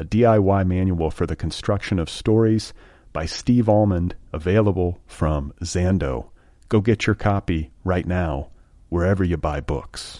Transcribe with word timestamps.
a 0.00 0.04
DIY 0.04 0.66
manual 0.66 1.10
for 1.10 1.26
the 1.26 1.36
construction 1.36 1.98
of 1.98 2.08
stories 2.08 2.72
by 3.12 3.26
Steve 3.26 3.68
Almond, 3.68 4.14
available 4.32 4.98
from 5.06 5.52
Zando. 5.62 6.30
Go 6.70 6.80
get 6.80 7.06
your 7.06 7.14
copy 7.14 7.70
right 7.84 8.06
now, 8.06 8.48
wherever 8.88 9.22
you 9.22 9.36
buy 9.36 9.60
books. 9.60 10.16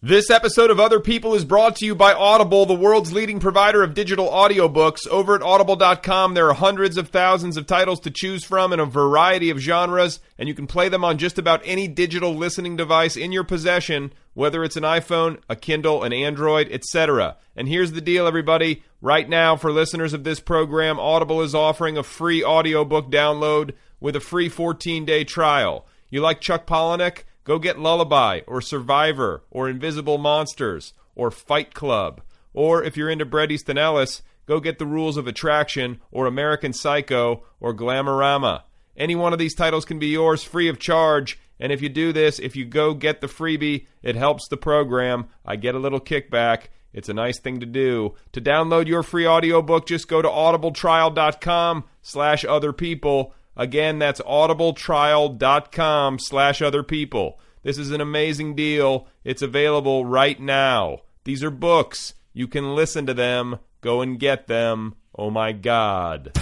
This 0.00 0.30
episode 0.30 0.70
of 0.70 0.78
Other 0.78 1.00
People 1.00 1.34
is 1.34 1.44
brought 1.44 1.74
to 1.76 1.84
you 1.84 1.96
by 1.96 2.12
Audible, 2.12 2.66
the 2.66 2.72
world's 2.72 3.12
leading 3.12 3.40
provider 3.40 3.82
of 3.82 3.94
digital 3.94 4.28
audiobooks. 4.28 5.08
Over 5.08 5.34
at 5.34 5.42
audible.com, 5.42 6.34
there 6.34 6.48
are 6.48 6.54
hundreds 6.54 6.96
of 6.96 7.08
thousands 7.08 7.56
of 7.56 7.66
titles 7.66 7.98
to 8.00 8.12
choose 8.12 8.44
from 8.44 8.72
in 8.72 8.78
a 8.78 8.86
variety 8.86 9.50
of 9.50 9.58
genres, 9.58 10.20
and 10.38 10.48
you 10.48 10.54
can 10.54 10.68
play 10.68 10.88
them 10.88 11.02
on 11.02 11.18
just 11.18 11.36
about 11.36 11.62
any 11.64 11.88
digital 11.88 12.36
listening 12.36 12.76
device 12.76 13.16
in 13.16 13.32
your 13.32 13.42
possession, 13.42 14.12
whether 14.38 14.62
it's 14.62 14.76
an 14.76 14.84
iPhone, 14.84 15.36
a 15.48 15.56
Kindle, 15.56 16.04
an 16.04 16.12
Android, 16.12 16.68
etc. 16.70 17.36
And 17.56 17.66
here's 17.66 17.90
the 17.90 18.00
deal, 18.00 18.24
everybody. 18.24 18.84
Right 19.00 19.28
now, 19.28 19.56
for 19.56 19.72
listeners 19.72 20.12
of 20.12 20.22
this 20.22 20.38
program, 20.38 21.00
Audible 21.00 21.42
is 21.42 21.56
offering 21.56 21.98
a 21.98 22.04
free 22.04 22.44
audiobook 22.44 23.10
download 23.10 23.72
with 23.98 24.14
a 24.14 24.20
free 24.20 24.48
14 24.48 25.04
day 25.04 25.24
trial. 25.24 25.88
You 26.08 26.20
like 26.20 26.40
Chuck 26.40 26.68
Palahniuk? 26.68 27.24
Go 27.42 27.58
get 27.58 27.80
Lullaby 27.80 28.42
or 28.46 28.60
Survivor 28.60 29.42
or 29.50 29.68
Invisible 29.68 30.18
Monsters 30.18 30.92
or 31.16 31.32
Fight 31.32 31.74
Club. 31.74 32.20
Or 32.54 32.84
if 32.84 32.96
you're 32.96 33.10
into 33.10 33.24
Bret 33.24 33.50
Easton 33.50 33.76
Ellis, 33.76 34.22
go 34.46 34.60
get 34.60 34.78
The 34.78 34.86
Rules 34.86 35.16
of 35.16 35.26
Attraction 35.26 36.00
or 36.12 36.26
American 36.26 36.72
Psycho 36.72 37.42
or 37.58 37.74
Glamorama. 37.74 38.62
Any 38.96 39.16
one 39.16 39.32
of 39.32 39.40
these 39.40 39.56
titles 39.56 39.84
can 39.84 39.98
be 39.98 40.08
yours 40.08 40.44
free 40.44 40.68
of 40.68 40.78
charge. 40.78 41.40
And 41.60 41.72
if 41.72 41.82
you 41.82 41.88
do 41.88 42.12
this, 42.12 42.38
if 42.38 42.54
you 42.56 42.64
go 42.64 42.94
get 42.94 43.20
the 43.20 43.26
freebie, 43.26 43.86
it 44.02 44.16
helps 44.16 44.48
the 44.48 44.56
program. 44.56 45.26
I 45.44 45.56
get 45.56 45.74
a 45.74 45.78
little 45.78 46.00
kickback. 46.00 46.66
It's 46.92 47.08
a 47.08 47.14
nice 47.14 47.38
thing 47.38 47.60
to 47.60 47.66
do. 47.66 48.14
To 48.32 48.40
download 48.40 48.86
your 48.86 49.02
free 49.02 49.26
audiobook, 49.26 49.86
just 49.86 50.08
go 50.08 50.22
to 50.22 50.28
audibletrial.com 50.28 51.84
slash 52.02 52.44
other 52.44 52.72
people. 52.72 53.34
Again, 53.56 53.98
that's 53.98 54.20
audibletrial.com 54.20 56.18
slash 56.20 56.62
other 56.62 56.82
people. 56.82 57.40
This 57.62 57.76
is 57.76 57.90
an 57.90 58.00
amazing 58.00 58.54
deal. 58.54 59.08
It's 59.24 59.42
available 59.42 60.06
right 60.06 60.40
now. 60.40 61.00
These 61.24 61.42
are 61.42 61.50
books. 61.50 62.14
You 62.32 62.46
can 62.46 62.74
listen 62.74 63.04
to 63.06 63.14
them. 63.14 63.58
Go 63.80 64.00
and 64.00 64.18
get 64.18 64.46
them. 64.46 64.94
Oh 65.14 65.30
my 65.30 65.52
God. 65.52 66.32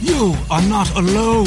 You 0.00 0.36
are 0.50 0.62
not 0.62 0.94
alone. 0.94 1.46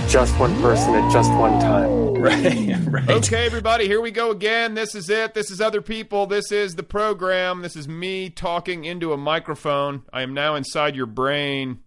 Just 0.11 0.37
one 0.37 0.53
person 0.61 0.93
at 0.93 1.09
just 1.09 1.31
one 1.31 1.57
time. 1.61 2.01
Right, 2.21 2.77
right. 2.85 3.09
Okay, 3.09 3.45
everybody, 3.47 3.87
here 3.87 4.01
we 4.01 4.11
go 4.11 4.29
again. 4.29 4.75
This 4.75 4.93
is 4.93 5.09
it. 5.09 5.33
This 5.33 5.49
is 5.49 5.59
other 5.59 5.81
people. 5.81 6.27
This 6.27 6.51
is 6.51 6.75
the 6.75 6.83
program. 6.83 7.61
This 7.61 7.75
is 7.75 7.87
me 7.87 8.29
talking 8.29 8.83
into 8.83 9.11
a 9.13 9.17
microphone. 9.17 10.03
I 10.13 10.21
am 10.21 10.35
now 10.35 10.53
inside 10.53 10.95
your 10.95 11.07
brain. 11.07 11.79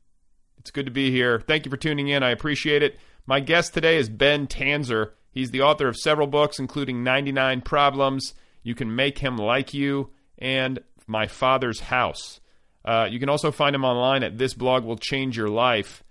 It's 0.59 0.73
good 0.73 0.87
to 0.87 0.91
be 0.91 1.12
here. 1.12 1.39
Thank 1.39 1.67
you 1.67 1.71
for 1.71 1.77
tuning 1.77 2.09
in. 2.09 2.25
I 2.25 2.31
appreciate 2.31 2.83
it. 2.83 2.99
My 3.27 3.39
guest 3.39 3.75
today 3.75 3.97
is 3.97 4.09
Ben 4.09 4.49
Tanzer. 4.49 5.11
He's 5.31 5.51
the 5.53 5.61
author 5.61 5.87
of 5.87 5.97
several 5.97 6.27
books, 6.27 6.59
including 6.59 7.05
99 7.05 7.61
Problems, 7.61 8.33
You 8.62 8.75
Can 8.75 8.97
Make 8.97 9.19
Him 9.19 9.37
Like 9.37 9.75
You, 9.75 10.11
and 10.39 10.81
My 11.06 11.27
Father's 11.27 11.79
House. 11.79 12.41
Uh, 12.85 13.06
you 13.09 13.21
can 13.21 13.29
also 13.29 13.53
find 13.53 13.77
him 13.77 13.85
online 13.85 14.23
at 14.25 14.39
This 14.39 14.55
Blog 14.55 14.85
Will 14.85 14.97
Change 14.97 15.37
Your 15.37 15.51
Life, 15.51 16.03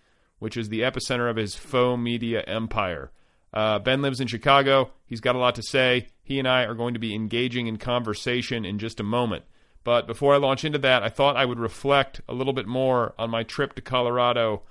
which 0.44 0.58
is 0.58 0.68
the 0.68 0.82
epicenter 0.82 1.30
of 1.30 1.38
his 1.38 1.56
faux 1.56 1.98
media 1.98 2.42
empire. 2.42 3.14
Uh, 3.54 3.80
ben 3.80 4.02
lives 4.02 4.20
in 4.20 4.28
Chicago. 4.28 4.92
He's 5.06 5.22
got 5.22 5.36
a 5.36 5.40
lot 5.40 5.56
to 5.56 5.64
say. 5.64 6.10
He 6.22 6.38
and 6.38 6.46
I 6.46 6.64
are 6.64 6.74
going 6.74 6.96
to 6.96 7.00
be 7.00 7.16
engaging 7.16 7.68
in 7.68 7.78
conversation 7.78 8.66
in 8.66 8.78
just 8.78 9.00
a 9.00 9.04
moment. 9.04 9.46
But 9.86 10.06
before 10.06 10.34
I 10.34 10.38
launch 10.40 10.66
into 10.66 10.80
that, 10.80 11.02
I 11.02 11.08
thought 11.08 11.38
I 11.38 11.46
would 11.46 11.60
reflect 11.60 12.20
a 12.28 12.34
little 12.34 12.52
bit 12.52 12.68
more 12.68 13.16
on 13.18 13.30
my 13.30 13.44
trip 13.44 13.74
to 13.76 13.82
Colorado 13.82 14.64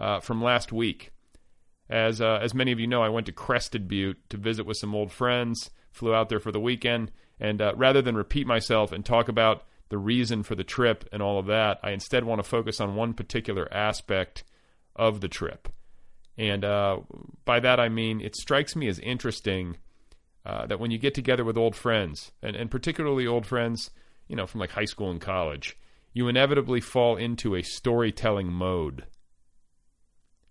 uh, 0.00 0.18
from 0.18 0.42
last 0.42 0.72
week. 0.72 1.12
As 1.88 2.20
uh, 2.20 2.40
as 2.42 2.52
many 2.52 2.72
of 2.72 2.80
you 2.80 2.88
know, 2.88 3.04
I 3.04 3.08
went 3.08 3.26
to 3.26 3.32
Crested 3.32 3.86
Butte 3.86 4.18
to 4.30 4.36
visit 4.36 4.66
with 4.66 4.78
some 4.78 4.96
old 4.96 5.12
friends. 5.12 5.70
Flew 5.92 6.12
out 6.12 6.28
there 6.28 6.40
for 6.40 6.50
the 6.50 6.58
weekend, 6.58 7.12
and 7.38 7.62
uh, 7.62 7.72
rather 7.76 8.02
than 8.02 8.16
repeat 8.16 8.48
myself 8.48 8.90
and 8.90 9.04
talk 9.04 9.28
about 9.28 9.62
the 9.90 9.98
reason 9.98 10.42
for 10.42 10.56
the 10.56 10.64
trip 10.64 11.08
and 11.12 11.22
all 11.22 11.38
of 11.38 11.46
that, 11.46 11.78
I 11.84 11.92
instead 11.92 12.24
want 12.24 12.40
to 12.40 12.48
focus 12.48 12.80
on 12.80 12.96
one 12.96 13.14
particular 13.14 13.72
aspect 13.72 14.42
of 14.96 15.20
the 15.20 15.28
trip. 15.28 15.68
And 16.36 16.64
uh, 16.64 17.00
by 17.44 17.60
that 17.60 17.78
I 17.80 17.88
mean 17.88 18.20
it 18.20 18.36
strikes 18.36 18.74
me 18.74 18.88
as 18.88 18.98
interesting 18.98 19.76
uh, 20.44 20.66
that 20.66 20.80
when 20.80 20.90
you 20.90 20.98
get 20.98 21.14
together 21.14 21.44
with 21.44 21.58
old 21.58 21.76
friends, 21.76 22.32
and, 22.42 22.56
and 22.56 22.70
particularly 22.70 23.26
old 23.26 23.46
friends, 23.46 23.90
you 24.26 24.36
know, 24.36 24.46
from 24.46 24.60
like 24.60 24.70
high 24.70 24.86
school 24.86 25.10
and 25.10 25.20
college, 25.20 25.76
you 26.12 26.28
inevitably 26.28 26.80
fall 26.80 27.16
into 27.16 27.54
a 27.54 27.62
storytelling 27.62 28.50
mode. 28.50 29.04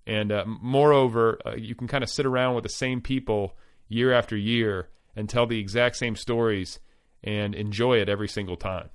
And 0.06 0.32
uh, 0.32 0.46
moreover, 0.46 1.40
uh, 1.46 1.56
you 1.56 1.76
can 1.76 1.88
kind 1.88 2.04
of 2.04 2.10
sit 2.10 2.26
around 2.26 2.56
with 2.56 2.64
the 2.64 2.70
same 2.70 3.02
people 3.02 3.56
year 3.88 4.14
after 4.14 4.38
year 4.38 4.90
and 5.16 5.28
tell 5.28 5.46
the 5.46 5.60
exact 5.60 5.98
same 5.98 6.16
stories 6.16 6.80
and 7.24 7.54
enjoy 7.54 7.98
it 7.98 8.10
every 8.10 8.28
single 8.28 8.56
time. 8.56 8.90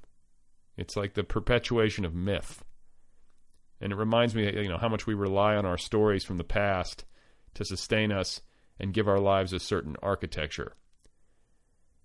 It's 0.77 0.97
like 0.97 1.15
the 1.15 1.25
perpetuation 1.25 2.05
of 2.05 2.15
myth. 2.15 2.65
And 3.85 3.93
it 3.93 3.97
reminds 3.97 4.35
me, 4.35 4.51
you 4.51 4.71
know, 4.71 4.79
how 4.79 4.89
much 4.89 5.07
we 5.07 5.13
rely 5.13 5.57
on 5.57 5.67
our 5.67 5.77
stories 5.77 6.25
from 6.25 6.39
the 6.39 6.43
past 6.43 7.05
to 7.53 7.67
sustain 7.67 8.11
us 8.13 8.41
and 8.81 8.95
give 8.95 9.07
our 9.07 9.21
lives 9.21 9.53
a 9.53 9.61
certain 9.61 9.95
architecture. 10.03 10.73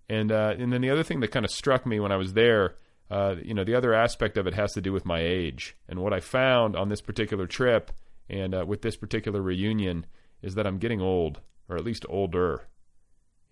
And 0.09 0.29
uh, 0.29 0.55
and 0.59 0.73
then 0.73 0.81
the 0.81 0.89
other 0.89 1.03
thing 1.03 1.21
that 1.21 1.31
kind 1.31 1.45
of 1.45 1.51
struck 1.51 1.85
me 1.85 2.01
when 2.01 2.11
I 2.11 2.17
was 2.17 2.33
there, 2.33 2.75
uh, 3.09 3.35
you 3.41 3.53
know, 3.53 3.63
the 3.63 3.75
other 3.75 3.93
aspect 3.93 4.35
of 4.35 4.45
it 4.45 4.55
has 4.55 4.73
to 4.73 4.81
do 4.81 4.91
with 4.91 5.05
my 5.05 5.21
age. 5.21 5.77
And 5.87 5.99
what 5.99 6.11
I 6.11 6.19
found 6.19 6.75
on 6.75 6.89
this 6.89 6.99
particular 6.99 7.47
trip 7.47 7.93
and 8.29 8.53
uh, 8.53 8.65
with 8.67 8.81
this 8.81 8.97
particular 8.97 9.41
reunion 9.41 10.05
is 10.41 10.55
that 10.55 10.67
I'm 10.67 10.79
getting 10.79 10.99
old, 10.99 11.39
or 11.69 11.77
at 11.77 11.85
least 11.85 12.05
older. 12.09 12.67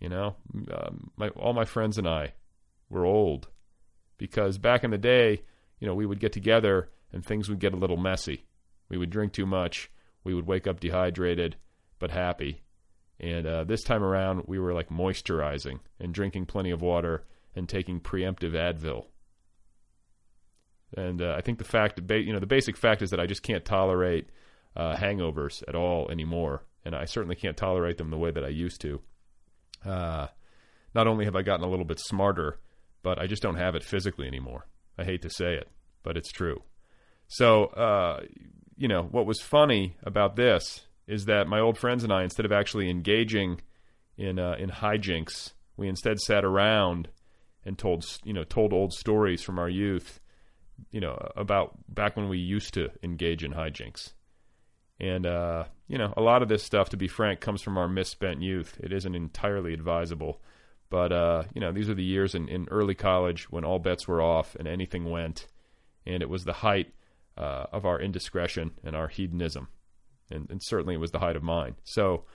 You 0.01 0.09
know, 0.09 0.35
um, 0.53 1.11
my, 1.15 1.29
all 1.29 1.53
my 1.53 1.65
friends 1.65 1.97
and 1.97 2.07
I 2.07 2.33
were 2.89 3.05
old 3.05 3.47
because 4.17 4.57
back 4.57 4.83
in 4.83 4.91
the 4.91 4.97
day, 4.97 5.43
you 5.79 5.87
know, 5.87 5.95
we 5.95 6.05
would 6.05 6.19
get 6.19 6.33
together 6.33 6.89
and 7.11 7.25
things 7.25 7.49
would 7.49 7.59
get 7.59 7.73
a 7.73 7.77
little 7.77 7.97
messy. 7.97 8.45
We 8.89 8.97
would 8.97 9.09
drink 9.09 9.33
too 9.33 9.45
much. 9.45 9.89
We 10.23 10.33
would 10.33 10.47
wake 10.47 10.67
up 10.67 10.79
dehydrated 10.79 11.55
but 11.99 12.11
happy. 12.11 12.61
And 13.19 13.47
uh, 13.47 13.63
this 13.63 13.83
time 13.83 14.03
around, 14.03 14.43
we 14.45 14.59
were 14.59 14.73
like 14.73 14.89
moisturizing 14.89 15.79
and 15.99 16.13
drinking 16.13 16.45
plenty 16.45 16.71
of 16.71 16.81
water 16.81 17.25
and 17.55 17.67
taking 17.67 17.99
preemptive 17.99 18.51
Advil. 18.53 19.05
And 20.95 21.21
uh, 21.21 21.33
I 21.35 21.41
think 21.41 21.57
the 21.57 21.63
fact, 21.63 21.99
you 22.09 22.31
know, 22.31 22.39
the 22.39 22.45
basic 22.45 22.77
fact 22.77 23.01
is 23.01 23.09
that 23.09 23.19
I 23.19 23.25
just 23.25 23.41
can't 23.41 23.65
tolerate 23.65 24.29
uh, 24.75 24.95
hangovers 24.95 25.63
at 25.67 25.75
all 25.75 26.09
anymore, 26.11 26.63
and 26.85 26.95
I 26.95 27.05
certainly 27.05 27.35
can't 27.35 27.57
tolerate 27.57 27.97
them 27.97 28.11
the 28.11 28.17
way 28.17 28.31
that 28.31 28.43
I 28.43 28.49
used 28.49 28.79
to. 28.81 29.01
uh, 29.85 30.27
not 30.93 31.07
only 31.07 31.25
have 31.25 31.35
I 31.35 31.41
gotten 31.41 31.65
a 31.65 31.69
little 31.69 31.85
bit 31.85 31.99
smarter, 31.99 32.59
but 33.03 33.19
I 33.19 33.27
just 33.27 33.41
don't 33.41 33.57
have 33.57 33.75
it 33.75 33.83
physically 33.83 34.27
anymore. 34.27 34.67
I 34.97 35.03
hate 35.03 35.21
to 35.23 35.29
say 35.29 35.53
it, 35.53 35.69
but 36.03 36.17
it's 36.17 36.31
true. 36.31 36.63
So, 37.27 37.65
uh, 37.65 38.21
you 38.77 38.87
know, 38.87 39.03
what 39.03 39.25
was 39.25 39.41
funny 39.41 39.95
about 40.03 40.35
this 40.35 40.81
is 41.07 41.25
that 41.25 41.47
my 41.47 41.59
old 41.59 41.77
friends 41.77 42.03
and 42.03 42.11
I, 42.11 42.23
instead 42.23 42.45
of 42.45 42.51
actually 42.51 42.89
engaging 42.89 43.61
in 44.17 44.39
uh, 44.39 44.55
in 44.57 44.69
hijinks, 44.69 45.53
we 45.75 45.87
instead 45.87 46.19
sat 46.19 46.43
around 46.43 47.09
and 47.65 47.77
told 47.77 48.05
you 48.23 48.33
know 48.33 48.43
told 48.43 48.73
old 48.73 48.93
stories 48.93 49.41
from 49.41 49.59
our 49.59 49.69
youth, 49.69 50.19
you 50.91 50.99
know, 50.99 51.17
about 51.35 51.77
back 51.93 52.15
when 52.15 52.29
we 52.29 52.37
used 52.37 52.73
to 52.75 52.89
engage 53.03 53.43
in 53.43 53.53
hijinks. 53.53 54.13
And 54.99 55.25
uh, 55.25 55.65
you 55.87 55.97
know, 55.97 56.13
a 56.17 56.21
lot 56.21 56.41
of 56.41 56.49
this 56.49 56.63
stuff, 56.63 56.89
to 56.89 56.97
be 56.97 57.07
frank, 57.07 57.39
comes 57.39 57.61
from 57.61 57.77
our 57.77 57.87
misspent 57.87 58.41
youth. 58.41 58.79
It 58.81 58.91
isn't 58.91 59.15
entirely 59.15 59.73
advisable, 59.73 60.41
but 60.89 61.11
uh, 61.11 61.43
you 61.53 61.61
know, 61.61 61.71
these 61.71 61.89
are 61.89 61.95
the 61.95 62.03
years 62.03 62.35
in, 62.35 62.47
in 62.49 62.67
early 62.71 62.95
college 62.95 63.51
when 63.51 63.63
all 63.63 63.79
bets 63.79 64.07
were 64.07 64.21
off 64.21 64.55
and 64.55 64.67
anything 64.67 65.09
went, 65.09 65.47
and 66.05 66.23
it 66.23 66.29
was 66.29 66.45
the 66.45 66.53
height 66.53 66.93
uh, 67.37 67.67
of 67.71 67.85
our 67.85 67.99
indiscretion 67.99 68.71
and 68.83 68.95
our 68.95 69.07
hedonism, 69.07 69.67
and, 70.31 70.49
and 70.49 70.61
certainly 70.63 70.95
it 70.95 70.99
was 70.99 71.11
the 71.11 71.19
height 71.19 71.35
of 71.35 71.43
mine. 71.43 71.75
So, 71.83 72.25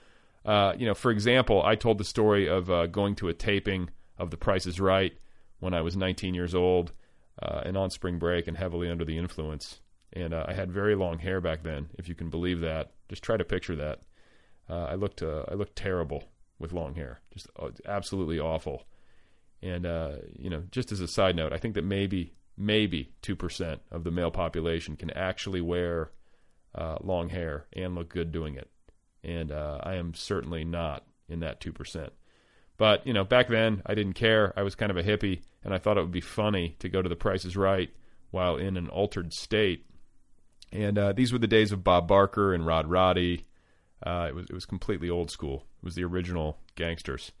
uh, 0.45 0.73
you 0.77 0.85
know, 0.85 0.93
for 0.93 1.11
example, 1.11 1.61
I 1.63 1.75
told 1.75 1.97
the 1.97 2.03
story 2.03 2.47
of 2.47 2.69
uh, 2.69 2.87
going 2.87 3.15
to 3.15 3.29
a 3.29 3.33
taping 3.33 3.89
of 4.17 4.31
The 4.31 4.37
Price 4.37 4.65
Is 4.65 4.79
Right 4.79 5.13
when 5.59 5.73
I 5.73 5.81
was 5.81 5.95
19 5.95 6.33
years 6.33 6.55
old 6.55 6.91
uh, 7.41 7.61
and 7.65 7.77
on 7.77 7.89
spring 7.89 8.19
break 8.19 8.47
and 8.47 8.57
heavily 8.57 8.89
under 8.89 9.05
the 9.05 9.17
influence. 9.17 9.79
And 10.13 10.33
uh, 10.33 10.45
I 10.47 10.53
had 10.53 10.71
very 10.71 10.95
long 10.95 11.19
hair 11.19 11.41
back 11.41 11.63
then, 11.63 11.89
if 11.97 12.07
you 12.07 12.15
can 12.15 12.29
believe 12.29 12.61
that. 12.61 12.91
Just 13.09 13.23
try 13.23 13.37
to 13.37 13.43
picture 13.43 13.75
that. 13.75 14.01
Uh, 14.69 14.85
I 14.85 14.95
looked 14.95 15.21
I 15.21 15.53
looked 15.55 15.75
terrible 15.75 16.23
with 16.57 16.71
long 16.71 16.95
hair, 16.95 17.19
just 17.33 17.47
absolutely 17.85 18.39
awful. 18.39 18.85
And 19.61 19.85
you 20.37 20.49
know, 20.49 20.63
just 20.71 20.91
as 20.91 21.01
a 21.01 21.07
side 21.07 21.35
note, 21.35 21.51
I 21.51 21.57
think 21.57 21.73
that 21.75 21.83
maybe 21.83 22.33
maybe 22.57 23.11
2% 23.21 23.79
of 23.91 24.03
the 24.03 24.11
male 24.11 24.31
population 24.31 24.95
can 24.95 25.09
actually 25.11 25.61
wear 25.61 26.11
uh, 26.75 26.97
long 27.01 27.29
hair 27.29 27.65
and 27.73 27.95
look 27.95 28.09
good 28.09 28.31
doing 28.31 28.55
it. 28.55 28.69
And 29.23 29.51
uh, 29.51 29.79
I 29.81 29.95
am 29.95 30.13
certainly 30.13 30.63
not 30.63 31.05
in 31.29 31.39
that 31.39 31.61
2%. 31.61 32.09
But, 32.77 33.05
you 33.05 33.13
know, 33.13 33.23
back 33.23 33.47
then 33.47 33.81
I 33.85 33.93
didn't 33.93 34.13
care. 34.13 34.53
I 34.57 34.63
was 34.63 34.75
kind 34.75 34.91
of 34.91 34.97
a 34.97 35.03
hippie, 35.03 35.41
and 35.63 35.73
I 35.73 35.77
thought 35.77 35.97
it 35.97 36.01
would 36.01 36.11
be 36.11 36.21
funny 36.21 36.75
to 36.79 36.89
go 36.89 37.01
to 37.01 37.09
the 37.09 37.15
Price 37.15 37.45
is 37.45 37.55
Right 37.55 37.91
while 38.31 38.57
in 38.57 38.77
an 38.77 38.89
altered 38.89 39.31
state. 39.31 39.85
And 40.71 40.97
uh, 40.97 41.13
these 41.13 41.31
were 41.31 41.39
the 41.39 41.47
days 41.47 41.71
of 41.71 41.83
Bob 41.83 42.07
Barker 42.07 42.53
and 42.53 42.65
Rod 42.65 42.87
Roddy. 42.87 43.45
Uh, 44.01 44.25
it 44.27 44.35
was 44.35 44.47
it 44.49 44.53
was 44.53 44.65
completely 44.65 45.09
old 45.09 45.29
school. 45.29 45.67
It 45.81 45.85
was 45.85 45.95
the 45.95 46.03
original 46.03 46.57
gangsters. 46.75 47.31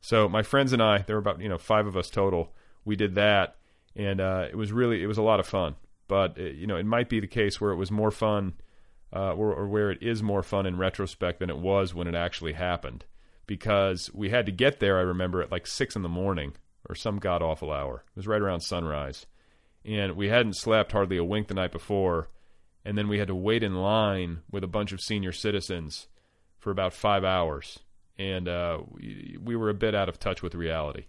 So 0.00 0.28
my 0.28 0.42
friends 0.42 0.72
and 0.72 0.80
I, 0.80 0.98
there 0.98 1.16
were 1.16 1.20
about 1.20 1.40
you 1.40 1.48
know 1.48 1.58
five 1.58 1.86
of 1.88 1.96
us 1.96 2.08
total. 2.08 2.54
We 2.84 2.94
did 2.94 3.16
that, 3.16 3.56
and 3.96 4.20
uh, 4.20 4.46
it 4.50 4.56
was 4.56 4.72
really 4.72 5.02
it 5.02 5.06
was 5.06 5.18
a 5.18 5.22
lot 5.22 5.40
of 5.40 5.46
fun. 5.46 5.74
But 6.08 6.38
it, 6.38 6.50
uh, 6.50 6.54
you 6.54 6.66
know, 6.66 6.76
it 6.76 6.86
might 6.86 7.08
be 7.08 7.20
the 7.20 7.26
case 7.26 7.60
where 7.60 7.72
it 7.72 7.76
was 7.76 7.90
more 7.90 8.10
fun, 8.10 8.54
uh, 9.14 9.32
or, 9.32 9.52
or 9.54 9.68
where 9.68 9.90
it 9.90 10.02
is 10.02 10.22
more 10.22 10.42
fun 10.42 10.66
in 10.66 10.78
retrospect 10.78 11.40
than 11.40 11.50
it 11.50 11.58
was 11.58 11.94
when 11.94 12.06
it 12.06 12.14
actually 12.14 12.52
happened, 12.52 13.04
because 13.46 14.10
we 14.14 14.30
had 14.30 14.46
to 14.46 14.52
get 14.52 14.78
there. 14.78 14.98
I 14.98 15.02
remember 15.02 15.42
at 15.42 15.50
like 15.50 15.66
six 15.66 15.96
in 15.96 16.02
the 16.02 16.08
morning 16.08 16.54
or 16.88 16.94
some 16.94 17.18
god 17.18 17.42
awful 17.42 17.72
hour. 17.72 18.04
It 18.08 18.16
was 18.16 18.28
right 18.28 18.42
around 18.42 18.60
sunrise, 18.60 19.26
and 19.84 20.16
we 20.16 20.28
hadn't 20.28 20.56
slept 20.56 20.92
hardly 20.92 21.16
a 21.16 21.24
wink 21.24 21.48
the 21.48 21.54
night 21.54 21.72
before, 21.72 22.28
and 22.84 22.96
then 22.96 23.08
we 23.08 23.18
had 23.18 23.28
to 23.28 23.34
wait 23.34 23.62
in 23.62 23.74
line 23.74 24.42
with 24.50 24.62
a 24.62 24.68
bunch 24.68 24.92
of 24.92 25.00
senior 25.00 25.32
citizens 25.32 26.06
for 26.58 26.70
about 26.70 26.92
five 26.92 27.24
hours, 27.24 27.80
and 28.18 28.48
uh, 28.48 28.78
we, 28.90 29.36
we 29.42 29.56
were 29.56 29.70
a 29.70 29.74
bit 29.74 29.94
out 29.94 30.08
of 30.08 30.20
touch 30.20 30.42
with 30.42 30.54
reality. 30.54 31.06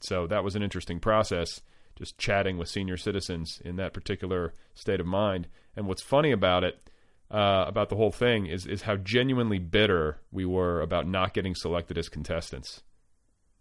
So 0.00 0.26
that 0.26 0.44
was 0.44 0.54
an 0.54 0.62
interesting 0.62 1.00
process, 1.00 1.60
just 1.96 2.18
chatting 2.18 2.58
with 2.58 2.68
senior 2.68 2.96
citizens 2.96 3.60
in 3.64 3.76
that 3.76 3.94
particular 3.94 4.54
state 4.74 5.00
of 5.00 5.06
mind. 5.06 5.48
And 5.76 5.86
what's 5.86 6.02
funny 6.02 6.30
about 6.30 6.64
it, 6.64 6.90
uh, 7.30 7.64
about 7.66 7.88
the 7.88 7.96
whole 7.96 8.12
thing, 8.12 8.46
is 8.46 8.66
is 8.66 8.82
how 8.82 8.96
genuinely 8.96 9.58
bitter 9.58 10.20
we 10.30 10.44
were 10.44 10.80
about 10.80 11.06
not 11.06 11.34
getting 11.34 11.54
selected 11.54 11.98
as 11.98 12.08
contestants. 12.08 12.82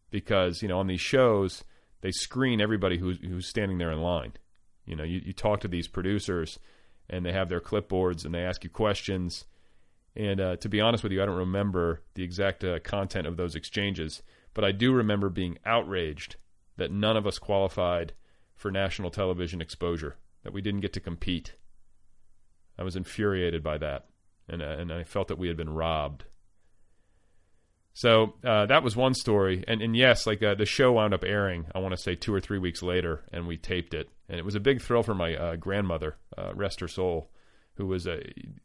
Because 0.09 0.61
you 0.61 0.67
know, 0.67 0.79
on 0.79 0.87
these 0.87 1.01
shows, 1.01 1.63
they 2.01 2.11
screen 2.11 2.61
everybody 2.61 2.97
who's 2.97 3.19
who's 3.19 3.49
standing 3.49 3.77
there 3.77 3.91
in 3.91 4.01
line. 4.01 4.33
You 4.85 4.95
know, 4.95 5.03
you, 5.03 5.21
you 5.25 5.33
talk 5.33 5.59
to 5.61 5.67
these 5.67 5.87
producers, 5.87 6.59
and 7.09 7.25
they 7.25 7.33
have 7.33 7.49
their 7.49 7.59
clipboards, 7.59 8.23
and 8.23 8.33
they 8.33 8.43
ask 8.43 8.63
you 8.63 8.69
questions. 8.69 9.45
And 10.15 10.39
uh, 10.39 10.55
to 10.57 10.69
be 10.69 10.81
honest 10.81 11.03
with 11.03 11.11
you, 11.11 11.21
I 11.21 11.25
don't 11.25 11.35
remember 11.37 12.01
the 12.15 12.23
exact 12.23 12.63
uh, 12.63 12.79
content 12.79 13.27
of 13.27 13.37
those 13.37 13.55
exchanges 13.55 14.23
but 14.53 14.63
I 14.63 14.71
do 14.71 14.93
remember 14.93 15.29
being 15.29 15.57
outraged 15.65 16.35
that 16.77 16.91
none 16.91 17.17
of 17.17 17.27
us 17.27 17.39
qualified 17.39 18.13
for 18.55 18.71
national 18.71 19.11
television 19.11 19.61
exposure, 19.61 20.17
that 20.43 20.53
we 20.53 20.61
didn't 20.61 20.81
get 20.81 20.93
to 20.93 20.99
compete. 20.99 21.53
I 22.77 22.83
was 22.83 22.95
infuriated 22.95 23.63
by 23.63 23.77
that, 23.79 24.07
and, 24.47 24.61
uh, 24.61 24.65
and 24.65 24.91
I 24.91 25.03
felt 25.03 25.27
that 25.27 25.37
we 25.37 25.47
had 25.47 25.57
been 25.57 25.69
robbed. 25.69 26.25
So 27.93 28.35
uh, 28.43 28.67
that 28.67 28.83
was 28.83 28.95
one 28.95 29.15
story, 29.15 29.63
and 29.67 29.81
and 29.81 29.97
yes, 29.97 30.27
like 30.27 30.43
uh, 30.43 30.53
the 30.53 30.67
show 30.67 30.91
wound 30.91 31.15
up 31.15 31.23
airing. 31.23 31.65
I 31.73 31.79
want 31.79 31.95
to 31.95 32.01
say 32.01 32.13
two 32.13 32.31
or 32.31 32.39
three 32.39 32.59
weeks 32.59 32.83
later, 32.83 33.23
and 33.33 33.47
we 33.47 33.57
taped 33.57 33.95
it, 33.95 34.07
and 34.29 34.37
it 34.37 34.45
was 34.45 34.53
a 34.53 34.59
big 34.59 34.83
thrill 34.83 35.01
for 35.01 35.15
my 35.15 35.35
uh, 35.35 35.55
grandmother, 35.55 36.17
uh, 36.37 36.53
rest 36.53 36.79
her 36.81 36.87
soul, 36.87 37.31
who 37.73 37.87
was 37.87 38.05
uh, 38.05 38.19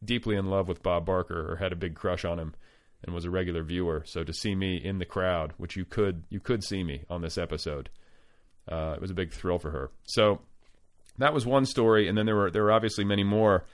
deeply 0.04 0.36
in 0.36 0.50
love 0.50 0.68
with 0.68 0.82
Bob 0.82 1.06
Barker 1.06 1.50
or 1.50 1.56
had 1.56 1.72
a 1.72 1.76
big 1.76 1.94
crush 1.94 2.26
on 2.26 2.38
him, 2.38 2.54
and 3.04 3.14
was 3.14 3.24
a 3.24 3.30
regular 3.30 3.62
viewer. 3.62 4.02
So 4.06 4.24
to 4.24 4.32
see 4.32 4.54
me 4.54 4.76
in 4.76 4.98
the 4.98 5.04
crowd, 5.04 5.52
which 5.56 5.76
you 5.76 5.84
could 5.84 6.24
you 6.30 6.40
could 6.40 6.62
see 6.62 6.84
me 6.84 7.02
on 7.10 7.22
this 7.22 7.38
episode, 7.38 7.90
uh, 8.70 8.94
it 8.96 9.00
was 9.00 9.10
a 9.10 9.14
big 9.14 9.32
thrill 9.32 9.58
for 9.58 9.70
her. 9.70 9.90
So 10.04 10.40
that 11.18 11.34
was 11.34 11.46
one 11.46 11.66
story, 11.66 12.08
and 12.08 12.16
then 12.16 12.26
there 12.26 12.36
were 12.36 12.50
there 12.50 12.64
were 12.64 12.72
obviously 12.72 13.04
many 13.04 13.24
more. 13.24 13.64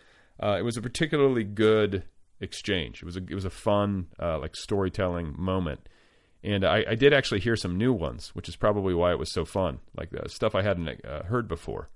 Uh, 0.42 0.56
it 0.58 0.62
was 0.62 0.76
a 0.76 0.82
particularly 0.82 1.44
good 1.44 2.04
exchange. 2.40 3.02
It 3.02 3.04
was 3.04 3.16
a 3.16 3.22
it 3.28 3.34
was 3.34 3.44
a 3.44 3.50
fun 3.50 4.06
uh, 4.20 4.38
like 4.38 4.56
storytelling 4.56 5.34
moment, 5.36 5.88
and 6.42 6.64
I, 6.64 6.84
I, 6.90 6.94
did 6.94 7.12
actually 7.12 7.40
hear 7.40 7.56
some 7.56 7.76
new 7.76 7.92
ones, 7.92 8.30
which 8.34 8.48
is 8.48 8.56
probably 8.56 8.94
why 8.94 9.10
it 9.10 9.18
was 9.18 9.32
so 9.32 9.44
fun. 9.44 9.78
Like 9.96 10.10
uh, 10.14 10.28
stuff 10.28 10.54
I 10.54 10.62
hadn't 10.62 11.04
uh, 11.04 11.24
heard 11.24 11.48
before, 11.48 11.90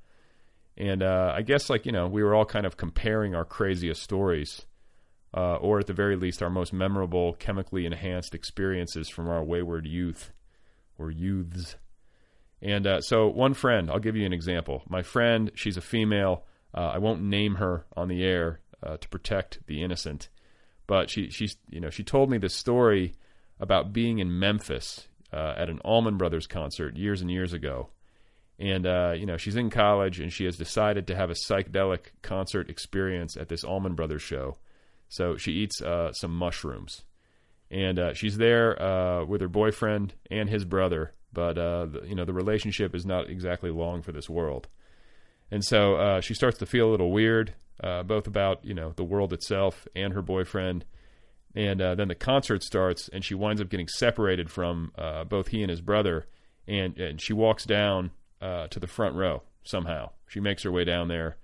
and 0.76 1.02
uh, 1.02 1.32
I 1.34 1.42
guess 1.42 1.70
like 1.70 1.86
you 1.86 1.92
know 1.92 2.08
we 2.08 2.22
were 2.22 2.34
all 2.34 2.44
kind 2.44 2.66
of 2.66 2.76
comparing 2.76 3.34
our 3.34 3.44
craziest 3.44 4.02
stories 4.02 4.66
uh, 5.34 5.56
or 5.56 5.78
at 5.78 5.86
the 5.86 5.92
very 5.92 6.16
least, 6.16 6.42
our 6.42 6.50
most 6.50 6.72
memorable 6.72 7.34
chemically 7.34 7.86
enhanced 7.86 8.34
experiences 8.34 9.08
from 9.08 9.28
our 9.28 9.42
wayward 9.42 9.86
youth 9.86 10.32
or 10.98 11.10
youths. 11.10 11.76
And 12.60 12.86
uh, 12.86 13.00
so, 13.00 13.28
one 13.28 13.54
friend, 13.54 13.90
I'll 13.90 13.98
give 13.98 14.16
you 14.16 14.26
an 14.26 14.32
example. 14.32 14.82
My 14.88 15.02
friend, 15.02 15.50
she's 15.54 15.76
a 15.76 15.82
female. 15.82 16.44
Uh, 16.74 16.92
I 16.94 16.98
won't 16.98 17.22
name 17.22 17.56
her 17.56 17.86
on 17.96 18.08
the 18.08 18.22
air 18.22 18.60
uh, 18.82 18.98
to 18.98 19.08
protect 19.08 19.66
the 19.66 19.82
innocent, 19.82 20.28
but 20.86 21.10
she, 21.10 21.30
she's, 21.30 21.56
you 21.70 21.80
know, 21.80 21.90
she 21.90 22.04
told 22.04 22.30
me 22.30 22.38
this 22.38 22.54
story 22.54 23.14
about 23.58 23.92
being 23.92 24.18
in 24.18 24.38
Memphis 24.38 25.08
uh, 25.32 25.54
at 25.56 25.70
an 25.70 25.80
Allman 25.80 26.18
Brothers 26.18 26.46
concert 26.46 26.96
years 26.96 27.20
and 27.20 27.30
years 27.30 27.52
ago. 27.52 27.88
And 28.58 28.86
uh, 28.86 29.14
you 29.16 29.26
know, 29.26 29.36
she's 29.36 29.56
in 29.56 29.70
college 29.70 30.20
and 30.20 30.32
she 30.32 30.44
has 30.44 30.56
decided 30.56 31.06
to 31.06 31.16
have 31.16 31.30
a 31.30 31.34
psychedelic 31.34 32.12
concert 32.20 32.68
experience 32.68 33.36
at 33.36 33.48
this 33.48 33.64
Allman 33.64 33.94
Brothers 33.94 34.22
show 34.22 34.58
so 35.12 35.36
she 35.36 35.52
eats 35.52 35.82
uh, 35.82 36.10
some 36.14 36.34
mushrooms, 36.34 37.02
and 37.70 37.98
uh, 37.98 38.14
she's 38.14 38.38
there 38.38 38.80
uh, 38.82 39.26
with 39.26 39.42
her 39.42 39.48
boyfriend 39.48 40.14
and 40.30 40.48
his 40.48 40.64
brother. 40.64 41.12
But 41.34 41.58
uh, 41.58 41.84
the, 41.84 42.04
you 42.06 42.14
know 42.14 42.24
the 42.24 42.32
relationship 42.32 42.94
is 42.94 43.04
not 43.04 43.28
exactly 43.28 43.70
long 43.70 44.00
for 44.00 44.10
this 44.12 44.30
world, 44.30 44.68
and 45.50 45.62
so 45.62 45.96
uh, 45.96 46.20
she 46.22 46.32
starts 46.32 46.56
to 46.58 46.66
feel 46.66 46.88
a 46.88 46.92
little 46.92 47.12
weird, 47.12 47.52
uh, 47.84 48.04
both 48.04 48.26
about 48.26 48.64
you 48.64 48.72
know 48.72 48.94
the 48.96 49.04
world 49.04 49.34
itself 49.34 49.86
and 49.94 50.14
her 50.14 50.22
boyfriend. 50.22 50.86
And 51.54 51.80
then 51.80 52.08
the 52.08 52.14
concert 52.14 52.62
starts, 52.62 53.10
and 53.12 53.22
she 53.22 53.34
winds 53.34 53.60
up 53.60 53.68
getting 53.68 53.86
separated 53.86 54.50
from 54.50 54.92
both 55.28 55.48
he 55.48 55.60
and 55.60 55.68
his 55.68 55.82
brother, 55.82 56.24
and 56.66 56.96
and 56.96 57.20
she 57.20 57.34
walks 57.34 57.66
down 57.66 58.12
to 58.40 58.80
the 58.80 58.86
front 58.86 59.14
row 59.14 59.42
somehow. 59.62 60.12
She 60.26 60.40
makes 60.40 60.62
her 60.62 60.72
way 60.72 60.84
down 60.84 61.08
there 61.08 61.36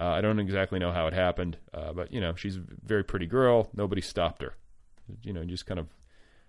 uh, 0.00 0.04
I 0.06 0.22
don't 0.22 0.38
exactly 0.38 0.78
know 0.78 0.92
how 0.92 1.06
it 1.08 1.12
happened, 1.12 1.58
uh, 1.74 1.92
but 1.92 2.10
you 2.10 2.20
know, 2.20 2.34
she's 2.34 2.56
a 2.56 2.62
very 2.82 3.04
pretty 3.04 3.26
girl. 3.26 3.68
Nobody 3.74 4.00
stopped 4.00 4.40
her. 4.40 4.54
You 5.22 5.34
know, 5.34 5.44
just 5.44 5.66
kind 5.66 5.78
of, 5.78 5.88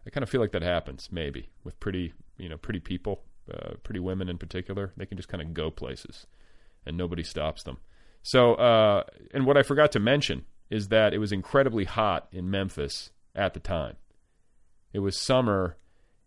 I 0.07 0.09
kind 0.09 0.23
of 0.23 0.29
feel 0.29 0.39
like 0.39 0.53
that 0.53 0.61
happens 0.61 1.09
maybe 1.11 1.49
with 1.65 1.77
pretty, 1.81 2.13
you 2.37 2.47
know, 2.47 2.57
pretty 2.57 2.79
people, 2.79 3.23
uh, 3.53 3.73
pretty 3.83 3.99
women 3.99 4.29
in 4.29 4.37
particular. 4.37 4.93
They 4.95 5.05
can 5.05 5.17
just 5.17 5.27
kind 5.27 5.41
of 5.41 5.53
go 5.53 5.69
places, 5.69 6.27
and 6.85 6.95
nobody 6.95 7.23
stops 7.23 7.63
them. 7.63 7.77
So, 8.23 8.53
uh, 8.53 9.03
and 9.33 9.45
what 9.45 9.57
I 9.57 9.63
forgot 9.63 9.91
to 9.93 9.99
mention 9.99 10.45
is 10.69 10.87
that 10.87 11.13
it 11.13 11.17
was 11.17 11.33
incredibly 11.33 11.83
hot 11.83 12.29
in 12.31 12.49
Memphis 12.49 13.09
at 13.35 13.53
the 13.53 13.59
time. 13.59 13.97
It 14.93 14.99
was 14.99 15.17
summer, 15.17 15.75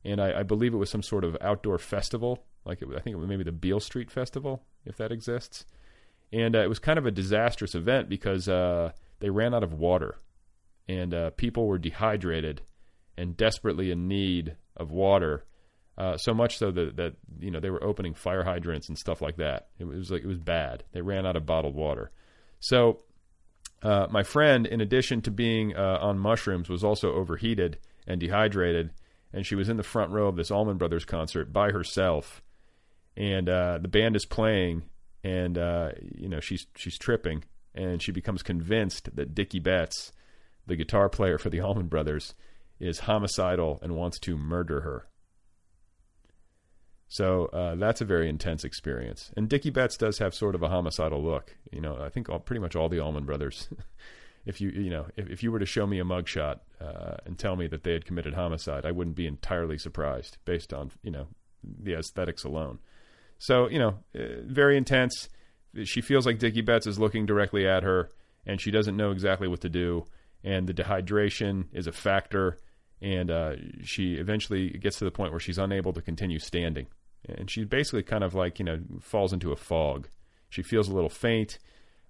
and 0.05 0.21
I, 0.21 0.41
I 0.41 0.43
believe 0.43 0.75
it 0.75 0.79
was 0.79 0.91
some 0.91 1.03
sort 1.03 1.25
of 1.25 1.39
outdoor 1.41 1.79
festival. 1.79 2.45
Like 2.67 2.83
it, 2.83 2.89
I 2.89 3.01
think 3.01 3.15
it 3.15 3.19
was 3.19 3.29
maybe 3.29 3.45
the 3.45 3.53
Beale 3.53 3.81
Street 3.81 4.11
Festival, 4.11 4.63
if 4.85 4.99
that 4.99 5.11
exists 5.11 5.65
and 6.33 6.57
uh, 6.57 6.61
it 6.61 6.69
was 6.69 6.79
kind 6.79 6.99
of 6.99 7.07
a 7.07 7.11
disastrous 7.11 7.75
event 7.75 8.09
because 8.09 8.49
uh, 8.49 8.93
they 9.21 9.31
ran 9.31 9.55
out 9.55 9.63
of 9.63 9.73
water, 9.73 10.17
and 10.89 11.15
uh, 11.15 11.31
people 11.31 11.67
were 11.67 11.79
dehydrated, 11.79 12.63
and 13.17 13.37
desperately 13.37 13.91
in 13.91 14.09
need 14.09 14.57
of 14.77 14.91
water. 14.91 15.45
Uh, 15.97 16.17
so 16.17 16.35
much 16.35 16.59
so 16.59 16.73
that, 16.73 16.97
that 16.97 17.15
you 17.39 17.51
know 17.51 17.61
they 17.61 17.71
were 17.71 17.83
opening 17.85 18.15
fire 18.15 18.43
hydrants 18.43 18.89
and 18.89 18.99
stuff 18.99 19.23
like 19.23 19.37
that. 19.37 19.69
It 19.79 19.85
was 19.85 20.11
like 20.11 20.23
it 20.23 20.27
was 20.27 20.39
bad. 20.39 20.83
They 20.93 21.03
ran 21.03 21.25
out 21.25 21.37
of 21.37 21.47
bottled 21.47 21.77
water. 21.77 22.11
So 22.59 23.03
uh, 23.83 24.09
my 24.11 24.25
friend, 24.25 24.67
in 24.67 24.81
addition 24.81 25.23
to 25.23 25.31
being 25.31 25.77
uh, 25.77 25.99
on 26.01 26.19
mushrooms, 26.19 26.69
was 26.69 26.83
also 26.83 27.13
overheated 27.13 27.79
and 28.09 28.21
dehydrated, 28.21 28.91
and 29.33 29.47
she 29.47 29.55
was 29.55 29.69
in 29.69 29.77
the 29.77 29.83
front 29.85 30.11
row 30.11 30.27
of 30.27 30.37
this 30.37 30.51
Allman 30.51 30.79
Brothers 30.79 31.05
concert 31.05 31.53
by 31.53 31.71
herself, 31.71 32.43
and 33.17 33.47
the 33.47 33.89
band 33.89 34.17
is 34.17 34.27
playing, 34.27 34.83
and 35.25 35.57
uh, 35.59 35.91
you 36.15 36.29
know 36.29 36.39
she's 36.39 36.67
she's 36.77 36.99
tripping, 36.99 37.43
and 37.75 38.01
she 38.03 38.13
becomes 38.13 38.43
convinced 38.43 39.17
that 39.17 39.35
Dickey 39.35 39.59
Betts, 39.59 40.13
the 40.67 40.77
guitar 40.77 41.09
player 41.09 41.39
for 41.39 41.51
the 41.51 41.61
Allman 41.61 41.89
Brothers, 41.89 42.35
is 42.79 43.01
homicidal 43.01 43.81
and 43.83 43.97
wants 43.97 44.21
to 44.21 44.37
murder 44.37 44.83
her. 44.83 45.09
So 47.09 47.47
uh, 47.47 47.75
that's 47.77 48.01
a 48.01 48.05
very 48.05 48.29
intense 48.29 48.65
experience. 48.65 49.31
And 49.37 49.49
Dickey 49.49 49.71
Betts 49.71 49.97
does 49.97 50.19
have 50.19 50.35
sort 50.35 50.55
of 50.55 50.63
a 50.63 50.69
homicidal 50.69 51.23
look. 51.23 51.57
You 51.71 51.81
know, 51.81 51.97
I 52.01 52.09
think 52.09 52.29
all, 52.29 52.41
pretty 52.41 52.61
much 52.61 52.77
all 52.77 52.89
the 52.89 53.01
Allman 53.01 53.25
Brothers. 53.25 53.69
if 54.47 54.61
you 54.61 54.69
you 54.71 54.91
know 54.91 55.07
if, 55.17 55.31
if 55.31 55.43
you 55.43 55.51
were 55.51 55.59
to 55.59 55.67
show 55.67 55.87
me 55.87 56.01
a 56.01 56.05
mugshot 56.05 56.61
uh, 56.81 57.17
and 57.25 57.39
tell 57.39 57.57
me 57.57 57.67
that 57.69 57.83
they 57.83 57.93
had 57.93 58.05
committed 58.05 58.35
homicide, 58.35 58.85
I 58.85 58.91
wouldn't 58.91 59.17
be 59.17 59.27
entirely 59.27 59.79
surprised 59.79 60.37
based 60.45 60.75
on 60.75 60.91
you 61.03 61.11
know 61.11 61.29
the 61.63 61.95
aesthetics 61.95 62.45
alone. 62.45 62.81
So 63.39 63.69
you 63.69 63.79
know, 63.79 63.99
uh, 64.15 64.43
very 64.45 64.77
intense. 64.77 65.29
She 65.85 66.01
feels 66.01 66.25
like 66.25 66.39
Dickey 66.39 66.61
Betts 66.61 66.87
is 66.87 66.99
looking 66.99 67.27
directly 67.27 67.67
at 67.67 67.83
her, 67.83 68.11
and 68.47 68.61
she 68.61 68.71
doesn't 68.71 68.97
know 68.97 69.11
exactly 69.11 69.49
what 69.49 69.61
to 69.63 69.69
do. 69.69 70.05
And 70.45 70.67
the 70.67 70.75
dehydration 70.75 71.67
is 71.73 71.87
a 71.87 71.93
factor 71.93 72.59
and 73.05 73.31
uh, 73.31 73.57
she 73.83 74.15
eventually 74.15 74.71
gets 74.71 74.99
to 74.99 75.05
the 75.05 75.11
point 75.11 75.31
where 75.31 75.41
she's 75.41 75.59
unable 75.59 75.93
to 75.93 76.01
continue 76.01 76.39
standing, 76.39 76.87
and 77.29 77.51
she 77.51 77.65
basically 77.65 78.03
kind 78.03 78.25
of 78.25 78.35
like 78.35 78.59
you 78.59 78.65
know 78.65 78.81
falls 79.01 79.33
into 79.33 79.53
a 79.53 79.57
fog. 79.57 80.09
She 80.49 80.63
feels 80.63 80.89
a 80.89 80.95
little 80.95 81.11
faint. 81.11 81.59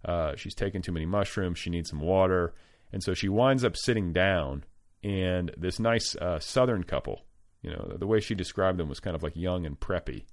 Uh, 0.04 0.36
she's 0.36 0.54
taken 0.54 0.82
too 0.82 0.92
many 0.92 1.04
mushrooms. 1.04 1.58
She 1.58 1.70
needs 1.70 1.90
some 1.90 2.00
water, 2.00 2.54
and 2.92 3.02
so 3.02 3.12
she 3.12 3.28
winds 3.28 3.64
up 3.64 3.76
sitting 3.76 4.12
down. 4.12 4.64
And 5.02 5.50
this 5.58 5.78
nice 5.78 6.16
uh, 6.16 6.38
Southern 6.38 6.84
couple, 6.84 7.26
you 7.60 7.70
know, 7.70 7.96
the 7.98 8.06
way 8.06 8.20
she 8.20 8.34
described 8.34 8.78
them 8.78 8.88
was 8.88 9.00
kind 9.00 9.14
of 9.14 9.22
like 9.22 9.36
young 9.36 9.66
and 9.66 9.78
preppy, 9.78 10.24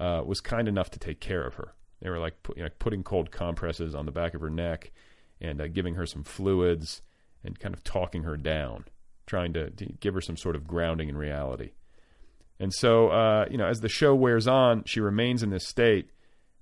uh, 0.00 0.22
was 0.24 0.40
kind 0.40 0.68
enough 0.68 0.90
to 0.90 0.98
take 0.98 1.20
care 1.20 1.44
of 1.44 1.54
her. 1.54 1.74
They 2.00 2.10
were 2.10 2.18
like 2.18 2.42
put, 2.42 2.56
you 2.56 2.62
know, 2.62 2.70
putting 2.78 3.02
cold 3.02 3.30
compresses 3.30 3.94
on 3.94 4.06
the 4.06 4.12
back 4.12 4.34
of 4.34 4.40
her 4.40 4.50
neck 4.50 4.92
and 5.40 5.60
uh, 5.60 5.68
giving 5.68 5.94
her 5.94 6.06
some 6.06 6.24
fluids 6.24 7.02
and 7.42 7.58
kind 7.58 7.74
of 7.74 7.84
talking 7.84 8.24
her 8.24 8.36
down 8.36 8.84
trying 9.26 9.52
to, 9.54 9.70
to 9.70 9.86
give 10.00 10.14
her 10.14 10.20
some 10.20 10.36
sort 10.36 10.56
of 10.56 10.66
grounding 10.66 11.08
in 11.08 11.16
reality. 11.16 11.70
And 12.60 12.72
so, 12.72 13.08
uh, 13.08 13.46
you 13.50 13.58
know, 13.58 13.66
as 13.66 13.80
the 13.80 13.88
show 13.88 14.14
wears 14.14 14.46
on, 14.46 14.84
she 14.84 15.00
remains 15.00 15.42
in 15.42 15.50
this 15.50 15.66
state 15.66 16.10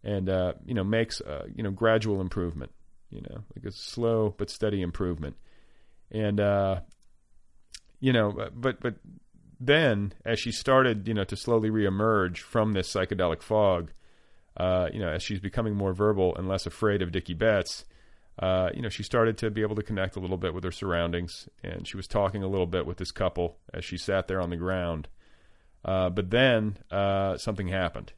and, 0.03 0.29
uh, 0.29 0.55
you 0.65 0.75
know, 0.75 0.85
makes, 0.85 1.21
uh, 1.21 1.47
you 1.55 1.63
know, 1.63 1.71
gradual 1.71 2.21
improvement, 2.21 2.73
you 3.11 3.21
know, 3.21 3.45
like 3.55 3.67
a 3.67 3.73
slow 3.73 4.35
but 4.37 4.49
steady 4.49 4.81
improvement. 4.81 5.37
And, 6.11 6.41
uh, 6.41 6.81
you 8.01 8.13
know, 8.13 8.51
but, 8.55 8.81
but 8.81 8.95
then 9.67 10.13
as 10.25 10.41
she 10.41 10.53
started, 10.53 11.07
you 11.07 11.15
know, 11.15 11.25
to 11.25 11.37
slowly 11.37 11.71
reemerge 11.71 12.39
from 12.39 12.73
this 12.73 12.93
psychedelic 12.93 13.43
fog, 13.43 13.93
uh, 14.57 14.89
you 14.93 14.99
know, 14.99 15.09
as 15.09 15.23
she's 15.23 15.41
becoming 15.41 15.75
more 15.75 15.93
verbal 15.93 16.35
and 16.37 16.49
less 16.49 16.67
afraid 16.67 17.03
of 17.03 17.13
Dickey 17.13 17.35
Betts, 17.35 17.85
uh, 18.39 18.71
you 18.75 18.83
know, 18.83 18.89
she 18.89 19.03
started 19.03 19.37
to 19.39 19.51
be 19.51 19.63
able 19.63 19.77
to 19.77 19.83
connect 19.83 20.17
a 20.17 20.21
little 20.21 20.37
bit 20.37 20.55
with 20.55 20.65
her 20.65 20.73
surroundings, 20.73 21.49
and 21.63 21.87
she 21.87 21.97
was 21.97 22.07
talking 22.07 22.43
a 22.43 22.49
little 22.49 22.67
bit 22.67 22.87
with 22.87 22.97
this 22.97 23.13
couple 23.13 23.59
as 23.73 23.85
she 23.85 23.97
sat 23.97 24.27
there 24.27 24.41
on 24.41 24.51
the 24.51 24.57
ground. 24.57 25.09
Uh, 25.85 26.09
but 26.11 26.31
then 26.31 26.79
uh, 26.91 27.37
something 27.37 27.69
happened, 27.69 28.13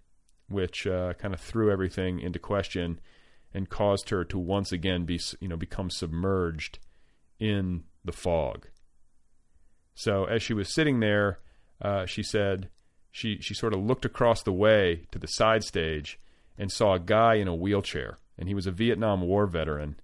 which 0.49 0.87
uh, 0.87 1.15
kind 1.15 1.35
of 1.35 1.41
threw 1.41 1.71
everything 1.71 2.21
into 2.21 2.39
question 2.39 3.01
and 3.53 3.69
caused 3.69 4.11
her 4.11 4.25
to 4.25 4.39
once 4.39 4.73
again 4.73 5.05
be, 5.05 5.21
you 5.41 5.49
know, 5.49 5.57
become 5.57 5.91
submerged 5.91 6.79
in 7.39 7.85
the 8.05 8.13
fog. 8.13 8.69
So 9.95 10.25
as 10.25 10.43
she 10.43 10.55
was 10.55 10.75
sitting 10.75 11.01
there, 11.01 11.39
uh, 11.81 12.07
she 12.07 12.23
said 12.23 12.69
she 13.11 13.39
she 13.41 13.55
sort 13.55 13.75
of 13.75 13.81
looked 13.81 14.05
across 14.05 14.43
the 14.43 14.53
way 14.53 15.07
to 15.13 15.19
the 15.19 15.27
side 15.27 15.65
stage 15.65 16.19
and 16.59 16.71
saw 16.71 16.95
a 16.95 17.01
guy 17.01 17.35
in 17.35 17.49
a 17.49 17.55
wheelchair, 17.55 18.19
and 18.39 18.49
he 18.49 18.55
was 18.55 18.67
a 18.67 18.73
Vietnam 18.73 19.23
War 19.23 19.47
veteran 19.47 19.97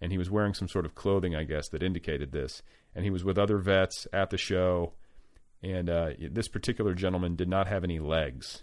and 0.00 0.12
he 0.12 0.18
was 0.18 0.30
wearing 0.30 0.54
some 0.54 0.68
sort 0.68 0.84
of 0.84 0.94
clothing, 0.94 1.34
I 1.34 1.44
guess, 1.44 1.68
that 1.70 1.82
indicated 1.82 2.32
this. 2.32 2.62
And 2.94 3.04
he 3.04 3.10
was 3.10 3.24
with 3.24 3.38
other 3.38 3.58
vets 3.58 4.06
at 4.12 4.30
the 4.30 4.38
show, 4.38 4.92
and 5.62 5.90
uh, 5.90 6.10
this 6.30 6.48
particular 6.48 6.94
gentleman 6.94 7.36
did 7.36 7.48
not 7.48 7.66
have 7.66 7.84
any 7.84 7.98
legs. 7.98 8.62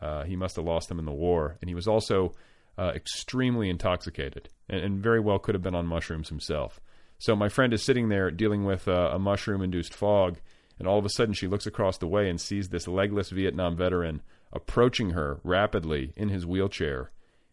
Uh, 0.00 0.24
he 0.24 0.36
must 0.36 0.56
have 0.56 0.64
lost 0.64 0.88
them 0.88 0.98
in 0.98 1.04
the 1.04 1.12
war, 1.12 1.56
and 1.60 1.68
he 1.68 1.74
was 1.74 1.88
also 1.88 2.34
uh, 2.76 2.92
extremely 2.94 3.70
intoxicated, 3.70 4.48
and, 4.68 4.80
and, 4.80 5.02
very 5.02 5.20
well 5.20 5.38
could 5.38 5.54
have 5.54 5.62
been 5.62 5.76
on 5.76 5.86
mushrooms 5.86 6.28
himself. 6.28 6.80
So 7.18 7.34
my 7.34 7.48
friend 7.48 7.72
is 7.72 7.82
sitting 7.82 8.08
there 8.08 8.30
dealing 8.30 8.64
with 8.64 8.86
uh, 8.88 9.10
a 9.12 9.18
mushroom-induced 9.18 9.94
fog, 9.94 10.38
and 10.78 10.86
all 10.88 10.98
of 10.98 11.04
a 11.04 11.10
sudden 11.10 11.34
she 11.34 11.46
looks 11.46 11.66
across 11.66 11.98
the 11.98 12.06
way 12.06 12.28
and 12.28 12.40
sees 12.40 12.68
this 12.68 12.88
legless 12.88 13.30
Vietnam 13.30 13.76
veteran 13.76 14.22
approaching 14.52 15.10
her 15.10 15.40
rapidly 15.42 16.12
in 16.16 16.28
his 16.28 16.46
wheelchair, 16.46 17.10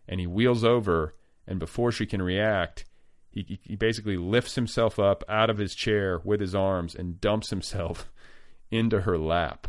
and 0.07 0.19
he 0.19 0.27
wheels 0.27 0.63
over 0.63 1.15
and 1.47 1.59
before 1.59 1.91
she 1.91 2.05
can 2.05 2.21
react, 2.21 2.85
he, 3.29 3.59
he 3.63 3.75
basically 3.75 4.17
lifts 4.17 4.55
himself 4.55 4.99
up 4.99 5.23
out 5.27 5.49
of 5.49 5.57
his 5.57 5.73
chair 5.73 6.21
with 6.23 6.39
his 6.39 6.53
arms 6.53 6.95
and 6.95 7.19
dumps 7.19 7.49
himself 7.49 8.11
into 8.71 9.01
her 9.01 9.17
lap. 9.17 9.67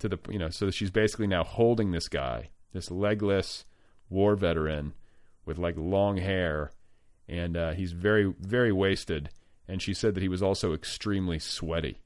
To 0.00 0.08
the 0.08 0.18
you 0.30 0.38
know, 0.38 0.48
so 0.48 0.70
she's 0.70 0.90
basically 0.90 1.26
now 1.26 1.44
holding 1.44 1.90
this 1.90 2.08
guy, 2.08 2.50
this 2.72 2.90
legless 2.90 3.66
war 4.08 4.34
veteran 4.36 4.94
with 5.44 5.58
like 5.58 5.74
long 5.76 6.16
hair, 6.16 6.72
and 7.30 7.56
uh, 7.56 7.72
he's 7.72 7.92
very 7.92 8.34
very 8.38 8.72
wasted. 8.72 9.30
And 9.66 9.80
she 9.80 9.94
said 9.94 10.14
that 10.14 10.22
he 10.22 10.28
was 10.28 10.42
also 10.42 10.74
extremely 10.74 11.38
sweaty. 11.38 12.00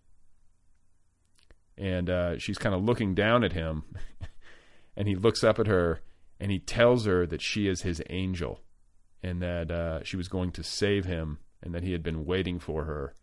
And 1.78 2.10
uh, 2.10 2.38
she's 2.38 2.58
kind 2.58 2.74
of 2.74 2.84
looking 2.84 3.14
down 3.14 3.42
at 3.42 3.54
him, 3.54 3.84
and 4.96 5.08
he 5.08 5.16
looks 5.16 5.42
up 5.42 5.58
at 5.58 5.66
her 5.66 6.00
and 6.40 6.50
he 6.50 6.58
tells 6.58 7.06
her 7.06 7.26
that 7.26 7.40
she 7.40 7.68
is 7.68 7.82
his 7.82 8.02
angel 8.10 8.60
and 9.22 9.40
that 9.40 9.70
uh, 9.70 10.02
she 10.04 10.16
was 10.16 10.28
going 10.28 10.52
to 10.52 10.62
save 10.62 11.04
him 11.04 11.38
and 11.62 11.74
that 11.74 11.82
he 11.82 11.92
had 11.92 12.02
been 12.02 12.26
waiting 12.26 12.58
for 12.58 12.84
her. 12.84 13.14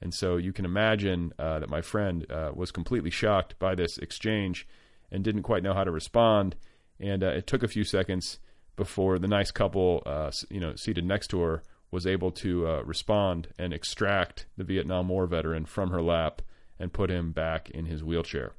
And 0.00 0.12
so 0.12 0.36
you 0.36 0.52
can 0.52 0.64
imagine 0.64 1.32
uh, 1.38 1.60
that 1.60 1.70
my 1.70 1.80
friend 1.80 2.30
uh, 2.30 2.50
was 2.54 2.70
completely 2.70 3.10
shocked 3.10 3.58
by 3.58 3.74
this 3.74 3.96
exchange 3.96 4.68
and 5.10 5.24
didn't 5.24 5.44
quite 5.44 5.62
know 5.62 5.72
how 5.72 5.84
to 5.84 5.90
respond. 5.90 6.56
And 7.00 7.22
uh, 7.22 7.28
it 7.28 7.46
took 7.46 7.62
a 7.62 7.68
few 7.68 7.84
seconds 7.84 8.38
before 8.76 9.18
the 9.18 9.28
nice 9.28 9.50
couple, 9.50 10.02
uh, 10.06 10.30
you 10.50 10.60
know, 10.60 10.74
seated 10.74 11.04
next 11.04 11.28
to 11.28 11.40
her, 11.40 11.62
was 11.90 12.06
able 12.06 12.32
to 12.32 12.66
uh, 12.66 12.82
respond 12.82 13.48
and 13.58 13.72
extract 13.72 14.46
the 14.56 14.64
Vietnam 14.64 15.08
War 15.08 15.26
veteran 15.26 15.64
from 15.64 15.90
her 15.90 16.02
lap 16.02 16.42
and 16.78 16.92
put 16.92 17.08
him 17.08 17.32
back 17.32 17.70
in 17.70 17.86
his 17.86 18.02
wheelchair. 18.02 18.52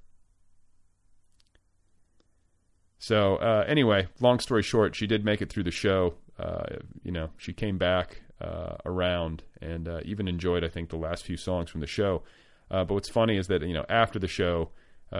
So 2.98 3.36
uh, 3.36 3.66
anyway, 3.68 4.08
long 4.22 4.40
story 4.40 4.64
short, 4.64 4.96
she 4.96 5.06
did 5.06 5.26
make 5.26 5.42
it 5.42 5.50
through 5.50 5.64
the 5.64 5.72
show. 5.72 6.16
Uh, 6.40 6.78
you 7.04 7.12
know, 7.12 7.30
she 7.38 7.54
came 7.54 7.78
back 7.78 8.22
uh, 8.40 8.78
around 8.86 9.44
and 9.62 9.88
uh, 9.88 10.00
even 10.06 10.28
enjoyed, 10.28 10.64
I 10.64 10.70
think, 10.70 10.90
the 10.90 10.98
last 10.98 11.24
few 11.24 11.38
songs 11.38 11.70
from 11.70 11.82
the 11.82 11.88
show. 11.88 12.24
But 12.70 12.90
what's 12.90 13.10
funny 13.10 13.38
is 13.38 13.48
that 13.48 13.62
you 13.62 13.74
know 13.74 13.86
after 13.88 14.20
the 14.20 14.28
show, 14.28 14.72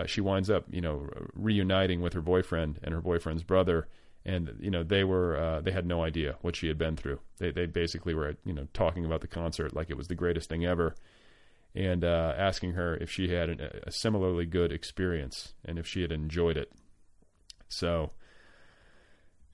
she 0.04 0.20
winds 0.20 0.50
up 0.50 0.64
you 0.70 0.82
know 0.82 1.08
reuniting 1.32 2.02
with 2.02 2.12
her 2.12 2.20
boyfriend 2.20 2.80
and 2.82 2.92
her 2.92 3.00
boyfriend's 3.00 3.44
brother, 3.44 3.88
and 4.26 4.54
you 4.60 4.70
know 4.70 4.82
they 4.82 5.04
were 5.04 5.62
they 5.64 5.70
had 5.70 5.86
no 5.86 6.02
idea 6.02 6.36
what 6.42 6.56
she 6.56 6.68
had 6.68 6.76
been 6.76 6.96
through. 6.96 7.20
They 7.38 7.50
they 7.50 7.64
basically 7.64 8.12
were 8.14 8.36
you 8.44 8.52
know 8.52 8.66
talking 8.74 9.06
about 9.06 9.22
the 9.22 9.28
concert 9.28 9.74
like 9.74 9.88
it 9.88 9.96
was 9.96 10.08
the 10.08 10.14
greatest 10.14 10.48
thing 10.50 10.66
ever 10.66 10.94
and 11.76 12.04
uh, 12.04 12.32
asking 12.36 12.72
her 12.72 12.96
if 12.96 13.10
she 13.10 13.28
had 13.28 13.50
an, 13.50 13.60
a 13.86 13.92
similarly 13.92 14.46
good 14.46 14.72
experience 14.72 15.52
and 15.64 15.78
if 15.78 15.86
she 15.86 16.00
had 16.00 16.10
enjoyed 16.10 16.56
it. 16.56 16.72
So, 17.68 18.12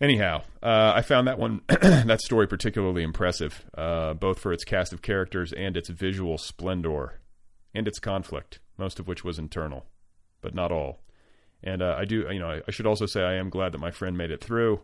anyhow, 0.00 0.42
uh, 0.62 0.92
I 0.94 1.02
found 1.02 1.26
that 1.26 1.38
one, 1.38 1.62
that 1.68 2.20
story 2.20 2.46
particularly 2.46 3.02
impressive, 3.02 3.64
uh, 3.76 4.14
both 4.14 4.38
for 4.38 4.52
its 4.52 4.64
cast 4.64 4.92
of 4.92 5.02
characters 5.02 5.52
and 5.52 5.76
its 5.76 5.88
visual 5.88 6.38
splendor, 6.38 7.18
and 7.74 7.88
its 7.88 7.98
conflict, 7.98 8.60
most 8.78 9.00
of 9.00 9.08
which 9.08 9.24
was 9.24 9.38
internal, 9.38 9.86
but 10.40 10.54
not 10.54 10.70
all. 10.70 11.00
And 11.62 11.82
uh, 11.82 11.96
I 11.98 12.04
do, 12.04 12.26
you 12.30 12.40
know, 12.40 12.50
I, 12.50 12.62
I, 12.66 12.70
should 12.70 12.86
also 12.86 13.06
say 13.06 13.22
I 13.22 13.34
am 13.34 13.50
glad 13.50 13.72
that 13.72 13.78
my 13.78 13.90
friend 13.90 14.18
made 14.18 14.30
it 14.30 14.42
through, 14.42 14.80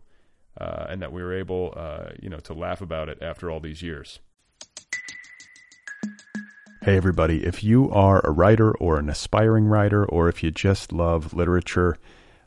uh, 0.61 0.87
and 0.89 1.03
that 1.03 1.13
we 1.13 1.23
were 1.23 1.37
able, 1.37 1.75
uh, 1.77 2.11
you 2.21 2.29
know, 2.29 2.39
to 2.41 2.55
laugh 2.55 2.81
about 2.81 3.09
it 3.09 3.19
after 3.21 3.51
all 3.51 3.61
these 3.61 3.83
years. 3.83 4.21
Hey, 6.83 6.97
everybody, 6.97 7.45
if 7.45 7.65
you 7.65 7.91
are 7.91 8.25
a 8.25 8.31
writer 8.31 8.71
or 8.79 8.99
an 8.99 9.11
aspiring 9.11 9.67
writer, 9.67 10.07
or 10.07 10.29
if 10.29 10.43
you 10.43 10.51
just 10.51 10.93
love 10.93 11.35
literature, 11.35 11.99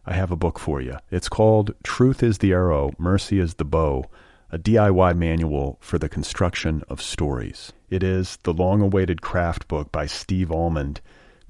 I 0.06 0.14
have 0.14 0.32
a 0.32 0.38
book 0.38 0.58
for 0.58 0.82
you. 0.82 0.98
It's 1.12 1.30
called 1.30 1.76
Truth 1.84 2.24
is 2.24 2.40
the 2.40 2.54
Arrow, 2.54 2.92
Mercy 2.98 3.40
is 3.40 3.56
the 3.56 3.66
Bow, 3.66 4.06
a 4.50 4.58
DIY 4.58 5.16
manual 5.16 5.78
for 5.80 6.00
the 6.00 6.10
construction 6.10 6.82
of 6.90 7.02
stories. 7.02 7.72
It 7.90 8.04
is 8.04 8.38
the 8.44 8.54
long 8.54 8.82
awaited 8.82 9.22
craft 9.22 9.68
book 9.68 9.92
by 9.92 10.08
Steve 10.08 10.52
Almond, 10.52 11.02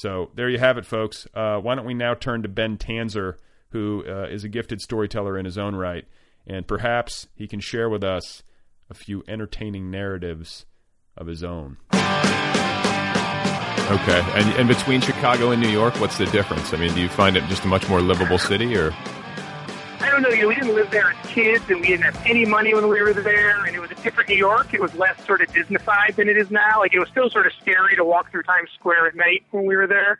So 0.00 0.30
there 0.34 0.48
you 0.48 0.58
have 0.58 0.78
it, 0.78 0.86
folks. 0.86 1.28
Uh, 1.34 1.58
why 1.58 1.74
don't 1.74 1.84
we 1.84 1.92
now 1.92 2.14
turn 2.14 2.42
to 2.44 2.48
Ben 2.48 2.78
Tanzer, 2.78 3.34
who 3.72 4.02
uh, 4.08 4.28
is 4.30 4.44
a 4.44 4.48
gifted 4.48 4.80
storyteller 4.80 5.36
in 5.36 5.44
his 5.44 5.58
own 5.58 5.74
right, 5.76 6.06
and 6.46 6.66
perhaps 6.66 7.28
he 7.34 7.46
can 7.46 7.60
share 7.60 7.90
with 7.90 8.02
us 8.02 8.42
a 8.88 8.94
few 8.94 9.22
entertaining 9.28 9.90
narratives 9.90 10.64
of 11.18 11.26
his 11.26 11.44
own. 11.44 11.76
Okay, 13.90 14.22
and, 14.36 14.48
and 14.56 14.68
between 14.68 15.02
Chicago 15.02 15.50
and 15.50 15.60
New 15.60 15.68
York, 15.68 16.00
what's 16.00 16.16
the 16.16 16.24
difference? 16.26 16.72
I 16.72 16.78
mean, 16.78 16.94
do 16.94 17.02
you 17.02 17.10
find 17.10 17.36
it 17.36 17.44
just 17.48 17.66
a 17.66 17.68
much 17.68 17.86
more 17.90 18.00
livable 18.00 18.38
city, 18.38 18.74
or? 18.78 18.94
I 20.00 20.08
don't 20.10 20.22
know. 20.22 20.30
You 20.30 20.42
know, 20.42 20.48
we 20.48 20.54
didn't 20.54 20.74
live 20.74 20.90
there 20.90 21.10
as 21.10 21.26
kids, 21.26 21.64
and 21.68 21.80
we 21.80 21.88
didn't 21.88 22.04
have 22.04 22.26
any 22.26 22.46
money 22.46 22.74
when 22.74 22.88
we 22.88 23.00
were 23.02 23.12
there, 23.12 23.64
and 23.64 23.76
it 23.76 23.80
was 23.80 23.90
a 23.90 23.94
different 23.96 24.30
New 24.30 24.36
York. 24.36 24.72
It 24.72 24.80
was 24.80 24.94
less 24.94 25.24
sort 25.26 25.42
of 25.42 25.48
Disneyfied 25.48 26.16
than 26.16 26.28
it 26.28 26.36
is 26.36 26.50
now. 26.50 26.78
Like 26.78 26.94
it 26.94 26.98
was 26.98 27.08
still 27.08 27.28
sort 27.28 27.46
of 27.46 27.52
scary 27.60 27.96
to 27.96 28.04
walk 28.04 28.30
through 28.30 28.44
Times 28.44 28.70
Square 28.74 29.08
at 29.08 29.14
night 29.14 29.44
when 29.50 29.66
we 29.66 29.76
were 29.76 29.86
there. 29.86 30.18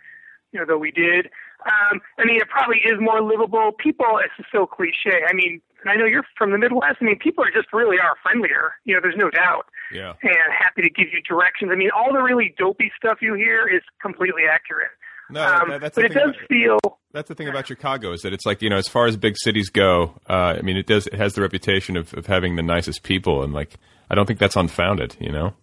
You 0.52 0.60
know, 0.60 0.66
though 0.66 0.78
we 0.78 0.90
did. 0.90 1.30
Um, 1.66 2.00
I 2.18 2.24
mean, 2.24 2.40
it 2.40 2.48
probably 2.48 2.78
is 2.78 3.00
more 3.00 3.22
livable. 3.22 3.72
People, 3.78 4.20
it's 4.24 4.48
so 4.50 4.66
cliche. 4.66 5.22
I 5.28 5.32
mean, 5.32 5.60
and 5.82 5.90
I 5.90 5.96
know 5.96 6.04
you're 6.04 6.24
from 6.36 6.50
the 6.52 6.58
Midwest. 6.58 6.98
I 7.00 7.04
mean, 7.04 7.18
people 7.18 7.44
are 7.44 7.50
just 7.50 7.72
really 7.72 7.98
are 7.98 8.16
friendlier. 8.22 8.72
You 8.84 8.94
know, 8.94 9.00
there's 9.00 9.16
no 9.16 9.30
doubt. 9.30 9.66
Yeah. 9.92 10.14
And 10.22 10.52
happy 10.56 10.82
to 10.82 10.90
give 10.90 11.12
you 11.12 11.20
directions. 11.22 11.70
I 11.72 11.76
mean, 11.76 11.90
all 11.94 12.12
the 12.12 12.22
really 12.22 12.54
dopey 12.58 12.92
stuff 12.96 13.18
you 13.20 13.34
hear 13.34 13.66
is 13.66 13.82
completely 14.00 14.42
accurate. 14.50 14.90
No, 15.32 15.42
Um, 15.44 15.68
that- 15.70 15.80
that's 15.80 15.94
but 15.96 16.02
the 16.02 16.06
it 16.06 16.14
does 16.14 16.30
about- 16.36 16.48
feel 16.48 16.78
That's 17.12 17.28
the 17.28 17.34
thing 17.34 17.48
about 17.48 17.66
Chicago 17.66 18.12
is 18.12 18.22
that 18.22 18.32
it's 18.32 18.46
like 18.46 18.62
you 18.62 18.70
know, 18.70 18.76
as 18.76 18.88
far 18.88 19.06
as 19.06 19.16
big 19.16 19.36
cities 19.36 19.68
go, 19.70 20.14
uh, 20.28 20.54
I 20.58 20.62
mean, 20.62 20.76
it 20.76 20.86
does 20.86 21.06
it 21.08 21.14
has 21.14 21.34
the 21.34 21.42
reputation 21.42 21.96
of, 21.96 22.14
of 22.14 22.26
having 22.26 22.56
the 22.56 22.62
nicest 22.62 23.02
people, 23.02 23.42
and 23.42 23.52
like 23.52 23.74
I 24.10 24.14
don't 24.14 24.26
think 24.26 24.38
that's 24.38 24.56
unfounded. 24.56 25.16
You 25.20 25.32
know? 25.32 25.54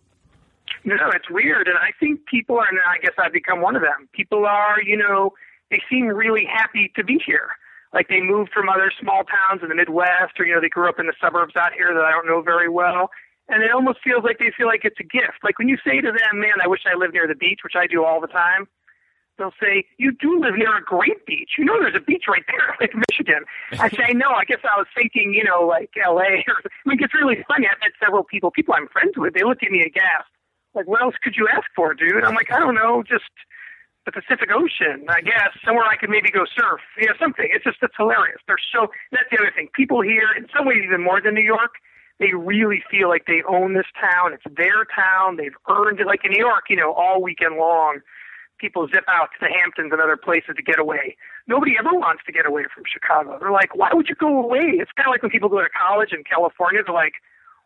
No, 0.83 0.95
it's 1.13 1.29
weird, 1.29 1.67
and 1.67 1.77
I 1.77 1.91
think 1.99 2.25
people 2.25 2.57
are. 2.57 2.67
And 2.67 2.79
I 2.79 2.97
guess 3.01 3.13
I've 3.17 3.33
become 3.33 3.61
one 3.61 3.75
of 3.75 3.81
them. 3.81 4.07
People 4.13 4.45
are, 4.45 4.81
you 4.81 4.97
know, 4.97 5.33
they 5.71 5.81
seem 5.89 6.07
really 6.07 6.45
happy 6.45 6.91
to 6.95 7.03
be 7.03 7.17
here. 7.25 7.49
Like 7.93 8.09
they 8.09 8.19
moved 8.21 8.51
from 8.53 8.67
other 8.69 8.91
small 8.99 9.23
towns 9.23 9.63
in 9.63 9.69
the 9.69 9.75
Midwest, 9.75 10.37
or 10.39 10.45
you 10.45 10.53
know, 10.53 10.61
they 10.61 10.69
grew 10.69 10.89
up 10.89 10.99
in 10.99 11.07
the 11.07 11.13
suburbs 11.21 11.55
out 11.55 11.71
here 11.73 11.93
that 11.93 12.03
I 12.03 12.11
don't 12.11 12.27
know 12.27 12.41
very 12.41 12.67
well. 12.69 13.09
And 13.49 13.63
it 13.63 13.71
almost 13.71 13.99
feels 14.03 14.25
like 14.25 14.39
they 14.39 14.51
feel 14.57 14.67
like 14.67 14.81
it's 14.83 14.99
a 14.99 15.03
gift. 15.07 15.39
Like 15.43 15.57
when 15.57 15.69
you 15.69 15.77
say 15.85 16.01
to 16.01 16.11
them, 16.11 16.39
"Man, 16.41 16.59
I 16.61 16.67
wish 16.67 16.81
I 16.85 16.95
lived 16.97 17.13
near 17.13 17.27
the 17.27 17.35
beach," 17.35 17.61
which 17.63 17.75
I 17.77 17.87
do 17.87 18.03
all 18.03 18.19
the 18.19 18.27
time. 18.27 18.67
They'll 19.37 19.53
say, 19.61 19.85
"You 19.97 20.11
do 20.11 20.39
live 20.39 20.55
near 20.55 20.75
a 20.75 20.81
great 20.81 21.25
beach. 21.25 21.51
You 21.57 21.65
know, 21.65 21.79
there's 21.79 21.95
a 21.95 22.01
beach 22.01 22.25
right 22.27 22.43
there, 22.47 22.75
like 22.81 22.93
Michigan." 23.09 23.45
I 23.79 23.89
say, 23.89 24.13
"No, 24.13 24.31
I 24.31 24.45
guess 24.45 24.59
I 24.63 24.77
was 24.77 24.87
thinking, 24.95 25.33
you 25.33 25.43
know, 25.43 25.61
like 25.65 25.91
L.A." 26.03 26.43
Or 26.47 26.57
I 26.57 26.89
mean, 26.89 26.97
it's 27.01 27.13
really 27.13 27.43
funny. 27.47 27.67
I've 27.67 27.79
met 27.79 27.91
several 28.03 28.23
people, 28.23 28.51
people 28.51 28.73
I'm 28.73 28.87
friends 28.87 29.13
with. 29.17 29.33
They 29.33 29.43
look 29.43 29.61
at 29.61 29.71
me 29.71 29.81
aghast, 29.81 30.29
like, 30.73 30.87
"What 30.87 31.01
else 31.01 31.15
could 31.21 31.35
you 31.35 31.47
ask 31.47 31.65
for, 31.75 31.93
dude?" 31.93 32.23
I'm 32.23 32.35
like, 32.35 32.51
"I 32.51 32.59
don't 32.59 32.75
know, 32.75 33.03
just 33.03 33.29
the 34.05 34.11
Pacific 34.11 34.49
Ocean, 34.51 35.05
I 35.09 35.21
guess, 35.21 35.51
somewhere 35.63 35.85
I 35.85 35.97
could 35.97 36.09
maybe 36.09 36.31
go 36.31 36.45
surf, 36.45 36.81
you 36.97 37.07
know, 37.07 37.13
something." 37.19 37.47
It's 37.51 37.63
just 37.63 37.77
it's 37.81 37.95
hilarious. 37.95 38.41
They're 38.47 38.57
so. 38.73 38.87
That's 39.11 39.29
the 39.29 39.37
other 39.37 39.51
thing. 39.55 39.69
People 39.75 40.01
here, 40.01 40.29
in 40.35 40.47
some 40.55 40.65
ways, 40.65 40.81
even 40.83 41.03
more 41.03 41.21
than 41.21 41.35
New 41.35 41.45
York. 41.45 41.75
They 42.19 42.33
really 42.33 42.81
feel 42.89 43.09
like 43.09 43.27
they 43.27 43.43
own 43.47 43.75
this 43.75 43.85
town. 43.93 44.33
It's 44.33 44.55
their 44.57 44.85
town. 44.85 45.37
They've 45.37 45.53
earned 45.69 45.99
it. 45.99 46.07
Like 46.07 46.25
in 46.25 46.31
New 46.31 46.39
York, 46.43 46.63
you 46.67 46.75
know, 46.75 46.91
all 46.93 47.21
weekend 47.21 47.57
long, 47.57 47.99
people 48.57 48.87
zip 48.87 49.05
out 49.07 49.29
to 49.33 49.39
the 49.41 49.49
Hamptons 49.53 49.91
and 49.91 50.01
other 50.01 50.17
places 50.17 50.55
to 50.55 50.63
get 50.63 50.79
away. 50.79 51.15
Nobody 51.47 51.75
ever 51.79 51.93
wants 51.93 52.23
to 52.25 52.31
get 52.31 52.45
away 52.45 52.63
from 52.73 52.83
Chicago. 52.85 53.37
They're 53.39 53.51
like, 53.51 53.75
why 53.75 53.93
would 53.93 54.09
you 54.09 54.15
go 54.15 54.43
away? 54.43 54.77
It's 54.81 54.91
kind 54.97 55.07
of 55.07 55.11
like 55.11 55.21
when 55.21 55.31
people 55.31 55.49
go 55.49 55.61
to 55.61 55.69
college 55.69 56.11
in 56.11 56.23
California. 56.23 56.81
They're 56.85 56.93
like, 56.93 57.13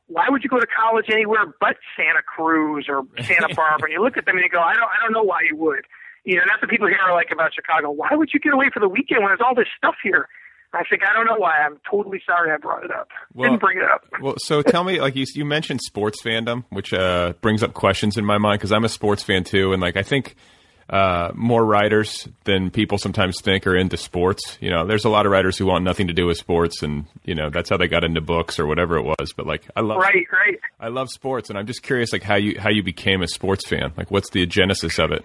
why 0.08 0.28
would 0.30 0.44
you 0.44 0.50
go 0.50 0.60
to 0.60 0.68
college 0.68 1.06
anywhere 1.10 1.48
but 1.60 1.78
Santa 1.96 2.22
Cruz 2.22 2.86
or 2.90 3.04
Santa 3.24 3.54
Barbara? 3.56 3.90
and 3.90 3.94
you 3.94 4.04
look 4.04 4.18
at 4.18 4.26
them 4.26 4.36
and 4.36 4.44
you 4.44 4.50
go, 4.52 4.60
I 4.60 4.76
don't, 4.76 4.90
I 4.92 5.02
don't 5.02 5.14
know 5.14 5.24
why 5.24 5.42
you 5.48 5.56
would. 5.58 5.86
You 6.24 6.36
know, 6.36 6.44
that's 6.46 6.62
what 6.62 6.70
people 6.70 6.88
here 6.88 7.00
are 7.02 7.14
like 7.14 7.32
about 7.32 7.54
Chicago. 7.54 7.90
Why 7.90 8.10
would 8.14 8.30
you 8.34 8.40
get 8.40 8.54
away 8.54 8.70
for 8.72 8.80
the 8.80 8.90
weekend 8.90 9.24
when 9.24 9.30
there's 9.30 9.42
all 9.42 9.56
this 9.56 9.72
stuff 9.76 9.96
here? 10.04 10.28
I 10.74 10.84
think 10.90 11.02
I 11.04 11.14
don't 11.14 11.26
know 11.26 11.38
why. 11.38 11.58
I'm 11.66 11.80
totally 11.90 12.22
sorry 12.26 12.52
I 12.52 12.58
brought 12.58 12.86
it 12.86 12.92
up. 12.92 13.10
Didn't 13.36 13.60
bring 13.60 13.78
it 13.78 13.84
up. 13.84 14.06
Well, 14.22 14.36
so 14.38 14.62
tell 14.62 14.84
me, 14.84 15.02
like 15.02 15.16
you, 15.16 15.26
you 15.34 15.44
mentioned 15.46 15.82
sports 15.82 16.22
fandom, 16.22 16.64
which 16.70 16.94
uh, 16.94 17.34
brings 17.42 17.64
up 17.64 17.74
questions 17.74 18.18
in 18.18 18.24
my 18.24 18.38
mind 18.38 18.60
because 18.60 18.72
I'm 18.72 18.86
a 18.86 18.90
sports 18.90 19.24
fan 19.24 19.44
too, 19.44 19.74
and 19.74 19.82
like 19.82 19.98
I 19.98 20.04
think 20.04 20.36
uh, 20.92 21.32
more 21.34 21.64
writers 21.64 22.28
than 22.44 22.70
people 22.70 22.98
sometimes 22.98 23.40
think 23.42 23.66
are 23.66 23.78
into 23.78 23.96
sports. 23.96 24.58
You 24.60 24.70
know, 24.70 24.86
there's 24.86 25.06
a 25.06 25.10
lot 25.10 25.26
of 25.26 25.32
writers 25.32 25.58
who 25.58 25.66
want 25.66 25.86
nothing 25.86 26.08
to 26.08 26.14
do 26.14 26.26
with 26.26 26.38
sports, 26.38 26.84
and 26.84 27.06
you 27.24 27.34
know 27.34 27.50
that's 27.50 27.70
how 27.70 27.78
they 27.78 27.88
got 27.88 28.04
into 28.04 28.20
books 28.20 28.60
or 28.60 28.68
whatever 28.68 28.98
it 28.98 29.04
was. 29.04 29.34
But 29.36 29.48
like, 29.48 29.64
I 29.76 29.80
love 29.80 30.00
Right, 30.00 30.28
right. 30.34 30.60
I 30.80 30.90
love 30.90 31.10
sports, 31.10 31.50
and 31.50 31.58
I'm 31.58 31.66
just 31.66 31.82
curious, 31.82 32.12
like 32.12 32.24
how 32.24 32.36
you 32.36 32.60
how 32.60 32.70
you 32.70 32.84
became 32.84 33.22
a 33.22 33.28
sports 33.28 33.66
fan. 33.68 33.94
Like, 33.96 34.12
what's 34.12 34.30
the 34.32 34.46
genesis 34.46 35.00
of 35.00 35.12
it? 35.12 35.24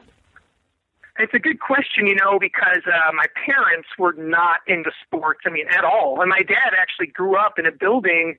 It's 1.19 1.35
a 1.35 1.39
good 1.39 1.61
question, 1.61 2.07
you 2.07 2.15
know, 2.15 2.39
because 2.39 2.83
uh, 2.87 3.11
my 3.13 3.25
parents 3.47 3.89
were 3.99 4.13
not 4.13 4.59
into 4.67 4.91
sports, 5.05 5.41
I 5.47 5.51
mean, 5.51 5.67
at 5.69 5.83
all. 5.83 6.21
And 6.21 6.29
my 6.29 6.43
dad 6.43 6.75
actually 6.79 7.07
grew 7.07 7.37
up 7.37 7.59
in 7.59 7.65
a 7.65 7.73
building 7.73 8.37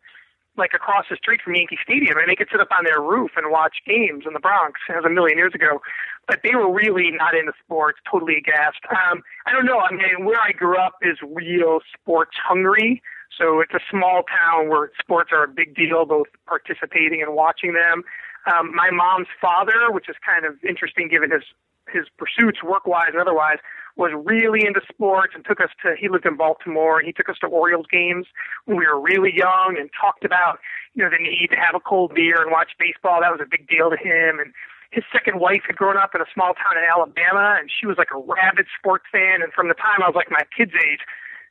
like 0.58 0.72
across 0.74 1.06
the 1.10 1.16
street 1.16 1.42
from 1.44 1.56
Yankee 1.56 1.78
Stadium, 1.82 2.18
and 2.18 2.28
they 2.28 2.36
could 2.36 2.50
sit 2.52 2.60
up 2.60 2.70
on 2.72 2.84
their 2.84 3.02
roof 3.02 3.32
and 3.38 3.52
watch 3.52 3.78
games 3.86 4.26
in 4.26 4.34
the 4.34 4.40
Bronx. 4.40 4.82
Was 4.90 5.06
a 5.06 5.10
million 5.10 5.38
years 5.38 5.54
ago. 5.54 5.82
But 6.28 6.42
they 6.44 6.56
were 6.56 6.72
really 6.72 7.12
not 7.12 7.36
into 7.36 7.54
sports, 7.64 8.00
totally 8.10 8.36
aghast. 8.36 8.84
Um, 8.92 9.24
I 9.46 9.54
don't 9.54 9.66
know. 9.66 9.80
I 9.80 9.92
mean, 9.92 10.26
where 10.26 10.40
I 10.42 10.52
grew 10.52 10.78
up 10.78 10.96
is 11.02 11.18
real 11.24 11.80
sports 11.94 12.36
hungry. 12.44 13.02
So 13.38 13.62
it's 13.62 13.74
a 13.74 13.80
small 13.90 14.24
town 14.24 14.68
where 14.68 14.92
sports 15.00 15.30
are 15.32 15.44
a 15.44 15.48
big 15.48 15.76
deal, 15.76 16.06
both 16.06 16.28
participating 16.46 17.22
and 17.22 17.34
watching 17.34 17.74
them. 17.74 18.04
Um, 18.52 18.74
my 18.74 18.90
mom's 18.92 19.28
father, 19.40 19.92
which 19.92 20.10
is 20.10 20.16
kind 20.26 20.46
of 20.46 20.56
interesting 20.64 21.08
given 21.08 21.32
his 21.32 21.44
his 21.88 22.08
pursuits, 22.18 22.62
work 22.64 22.86
wise 22.86 23.12
and 23.14 23.22
otherwise, 23.22 23.60
was 23.98 24.12
really 24.14 24.66
into 24.66 24.82
sports 24.88 25.34
and 25.36 25.44
took 25.44 25.60
us 25.60 25.70
to. 25.84 25.96
He 26.00 26.08
lived 26.08 26.26
in 26.26 26.38
Baltimore 26.38 27.00
and 27.00 27.06
he 27.06 27.14
took 27.14 27.30
us 27.30 27.38
to 27.42 27.48
Orioles 27.48 27.86
games 27.92 28.28
when 28.66 28.78
we 28.78 28.86
were 28.86 29.00
really 29.00 29.36
young 29.36 29.76
and 29.78 29.90
talked 30.00 30.24
about 30.24 30.60
you 30.94 31.04
know 31.04 31.10
the 31.10 31.18
need 31.18 31.50
to 31.52 31.58
have 31.58 31.76
a 31.76 31.80
cold 31.80 32.14
beer 32.14 32.42
and 32.42 32.52
watch 32.52 32.72
baseball. 32.80 33.22
That 33.22 33.32
was 33.32 33.42
a 33.42 33.50
big 33.50 33.68
deal 33.68 33.90
to 33.90 33.98
him. 33.98 34.40
And 34.40 34.54
his 34.92 35.04
second 35.12 35.40
wife 35.40 35.68
had 35.68 35.76
grown 35.76 35.98
up 35.98 36.16
in 36.16 36.22
a 36.22 36.30
small 36.34 36.54
town 36.54 36.78
in 36.78 36.86
Alabama 36.88 37.58
and 37.60 37.70
she 37.70 37.86
was 37.86 37.98
like 37.98 38.14
a 38.14 38.18
rabid 38.18 38.68
sports 38.78 39.06
fan. 39.12 39.42
And 39.42 39.52
from 39.52 39.68
the 39.68 39.76
time 39.76 40.00
I 40.00 40.08
was 40.08 40.16
like 40.16 40.32
my 40.32 40.46
kid's 40.56 40.74
age, 40.78 41.02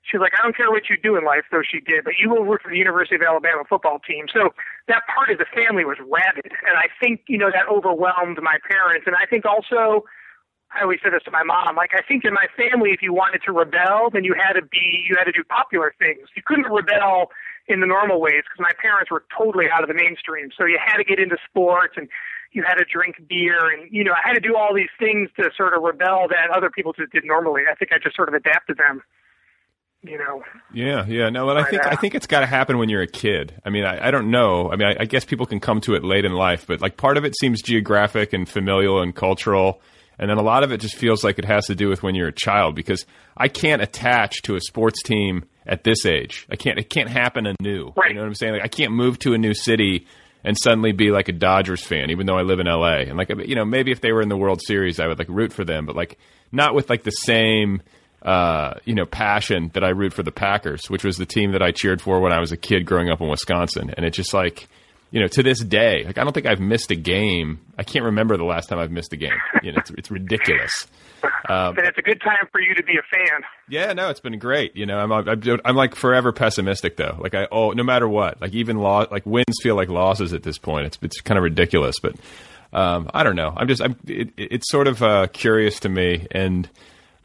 She's 0.06 0.20
like, 0.20 0.32
I 0.38 0.42
don't 0.42 0.56
care 0.56 0.70
what 0.70 0.88
you 0.88 0.96
do 0.96 1.16
in 1.16 1.24
life, 1.24 1.42
though 1.50 1.66
she 1.66 1.80
did, 1.80 2.04
but 2.04 2.14
you 2.18 2.30
will 2.30 2.44
root 2.44 2.62
for 2.62 2.70
the 2.70 2.78
University 2.78 3.16
of 3.16 3.22
Alabama 3.22 3.66
football 3.68 3.98
team. 3.98 4.26
So 4.32 4.54
that 4.86 5.02
part 5.10 5.30
of 5.30 5.38
the 5.38 5.50
family 5.50 5.84
was 5.84 5.98
rabid. 5.98 6.54
And 6.62 6.78
I 6.78 6.86
think, 7.02 7.22
you 7.26 7.38
know, 7.38 7.50
that 7.50 7.66
overwhelmed 7.66 8.38
my 8.40 8.58
parents. 8.70 9.06
And 9.06 9.16
I 9.16 9.26
think 9.26 9.44
also, 9.44 10.06
I 10.74 10.82
always 10.82 10.98
said 11.02 11.12
this 11.12 11.22
to 11.24 11.30
my 11.30 11.42
mom, 11.42 11.76
like, 11.76 11.92
I 11.94 12.02
think 12.02 12.24
in 12.24 12.34
my 12.34 12.46
family, 12.56 12.90
if 12.90 13.00
you 13.00 13.12
wanted 13.12 13.40
to 13.46 13.52
rebel, 13.52 14.10
then 14.12 14.24
you 14.24 14.34
had 14.34 14.54
to 14.54 14.62
be, 14.62 15.06
you 15.08 15.16
had 15.16 15.24
to 15.24 15.32
do 15.32 15.44
popular 15.44 15.94
things. 15.98 16.28
You 16.36 16.42
couldn't 16.44 16.66
rebel 16.66 17.30
in 17.68 17.80
the 17.80 17.86
normal 17.86 18.20
ways 18.20 18.42
because 18.44 18.60
my 18.60 18.74
parents 18.80 19.10
were 19.10 19.24
totally 19.36 19.66
out 19.72 19.82
of 19.82 19.88
the 19.88 19.94
mainstream. 19.94 20.50
So 20.56 20.66
you 20.66 20.78
had 20.82 20.98
to 20.98 21.04
get 21.04 21.18
into 21.18 21.36
sports 21.48 21.94
and 21.96 22.08
you 22.52 22.62
had 22.66 22.76
to 22.76 22.84
drink 22.84 23.16
beer 23.28 23.70
and, 23.70 23.90
you 23.90 24.04
know, 24.04 24.12
I 24.12 24.26
had 24.26 24.34
to 24.34 24.40
do 24.40 24.56
all 24.56 24.74
these 24.74 24.92
things 24.98 25.30
to 25.36 25.50
sort 25.56 25.74
of 25.74 25.82
rebel 25.82 26.26
that 26.28 26.50
other 26.54 26.70
people 26.70 26.92
just 26.92 27.12
did 27.12 27.24
normally. 27.24 27.62
I 27.70 27.74
think 27.74 27.92
I 27.92 27.98
just 28.02 28.16
sort 28.16 28.28
of 28.28 28.34
adapted 28.34 28.76
them 28.76 29.02
you 30.02 30.18
know. 30.18 30.42
Yeah, 30.72 31.04
yeah. 31.06 31.30
No, 31.30 31.46
but 31.46 31.56
I 31.56 31.64
think 31.64 31.86
I 31.86 31.96
think 31.96 32.14
it's 32.14 32.26
got 32.26 32.40
to 32.40 32.46
happen 32.46 32.78
when 32.78 32.88
you're 32.88 33.02
a 33.02 33.06
kid. 33.08 33.54
I 33.64 33.70
mean, 33.70 33.84
I, 33.84 34.08
I 34.08 34.10
don't 34.10 34.30
know. 34.30 34.70
I 34.70 34.76
mean, 34.76 34.88
I, 34.88 35.02
I, 35.02 35.04
guess 35.04 35.24
people 35.24 35.46
can 35.46 35.60
come 35.60 35.80
to 35.82 35.94
it 35.94 36.04
late 36.04 36.24
in 36.24 36.32
life, 36.32 36.66
but 36.66 36.80
like 36.80 36.96
part 36.96 37.16
of 37.16 37.24
it 37.24 37.36
seems 37.36 37.62
geographic 37.62 38.32
and 38.32 38.48
familial 38.48 39.00
and 39.00 39.14
cultural, 39.14 39.80
and 40.18 40.30
then 40.30 40.38
a 40.38 40.42
lot 40.42 40.62
of 40.62 40.72
it 40.72 40.78
just 40.78 40.96
feels 40.96 41.22
like 41.22 41.38
it 41.38 41.44
has 41.44 41.66
to 41.66 41.74
do 41.74 41.88
with 41.88 42.02
when 42.02 42.14
you're 42.14 42.28
a 42.28 42.32
child. 42.32 42.74
Because 42.74 43.04
I 43.36 43.48
can't 43.48 43.82
attach 43.82 44.42
to 44.42 44.56
a 44.56 44.60
sports 44.60 45.02
team 45.02 45.44
at 45.66 45.84
this 45.84 46.06
age. 46.06 46.46
I 46.50 46.56
can't. 46.56 46.78
It 46.78 46.90
can't 46.90 47.08
happen 47.08 47.46
anew. 47.46 47.92
Right. 47.96 48.10
You 48.10 48.14
know 48.14 48.22
what 48.22 48.28
I'm 48.28 48.34
saying? 48.34 48.54
Like, 48.54 48.64
I 48.64 48.68
can't 48.68 48.92
move 48.92 49.18
to 49.20 49.34
a 49.34 49.38
new 49.38 49.54
city 49.54 50.06
and 50.44 50.56
suddenly 50.56 50.92
be 50.92 51.10
like 51.10 51.28
a 51.28 51.32
Dodgers 51.32 51.82
fan, 51.82 52.10
even 52.10 52.26
though 52.26 52.38
I 52.38 52.42
live 52.42 52.60
in 52.60 52.66
LA. 52.66 52.98
And 52.98 53.16
like, 53.16 53.30
you 53.46 53.56
know, 53.56 53.64
maybe 53.64 53.90
if 53.90 54.00
they 54.00 54.12
were 54.12 54.22
in 54.22 54.28
the 54.28 54.36
World 54.36 54.62
Series, 54.62 55.00
I 55.00 55.08
would 55.08 55.18
like 55.18 55.28
root 55.28 55.52
for 55.52 55.64
them, 55.64 55.86
but 55.86 55.96
like 55.96 56.18
not 56.52 56.74
with 56.74 56.88
like 56.88 57.02
the 57.02 57.10
same 57.10 57.82
uh, 58.22 58.74
you 58.84 58.94
know, 58.94 59.06
passion 59.06 59.70
that 59.74 59.84
I 59.84 59.90
root 59.90 60.12
for 60.12 60.24
the 60.24 60.32
Packers, 60.32 60.90
which 60.90 61.04
was 61.04 61.16
the 61.16 61.26
team 61.26 61.52
that 61.52 61.62
I 61.62 61.70
cheered 61.70 62.02
for 62.02 62.20
when 62.20 62.32
I 62.32 62.40
was 62.40 62.50
a 62.50 62.56
kid 62.56 62.84
growing 62.84 63.08
up 63.08 63.20
in 63.20 63.28
Wisconsin. 63.28 63.94
And 63.96 64.04
it's 64.04 64.16
just 64.16 64.34
like, 64.34 64.68
you 65.10 65.20
know, 65.20 65.28
to 65.28 65.42
this 65.42 65.62
day, 65.62 66.04
like 66.04 66.18
I 66.18 66.24
don't 66.24 66.32
think 66.32 66.46
I've 66.46 66.60
missed 66.60 66.90
a 66.90 66.96
game. 66.96 67.60
I 67.78 67.84
can't 67.84 68.04
remember 68.06 68.36
the 68.36 68.44
last 68.44 68.68
time 68.68 68.78
I've 68.78 68.90
missed 68.90 69.12
a 69.12 69.16
game. 69.16 69.38
You 69.62 69.72
know, 69.72 69.78
it's, 69.78 69.90
it's 69.90 70.10
ridiculous. 70.10 70.86
Um, 71.48 71.74
it's 71.78 71.98
a 71.98 72.02
good 72.02 72.20
time 72.20 72.46
for 72.52 72.60
you 72.60 72.74
to 72.74 72.82
be 72.82 72.92
a 72.92 73.02
fan. 73.02 73.40
Yeah, 73.68 73.92
no, 73.94 74.10
it's 74.10 74.20
been 74.20 74.38
great. 74.38 74.76
You 74.76 74.84
know, 74.86 74.98
I'm, 74.98 75.10
I'm, 75.10 75.60
I'm 75.64 75.74
like 75.74 75.94
forever 75.94 76.30
pessimistic 76.32 76.96
though. 76.96 77.16
Like 77.20 77.34
I, 77.34 77.48
oh, 77.50 77.70
no 77.70 77.82
matter 77.82 78.08
what, 78.08 78.40
like 78.40 78.52
even 78.52 78.78
law, 78.78 79.06
like 79.10 79.24
wins 79.26 79.56
feel 79.62 79.74
like 79.76 79.88
losses 79.88 80.32
at 80.32 80.42
this 80.42 80.58
point. 80.58 80.86
It's, 80.86 80.98
it's 81.02 81.20
kind 81.20 81.38
of 81.38 81.42
ridiculous, 81.44 81.96
but, 82.00 82.14
um, 82.72 83.10
I 83.14 83.22
don't 83.24 83.34
know. 83.34 83.52
I'm 83.56 83.66
just, 83.66 83.80
I'm, 83.82 83.96
it, 84.06 84.30
it's 84.36 84.70
sort 84.70 84.86
of, 84.86 85.02
uh, 85.02 85.26
curious 85.28 85.80
to 85.80 85.88
me 85.88 86.26
and, 86.30 86.68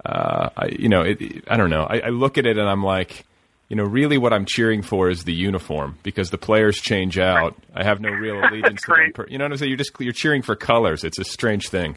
uh, 0.05 0.49
I, 0.55 0.67
you 0.67 0.89
know, 0.89 1.01
it, 1.01 1.43
I 1.47 1.57
don't 1.57 1.69
know. 1.69 1.83
I, 1.83 1.99
I 1.99 2.09
look 2.09 2.37
at 2.37 2.45
it 2.45 2.57
and 2.57 2.67
I'm 2.67 2.83
like, 2.83 3.25
you 3.71 3.77
know, 3.77 3.85
really 3.85 4.17
what 4.17 4.33
I'm 4.33 4.43
cheering 4.43 4.81
for 4.81 5.09
is 5.09 5.23
the 5.23 5.31
uniform 5.31 5.97
because 6.03 6.29
the 6.29 6.37
players 6.37 6.75
change 6.75 7.17
out. 7.17 7.55
I 7.73 7.85
have 7.85 8.01
no 8.01 8.09
real 8.09 8.35
allegiance 8.43 8.81
to 8.81 8.91
them. 8.91 9.25
You 9.29 9.37
know 9.37 9.45
what 9.45 9.53
I'm 9.53 9.57
saying? 9.59 9.69
You're 9.69 9.79
just 9.79 9.95
you're 9.97 10.11
cheering 10.11 10.41
for 10.41 10.57
colors. 10.57 11.05
It's 11.05 11.17
a 11.17 11.23
strange 11.23 11.69
thing. 11.69 11.95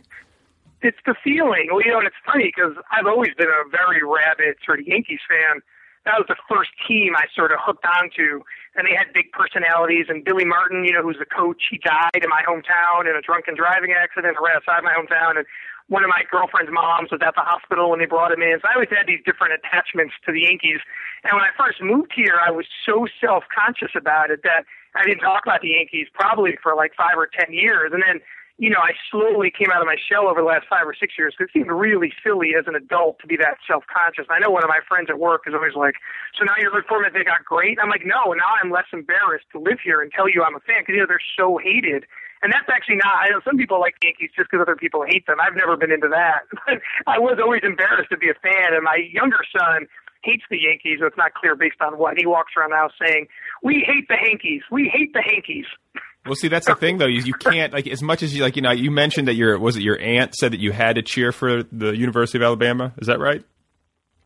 It's 0.83 1.03
the 1.05 1.17
feeling. 1.25 1.67
Well, 1.73 1.83
you 1.83 1.91
know, 1.91 1.99
and 1.99 2.07
it's 2.07 2.23
funny 2.25 2.53
because 2.55 2.79
I've 2.95 3.11
always 3.11 3.35
been 3.37 3.51
a 3.51 3.67
very 3.75 4.07
rabid 4.07 4.55
sort 4.65 4.79
of 4.79 4.87
Yankees 4.87 5.19
fan. 5.27 5.67
That 6.07 6.15
was 6.15 6.31
the 6.31 6.39
first 6.47 6.71
team 6.87 7.19
I 7.19 7.27
sort 7.35 7.51
of 7.51 7.59
hooked 7.59 7.83
onto, 7.83 8.47
and 8.79 8.87
they 8.87 8.95
had 8.95 9.11
big 9.11 9.35
personalities. 9.35 10.07
And 10.07 10.23
Billy 10.23 10.45
Martin, 10.45 10.85
you 10.85 10.93
know, 10.95 11.03
who's 11.03 11.19
the 11.19 11.27
coach, 11.27 11.59
he 11.75 11.83
died 11.83 12.23
in 12.23 12.31
my 12.31 12.47
hometown 12.47 13.11
in 13.11 13.19
a 13.19 13.21
drunken 13.21 13.59
driving 13.59 13.99
accident 13.99 14.39
right 14.39 14.55
outside 14.55 14.87
my 14.87 14.95
hometown. 14.95 15.43
And 15.43 15.47
one 15.89 16.03
of 16.03 16.09
my 16.09 16.25
girlfriend's 16.31 16.73
moms 16.73 17.11
was 17.11 17.21
at 17.21 17.35
the 17.35 17.45
hospital 17.45 17.91
when 17.91 17.99
they 18.01 18.09
brought 18.09 18.33
him 18.33 18.41
in. 18.41 18.57
So 18.61 18.69
I 18.69 18.75
always 18.75 18.89
had 18.89 19.07
these 19.07 19.21
different 19.25 19.53
attachments 19.53 20.15
to 20.25 20.33
the 20.33 20.41
Yankees. 20.49 20.81
And 21.25 21.37
when 21.37 21.45
I 21.45 21.53
first 21.57 21.83
moved 21.83 22.13
here, 22.15 22.41
I 22.41 22.51
was 22.51 22.65
so 22.87 23.07
self 23.21 23.45
conscious 23.53 23.93
about 23.95 24.31
it 24.31 24.41
that 24.45 24.65
I 24.97 25.05
didn't 25.05 25.21
talk 25.21 25.45
about 25.45 25.61
the 25.61 25.77
Yankees 25.77 26.09
probably 26.13 26.57
for 26.63 26.75
like 26.75 26.93
five 26.97 27.17
or 27.21 27.29
ten 27.29 27.53
years. 27.53 27.93
And 27.93 28.01
then, 28.01 28.25
you 28.57 28.71
know, 28.71 28.81
I 28.81 28.97
slowly 29.11 29.53
came 29.53 29.69
out 29.69 29.83
of 29.83 29.87
my 29.87 30.01
shell 30.01 30.25
over 30.25 30.41
the 30.41 30.47
last 30.47 30.65
five 30.71 30.87
or 30.89 30.95
six 30.97 31.19
years 31.19 31.35
because 31.37 31.53
it 31.53 31.59
seemed 31.59 31.69
really 31.69 32.15
silly 32.25 32.57
as 32.57 32.65
an 32.65 32.77
adult 32.77 33.19
to 33.21 33.27
be 33.27 33.37
that 33.37 33.61
self 33.69 33.85
conscious. 33.85 34.25
I 34.33 34.41
know 34.41 34.49
one 34.49 34.65
of 34.65 34.73
my 34.73 34.81
friends 34.89 35.13
at 35.13 35.19
work 35.21 35.45
is 35.45 35.53
always 35.53 35.77
like, 35.77 36.01
So 36.39 36.49
now 36.49 36.57
you're 36.57 36.73
them 36.73 37.13
they 37.13 37.29
got 37.29 37.45
great? 37.45 37.77
I'm 37.77 37.93
like, 37.93 38.09
No, 38.09 38.33
now 38.33 38.57
I'm 38.57 38.73
less 38.73 38.89
embarrassed 38.89 39.53
to 39.53 39.61
live 39.61 39.85
here 39.85 40.01
and 40.01 40.09
tell 40.09 40.33
you 40.33 40.41
I'm 40.41 40.57
a 40.57 40.65
fan 40.65 40.81
because, 40.81 40.97
you 40.97 41.05
know, 41.05 41.11
they're 41.13 41.29
so 41.37 41.61
hated 41.61 42.09
and 42.45 42.53
that's 42.53 42.69
actually 42.69 43.01
not. 43.01 43.25
I 43.25 43.33
know 43.33 43.41
some 43.41 43.57
people 43.57 43.81
like 43.81 43.97
Yankees 44.05 44.29
just 44.37 44.53
because 44.53 44.61
other 44.61 44.77
people 44.77 45.03
hate 45.09 45.27
them. 45.27 45.41
I've 45.41 45.57
never 45.57 45.77
been 45.81 45.91
into 45.91 46.13
that. 46.13 46.45
I 47.09 47.19
was 47.19 47.41
always 47.41 47.65
embarrassed 47.65 48.13
to 48.13 48.19
be 48.21 48.29
a 48.29 48.37
fan, 48.45 48.77
and 48.77 48.85
my 48.85 49.01
younger 49.01 49.41
son 49.49 49.89
hates 50.23 50.45
the 50.51 50.61
Yankees. 50.61 50.99
So 51.01 51.07
it's 51.07 51.17
not 51.17 51.33
clear 51.33 51.57
based 51.57 51.81
on 51.81 51.97
what 51.97 52.15
he 52.19 52.27
walks 52.27 52.53
around 52.57 52.71
now 52.71 52.93
saying. 53.01 53.29
We 53.63 53.83
hate 53.87 54.09
the 54.09 54.21
Yankees. 54.21 54.61
We 54.71 54.93
hate 54.93 55.13
the 55.15 55.25
Yankees. 55.27 55.67
Well, 56.27 56.37
see, 56.37 56.49
that's 56.49 56.67
the 56.67 56.75
thing, 56.75 56.97
though. 56.97 57.07
You, 57.07 57.21
you 57.21 57.35
can't 57.35 57.71
like 57.75 57.87
as 57.87 58.01
much 58.01 58.23
as 58.23 58.35
you 58.35 58.43
like. 58.43 58.57
You 58.57 58.63
know, 58.63 58.71
you 58.71 58.91
mentioned 58.91 59.29
that 59.29 59.35
your 59.35 59.59
was 59.59 59.77
it 59.77 59.83
your 59.83 60.01
aunt 60.01 60.35
said 60.35 60.55
that 60.55 60.59
you 60.61 60.73
had 60.73 60.97
to 60.97 61.03
cheer 61.03 61.33
for 61.33 61.63
the 61.65 61.95
University 61.95 62.39
of 62.39 62.43
Alabama. 62.43 62.95
Is 62.97 63.09
that 63.09 63.21
right? 63.21 63.45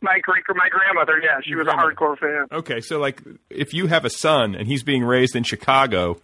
My 0.00 0.20
great 0.22 0.44
my 0.54 0.68
grandmother, 0.68 1.20
yeah, 1.20 1.40
she 1.44 1.57
was 1.57 1.66
a 1.66 1.72
hardcore 1.72 2.16
fan. 2.16 2.46
Okay, 2.52 2.81
so 2.83 3.00
like 3.00 3.20
if 3.50 3.74
you 3.74 3.88
have 3.88 4.04
a 4.04 4.11
son 4.11 4.54
and 4.54 4.68
he's 4.68 4.85
being 4.85 5.02
raised 5.02 5.35
in 5.35 5.42
Chicago, 5.42 6.20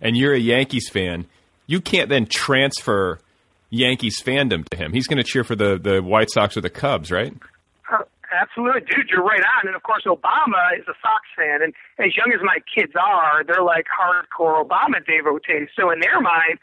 and 0.00 0.16
you're 0.16 0.34
a 0.34 0.38
Yankees 0.38 0.88
fan, 0.88 1.26
you 1.66 1.80
can't 1.80 2.08
then 2.08 2.26
transfer 2.26 3.18
Yankees 3.70 4.22
fandom 4.22 4.68
to 4.68 4.76
him. 4.76 4.92
He's 4.92 5.06
going 5.06 5.18
to 5.18 5.24
cheer 5.24 5.44
for 5.44 5.56
the, 5.56 5.78
the 5.78 6.00
White 6.00 6.30
Sox 6.30 6.56
or 6.56 6.60
the 6.60 6.70
Cubs, 6.70 7.10
right? 7.10 7.34
Uh, 7.92 8.02
absolutely, 8.32 8.82
dude. 8.82 9.08
You're 9.10 9.24
right 9.24 9.42
on. 9.58 9.66
And 9.66 9.74
of 9.74 9.82
course, 9.82 10.04
Obama 10.06 10.78
is 10.78 10.86
a 10.88 10.94
Sox 11.02 11.22
fan, 11.36 11.62
and 11.62 11.74
as 11.98 12.16
young 12.16 12.32
as 12.32 12.40
my 12.42 12.58
kids 12.74 12.92
are, 12.94 13.44
they're 13.44 13.62
like 13.62 13.86
hardcore 13.90 14.64
Obama 14.64 15.04
devotees. 15.04 15.68
So 15.76 15.90
in 15.90 16.00
their 16.00 16.20
mind, 16.20 16.58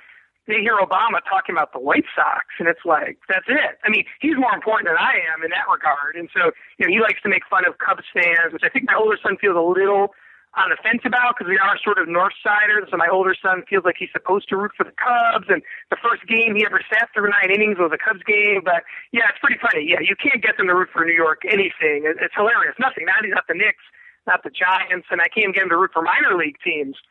they 0.48 0.60
hear 0.60 0.76
Obama 0.76 1.24
talking 1.24 1.56
about 1.56 1.72
the 1.72 1.80
White 1.80 2.06
Sox, 2.16 2.44
and 2.60 2.68
it's 2.68 2.84
like 2.84 3.18
that's 3.30 3.48
it. 3.48 3.80
I 3.84 3.90
mean, 3.90 4.04
he's 4.20 4.36
more 4.36 4.54
important 4.54 4.90
than 4.90 4.98
I 4.98 5.20
am 5.32 5.44
in 5.44 5.52
that 5.52 5.72
regard. 5.72 6.16
And 6.16 6.28
so, 6.36 6.52
you 6.78 6.86
know, 6.86 6.92
he 6.92 7.00
likes 7.00 7.22
to 7.24 7.30
make 7.30 7.44
fun 7.50 7.64
of 7.66 7.78
Cubs 7.80 8.04
fans, 8.14 8.52
which 8.52 8.64
I 8.64 8.70
think 8.70 8.86
my 8.88 8.96
older 8.96 9.18
son 9.24 9.38
feels 9.40 9.56
a 9.56 9.64
little 9.64 10.14
on 10.54 10.70
the 10.70 10.78
fence 10.86 11.02
about 11.02 11.34
because 11.34 11.50
we 11.50 11.58
are 11.58 11.74
sort 11.82 11.98
of 11.98 12.06
North 12.06 12.38
Siders. 12.46 12.86
So 12.94 12.98
my 12.98 13.10
older 13.10 13.34
son 13.34 13.66
feels 13.66 13.86
like 13.86 13.98
he's 13.98 14.14
supposed 14.14 14.50
to 14.54 14.58
root 14.58 14.72
for 14.78 14.86
the 14.86 14.94
Cubs. 14.94 15.50
And 15.50 15.66
the 15.90 15.98
first 15.98 16.22
game 16.30 16.54
he 16.54 16.62
ever 16.62 16.78
sat 16.94 17.10
through 17.14 17.34
nine 17.34 17.50
innings 17.50 17.82
was 17.82 17.90
a 17.90 17.98
Cubs 17.98 18.22
game. 18.22 18.62
But 18.62 18.86
yeah, 19.10 19.26
it's 19.34 19.42
pretty 19.42 19.58
funny. 19.58 19.90
Yeah, 19.90 20.02
you 20.06 20.14
can't 20.14 20.46
get 20.46 20.62
them 20.62 20.70
to 20.70 20.76
root 20.78 20.94
for 20.94 21.02
New 21.02 21.18
York 21.18 21.42
anything. 21.42 22.06
It's 22.06 22.38
hilarious. 22.38 22.78
Nothing. 22.78 23.10
Not, 23.10 23.26
not 23.26 23.50
the 23.50 23.58
Knicks, 23.58 23.82
not 24.30 24.46
the 24.46 24.54
Giants. 24.54 25.10
And 25.10 25.18
I 25.18 25.30
can't 25.34 25.58
get 25.58 25.66
them 25.66 25.74
to 25.74 25.78
root 25.78 25.90
for 25.90 26.06
minor 26.06 26.38
league 26.38 26.62
teams. 26.62 27.02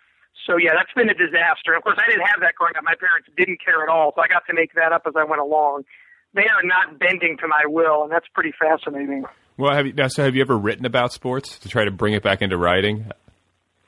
So 0.46 0.55
yeah, 0.55 0.78
that's 0.78 0.94
been 0.94 1.11
a 1.11 1.18
disaster. 1.18 1.74
Of 1.74 1.83
course, 1.83 1.98
I 1.98 2.07
didn't 2.07 2.26
have 2.31 2.40
that 2.46 2.55
growing 2.55 2.78
up. 2.78 2.87
My 2.87 2.94
parents 2.94 3.26
didn't 3.35 3.59
care 3.59 3.83
at 3.83 3.90
all. 3.90 4.14
So 4.14 4.22
I 4.22 4.31
got 4.31 4.46
to 4.46 4.55
make 4.55 4.74
that 4.78 4.94
up 4.94 5.02
as 5.07 5.14
I 5.18 5.26
went 5.26 5.42
along. 5.42 5.83
They 6.35 6.46
are 6.46 6.62
not 6.64 6.98
bending 6.98 7.37
to 7.42 7.46
my 7.46 7.66
will, 7.66 8.05
and 8.05 8.11
that's 8.11 8.26
pretty 8.33 8.55
fascinating. 8.55 9.24
Well, 9.59 9.74
have 9.74 9.87
you, 9.87 9.92
now, 9.92 10.09
so 10.09 10.24
have 10.24 10.35
you 10.35 10.40
ever 10.40 10.57
written 10.57 10.87
about 10.87 11.12
sports 11.12 11.59
to 11.59 11.68
try 11.68 11.85
to 11.85 11.90
bring 11.90 12.14
it 12.14 12.22
back 12.22 12.40
into 12.40 12.57
writing? 12.57 13.12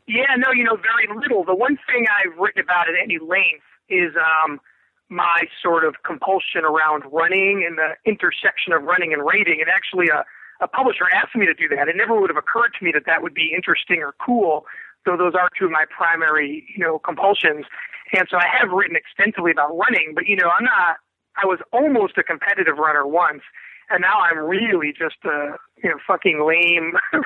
Yeah, 0.06 0.36
no, 0.36 0.52
you 0.52 0.64
know, 0.64 0.76
very 0.76 1.08
little. 1.08 1.44
The 1.44 1.54
one 1.54 1.78
thing 1.88 2.06
I've 2.08 2.36
written 2.38 2.62
about 2.62 2.88
at 2.88 2.94
any 3.02 3.18
length 3.18 3.64
is 3.88 4.12
um, 4.16 4.60
my 5.08 5.44
sort 5.62 5.84
of 5.84 5.96
compulsion 6.04 6.64
around 6.64 7.04
running 7.10 7.64
and 7.66 7.78
the 7.78 7.96
intersection 8.04 8.72
of 8.72 8.82
running 8.82 9.12
and 9.12 9.24
rating. 9.24 9.60
And 9.60 9.70
actually, 9.70 10.08
a, 10.08 10.24
a 10.60 10.68
publisher 10.68 11.04
asked 11.14 11.34
me 11.34 11.46
to 11.46 11.54
do 11.54 11.68
that. 11.74 11.88
It 11.88 11.96
never 11.96 12.20
would 12.20 12.30
have 12.30 12.36
occurred 12.36 12.72
to 12.78 12.84
me 12.84 12.92
that 12.92 13.06
that 13.06 13.22
would 13.22 13.34
be 13.34 13.52
interesting 13.54 14.02
or 14.02 14.14
cool, 14.24 14.66
though 15.06 15.16
those 15.16 15.34
are 15.34 15.48
two 15.58 15.66
of 15.66 15.70
my 15.70 15.84
primary, 15.88 16.64
you 16.68 16.84
know, 16.84 16.98
compulsions. 16.98 17.64
And 18.12 18.28
so 18.30 18.36
I 18.36 18.46
have 18.60 18.70
written 18.70 18.96
extensively 18.96 19.50
about 19.50 19.76
running, 19.76 20.12
but, 20.14 20.26
you 20.26 20.36
know, 20.36 20.50
I'm 20.52 20.64
not, 20.64 21.00
I 21.42 21.46
was 21.46 21.58
almost 21.72 22.18
a 22.18 22.22
competitive 22.22 22.76
runner 22.76 23.06
once 23.06 23.42
and 23.90 24.00
now 24.00 24.20
I'm 24.20 24.38
really 24.38 24.92
just 24.96 25.16
a 25.24 25.56
you 25.82 25.90
know 25.90 25.96
fucking 26.06 26.44
lame 26.46 26.94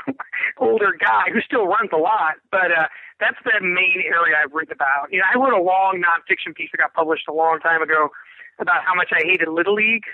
older 0.59 0.95
guy 0.99 1.31
who 1.33 1.41
still 1.41 1.67
runs 1.67 1.91
a 1.93 1.99
lot. 1.99 2.35
But 2.51 2.73
uh, 2.73 2.89
that's 3.21 3.39
the 3.45 3.61
main 3.61 4.03
area 4.05 4.37
I've 4.43 4.53
written 4.53 4.73
about. 4.73 5.11
You 5.11 5.21
know, 5.21 5.27
I 5.33 5.39
wrote 5.39 5.59
a 5.59 5.63
long 5.63 6.03
nonfiction 6.03 6.55
piece 6.55 6.71
that 6.73 6.79
got 6.79 6.95
published 6.95 7.27
a 7.29 7.33
long 7.33 7.61
time 7.61 7.83
ago 7.83 8.11
about 8.59 8.83
how 8.85 8.95
much 8.95 9.11
I 9.13 9.23
hated 9.25 9.49
Little 9.49 9.75
League. 9.75 10.07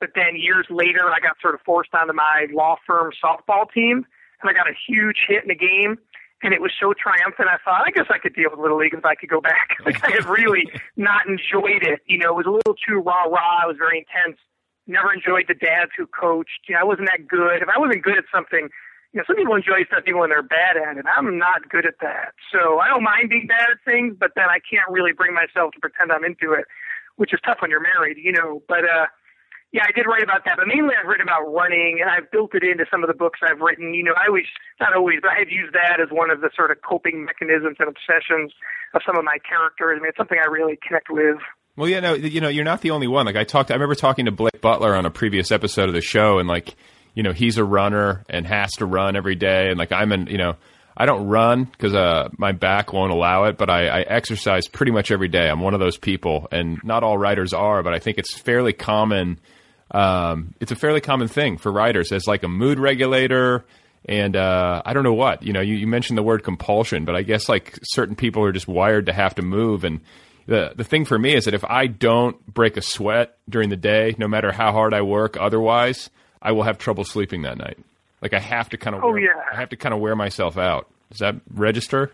But 0.00 0.10
then 0.14 0.36
years 0.36 0.66
later, 0.70 1.08
I 1.10 1.20
got 1.20 1.36
sort 1.40 1.54
of 1.54 1.60
forced 1.64 1.94
onto 1.94 2.12
my 2.12 2.46
law 2.52 2.76
firm 2.86 3.12
softball 3.22 3.70
team, 3.72 4.04
and 4.40 4.50
I 4.50 4.52
got 4.52 4.68
a 4.68 4.74
huge 4.86 5.24
hit 5.28 5.42
in 5.42 5.48
the 5.48 5.54
game. 5.54 5.98
And 6.42 6.52
it 6.52 6.60
was 6.60 6.72
so 6.78 6.92
triumphant. 6.92 7.48
I 7.48 7.56
thought, 7.64 7.86
I 7.86 7.90
guess 7.90 8.04
I 8.10 8.18
could 8.18 8.34
deal 8.34 8.50
with 8.50 8.60
Little 8.60 8.76
League 8.76 8.92
if 8.92 9.04
I 9.04 9.14
could 9.14 9.30
go 9.30 9.40
back. 9.40 9.76
like 9.86 10.04
I 10.04 10.10
had 10.10 10.26
really 10.26 10.68
not 10.96 11.26
enjoyed 11.26 11.80
it. 11.82 12.00
You 12.06 12.18
know, 12.18 12.36
it 12.36 12.44
was 12.44 12.46
a 12.46 12.50
little 12.50 12.74
too 12.74 13.00
rah 13.00 13.24
rah. 13.24 13.64
It 13.64 13.68
was 13.68 13.76
very 13.78 14.04
intense 14.04 14.36
never 14.86 15.12
enjoyed 15.12 15.46
the 15.48 15.54
dads 15.54 15.92
who 15.96 16.06
coached. 16.06 16.68
You 16.68 16.74
know, 16.74 16.80
I 16.80 16.84
wasn't 16.84 17.08
that 17.10 17.26
good. 17.26 17.62
If 17.62 17.68
I 17.68 17.78
wasn't 17.78 18.02
good 18.02 18.18
at 18.18 18.24
something, 18.32 18.68
you 19.12 19.18
know, 19.18 19.24
some 19.26 19.36
people 19.36 19.54
enjoy 19.54 19.84
stuff 19.86 20.04
even 20.06 20.20
when 20.20 20.30
they're 20.30 20.42
bad 20.42 20.76
at 20.76 20.96
it. 20.96 21.04
I'm 21.06 21.38
not 21.38 21.68
good 21.68 21.86
at 21.86 22.00
that. 22.02 22.34
So 22.52 22.78
I 22.80 22.88
don't 22.88 23.02
mind 23.04 23.30
being 23.30 23.46
bad 23.46 23.70
at 23.70 23.78
things, 23.84 24.16
but 24.18 24.32
then 24.36 24.46
I 24.48 24.58
can't 24.58 24.90
really 24.90 25.12
bring 25.12 25.34
myself 25.34 25.72
to 25.74 25.80
pretend 25.80 26.12
I'm 26.12 26.24
into 26.24 26.52
it, 26.52 26.66
which 27.16 27.32
is 27.32 27.40
tough 27.44 27.58
when 27.60 27.70
you're 27.70 27.80
married, 27.80 28.18
you 28.18 28.32
know. 28.32 28.62
But 28.68 28.84
uh 28.84 29.06
Yeah, 29.74 29.82
I 29.88 29.92
did 29.92 30.06
write 30.06 30.22
about 30.22 30.44
that, 30.46 30.56
but 30.56 30.68
mainly 30.68 30.94
I've 30.94 31.10
written 31.10 31.26
about 31.26 31.50
running, 31.50 31.98
and 32.00 32.08
I've 32.08 32.30
built 32.30 32.54
it 32.54 32.62
into 32.62 32.86
some 32.90 33.02
of 33.02 33.08
the 33.08 33.14
books 33.14 33.40
I've 33.42 33.58
written. 33.58 33.92
You 33.92 34.04
know, 34.04 34.14
I 34.14 34.28
always, 34.28 34.46
not 34.78 34.94
always, 34.94 35.18
but 35.20 35.32
I've 35.34 35.50
used 35.50 35.74
that 35.74 35.98
as 35.98 36.10
one 36.14 36.30
of 36.30 36.42
the 36.42 36.50
sort 36.54 36.70
of 36.70 36.78
coping 36.86 37.24
mechanisms 37.24 37.78
and 37.82 37.88
obsessions 37.90 38.54
of 38.94 39.02
some 39.04 39.18
of 39.18 39.24
my 39.24 39.38
characters. 39.42 39.98
I 39.98 40.00
mean, 40.00 40.10
it's 40.10 40.16
something 40.16 40.38
I 40.38 40.46
really 40.46 40.78
connect 40.78 41.10
with. 41.10 41.38
Well, 41.76 41.88
yeah, 41.88 42.00
no, 42.00 42.14
you 42.14 42.40
know, 42.40 42.48
you're 42.48 42.64
not 42.64 42.82
the 42.82 42.92
only 42.92 43.08
one. 43.08 43.26
Like 43.26 43.36
I 43.36 43.44
talked, 43.44 43.70
I 43.70 43.74
remember 43.74 43.96
talking 43.96 44.26
to 44.26 44.30
Blake 44.30 44.60
Butler 44.60 44.94
on 44.94 45.06
a 45.06 45.10
previous 45.10 45.50
episode 45.50 45.88
of 45.88 45.94
the 45.94 46.00
show, 46.00 46.38
and 46.38 46.48
like, 46.48 46.76
you 47.14 47.22
know, 47.24 47.32
he's 47.32 47.58
a 47.58 47.64
runner 47.64 48.24
and 48.28 48.46
has 48.46 48.70
to 48.74 48.86
run 48.86 49.16
every 49.16 49.34
day, 49.34 49.70
and 49.70 49.78
like 49.78 49.90
I'm 49.90 50.12
an, 50.12 50.28
you 50.28 50.38
know, 50.38 50.54
I 50.96 51.06
don't 51.06 51.26
run 51.26 51.64
because 51.64 51.92
uh, 51.94 52.28
my 52.38 52.52
back 52.52 52.92
won't 52.92 53.12
allow 53.12 53.44
it, 53.44 53.58
but 53.58 53.68
I, 53.68 53.88
I 53.88 54.00
exercise 54.02 54.68
pretty 54.68 54.92
much 54.92 55.10
every 55.10 55.26
day. 55.26 55.48
I'm 55.48 55.60
one 55.60 55.74
of 55.74 55.80
those 55.80 55.96
people, 55.96 56.46
and 56.52 56.78
not 56.84 57.02
all 57.02 57.18
writers 57.18 57.52
are, 57.52 57.82
but 57.82 57.92
I 57.92 57.98
think 57.98 58.18
it's 58.18 58.32
fairly 58.32 58.72
common. 58.72 59.40
Um, 59.90 60.54
it's 60.60 60.70
a 60.70 60.76
fairly 60.76 61.00
common 61.00 61.26
thing 61.26 61.56
for 61.56 61.72
writers 61.72 62.12
as 62.12 62.28
like 62.28 62.44
a 62.44 62.48
mood 62.48 62.78
regulator, 62.78 63.64
and 64.04 64.36
uh, 64.36 64.82
I 64.84 64.92
don't 64.92 65.02
know 65.02 65.14
what. 65.14 65.42
You 65.42 65.52
know, 65.52 65.60
you, 65.60 65.74
you 65.74 65.88
mentioned 65.88 66.16
the 66.16 66.22
word 66.22 66.44
compulsion, 66.44 67.04
but 67.04 67.16
I 67.16 67.22
guess 67.22 67.48
like 67.48 67.80
certain 67.82 68.14
people 68.14 68.44
are 68.44 68.52
just 68.52 68.68
wired 68.68 69.06
to 69.06 69.12
have 69.12 69.34
to 69.36 69.42
move, 69.42 69.82
and 69.82 70.00
the 70.46 70.72
the 70.76 70.84
thing 70.84 71.04
for 71.04 71.18
me 71.18 71.34
is 71.34 71.44
that 71.44 71.54
if 71.54 71.64
I 71.64 71.86
don't 71.86 72.44
break 72.46 72.76
a 72.76 72.82
sweat 72.82 73.36
during 73.48 73.70
the 73.70 73.76
day, 73.76 74.14
no 74.18 74.28
matter 74.28 74.52
how 74.52 74.72
hard 74.72 74.92
I 74.94 75.02
work, 75.02 75.36
otherwise, 75.38 76.10
I 76.42 76.52
will 76.52 76.62
have 76.64 76.78
trouble 76.78 77.04
sleeping 77.04 77.42
that 77.42 77.58
night. 77.58 77.78
Like 78.22 78.34
I 78.34 78.38
have 78.40 78.68
to 78.70 78.76
kind 78.76 78.96
of 78.96 79.04
Oh, 79.04 79.10
wear, 79.10 79.18
yeah. 79.20 79.42
I 79.52 79.56
have 79.56 79.68
to 79.70 79.76
kind 79.76 79.94
of 79.94 80.00
wear 80.00 80.16
myself 80.16 80.56
out. 80.58 80.88
Does 81.10 81.18
that 81.20 81.36
register? 81.52 82.12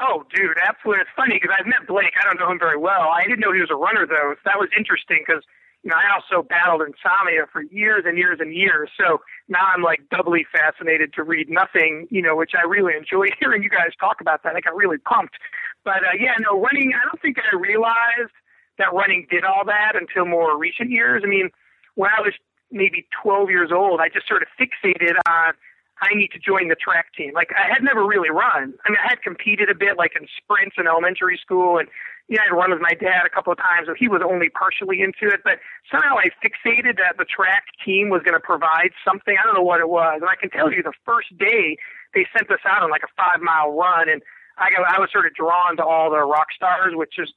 Oh, 0.00 0.24
dude, 0.34 0.56
absolutely. 0.66 1.02
It's 1.02 1.10
funny 1.14 1.34
because 1.40 1.54
I've 1.58 1.66
met 1.66 1.86
Blake. 1.86 2.14
I 2.18 2.24
don't 2.24 2.40
know 2.40 2.50
him 2.50 2.58
very 2.58 2.78
well. 2.78 3.12
I 3.12 3.22
didn't 3.24 3.40
know 3.40 3.52
he 3.52 3.60
was 3.60 3.70
a 3.70 3.76
runner 3.76 4.06
though. 4.06 4.32
So 4.34 4.40
that 4.46 4.58
was 4.58 4.70
interesting 4.76 5.20
because 5.26 5.42
you 5.82 5.90
know 5.90 5.96
I 5.96 6.12
also 6.16 6.42
battled 6.46 6.80
insomnia 6.82 7.44
for 7.52 7.62
years 7.62 8.04
and 8.06 8.16
years 8.16 8.38
and 8.40 8.54
years. 8.54 8.88
So 8.96 9.20
now 9.48 9.60
I'm 9.74 9.82
like 9.82 10.00
doubly 10.10 10.46
fascinated 10.50 11.12
to 11.14 11.22
read 11.22 11.50
nothing. 11.50 12.08
You 12.10 12.22
know, 12.22 12.34
which 12.34 12.52
I 12.56 12.66
really 12.66 12.94
enjoy 12.96 13.26
hearing 13.40 13.62
you 13.62 13.68
guys 13.68 13.92
talk 14.00 14.20
about 14.22 14.42
that. 14.44 14.56
I 14.56 14.60
got 14.60 14.74
really 14.74 14.98
pumped. 14.98 15.36
But 15.84 16.04
uh, 16.04 16.16
yeah, 16.18 16.34
no 16.40 16.60
running. 16.60 16.92
I 16.94 17.04
don't 17.06 17.20
think 17.20 17.38
I 17.38 17.56
realized 17.56 18.32
that 18.78 18.92
running 18.92 19.26
did 19.30 19.44
all 19.44 19.64
that 19.66 19.92
until 19.94 20.26
more 20.26 20.56
recent 20.58 20.90
years. 20.90 21.22
I 21.24 21.28
mean, 21.28 21.50
when 21.94 22.10
I 22.16 22.20
was 22.20 22.32
maybe 22.70 23.06
12 23.22 23.50
years 23.50 23.70
old, 23.72 24.00
I 24.00 24.08
just 24.08 24.28
sort 24.28 24.42
of 24.42 24.48
fixated 24.58 25.16
on 25.28 25.54
I 26.00 26.14
need 26.14 26.32
to 26.32 26.38
join 26.38 26.68
the 26.68 26.76
track 26.76 27.12
team. 27.12 27.32
Like 27.34 27.50
I 27.52 27.68
had 27.68 27.82
never 27.84 28.06
really 28.06 28.30
run. 28.30 28.72
I 28.84 28.88
mean, 28.88 28.98
I 29.04 29.08
had 29.08 29.22
competed 29.22 29.68
a 29.68 29.74
bit, 29.74 29.98
like 29.98 30.12
in 30.18 30.26
sprints 30.36 30.76
in 30.78 30.86
elementary 30.86 31.36
school, 31.36 31.78
and 31.78 31.88
you 32.28 32.36
know, 32.36 32.44
I'd 32.48 32.56
run 32.56 32.70
with 32.70 32.80
my 32.80 32.94
dad 32.94 33.26
a 33.26 33.28
couple 33.28 33.52
of 33.52 33.58
times, 33.58 33.88
but 33.88 33.98
he 33.98 34.08
was 34.08 34.22
only 34.24 34.48
partially 34.48 35.02
into 35.02 35.28
it. 35.28 35.40
But 35.44 35.60
somehow 35.92 36.16
I 36.16 36.32
fixated 36.40 36.96
that 36.96 37.18
the 37.18 37.26
track 37.28 37.64
team 37.84 38.08
was 38.08 38.22
going 38.22 38.38
to 38.38 38.40
provide 38.40 38.96
something. 39.04 39.36
I 39.36 39.44
don't 39.44 39.54
know 39.54 39.66
what 39.66 39.80
it 39.80 39.90
was, 39.90 40.20
and 40.22 40.30
I 40.30 40.36
can 40.40 40.48
tell 40.48 40.72
you, 40.72 40.82
the 40.82 40.96
first 41.04 41.36
day 41.36 41.76
they 42.14 42.26
sent 42.32 42.50
us 42.50 42.64
out 42.64 42.82
on 42.82 42.90
like 42.90 43.04
a 43.04 43.12
five 43.12 43.42
mile 43.44 43.76
run, 43.76 44.08
and 44.08 44.22
I 44.60 44.70
got, 44.70 44.86
I 44.86 45.00
was 45.00 45.08
sort 45.10 45.26
of 45.26 45.34
drawn 45.34 45.76
to 45.78 45.84
all 45.84 46.10
the 46.10 46.20
rock 46.20 46.52
stars, 46.54 46.92
which 46.94 47.18
is 47.18 47.32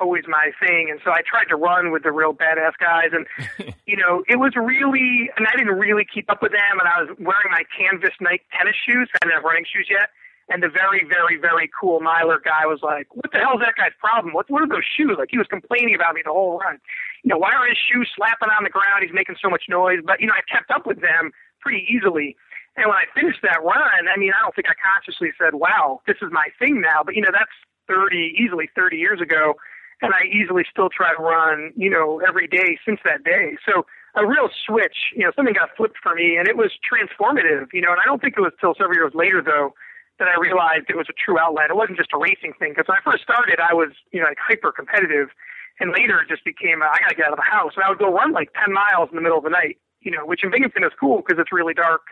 always 0.00 0.24
my 0.28 0.52
thing. 0.60 0.88
And 0.90 1.00
so 1.04 1.10
I 1.10 1.22
tried 1.26 1.48
to 1.50 1.56
run 1.56 1.90
with 1.90 2.02
the 2.04 2.12
real 2.12 2.32
badass 2.32 2.78
guys. 2.78 3.10
And, 3.12 3.26
you 3.86 3.96
know, 3.96 4.22
it 4.28 4.36
was 4.36 4.52
really, 4.54 5.30
and 5.36 5.46
I 5.48 5.56
didn't 5.56 5.74
really 5.74 6.06
keep 6.06 6.30
up 6.30 6.42
with 6.42 6.52
them. 6.52 6.78
And 6.78 6.86
I 6.86 7.02
was 7.02 7.10
wearing 7.18 7.50
my 7.50 7.64
canvas 7.72 8.14
Nike 8.20 8.44
tennis 8.56 8.76
shoes. 8.76 9.08
I 9.14 9.26
didn't 9.26 9.42
have 9.42 9.44
running 9.44 9.66
shoes 9.66 9.88
yet. 9.90 10.10
And 10.48 10.62
the 10.62 10.72
very, 10.72 11.04
very, 11.04 11.36
very 11.36 11.68
cool 11.68 12.00
miler 12.00 12.40
guy 12.40 12.64
was 12.64 12.80
like, 12.80 13.12
what 13.12 13.32
the 13.32 13.38
hell 13.38 13.60
is 13.60 13.60
that 13.60 13.76
guy's 13.76 13.92
problem? 14.00 14.32
What, 14.32 14.48
what 14.48 14.62
are 14.62 14.68
those 14.68 14.86
shoes? 14.86 15.16
Like 15.18 15.28
he 15.30 15.36
was 15.36 15.46
complaining 15.46 15.94
about 15.94 16.14
me 16.14 16.22
the 16.24 16.32
whole 16.32 16.56
run. 16.56 16.80
You 17.22 17.28
know, 17.28 17.38
why 17.38 17.52
are 17.52 17.68
his 17.68 17.76
shoes 17.76 18.08
slapping 18.16 18.48
on 18.48 18.64
the 18.64 18.72
ground? 18.72 19.04
He's 19.04 19.12
making 19.12 19.36
so 19.42 19.50
much 19.50 19.68
noise. 19.68 20.00
But, 20.00 20.20
you 20.20 20.26
know, 20.26 20.32
I 20.32 20.40
kept 20.48 20.70
up 20.70 20.86
with 20.86 21.02
them 21.02 21.32
pretty 21.60 21.84
easily. 21.84 22.36
And 22.78 22.86
when 22.86 22.94
I 22.94 23.10
finished 23.10 23.42
that 23.42 23.58
run, 23.66 24.06
I 24.06 24.16
mean, 24.16 24.30
I 24.30 24.38
don't 24.38 24.54
think 24.54 24.70
I 24.70 24.78
consciously 24.78 25.34
said, 25.34 25.58
wow, 25.58 26.00
this 26.06 26.16
is 26.22 26.30
my 26.30 26.46
thing 26.62 26.80
now. 26.80 27.02
But, 27.02 27.16
you 27.18 27.22
know, 27.22 27.34
that's 27.34 27.50
30, 27.90 28.38
easily 28.38 28.70
30 28.76 28.96
years 28.96 29.20
ago 29.20 29.58
and 30.00 30.14
I 30.14 30.30
easily 30.30 30.62
still 30.70 30.88
try 30.88 31.10
to 31.10 31.20
run, 31.20 31.72
you 31.74 31.90
know, 31.90 32.22
every 32.22 32.46
day 32.46 32.78
since 32.86 33.00
that 33.04 33.24
day. 33.24 33.58
So 33.66 33.82
a 34.14 34.24
real 34.24 34.48
switch, 34.66 35.10
you 35.16 35.24
know, 35.24 35.32
something 35.34 35.54
got 35.54 35.74
flipped 35.76 35.98
for 36.02 36.14
me 36.14 36.36
and 36.38 36.46
it 36.46 36.56
was 36.56 36.70
transformative, 36.86 37.66
you 37.72 37.82
know, 37.82 37.90
and 37.90 38.00
I 38.00 38.06
don't 38.06 38.22
think 38.22 38.34
it 38.38 38.40
was 38.40 38.52
till 38.60 38.74
several 38.78 38.94
years 38.94 39.12
later 39.14 39.42
though 39.42 39.74
that 40.18 40.28
I 40.28 40.38
realized 40.38 40.86
it 40.88 40.96
was 40.96 41.10
a 41.10 41.18
true 41.18 41.38
outlet. 41.38 41.70
It 41.70 41.76
wasn't 41.76 41.98
just 41.98 42.14
a 42.14 42.18
racing 42.18 42.54
thing 42.58 42.74
because 42.74 42.86
when 42.86 42.98
I 42.98 43.02
first 43.02 43.22
started, 43.22 43.58
I 43.58 43.74
was, 43.74 43.90
you 44.12 44.20
know, 44.20 44.26
like 44.26 44.38
hyper 44.38 44.70
competitive 44.70 45.30
and 45.78 45.90
later 45.90 46.22
it 46.22 46.28
just 46.28 46.44
became, 46.44 46.82
I 46.82 46.98
got 47.02 47.10
to 47.10 47.18
get 47.18 47.26
out 47.26 47.34
of 47.34 47.42
the 47.42 47.50
house 47.50 47.74
and 47.74 47.82
I 47.82 47.90
would 47.90 47.98
go 47.98 48.14
run 48.14 48.30
like 48.30 48.50
10 48.54 48.70
miles 48.70 49.10
in 49.10 49.16
the 49.16 49.22
middle 49.22 49.38
of 49.38 49.44
the 49.44 49.50
night, 49.50 49.78
you 50.00 50.10
know, 50.10 50.26
which 50.26 50.42
in 50.42 50.50
Binghamton 50.50 50.84
is 50.84 50.94
cool 50.98 51.22
because 51.22 51.42
it's 51.42 51.50
really 51.50 51.74
dark 51.74 52.02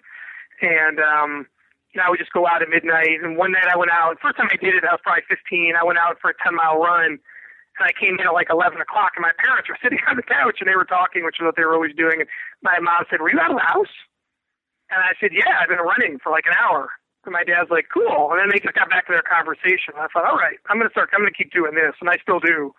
and, 0.60 1.00
um, 1.00 1.46
you 1.92 2.00
know, 2.00 2.06
I 2.06 2.10
would 2.10 2.18
just 2.18 2.32
go 2.32 2.46
out 2.46 2.62
at 2.62 2.68
midnight. 2.68 3.22
And 3.22 3.36
one 3.36 3.52
night 3.52 3.68
I 3.68 3.76
went 3.76 3.90
out. 3.90 4.20
First 4.20 4.36
time 4.36 4.48
I 4.52 4.56
did 4.56 4.74
it, 4.74 4.84
I 4.84 4.92
was 4.92 5.00
probably 5.02 5.24
15. 5.28 5.74
I 5.80 5.84
went 5.84 5.98
out 5.98 6.18
for 6.20 6.30
a 6.30 6.36
10 6.42 6.54
mile 6.54 6.78
run 6.78 7.18
and 7.78 7.84
I 7.84 7.92
came 7.92 8.16
in 8.16 8.24
at 8.24 8.32
like 8.32 8.48
11 8.48 8.80
o'clock, 8.80 9.12
and 9.16 9.22
my 9.22 9.36
parents 9.36 9.68
were 9.68 9.78
sitting 9.84 10.00
on 10.08 10.16
the 10.16 10.24
couch, 10.24 10.58
and 10.60 10.68
they 10.68 10.76
were 10.76 10.88
talking, 10.88 11.24
which 11.24 11.36
is 11.40 11.44
what 11.44 11.56
they 11.56 11.64
were 11.64 11.76
always 11.76 11.94
doing. 11.94 12.24
And 12.24 12.28
my 12.62 12.78
mom 12.80 13.04
said, 13.08 13.20
"Were 13.20 13.30
you 13.30 13.40
out 13.40 13.52
of 13.52 13.60
the 13.60 13.68
house?" 13.68 13.92
And 14.90 15.02
I 15.02 15.12
said, 15.20 15.32
"Yeah, 15.32 15.60
I've 15.60 15.68
been 15.68 15.82
running 15.82 16.18
for 16.18 16.32
like 16.32 16.46
an 16.46 16.56
hour." 16.56 16.90
And 17.24 17.32
my 17.32 17.44
dad's 17.44 17.70
like, 17.70 17.88
"Cool." 17.92 18.32
And 18.32 18.40
then 18.40 18.48
they 18.48 18.60
just 18.62 18.74
got 18.74 18.88
back 18.88 19.06
to 19.06 19.12
their 19.12 19.26
conversation. 19.26 19.94
And 19.94 20.02
I 20.02 20.08
thought, 20.08 20.24
"All 20.24 20.38
right, 20.38 20.58
I'm 20.68 20.78
gonna 20.78 20.94
start. 20.94 21.10
I'm 21.12 21.20
gonna 21.20 21.36
keep 21.36 21.52
doing 21.52 21.74
this," 21.74 21.94
and 22.00 22.08
I 22.08 22.16
still 22.22 22.40
do, 22.40 22.72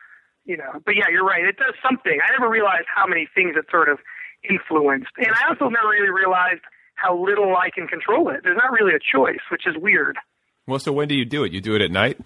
you 0.45 0.57
know. 0.57 0.81
But 0.85 0.95
yeah, 0.95 1.09
you're 1.11 1.27
right. 1.27 1.45
It 1.45 1.57
does 1.57 1.75
something. 1.83 2.17
I 2.23 2.31
never 2.31 2.49
realized 2.49 2.89
how 2.89 3.05
many 3.05 3.27
things 3.29 3.55
it 3.55 3.69
sort 3.69 3.89
of 3.89 3.99
influenced, 4.47 5.13
and 5.17 5.33
I 5.35 5.49
also 5.49 5.69
never 5.69 5.89
really 5.89 6.09
realized 6.09 6.65
how 6.97 7.17
little 7.17 7.55
I 7.55 7.69
can 7.69 7.88
control 7.88 8.29
it. 8.29 8.41
There's 8.43 8.57
not 8.57 8.71
really 8.71 8.93
a 8.93 8.99
choice, 8.99 9.41
which 9.49 9.65
is 9.65 9.75
weird. 9.77 10.17
Well, 10.67 10.79
so 10.79 10.91
when 10.91 11.07
do 11.07 11.15
you 11.15 11.25
do 11.25 11.43
it? 11.45 11.53
You 11.53 11.62
do 11.62 11.75
it 11.75 11.81
at 11.81 11.91
night? 11.91 12.19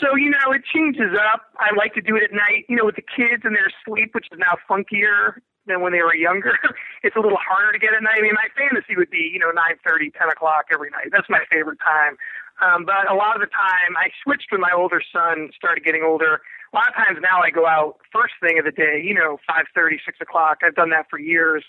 So, 0.00 0.16
you 0.16 0.30
know, 0.30 0.50
it 0.50 0.62
changes 0.64 1.14
up. 1.14 1.52
I 1.58 1.74
like 1.76 1.94
to 1.94 2.00
do 2.00 2.16
it 2.16 2.24
at 2.24 2.32
night, 2.32 2.66
you 2.68 2.74
know, 2.74 2.86
with 2.86 2.96
the 2.96 3.06
kids 3.06 3.42
and 3.44 3.54
their 3.54 3.70
sleep, 3.84 4.14
which 4.14 4.26
is 4.32 4.38
now 4.38 4.58
funkier 4.66 5.38
than 5.66 5.80
when 5.82 5.92
they 5.92 6.02
were 6.02 6.14
younger. 6.14 6.58
it's 7.02 7.14
a 7.14 7.20
little 7.20 7.38
harder 7.38 7.70
to 7.70 7.78
get 7.78 7.94
at 7.94 8.02
night. 8.02 8.18
I 8.18 8.22
mean, 8.22 8.34
my 8.34 8.50
fantasy 8.56 8.96
would 8.96 9.10
be, 9.10 9.30
you 9.30 9.38
know, 9.38 9.50
nine 9.54 9.78
thirty, 9.86 10.10
ten 10.10 10.28
o'clock 10.28 10.72
every 10.72 10.90
night. 10.90 11.12
That's 11.12 11.28
my 11.30 11.46
favorite 11.50 11.78
time. 11.78 12.18
Um, 12.58 12.84
but 12.84 13.10
a 13.10 13.14
lot 13.14 13.34
of 13.34 13.42
the 13.42 13.50
time, 13.50 13.94
I 13.98 14.10
switched 14.22 14.50
when 14.50 14.60
my 14.60 14.72
older 14.74 15.02
son 15.12 15.50
started 15.54 15.84
getting 15.84 16.02
older. 16.02 16.42
A 16.72 16.74
lot 16.74 16.88
of 16.88 16.94
times 16.94 17.18
now 17.22 17.42
I 17.42 17.50
go 17.50 17.66
out 17.66 17.98
first 18.10 18.34
thing 18.40 18.58
of 18.58 18.64
the 18.64 18.74
day, 18.74 19.02
you 19.02 19.14
know, 19.14 19.38
five 19.46 19.66
thirty, 19.74 20.00
six 20.04 20.18
o'clock. 20.20 20.66
I've 20.66 20.74
done 20.74 20.90
that 20.90 21.06
for 21.10 21.18
years. 21.18 21.62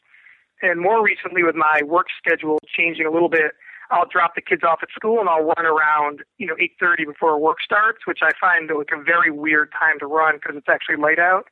And 0.64 0.80
more 0.80 1.04
recently 1.04 1.44
with 1.44 1.56
my 1.56 1.82
work 1.86 2.08
schedule 2.18 2.58
changing 2.66 3.06
a 3.06 3.12
little 3.12 3.30
bit, 3.30 3.52
I'll 3.92 4.08
drop 4.08 4.34
the 4.34 4.42
kids 4.42 4.64
off 4.64 4.80
at 4.82 4.90
school 4.96 5.20
and 5.20 5.28
I'll 5.28 5.44
run 5.44 5.66
around, 5.66 6.24
you 6.38 6.48
know, 6.48 6.56
8:30 6.56 7.06
before 7.06 7.38
work 7.38 7.62
starts, 7.62 8.08
which 8.08 8.20
I 8.24 8.32
find 8.40 8.72
like 8.76 8.90
a 8.92 9.04
very 9.04 9.30
weird 9.30 9.72
time 9.78 10.00
to 10.00 10.08
run 10.08 10.36
because 10.36 10.56
it's 10.56 10.70
actually 10.70 10.96
light 10.96 11.20
out. 11.20 11.48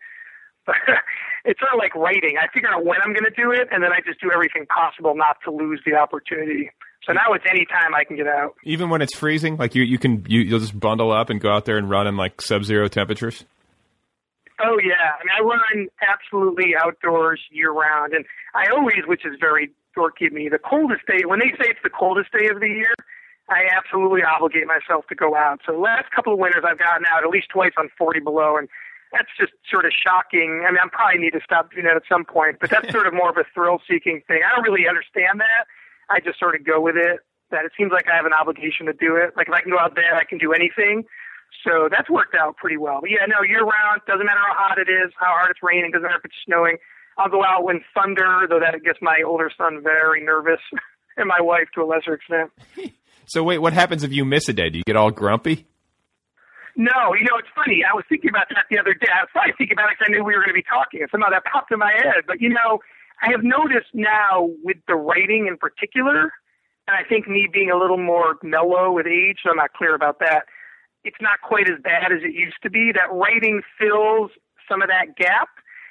But 0.66 0.76
it's 1.46 1.60
sort 1.60 1.74
of 1.74 1.78
like 1.78 1.94
writing. 1.94 2.38
I 2.42 2.48
figure 2.54 2.70
out 2.70 2.86
when 2.86 3.00
I'm 3.04 3.14
going 3.14 3.26
to 3.26 3.36
do 3.36 3.52
it, 3.52 3.68
and 3.72 3.84
then 3.84 3.92
I 3.92 4.00
just 4.06 4.22
do 4.22 4.32
everything 4.32 4.66
possible 4.66 5.14
not 5.16 5.38
to 5.44 5.52
lose 5.52 5.82
the 5.86 5.96
opportunity. 5.96 6.72
So 7.04 7.14
now 7.14 7.34
it's 7.34 7.46
any 7.50 7.66
time 7.66 7.94
I 7.96 8.04
can 8.04 8.16
get 8.16 8.28
out. 8.28 8.56
Even 8.64 8.90
when 8.90 9.02
it's 9.02 9.16
freezing, 9.16 9.58
like 9.58 9.76
you, 9.76 9.84
you 9.84 9.98
can 9.98 10.24
you, 10.28 10.42
you'll 10.42 10.60
just 10.60 10.80
bundle 10.80 11.12
up 11.12 11.30
and 11.30 11.42
go 11.42 11.52
out 11.52 11.66
there 11.66 11.78
and 11.78 11.90
run 11.90 12.08
in 12.08 12.16
like 12.16 12.42
sub-zero 12.42 12.88
temperatures. 12.88 13.44
Oh 14.64 14.80
yeah, 14.84 15.18
I 15.20 15.24
mean 15.24 15.34
I 15.38 15.42
run 15.42 15.88
absolutely 16.08 16.76
outdoors 16.76 17.42
year 17.52 17.72
round, 17.72 18.14
and 18.14 18.26
I 18.54 18.68
always, 18.72 19.08
which 19.08 19.26
is 19.26 19.34
very 19.40 19.72
dorky 19.98 20.28
of 20.28 20.34
me, 20.34 20.50
the 20.50 20.60
coldest 20.60 21.06
day. 21.08 21.24
When 21.26 21.40
they 21.40 21.52
say 21.60 21.70
it's 21.70 21.84
the 21.84 21.90
coldest 21.90 22.32
day 22.32 22.48
of 22.48 22.60
the 22.60 22.68
year, 22.68 22.94
I 23.50 23.68
absolutely 23.76 24.24
obligate 24.24 24.68
myself 24.68 25.08
to 25.08 25.16
go 25.16 25.36
out. 25.36 25.60
So 25.66 25.74
the 25.74 25.80
last 25.80 26.12
couple 26.12 26.34
of 26.34 26.40
winters 26.40 26.64
I've 26.66 26.80
gotten 26.80 27.06
out 27.12 27.24
at 27.24 27.30
least 27.30 27.50
twice 27.50 27.74
on 27.78 27.90
40 27.98 28.22
below, 28.22 28.58
and 28.58 28.70
that's 29.12 29.30
just 29.38 29.52
sort 29.70 29.86
of 29.86 29.92
shocking. 29.92 30.64
I 30.66 30.72
mean, 30.72 30.80
I 30.80 30.88
probably 30.92 31.20
need 31.20 31.34
to 31.34 31.42
stop 31.44 31.72
doing 31.72 31.86
that 31.86 31.98
at 31.98 32.04
some 32.08 32.24
point, 32.24 32.58
but 32.60 32.70
that's 32.70 32.90
sort 32.96 33.08
of 33.08 33.14
more 33.14 33.30
of 33.30 33.38
a 33.38 33.46
thrill-seeking 33.54 34.24
thing. 34.28 34.40
I 34.46 34.56
don't 34.56 34.64
really 34.64 34.88
understand 34.88 35.40
that. 35.40 35.68
I 36.10 36.20
just 36.20 36.40
sort 36.40 36.56
of 36.56 36.66
go 36.66 36.80
with 36.80 36.96
it. 36.96 37.20
That 37.52 37.66
it 37.66 37.74
seems 37.76 37.92
like 37.92 38.08
I 38.08 38.16
have 38.16 38.26
an 38.26 38.32
obligation 38.32 38.86
to 38.86 38.94
do 38.94 39.18
it. 39.18 39.36
Like 39.36 39.50
if 39.50 39.54
I 39.54 39.60
can 39.60 39.72
go 39.72 39.80
out 39.80 39.96
there, 39.96 40.16
I 40.16 40.24
can 40.24 40.38
do 40.38 40.54
anything. 40.54 41.04
So 41.66 41.90
that's 41.92 42.10
worked 42.10 42.36
out 42.36 42.58
pretty 42.58 42.78
well. 42.78 43.00
But 43.02 43.12
yeah, 43.12 43.26
no, 43.28 43.44
year 43.44 43.62
round, 43.62 44.02
doesn't 44.08 44.26
matter 44.26 44.40
how 44.40 44.70
hot 44.70 44.78
it 44.80 44.90
is, 44.90 45.12
how 45.20 45.28
hard 45.28 45.52
it's 45.52 45.62
raining, 45.62 45.92
doesn't 45.92 46.04
matter 46.04 46.18
if 46.18 46.26
it's 46.26 46.42
snowing. 46.46 46.78
I'll 47.18 47.30
go 47.30 47.44
out 47.44 47.64
when 47.64 47.82
thunder, 47.94 48.48
though 48.50 48.60
that 48.60 48.84
gets 48.84 49.00
my 49.02 49.22
older 49.26 49.52
son 49.56 49.82
very 49.84 50.24
nervous, 50.24 50.62
and 51.18 51.28
my 51.28 51.42
wife 51.42 51.68
to 51.76 51.84
a 51.84 51.86
lesser 51.86 52.14
extent. 52.14 52.52
So 53.28 53.44
wait, 53.44 53.60
what 53.60 53.72
happens 53.72 54.04
if 54.04 54.12
you 54.12 54.26
miss 54.26 54.50
a 54.50 54.54
day? 54.54 54.70
Do 54.70 54.78
you 54.78 54.84
get 54.84 54.98
all 54.98 55.10
grumpy? 55.10 55.66
No, 56.76 57.16
you 57.16 57.24
know, 57.24 57.38
it's 57.40 57.48
funny. 57.56 57.80
I 57.80 57.96
was 57.96 58.04
thinking 58.10 58.30
about 58.30 58.48
that 58.50 58.66
the 58.70 58.80
other 58.80 58.94
day. 58.94 59.08
I 59.08 59.24
was 59.24 59.30
probably 59.32 59.54
thinking 59.58 59.76
about 59.76 59.88
it 59.88 59.96
because 60.00 60.08
I 60.08 60.12
knew 60.12 60.24
we 60.24 60.36
were 60.36 60.44
going 60.44 60.56
to 60.56 60.60
be 60.60 60.68
talking, 60.68 61.00
and 61.00 61.10
somehow 61.12 61.30
that 61.30 61.44
popped 61.46 61.72
in 61.72 61.80
my 61.80 61.96
head. 61.96 62.28
But, 62.28 62.42
you 62.42 62.50
know, 62.50 62.80
I 63.22 63.32
have 63.32 63.44
noticed 63.44 63.92
now 63.94 64.52
with 64.64 64.78
the 64.88 64.96
writing 64.96 65.48
in 65.48 65.56
particular, 65.56 66.32
and 66.88 66.94
I 66.96 67.08
think 67.08 67.28
me 67.28 67.48
being 67.48 67.72
a 67.72 67.78
little 67.78 68.00
more 68.00 68.36
mellow 68.44 68.92
with 68.92 69.08
age, 69.08 69.40
so 69.44 69.52
I'm 69.52 69.58
not 69.58 69.72
clear 69.74 69.96
about 69.96 70.20
that, 70.20 70.51
it's 71.04 71.18
not 71.22 71.42
quite 71.42 71.70
as 71.70 71.82
bad 71.84 72.12
as 72.12 72.24
it 72.24 72.34
used 72.34 72.62
to 72.64 72.70
be. 72.70 72.92
That 72.94 73.12
writing 73.12 73.62
fills 73.80 74.32
some 74.70 74.82
of 74.82 74.90
that 74.90 75.16
gap. 75.18 75.50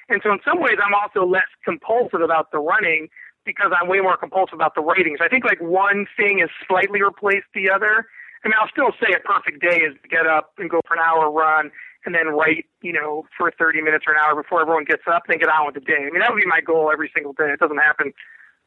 And 0.09 0.21
so 0.23 0.31
in 0.31 0.39
some 0.43 0.59
ways, 0.61 0.77
I'm 0.83 0.93
also 0.93 1.25
less 1.25 1.47
compulsive 1.63 2.21
about 2.21 2.51
the 2.51 2.59
running 2.59 3.07
because 3.45 3.71
I'm 3.73 3.87
way 3.87 3.99
more 3.99 4.17
compulsive 4.17 4.53
about 4.53 4.75
the 4.75 4.81
writing. 4.81 5.15
So 5.17 5.25
I 5.25 5.29
think 5.29 5.45
like 5.45 5.61
one 5.61 6.05
thing 6.17 6.39
has 6.39 6.49
slightly 6.67 7.01
replaced 7.01 7.47
the 7.53 7.69
other. 7.69 8.05
I 8.43 8.47
mean, 8.47 8.57
I'll 8.59 8.69
still 8.69 8.91
say 8.99 9.13
a 9.13 9.21
perfect 9.21 9.61
day 9.61 9.85
is 9.85 9.93
to 10.01 10.07
get 10.09 10.25
up 10.25 10.53
and 10.57 10.69
go 10.69 10.81
for 10.87 10.95
an 10.95 11.01
hour 11.03 11.29
run 11.31 11.71
and 12.05 12.15
then 12.15 12.33
write, 12.33 12.65
you 12.81 12.93
know, 12.93 13.25
for 13.37 13.51
30 13.51 13.81
minutes 13.81 14.05
or 14.07 14.13
an 14.13 14.19
hour 14.19 14.35
before 14.35 14.61
everyone 14.61 14.85
gets 14.85 15.03
up, 15.05 15.23
then 15.27 15.37
get 15.37 15.49
on 15.49 15.65
with 15.65 15.75
the 15.75 15.81
day. 15.81 16.01
I 16.01 16.09
mean, 16.09 16.19
that 16.19 16.33
would 16.33 16.41
be 16.41 16.49
my 16.49 16.61
goal 16.61 16.89
every 16.91 17.11
single 17.13 17.33
day. 17.33 17.53
It 17.53 17.59
doesn't 17.59 17.77
happen. 17.77 18.13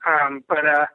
Um, 0.07 0.45
but, 0.49 0.67
uh, 0.67 0.87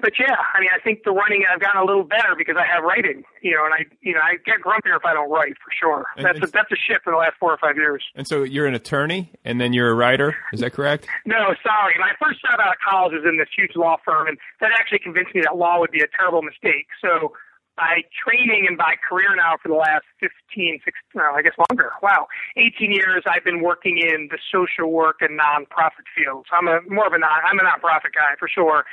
but 0.00 0.12
yeah, 0.18 0.36
I 0.54 0.60
mean, 0.60 0.70
I 0.74 0.80
think 0.80 1.04
the 1.04 1.10
running 1.10 1.44
I've 1.50 1.60
gotten 1.60 1.80
a 1.80 1.84
little 1.84 2.04
better 2.04 2.34
because 2.36 2.56
I 2.56 2.66
have 2.66 2.84
writing, 2.84 3.24
you 3.42 3.54
know, 3.54 3.64
and 3.64 3.74
I, 3.74 3.86
you 4.00 4.14
know, 4.14 4.20
I 4.22 4.36
get 4.44 4.60
grumpier 4.60 4.96
if 4.96 5.04
I 5.04 5.12
don't 5.14 5.30
write 5.30 5.54
for 5.58 5.70
sure. 5.70 6.06
And 6.16 6.24
that's 6.24 6.38
a, 6.38 6.46
that's 6.46 6.70
a 6.72 6.76
shift 6.76 7.06
in 7.06 7.12
the 7.12 7.18
last 7.18 7.34
four 7.38 7.52
or 7.52 7.58
five 7.58 7.76
years. 7.76 8.04
And 8.14 8.26
so 8.26 8.42
you're 8.42 8.66
an 8.66 8.74
attorney, 8.74 9.32
and 9.44 9.60
then 9.60 9.72
you're 9.72 9.90
a 9.90 9.94
writer. 9.94 10.36
Is 10.52 10.60
that 10.60 10.72
correct? 10.72 11.06
No, 11.26 11.54
sorry. 11.62 11.94
My 11.98 12.12
first 12.20 12.40
job 12.42 12.60
out 12.60 12.74
of 12.74 12.80
college 12.82 13.12
was 13.12 13.24
in 13.28 13.38
this 13.38 13.48
huge 13.56 13.76
law 13.76 13.96
firm, 14.04 14.28
and 14.28 14.38
that 14.60 14.70
actually 14.78 15.00
convinced 15.00 15.34
me 15.34 15.42
that 15.42 15.56
law 15.56 15.78
would 15.80 15.90
be 15.90 16.00
a 16.00 16.10
terrible 16.16 16.42
mistake. 16.42 16.86
So, 17.00 17.32
by 17.76 18.02
training 18.10 18.66
and 18.66 18.76
by 18.76 18.98
career 19.08 19.30
now 19.36 19.54
for 19.62 19.68
the 19.68 19.78
last 19.78 20.02
15, 20.18 20.82
16, 20.82 20.92
no, 21.14 21.30
I 21.30 21.42
guess 21.42 21.54
longer, 21.70 21.94
wow, 22.02 22.26
18 22.58 22.90
years, 22.90 23.22
I've 23.24 23.44
been 23.44 23.62
working 23.62 24.02
in 24.02 24.28
the 24.34 24.38
social 24.50 24.90
work 24.90 25.22
and 25.22 25.38
nonprofit 25.38 26.10
fields. 26.10 26.50
I'm 26.50 26.66
a 26.66 26.82
more 26.90 27.06
of 27.06 27.14
a 27.14 27.18
non, 27.18 27.38
I'm 27.46 27.58
a 27.58 27.62
nonprofit 27.62 28.10
guy 28.18 28.34
for 28.36 28.48
sure, 28.50 28.84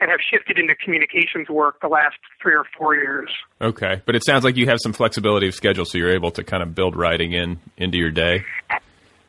and 0.00 0.10
have 0.10 0.20
shifted 0.20 0.58
into 0.58 0.74
communications 0.74 1.48
work 1.48 1.80
the 1.80 1.88
last 1.88 2.16
three 2.40 2.54
or 2.54 2.64
four 2.76 2.94
years. 2.94 3.30
Okay, 3.60 4.02
but 4.04 4.14
it 4.14 4.24
sounds 4.24 4.44
like 4.44 4.56
you 4.56 4.66
have 4.66 4.78
some 4.80 4.92
flexibility 4.92 5.48
of 5.48 5.54
schedule, 5.54 5.84
so 5.84 5.98
you're 5.98 6.14
able 6.14 6.30
to 6.32 6.42
kind 6.42 6.62
of 6.62 6.74
build 6.74 6.96
writing 6.96 7.32
in 7.32 7.60
into 7.76 7.98
your 7.98 8.10
day. 8.10 8.44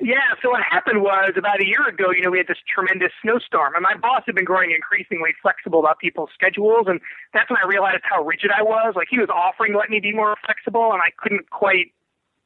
Yeah, 0.04 0.36
so 0.42 0.50
what 0.50 0.64
happened 0.68 1.02
was 1.02 1.32
about 1.38 1.62
a 1.62 1.66
year 1.66 1.88
ago, 1.88 2.12
you 2.12 2.24
know, 2.24 2.32
we 2.32 2.38
had 2.38 2.48
this 2.48 2.60
tremendous 2.68 3.16
snowstorm, 3.22 3.76
and 3.76 3.84
my 3.84 3.96
boss 3.96 4.24
had 4.26 4.36
been 4.36 4.44
growing 4.44 4.72
increasingly 4.72 5.32
flexible 5.42 5.80
about 5.80 6.00
people's 6.00 6.30
schedules, 6.34 6.88
and 6.88 7.00
that's 7.32 7.50
when 7.50 7.56
I 7.64 7.66
realized 7.66 8.04
how 8.04 8.22
rigid 8.22 8.52
I 8.52 8.64
was. 8.64 8.96
Like, 8.98 9.08
he 9.10 9.18
was 9.18 9.30
offering 9.30 9.72
to 9.72 9.78
let 9.78 9.90
me 9.90 10.02
be 10.02 10.12
more 10.12 10.36
flexible, 10.44 10.92
and 10.92 11.02
I 11.02 11.16
couldn't 11.16 11.50
quite 11.52 11.96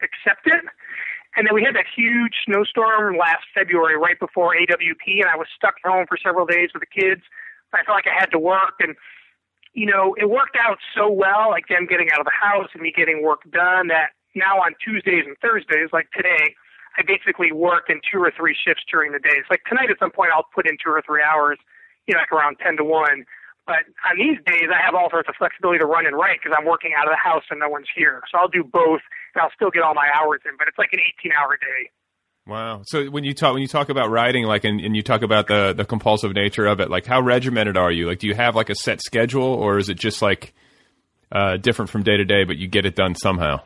accept 0.06 0.45
it. 0.45 0.69
And 1.36 1.45
then 1.45 1.53
we 1.53 1.63
had 1.65 1.73
that 1.73 1.89
huge 1.89 2.45
snowstorm 2.45 3.17
last 3.17 3.49
February, 3.53 3.97
right 3.97 4.19
before 4.19 4.53
AWP, 4.53 5.25
and 5.25 5.30
I 5.30 5.38
was 5.38 5.47
stuck 5.56 5.75
at 5.84 5.89
home 5.89 6.06
for 6.08 6.17
several 6.21 6.45
days 6.45 6.69
with 6.73 6.86
the 6.86 6.93
kids. 6.93 7.21
I 7.73 7.84
felt 7.84 7.97
like 7.97 8.08
I 8.08 8.17
had 8.17 8.32
to 8.32 8.39
work, 8.39 8.80
and 8.80 8.95
you 9.73 9.86
know, 9.86 10.15
it 10.17 10.30
worked 10.30 10.58
out 10.58 10.77
so 10.95 11.10
well, 11.10 11.49
like 11.49 11.67
them 11.67 11.86
getting 11.86 12.10
out 12.12 12.19
of 12.19 12.25
the 12.25 12.34
house 12.34 12.69
and 12.73 12.82
me 12.82 12.91
getting 12.95 13.21
work 13.21 13.43
done, 13.51 13.88
that 13.88 14.17
now 14.36 14.58
on 14.58 14.73
Tuesdays 14.84 15.25
and 15.25 15.38
Thursdays, 15.38 15.89
like 15.93 16.10
today, 16.12 16.56
I 16.97 17.06
basically 17.06 17.51
work 17.51 17.89
in 17.89 18.01
two 18.01 18.17
or 18.17 18.34
three 18.34 18.58
shifts 18.58 18.84
during 18.89 19.12
the 19.12 19.19
days. 19.19 19.45
Like 19.49 19.62
tonight 19.69 19.91
at 19.91 19.99
some 19.99 20.12
point 20.12 20.32
I'll 20.34 20.49
put 20.53 20.67
in 20.67 20.77
two 20.82 20.89
or 20.89 21.01
three 21.06 21.21
hours, 21.21 21.58
you 22.08 22.13
know, 22.13 22.21
like 22.21 22.32
around 22.32 22.58
10 22.58 22.77
to 22.77 22.84
1. 22.84 23.25
But 23.69 23.86
on 24.10 24.17
these 24.17 24.41
days 24.49 24.73
I 24.73 24.82
have 24.82 24.95
all 24.95 25.10
sorts 25.10 25.30
of 25.30 25.36
flexibility 25.38 25.77
to 25.77 25.86
run 25.86 26.08
and 26.08 26.15
write 26.15 26.39
because 26.41 26.58
I'm 26.58 26.65
working 26.65 26.97
out 26.97 27.06
of 27.06 27.13
the 27.13 27.21
house 27.21 27.45
and 27.51 27.60
no 27.60 27.69
one's 27.69 27.91
here. 27.93 28.23
So 28.32 28.39
I'll 28.39 28.49
do 28.49 28.63
both 28.63 29.06
and 29.36 29.45
I'll 29.45 29.53
still 29.53 29.69
get 29.69 29.84
all 29.84 29.93
my 29.93 30.10
hours 30.10 30.41
in, 30.45 30.58
but 30.58 30.67
it's 30.67 30.77
like 30.82 30.93
an 30.93 31.06
18 31.21 31.32
hour 31.38 31.53
day. 31.58 31.91
Wow. 32.47 32.81
So 32.86 33.05
when 33.05 33.23
you 33.23 33.33
talk 33.33 33.53
when 33.53 33.62
you 33.62 33.67
talk 33.67 33.89
about 33.89 34.10
writing, 34.10 34.45
like, 34.45 34.63
and, 34.63 34.79
and 34.79 34.95
you 34.95 35.03
talk 35.03 35.21
about 35.21 35.47
the 35.47 35.73
the 35.73 35.86
compulsive 35.86 36.33
nature 36.33 36.65
of 36.65 36.79
it, 36.79 36.89
like, 36.89 37.05
how 37.05 37.21
regimented 37.21 37.75
are 37.77 37.91
you? 37.91 38.07
Like, 38.07 38.19
do 38.19 38.27
you 38.27 38.36
have 38.36 38.55
like 38.55 38.69
a 38.69 38.75
set 38.75 39.01
schedule, 39.01 39.43
or 39.43 39.77
is 39.77 39.89
it 39.89 39.99
just 39.99 40.21
like 40.21 40.53
uh, 41.31 41.57
different 41.57 41.91
from 41.91 42.03
day 42.03 42.15
to 42.15 42.25
day, 42.25 42.45
but 42.45 42.57
you 42.57 42.67
get 42.67 42.86
it 42.86 42.95
done 42.95 43.15
somehow? 43.15 43.60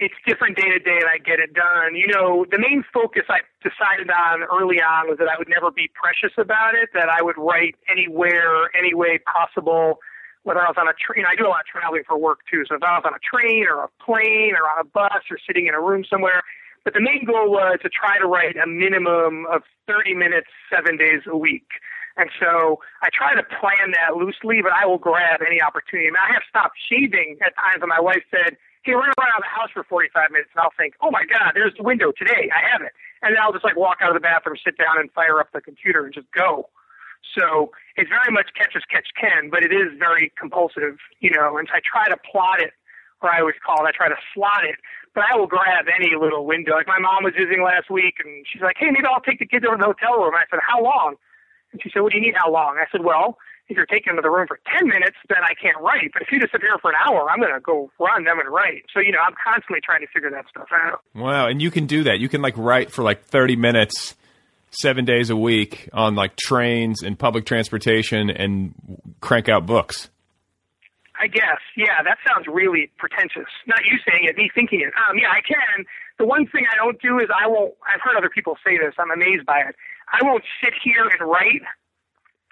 it's 0.00 0.14
different 0.26 0.56
day 0.56 0.68
to 0.72 0.78
day 0.80 0.96
and 0.96 1.12
I 1.12 1.18
get 1.18 1.38
it 1.38 1.52
done. 1.52 1.94
You 1.94 2.08
know, 2.08 2.46
the 2.50 2.58
main 2.58 2.82
focus 2.92 3.28
I 3.28 3.44
decided 3.60 4.08
on 4.08 4.42
early 4.48 4.80
on 4.80 5.12
was 5.12 5.18
that 5.18 5.28
I 5.28 5.36
would 5.36 5.48
never 5.48 5.70
be 5.70 5.92
precious 5.92 6.32
about 6.40 6.74
it, 6.74 6.88
that 6.94 7.10
I 7.10 7.20
would 7.20 7.36
write 7.36 7.76
anywhere, 7.84 8.72
any 8.72 8.94
way 8.94 9.20
possible, 9.20 10.00
whether 10.42 10.60
I 10.60 10.72
was 10.72 10.80
on 10.80 10.88
a 10.88 10.96
train. 10.96 11.28
I 11.28 11.36
do 11.36 11.44
a 11.44 11.52
lot 11.52 11.60
of 11.60 11.66
traveling 11.68 12.02
for 12.08 12.16
work 12.16 12.40
too. 12.50 12.64
So 12.66 12.80
if 12.80 12.82
I 12.82 12.96
was 12.96 13.04
on 13.04 13.12
a 13.12 13.20
train 13.20 13.68
or 13.68 13.84
a 13.84 13.92
plane 14.00 14.56
or 14.56 14.64
on 14.64 14.80
a 14.80 14.88
bus 14.88 15.20
or 15.30 15.36
sitting 15.46 15.68
in 15.68 15.74
a 15.76 15.80
room 15.80 16.08
somewhere, 16.08 16.42
but 16.84 16.94
the 16.94 17.00
main 17.00 17.24
goal 17.24 17.50
was 17.50 17.78
to 17.82 17.88
try 17.88 18.18
to 18.18 18.26
write 18.26 18.56
a 18.56 18.66
minimum 18.66 19.46
of 19.50 19.62
30 19.86 20.14
minutes, 20.14 20.48
seven 20.72 20.96
days 20.96 21.22
a 21.26 21.36
week. 21.36 21.68
And 22.16 22.30
so 22.40 22.80
I 23.02 23.08
try 23.12 23.34
to 23.34 23.42
plan 23.42 23.92
that 23.94 24.16
loosely, 24.16 24.60
but 24.62 24.72
I 24.72 24.84
will 24.86 24.98
grab 24.98 25.40
any 25.46 25.62
opportunity. 25.62 26.08
I 26.08 26.12
mean, 26.12 26.24
I 26.24 26.32
have 26.32 26.42
stopped 26.48 26.76
shaving 26.90 27.38
at 27.44 27.54
times 27.56 27.80
when 27.80 27.88
my 27.88 28.00
wife 28.00 28.24
said, 28.30 28.56
hey, 28.82 28.94
we're 28.96 29.04
going 29.04 29.12
to 29.12 29.20
run 29.20 29.30
out 29.32 29.40
of 29.40 29.46
the 29.46 29.54
house 29.54 29.70
for 29.72 29.84
45 29.84 30.30
minutes. 30.32 30.50
And 30.56 30.60
I'll 30.60 30.74
think, 30.76 30.94
oh 31.00 31.10
my 31.10 31.24
God, 31.28 31.52
there's 31.54 31.76
the 31.76 31.84
window 31.84 32.12
today. 32.16 32.50
I 32.50 32.60
have 32.72 32.82
it. 32.82 32.92
And 33.22 33.36
then 33.36 33.40
I'll 33.40 33.52
just 33.52 33.64
like 33.64 33.76
walk 33.76 33.98
out 34.00 34.08
of 34.10 34.16
the 34.16 34.24
bathroom, 34.24 34.56
sit 34.56 34.76
down 34.76 34.98
and 34.98 35.12
fire 35.12 35.38
up 35.38 35.52
the 35.52 35.60
computer 35.60 36.04
and 36.04 36.12
just 36.12 36.28
go. 36.32 36.68
So 37.36 37.70
it's 37.96 38.08
very 38.08 38.32
much 38.32 38.50
catch 38.56 38.72
as 38.74 38.82
catch 38.90 39.08
can, 39.18 39.50
but 39.50 39.62
it 39.62 39.72
is 39.72 39.92
very 39.98 40.32
compulsive, 40.38 40.96
you 41.20 41.30
know, 41.30 41.58
and 41.58 41.68
so 41.68 41.76
I 41.76 41.80
try 41.84 42.08
to 42.08 42.16
plot 42.16 42.60
it, 42.60 42.72
or 43.22 43.30
I 43.30 43.40
always 43.40 43.56
call 43.64 43.84
it, 43.84 43.88
I 43.88 43.92
try 43.92 44.08
to 44.08 44.18
slot 44.34 44.64
it, 44.64 44.76
but 45.14 45.24
I 45.24 45.36
will 45.36 45.46
grab 45.46 45.86
any 45.88 46.16
little 46.18 46.46
window. 46.46 46.74
Like 46.74 46.86
my 46.86 46.98
mom 46.98 47.24
was 47.24 47.34
visiting 47.36 47.62
last 47.62 47.90
week 47.90 48.16
and 48.24 48.46
she's 48.50 48.62
like, 48.62 48.76
hey, 48.78 48.90
maybe 48.90 49.06
I'll 49.06 49.20
take 49.20 49.38
the 49.38 49.46
kids 49.46 49.64
over 49.66 49.76
to 49.76 49.80
the 49.80 49.90
hotel 49.92 50.18
room. 50.18 50.34
And 50.34 50.42
I 50.42 50.48
said, 50.50 50.60
how 50.66 50.82
long? 50.82 51.16
And 51.72 51.80
she 51.82 51.90
said, 51.92 52.00
what 52.02 52.12
do 52.12 52.18
you 52.18 52.24
need? 52.24 52.34
How 52.36 52.50
long? 52.50 52.78
I 52.78 52.86
said, 52.90 53.04
well, 53.04 53.38
if 53.70 53.76
you're 53.76 53.86
taking 53.86 54.10
them 54.10 54.16
to 54.16 54.22
the 54.22 54.30
room 54.30 54.46
for 54.48 54.58
10 54.78 54.88
minutes, 54.88 55.16
then 55.28 55.38
I 55.42 55.54
can't 55.54 55.78
write. 55.80 56.10
But 56.12 56.22
if 56.22 56.32
you 56.32 56.40
here 56.40 56.78
for 56.82 56.90
an 56.90 56.96
hour, 57.06 57.30
I'm 57.30 57.38
going 57.38 57.54
to 57.54 57.60
go 57.60 57.90
run 58.00 58.24
them 58.24 58.40
and 58.40 58.48
write. 58.48 58.82
So, 58.92 59.00
you 59.00 59.12
know, 59.12 59.20
I'm 59.24 59.34
constantly 59.42 59.80
trying 59.80 60.00
to 60.00 60.08
figure 60.08 60.30
that 60.30 60.46
stuff 60.50 60.68
out. 60.72 61.02
Wow, 61.14 61.46
and 61.46 61.62
you 61.62 61.70
can 61.70 61.86
do 61.86 62.04
that. 62.04 62.18
You 62.18 62.28
can 62.28 62.42
like 62.42 62.56
write 62.56 62.90
for 62.90 63.02
like 63.02 63.24
30 63.24 63.56
minutes, 63.56 64.16
seven 64.70 65.04
days 65.04 65.30
a 65.30 65.36
week 65.36 65.88
on 65.92 66.16
like 66.16 66.36
trains 66.36 67.02
and 67.02 67.16
public 67.18 67.46
transportation 67.46 68.28
and 68.30 68.74
crank 69.20 69.48
out 69.48 69.66
books. 69.66 70.10
I 71.20 71.26
guess. 71.28 71.60
Yeah, 71.76 72.02
that 72.02 72.16
sounds 72.26 72.46
really 72.48 72.90
pretentious. 72.96 73.52
Not 73.66 73.84
you 73.84 73.98
saying 74.08 74.24
it, 74.24 74.36
me 74.36 74.50
thinking 74.54 74.80
it. 74.80 74.92
Um, 74.96 75.18
yeah, 75.20 75.28
I 75.28 75.42
can. 75.44 75.84
The 76.18 76.24
one 76.24 76.46
thing 76.48 76.64
I 76.72 76.76
don't 76.76 77.00
do 77.00 77.18
is 77.20 77.28
I 77.28 77.46
won't, 77.46 77.74
I've 77.86 78.00
heard 78.00 78.16
other 78.16 78.30
people 78.30 78.56
say 78.64 78.78
this. 78.78 78.94
I'm 78.98 79.10
amazed 79.10 79.44
by 79.44 79.60
it. 79.60 79.76
I 80.12 80.24
won't 80.24 80.44
sit 80.64 80.72
here 80.82 81.04
and 81.04 81.20
write 81.28 81.60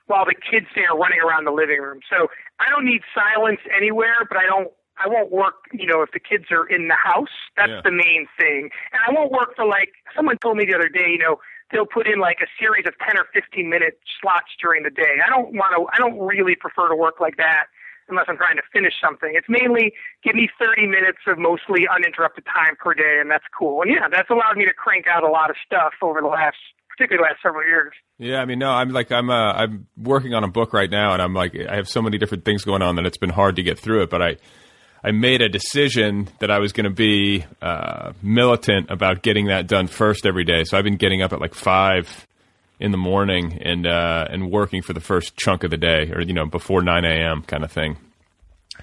while 0.07 0.25
the 0.25 0.35
kids 0.37 0.67
say 0.75 0.85
are 0.85 0.97
running 0.97 1.21
around 1.21 1.45
the 1.45 1.51
living 1.53 1.81
room. 1.81 2.01
So 2.09 2.29
I 2.61 2.69
don't 2.69 2.85
need 2.85 3.01
silence 3.17 3.61
anywhere, 3.75 4.25
but 4.29 4.37
I 4.39 4.45
don't 4.45 4.69
I 5.01 5.07
won't 5.07 5.31
work, 5.31 5.71
you 5.73 5.87
know, 5.87 6.03
if 6.03 6.11
the 6.11 6.19
kids 6.19 6.47
are 6.51 6.67
in 6.67 6.89
the 6.89 6.97
house. 6.99 7.31
That's 7.57 7.71
Yeah. 7.71 7.83
the 7.85 7.93
main 7.93 8.27
thing. 8.37 8.69
And 8.93 9.01
I 9.07 9.13
won't 9.13 9.31
work 9.31 9.55
for 9.55 9.65
like 9.65 9.93
someone 10.15 10.37
told 10.39 10.57
me 10.57 10.65
the 10.67 10.75
other 10.75 10.89
day, 10.89 11.09
you 11.09 11.19
know, 11.19 11.39
they'll 11.71 11.87
put 11.87 12.09
in 12.09 12.19
like 12.19 12.39
a 12.43 12.49
series 12.59 12.85
of 12.85 12.99
10 13.07 13.17
or 13.17 13.25
15 13.33 13.69
minute 13.69 14.01
slots 14.21 14.51
during 14.61 14.83
the 14.83 14.91
day. 14.91 15.21
I 15.25 15.31
don't 15.31 15.55
want 15.55 15.73
to 15.77 15.87
I 15.95 15.99
don't 15.99 16.19
really 16.19 16.57
prefer 16.57 16.89
to 16.89 16.97
work 16.97 17.21
like 17.21 17.37
that 17.39 17.67
unless 18.09 18.27
I'm 18.29 18.37
trying 18.37 18.57
to 18.57 18.67
finish 18.73 18.95
something. 19.03 19.33
It's 19.35 19.49
mainly 19.49 19.93
give 20.25 20.35
me 20.35 20.49
30 20.59 20.87
minutes 20.87 21.19
of 21.27 21.39
mostly 21.39 21.87
uninterrupted 21.89 22.45
time 22.47 22.77
per 22.77 22.95
day 22.95 23.19
and 23.21 23.31
that's 23.31 23.45
cool. 23.57 23.83
And 23.83 23.91
yeah, 23.91 24.09
that's 24.11 24.31
allowed 24.31 24.57
me 24.57 24.65
to 24.65 24.73
crank 24.73 25.07
out 25.07 25.23
a 25.23 25.31
lot 25.31 25.51
of 25.51 25.57
stuff 25.65 25.93
over 26.03 26.21
the 26.21 26.29
last 26.29 26.57
particularly 26.99 27.29
last 27.29 27.41
several 27.43 27.65
years. 27.65 27.93
Yeah, 28.19 28.39
I 28.39 28.45
mean, 28.45 28.59
no, 28.59 28.71
I'm 28.71 28.91
like, 28.91 29.13
I'm, 29.13 29.31
uh, 29.31 29.53
I'm 29.53 29.87
working 29.97 30.35
on 30.35 30.43
a 30.43 30.49
book 30.49 30.73
right 30.73 30.91
now, 30.91 31.13
and 31.13 31.23
I'm 31.23 31.33
like, 31.33 31.55
I 31.57 31.77
have 31.77 31.89
so 31.89 32.03
many 32.03 32.19
different 32.19 32.45
things 32.45 32.65
going 32.65 32.83
on 32.83 32.97
that 32.97 33.07
it's 33.07 33.17
been 33.17 33.31
hard 33.31 33.57
to 33.57 33.63
get 33.63 33.79
through 33.79 34.03
it. 34.03 34.11
But 34.11 34.21
I, 34.21 34.37
I 35.03 35.13
made 35.13 35.41
a 35.41 35.49
decision 35.49 36.29
that 36.41 36.51
I 36.51 36.59
was 36.59 36.73
going 36.73 36.85
to 36.85 36.91
be 36.91 37.45
uh, 37.63 38.13
militant 38.21 38.91
about 38.91 39.23
getting 39.23 39.47
that 39.47 39.69
done 39.69 39.87
first 39.87 40.27
every 40.27 40.45
day. 40.45 40.65
So 40.65 40.77
I've 40.77 40.85
been 40.85 40.97
getting 40.97 41.23
up 41.23 41.33
at 41.33 41.41
like 41.41 41.55
five 41.55 42.27
in 42.81 42.93
the 42.93 42.99
morning 42.99 43.59
and 43.63 43.87
uh, 43.87 44.27
and 44.31 44.51
working 44.51 44.83
for 44.83 44.93
the 44.93 45.01
first 45.01 45.37
chunk 45.37 45.65
of 45.65 45.71
the 45.71 45.77
day, 45.77 46.11
or 46.13 46.21
you 46.21 46.33
know, 46.33 46.47
before 46.47 46.83
nine 46.83 47.05
a.m. 47.05 47.43
kind 47.43 47.65
of 47.65 47.73
thing. 47.73 47.97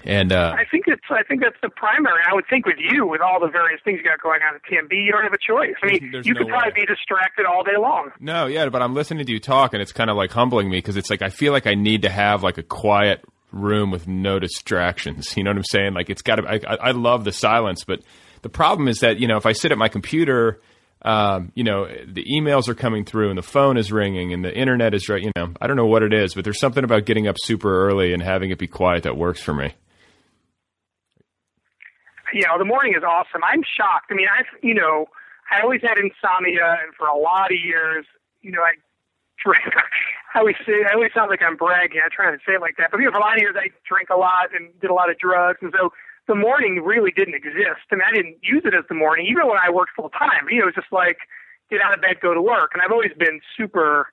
And 0.04 0.32
uh, 0.32 0.54
I 0.56 0.64
think 0.70 0.84
it's 0.86 1.02
I 1.10 1.22
think 1.22 1.42
that's 1.42 1.56
the 1.62 1.70
primary. 1.70 2.20
I 2.28 2.34
would 2.34 2.44
think 2.48 2.66
with 2.66 2.76
you, 2.78 3.06
with 3.06 3.20
all 3.20 3.40
the 3.40 3.48
various 3.48 3.80
things 3.84 3.98
you 3.98 4.04
got 4.04 4.20
going 4.20 4.40
on 4.42 4.54
at 4.54 4.62
TNB, 4.62 4.92
you 4.92 5.10
don't 5.10 5.22
have 5.22 5.32
a 5.32 5.38
choice. 5.38 5.74
I 5.82 5.86
mean, 5.86 6.12
you 6.24 6.34
no 6.34 6.40
could 6.40 6.48
probably 6.48 6.72
be 6.72 6.86
distracted 6.86 7.46
all 7.46 7.64
day 7.64 7.76
long. 7.78 8.10
No, 8.20 8.46
yeah, 8.46 8.68
but 8.68 8.82
I'm 8.82 8.94
listening 8.94 9.26
to 9.26 9.32
you 9.32 9.40
talk, 9.40 9.72
and 9.72 9.82
it's 9.82 9.92
kind 9.92 10.10
of 10.10 10.16
like 10.16 10.30
humbling 10.30 10.68
me 10.70 10.78
because 10.78 10.96
it's 10.96 11.10
like 11.10 11.22
I 11.22 11.30
feel 11.30 11.52
like 11.52 11.66
I 11.66 11.74
need 11.74 12.02
to 12.02 12.10
have 12.10 12.42
like 12.42 12.58
a 12.58 12.62
quiet 12.62 13.24
room 13.52 13.90
with 13.90 14.06
no 14.06 14.38
distractions. 14.38 15.32
You 15.36 15.44
know 15.44 15.50
what 15.50 15.58
I'm 15.58 15.64
saying? 15.64 15.94
Like 15.94 16.10
it's 16.10 16.22
got 16.22 16.36
to. 16.36 16.44
I, 16.46 16.60
I 16.66 16.76
I 16.76 16.90
love 16.92 17.24
the 17.24 17.32
silence, 17.32 17.84
but 17.84 18.00
the 18.42 18.48
problem 18.48 18.88
is 18.88 19.00
that 19.00 19.18
you 19.18 19.26
know 19.26 19.38
if 19.38 19.46
I 19.46 19.52
sit 19.52 19.72
at 19.72 19.78
my 19.78 19.88
computer, 19.88 20.60
um, 21.06 21.52
you 21.54 21.62
know 21.62 21.86
the 21.86 22.24
emails 22.24 22.68
are 22.68 22.74
coming 22.74 23.04
through 23.04 23.30
and 23.30 23.38
the 23.38 23.42
phone 23.42 23.76
is 23.76 23.92
ringing 23.92 24.32
and 24.32 24.44
the 24.44 24.52
internet 24.52 24.92
is 24.92 25.08
right. 25.08 25.22
You 25.22 25.30
know 25.36 25.54
I 25.60 25.68
don't 25.68 25.76
know 25.76 25.86
what 25.86 26.02
it 26.02 26.12
is, 26.12 26.34
but 26.34 26.42
there's 26.42 26.58
something 26.58 26.82
about 26.82 27.06
getting 27.06 27.28
up 27.28 27.36
super 27.38 27.86
early 27.86 28.12
and 28.12 28.20
having 28.20 28.50
it 28.50 28.58
be 28.58 28.66
quiet 28.66 29.04
that 29.04 29.16
works 29.16 29.40
for 29.40 29.54
me. 29.54 29.72
You 32.34 32.42
know, 32.42 32.58
the 32.58 32.64
morning 32.64 32.94
is 32.96 33.04
awesome. 33.04 33.42
I'm 33.44 33.62
shocked. 33.62 34.10
I 34.10 34.14
mean, 34.14 34.26
I've 34.26 34.46
you 34.62 34.74
know, 34.74 35.06
I 35.50 35.62
always 35.62 35.80
had 35.80 35.96
insomnia, 35.96 36.76
and 36.82 36.92
for 36.98 37.06
a 37.06 37.16
lot 37.16 37.52
of 37.52 37.58
years, 37.64 38.04
you 38.42 38.50
know, 38.50 38.62
I 38.62 38.74
drank. 39.42 39.64
I 40.34 40.40
always 40.40 40.56
say 40.66 40.84
I 40.90 40.94
always 40.94 41.12
sound 41.14 41.30
like 41.30 41.40
I'm 41.40 41.56
bragging. 41.56 42.00
I 42.04 42.08
try 42.12 42.32
to 42.32 42.38
say 42.44 42.54
it 42.54 42.60
like 42.60 42.78
that, 42.78 42.90
but 42.90 42.98
you 42.98 43.06
know, 43.06 43.12
for 43.12 43.18
a 43.18 43.20
lot 43.20 43.36
of 43.36 43.40
years, 43.40 43.54
I 43.56 43.70
drank 43.88 44.10
a 44.10 44.16
lot 44.16 44.50
and 44.52 44.68
did 44.80 44.90
a 44.90 44.94
lot 44.94 45.08
of 45.08 45.18
drugs, 45.18 45.58
and 45.62 45.72
so 45.78 45.92
the 46.26 46.34
morning 46.34 46.82
really 46.82 47.10
didn't 47.10 47.34
exist. 47.34 47.86
I 47.90 47.94
mean, 47.94 48.06
I 48.06 48.14
didn't 48.14 48.38
use 48.42 48.62
it 48.64 48.74
as 48.74 48.84
the 48.88 48.94
morning, 48.94 49.26
even 49.26 49.46
when 49.46 49.58
I 49.58 49.70
worked 49.70 49.92
full 49.94 50.10
time. 50.10 50.50
You 50.50 50.58
know, 50.58 50.68
it 50.68 50.74
was 50.74 50.78
just 50.82 50.92
like 50.92 51.18
get 51.70 51.80
out 51.80 51.94
of 51.94 52.02
bed, 52.02 52.18
go 52.20 52.34
to 52.34 52.42
work. 52.42 52.72
And 52.74 52.82
I've 52.82 52.92
always 52.92 53.12
been 53.18 53.40
super, 53.56 54.08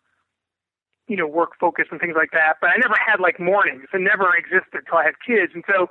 you 1.08 1.18
know, 1.18 1.28
work 1.28 1.58
focused 1.60 1.90
and 1.92 2.00
things 2.00 2.16
like 2.16 2.32
that. 2.32 2.58
But 2.62 2.70
I 2.70 2.78
never 2.78 2.96
had 2.98 3.20
like 3.20 3.40
mornings. 3.40 3.90
It 3.94 4.02
never 4.02 4.36
existed 4.36 4.86
until 4.86 4.98
I 4.98 5.06
had 5.06 5.18
kids. 5.26 5.54
And 5.54 5.64
so 5.66 5.90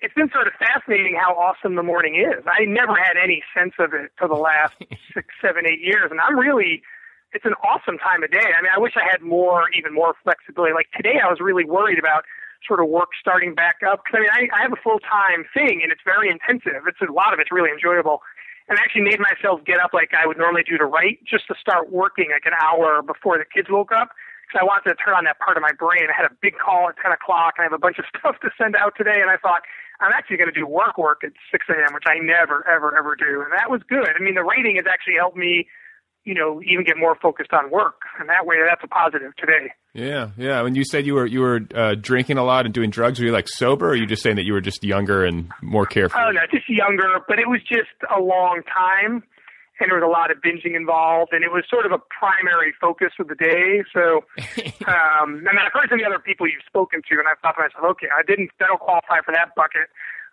it's 0.00 0.14
been 0.14 0.30
sort 0.32 0.46
of 0.46 0.52
fascinating 0.58 1.16
how 1.16 1.32
awesome 1.34 1.76
the 1.76 1.82
morning 1.82 2.16
is. 2.16 2.44
I 2.44 2.64
never 2.64 2.96
had 2.96 3.16
any 3.16 3.42
sense 3.56 3.74
of 3.78 3.94
it 3.94 4.10
for 4.18 4.28
the 4.28 4.36
last 4.36 4.74
six, 5.14 5.28
seven, 5.40 5.64
eight 5.64 5.80
years. 5.80 6.10
And 6.10 6.20
I'm 6.20 6.36
really, 6.36 6.82
it's 7.32 7.44
an 7.44 7.54
awesome 7.64 7.96
time 7.96 8.22
of 8.22 8.30
day. 8.30 8.52
I 8.52 8.60
mean, 8.60 8.72
I 8.74 8.78
wish 8.78 8.92
I 8.96 9.08
had 9.08 9.22
more, 9.22 9.70
even 9.72 9.94
more 9.94 10.14
flexibility. 10.22 10.74
Like 10.74 10.92
today, 10.92 11.20
I 11.22 11.30
was 11.30 11.40
really 11.40 11.64
worried 11.64 11.98
about 11.98 12.24
sort 12.66 12.80
of 12.80 12.88
work 12.88 13.10
starting 13.20 13.54
back 13.54 13.82
up. 13.86 14.04
Because 14.04 14.18
I 14.18 14.20
mean, 14.20 14.50
I, 14.52 14.58
I 14.58 14.62
have 14.62 14.72
a 14.72 14.80
full 14.82 14.98
time 15.00 15.44
thing, 15.54 15.80
and 15.82 15.90
it's 15.90 16.02
very 16.04 16.30
intensive. 16.30 16.86
It's 16.86 17.00
a 17.00 17.10
lot 17.10 17.32
of 17.32 17.40
it's 17.40 17.52
really 17.52 17.70
enjoyable. 17.70 18.22
And 18.68 18.78
I 18.78 18.82
actually 18.82 19.02
made 19.02 19.18
myself 19.18 19.60
get 19.66 19.80
up 19.80 19.90
like 19.92 20.14
I 20.14 20.26
would 20.26 20.38
normally 20.38 20.62
do 20.62 20.78
to 20.78 20.86
write, 20.86 21.18
just 21.24 21.46
to 21.48 21.54
start 21.58 21.90
working 21.90 22.30
like 22.30 22.46
an 22.46 22.54
hour 22.54 23.02
before 23.02 23.36
the 23.38 23.44
kids 23.44 23.68
woke 23.70 23.90
up. 23.90 24.14
Because 24.46 24.62
I 24.62 24.64
wanted 24.64 24.90
to 24.90 24.96
turn 24.96 25.14
on 25.14 25.24
that 25.24 25.38
part 25.38 25.56
of 25.56 25.62
my 25.62 25.72
brain. 25.72 26.06
I 26.06 26.14
had 26.14 26.26
a 26.26 26.34
big 26.40 26.58
call 26.58 26.88
at 26.88 26.96
10 27.02 27.10
o'clock, 27.10 27.58
and 27.58 27.62
I 27.62 27.66
have 27.66 27.76
a 27.76 27.82
bunch 27.82 27.98
of 27.98 28.06
stuff 28.14 28.38
to 28.42 28.50
send 28.56 28.76
out 28.76 28.94
today. 28.96 29.18
And 29.20 29.30
I 29.30 29.36
thought, 29.36 29.62
I'm 30.00 30.12
actually 30.12 30.36
going 30.36 30.52
to 30.52 30.56
do 30.56 30.66
work 30.66 30.98
work 30.98 31.22
at 31.22 31.32
6 31.50 31.66
a.m., 31.70 31.94
which 31.94 32.06
I 32.06 32.18
never, 32.18 32.66
ever, 32.66 32.96
ever 32.96 33.14
do. 33.14 33.42
And 33.42 33.52
that 33.54 33.70
was 33.70 33.82
good. 33.86 34.08
I 34.08 34.22
mean, 34.22 34.34
the 34.34 34.42
writing 34.42 34.76
has 34.76 34.86
actually 34.90 35.14
helped 35.14 35.36
me 35.36 35.66
you 36.24 36.34
know, 36.34 36.60
even 36.62 36.84
get 36.84 36.96
more 36.96 37.16
focused 37.20 37.52
on 37.52 37.70
work. 37.70 38.02
And 38.18 38.28
that 38.28 38.46
way, 38.46 38.56
that's 38.66 38.82
a 38.84 38.88
positive 38.88 39.34
today. 39.36 39.72
Yeah, 39.94 40.30
yeah. 40.36 40.62
When 40.62 40.74
you 40.74 40.84
said 40.84 41.04
you 41.04 41.14
were 41.14 41.26
you 41.26 41.40
were 41.40 41.60
uh, 41.74 41.94
drinking 42.00 42.38
a 42.38 42.44
lot 42.44 42.64
and 42.64 42.72
doing 42.72 42.90
drugs, 42.90 43.18
were 43.18 43.26
you 43.26 43.32
like 43.32 43.48
sober, 43.48 43.88
or 43.88 43.90
are 43.90 43.96
you 43.96 44.06
just 44.06 44.22
saying 44.22 44.36
that 44.36 44.44
you 44.44 44.52
were 44.52 44.60
just 44.60 44.84
younger 44.84 45.24
and 45.24 45.50
more 45.60 45.86
careful? 45.86 46.20
Oh 46.20 46.30
no, 46.30 46.40
just 46.50 46.68
younger. 46.68 47.20
But 47.28 47.38
it 47.38 47.48
was 47.48 47.60
just 47.68 47.92
a 48.14 48.20
long 48.20 48.62
time, 48.72 49.22
and 49.80 49.90
there 49.90 49.98
was 49.98 50.06
a 50.06 50.10
lot 50.10 50.30
of 50.30 50.38
binging 50.38 50.76
involved, 50.76 51.32
and 51.32 51.44
it 51.44 51.50
was 51.52 51.64
sort 51.68 51.84
of 51.84 51.92
a 51.92 51.98
primary 51.98 52.72
focus 52.80 53.12
of 53.18 53.28
the 53.28 53.34
day. 53.34 53.82
So, 53.92 54.24
um, 54.86 55.42
and 55.42 55.46
then 55.46 55.58
I've 55.58 55.74
heard 55.74 55.90
some 55.90 55.98
of 55.98 56.04
the 56.04 56.08
other 56.08 56.22
people 56.22 56.46
you've 56.46 56.64
spoken 56.66 57.02
to, 57.10 57.18
and 57.18 57.26
I 57.28 57.34
thought 57.42 57.58
to 57.58 57.68
myself, 57.68 57.84
okay, 57.98 58.08
I 58.16 58.22
didn't, 58.22 58.50
don't 58.58 58.80
qualify 58.80 59.20
for 59.26 59.34
that 59.34 59.54
bucket. 59.56 59.90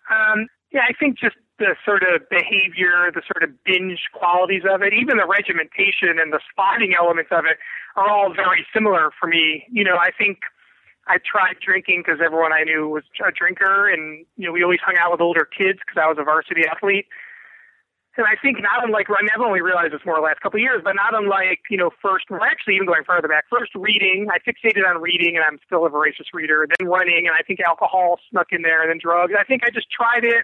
Um, 0.07 0.47
yeah, 0.71 0.85
I 0.87 0.93
think 0.93 1.17
just 1.17 1.35
the 1.59 1.75
sort 1.85 2.03
of 2.03 2.27
behavior, 2.29 3.11
the 3.13 3.21
sort 3.27 3.43
of 3.43 3.51
binge 3.63 4.09
qualities 4.13 4.63
of 4.63 4.81
it, 4.81 4.93
even 4.93 5.17
the 5.17 5.27
regimentation 5.27 6.17
and 6.17 6.33
the 6.33 6.39
spotting 6.49 6.95
elements 6.97 7.29
of 7.31 7.45
it 7.45 7.59
are 7.95 8.09
all 8.09 8.33
very 8.33 8.65
similar 8.73 9.11
for 9.19 9.27
me. 9.27 9.67
You 9.69 9.83
know, 9.83 9.97
I 9.99 10.09
think 10.15 10.39
I 11.07 11.17
tried 11.19 11.59
drinking 11.59 12.03
because 12.05 12.21
everyone 12.23 12.53
I 12.53 12.63
knew 12.63 12.87
was 12.87 13.03
a 13.19 13.31
drinker, 13.31 13.89
and 13.89 14.25
you 14.37 14.47
know, 14.47 14.53
we 14.53 14.63
always 14.63 14.79
hung 14.79 14.95
out 14.97 15.11
with 15.11 15.21
older 15.21 15.45
kids 15.45 15.79
because 15.83 15.99
I 16.01 16.07
was 16.07 16.17
a 16.19 16.23
varsity 16.23 16.63
athlete. 16.65 17.05
And 18.17 18.27
I 18.27 18.35
think 18.35 18.59
not 18.59 18.83
unlike 18.83 19.07
I've 19.07 19.39
only 19.39 19.61
realized 19.61 19.93
this 19.93 20.03
more 20.03 20.19
the 20.19 20.27
last 20.27 20.41
couple 20.41 20.59
of 20.59 20.61
years, 20.61 20.81
but 20.83 20.91
not 20.91 21.15
unlike 21.15 21.63
you 21.71 21.77
know, 21.77 21.89
first 22.01 22.27
well, 22.29 22.43
actually 22.43 22.75
even 22.75 22.85
going 22.85 23.07
further 23.07 23.27
back, 23.27 23.45
first 23.49 23.71
reading, 23.75 24.27
I 24.27 24.43
fixated 24.43 24.83
on 24.83 24.99
reading, 24.99 25.35
and 25.39 25.45
I'm 25.45 25.57
still 25.65 25.85
a 25.85 25.89
voracious 25.89 26.27
reader. 26.33 26.67
Then 26.67 26.87
running, 26.89 27.27
and 27.27 27.35
I 27.37 27.43
think 27.43 27.59
alcohol 27.61 28.19
snuck 28.29 28.47
in 28.51 28.61
there, 28.61 28.81
and 28.81 28.89
then 28.91 28.99
drugs. 29.01 29.33
I 29.39 29.45
think 29.45 29.63
I 29.63 29.69
just 29.69 29.87
tried 29.89 30.25
it 30.25 30.43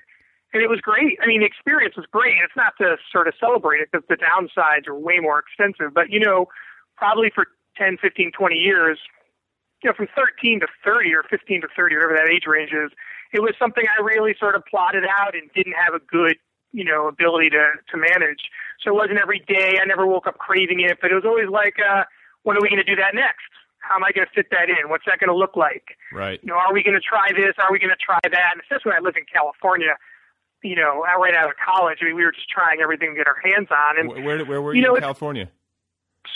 and 0.55 0.63
it 0.63 0.69
was 0.71 0.79
great. 0.79 1.19
I 1.21 1.27
mean, 1.27 1.41
the 1.41 1.45
experience 1.45 1.97
was 1.97 2.07
great. 2.09 2.39
It's 2.39 2.55
not 2.55 2.79
to 2.79 2.95
sort 3.11 3.27
of 3.27 3.33
celebrate 3.37 3.83
it 3.83 3.89
because 3.91 4.07
the 4.07 4.15
downsides 4.15 4.87
are 4.87 4.95
way 4.95 5.19
more 5.19 5.43
extensive. 5.43 5.93
But, 5.93 6.09
you 6.09 6.19
know, 6.19 6.47
probably 6.95 7.27
for 7.27 7.47
10, 7.75 7.97
15, 8.01 8.31
20 8.31 8.55
years, 8.55 8.97
you 9.83 9.89
know, 9.89 9.93
from 9.93 10.07
13 10.15 10.61
to 10.61 10.67
30 10.79 11.13
or 11.13 11.23
15 11.27 11.59
to 11.59 11.67
30, 11.75 11.95
whatever 11.99 12.15
that 12.15 12.31
age 12.31 12.47
range 12.47 12.71
is, 12.71 12.95
it 13.35 13.43
was 13.43 13.51
something 13.59 13.83
I 13.83 14.01
really 14.01 14.33
sort 14.39 14.55
of 14.55 14.63
plotted 14.63 15.03
out 15.03 15.35
and 15.35 15.51
didn't 15.51 15.75
have 15.75 15.93
a 15.93 15.99
good, 15.99 16.39
you 16.71 16.85
know, 16.87 17.11
ability 17.11 17.49
to, 17.51 17.75
to 17.91 17.95
manage. 17.99 18.47
So 18.79 18.91
it 18.91 18.95
wasn't 18.95 19.19
every 19.19 19.43
day. 19.43 19.75
I 19.75 19.83
never 19.83 20.07
woke 20.07 20.25
up 20.25 20.39
craving 20.39 20.79
it, 20.79 21.03
but 21.03 21.11
it 21.11 21.15
was 21.15 21.27
always 21.27 21.51
like, 21.51 21.75
uh, 21.83 22.07
when 22.43 22.55
are 22.55 22.63
we 22.63 22.71
going 22.71 22.79
to 22.79 22.87
do 22.87 22.95
that 22.95 23.11
next? 23.11 23.51
How 23.83 23.99
am 23.99 24.07
I 24.07 24.15
going 24.15 24.25
to 24.25 24.31
fit 24.31 24.47
that 24.55 24.71
in? 24.71 24.87
What's 24.87 25.03
that 25.03 25.19
going 25.19 25.27
to 25.27 25.35
look 25.35 25.59
like? 25.59 25.99
Right. 26.15 26.39
You 26.41 26.47
know, 26.47 26.55
are 26.55 26.71
we 26.71 26.81
going 26.81 26.95
to 26.95 27.03
try 27.03 27.35
this? 27.35 27.59
Are 27.59 27.75
we 27.75 27.77
going 27.77 27.91
to 27.91 27.99
try 27.99 28.23
that? 28.23 28.55
And 28.55 28.63
especially 28.63 28.95
when 28.95 29.03
I 29.03 29.03
live 29.03 29.19
in 29.19 29.27
California, 29.27 29.99
you 30.65 30.75
know, 30.75 31.03
right 31.19 31.35
out 31.35 31.49
of 31.49 31.55
college. 31.63 31.99
I 32.01 32.05
mean, 32.05 32.15
we 32.15 32.25
were 32.25 32.31
just 32.31 32.49
trying 32.49 32.81
everything 32.81 33.11
to 33.11 33.15
get 33.15 33.27
our 33.27 33.37
hands 33.43 33.69
on. 33.69 33.99
And 33.99 34.25
where 34.25 34.43
where 34.45 34.61
were 34.61 34.73
you, 34.73 34.81
you 34.81 34.87
know, 34.87 34.95
in 34.95 35.01
California? 35.01 35.49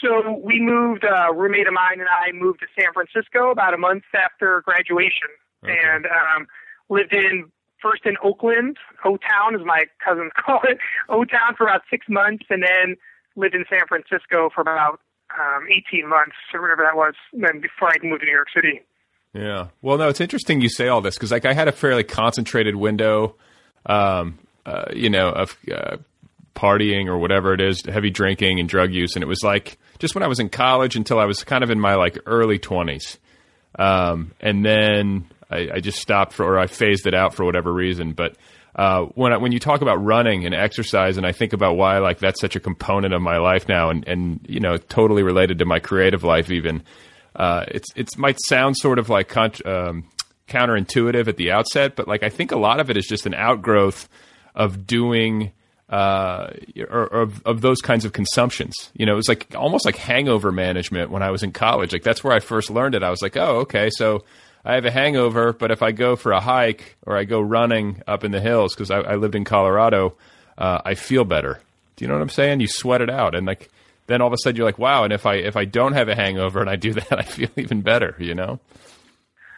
So 0.02 0.40
we 0.44 0.62
moved. 0.62 1.04
Uh, 1.04 1.34
roommate 1.34 1.68
of 1.68 1.74
mine 1.74 2.00
and 2.00 2.08
I 2.08 2.32
moved 2.32 2.60
to 2.62 2.68
San 2.80 2.94
Francisco 2.94 3.52
about 3.52 3.74
a 3.74 3.78
month 3.78 4.04
after 4.14 4.62
graduation, 4.62 5.34
okay. 5.64 5.74
and 5.74 6.06
um, 6.06 6.48
lived 6.90 7.14
in 7.14 7.52
first 7.82 8.06
in 8.06 8.16
Oakland, 8.24 8.78
O 9.06 9.18
Town, 9.18 9.56
as 9.56 9.66
my 9.66 9.86
cousins 10.04 10.32
call 10.46 10.60
it, 10.64 10.78
O 11.10 11.26
Town 11.26 11.56
for 11.58 11.66
about 11.66 11.82
six 11.90 12.06
months, 12.08 12.46
and 12.50 12.64
then 12.64 12.96
lived 13.36 13.56
in 13.56 13.66
San 13.70 13.88
Francisco 13.88 14.50
for 14.54 14.62
about 14.62 15.00
um, 15.38 15.66
18 15.70 16.08
months 16.08 16.36
or 16.54 16.62
whatever 16.62 16.84
that 16.84 16.96
was. 16.96 17.14
then 17.34 17.62
before 17.62 17.90
I 17.90 17.96
moved 18.04 18.22
to 18.22 18.26
New 18.26 18.34
York 18.34 18.50
City. 18.54 18.82
Yeah. 19.34 19.68
Well, 19.82 19.98
no, 19.98 20.10
it's 20.10 20.22
interesting 20.22 20.62
you 20.62 20.70
say 20.70 20.88
all 20.88 21.02
this 21.02 21.16
because 21.16 21.32
like 21.32 21.46
I 21.46 21.54
had 21.54 21.68
a 21.68 21.72
fairly 21.72 22.04
concentrated 22.04 22.76
window 22.76 23.36
um, 23.90 24.38
uh, 24.66 24.86
you 24.94 25.10
know, 25.10 25.30
of 25.30 25.58
uh, 25.70 25.98
partying 26.56 27.08
or 27.08 27.18
whatever 27.18 27.54
it 27.54 27.60
is, 27.60 27.84
heavy 27.86 28.12
drinking 28.12 28.60
and 28.60 28.70
drug 28.70 28.94
use. 28.94 29.16
And 29.16 29.24
it 29.24 29.28
was 29.28 29.44
like 29.44 29.78
just 29.98 30.16
when 30.16 30.24
I 30.24 30.28
was 30.28 30.40
in 30.40 30.50
college 30.50 30.96
until 30.96 31.20
I 31.20 31.26
was 31.26 31.44
kind 31.44 31.64
of 31.64 31.72
in 31.72 31.80
my 31.80 31.96
like 31.96 32.18
early 32.26 32.60
20s. 32.60 33.18
Um, 33.78 34.32
and 34.40 34.64
then 34.64 35.28
I, 35.50 35.70
I, 35.76 35.80
just 35.80 36.00
stopped 36.00 36.34
for, 36.34 36.46
or 36.46 36.60
I 36.60 36.68
phased 36.68 37.08
it 37.08 37.14
out 37.14 37.34
for 37.34 37.46
whatever 37.46 37.72
reason. 37.72 38.14
But 38.14 38.36
uh, 38.76 39.04
when 39.16 39.32
I, 39.32 39.38
when 39.38 39.52
you 39.52 39.60
talk 39.60 39.82
about 39.82 40.04
running 40.04 40.46
and 40.46 40.54
exercise, 40.54 41.18
and 41.18 41.26
I 41.26 41.32
think 41.32 41.54
about 41.54 41.78
why 41.78 42.00
like 42.00 42.20
that's 42.20 42.42
such 42.42 42.56
a 42.56 42.60
component 42.60 43.14
of 43.14 43.22
my 43.22 43.38
life 43.38 43.68
now, 43.68 43.90
and 43.90 44.08
and 44.08 44.46
you 44.48 44.60
know 44.60 44.78
totally 44.78 45.24
related 45.24 45.60
to 45.60 45.66
my 45.66 45.80
creative 45.80 46.24
life, 46.24 46.50
even 46.52 46.84
uh, 47.36 47.66
it's 47.68 47.88
it 47.96 48.10
might 48.18 48.38
sound 48.48 48.76
sort 48.78 49.00
of 49.00 49.10
like 49.10 49.36
um, 49.38 50.06
counterintuitive 50.50 51.28
at 51.28 51.38
the 51.38 51.52
outset, 51.52 51.96
but 51.96 52.08
like 52.08 52.24
I 52.24 52.30
think 52.30 52.52
a 52.52 52.58
lot 52.58 52.80
of 52.80 52.90
it 52.90 52.98
is 52.98 53.06
just 53.06 53.26
an 53.26 53.34
outgrowth 53.34 54.10
of 54.56 54.86
doing 54.86 55.52
uh, 55.90 56.52
or, 56.90 57.08
or 57.08 57.22
of, 57.22 57.42
of 57.46 57.62
those 57.62 57.82
kinds 57.82 58.06
of 58.06 58.14
consumptions. 58.14 58.74
You 58.94 59.06
know, 59.06 59.14
it 59.14 59.16
was 59.16 59.28
like 59.28 59.56
almost 59.56 59.86
like 59.86 59.96
hangover 59.96 60.52
management 60.52 61.10
when 61.10 61.24
I 61.24 61.32
was 61.32 61.42
in 61.42 61.52
college. 61.52 61.94
Like 61.94 62.04
that's 62.04 62.24
where 62.24 62.34
I 62.34 62.40
first 62.40 62.70
learned 62.70 62.96
it. 62.96 63.04
I 63.04 63.10
was 63.10 63.22
like, 63.22 63.38
oh, 63.38 63.60
okay, 63.62 63.90
so 63.92 64.24
I 64.64 64.76
have 64.76 64.86
a 64.86 64.92
hangover, 64.92 65.54
but 65.54 65.72
if 65.72 65.82
I 65.82 65.92
go 65.92 66.16
for 66.16 66.32
a 66.32 66.40
hike 66.40 66.96
or 67.06 67.18
I 67.18 67.24
go 67.24 67.42
running 67.42 68.04
up 68.08 68.24
in 68.24 68.32
the 68.32 68.42
hills 68.42 68.76
because 68.76 68.92
I, 68.92 69.00
I, 69.00 69.16
lived 69.16 69.36
in 69.36 69.46
Colorado, 69.46 70.16
uh, 70.58 70.82
I 70.86 70.96
feel 70.96 71.24
better. 71.24 71.60
Do 71.96 72.06
you 72.06 72.10
know 72.10 72.16
what 72.16 72.22
I'm 72.22 72.30
saying? 72.30 72.60
You 72.60 72.68
sweat 72.68 73.02
it 73.02 73.10
out, 73.10 73.36
and 73.36 73.48
like 73.48 73.70
then 74.08 74.22
all 74.22 74.28
of 74.28 74.34
a 74.34 74.38
sudden 74.38 74.58
you're 74.58 74.66
like, 74.66 74.80
wow. 74.80 75.04
And 75.04 75.14
if 75.14 75.26
I 75.26 75.36
if 75.36 75.56
I 75.56 75.66
don't 75.66 75.94
have 75.94 76.08
a 76.08 76.16
hangover 76.16 76.60
and 76.62 76.70
I 76.70 76.76
do 76.76 76.94
that, 76.94 77.20
I 77.20 77.24
feel 77.24 77.50
even 77.58 77.82
better. 77.82 78.16
You 78.20 78.36
know. 78.36 78.60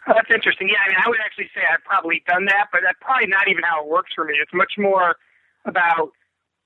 Oh, 0.08 0.14
that's 0.14 0.30
interesting. 0.34 0.68
Yeah, 0.68 0.82
I 0.84 0.88
mean, 0.88 0.98
I 0.98 1.08
would 1.08 1.22
actually 1.22 1.50
say 1.54 1.62
I've 1.62 1.84
probably 1.84 2.22
done 2.26 2.46
that, 2.46 2.68
but 2.72 2.82
that's 2.82 2.98
probably 3.00 3.28
not 3.28 3.46
even 3.46 3.62
how 3.62 3.84
it 3.84 3.88
works 3.88 4.10
for 4.14 4.24
me. 4.24 4.34
It's 4.40 4.52
much 4.52 4.74
more 4.76 5.14
about 5.64 6.10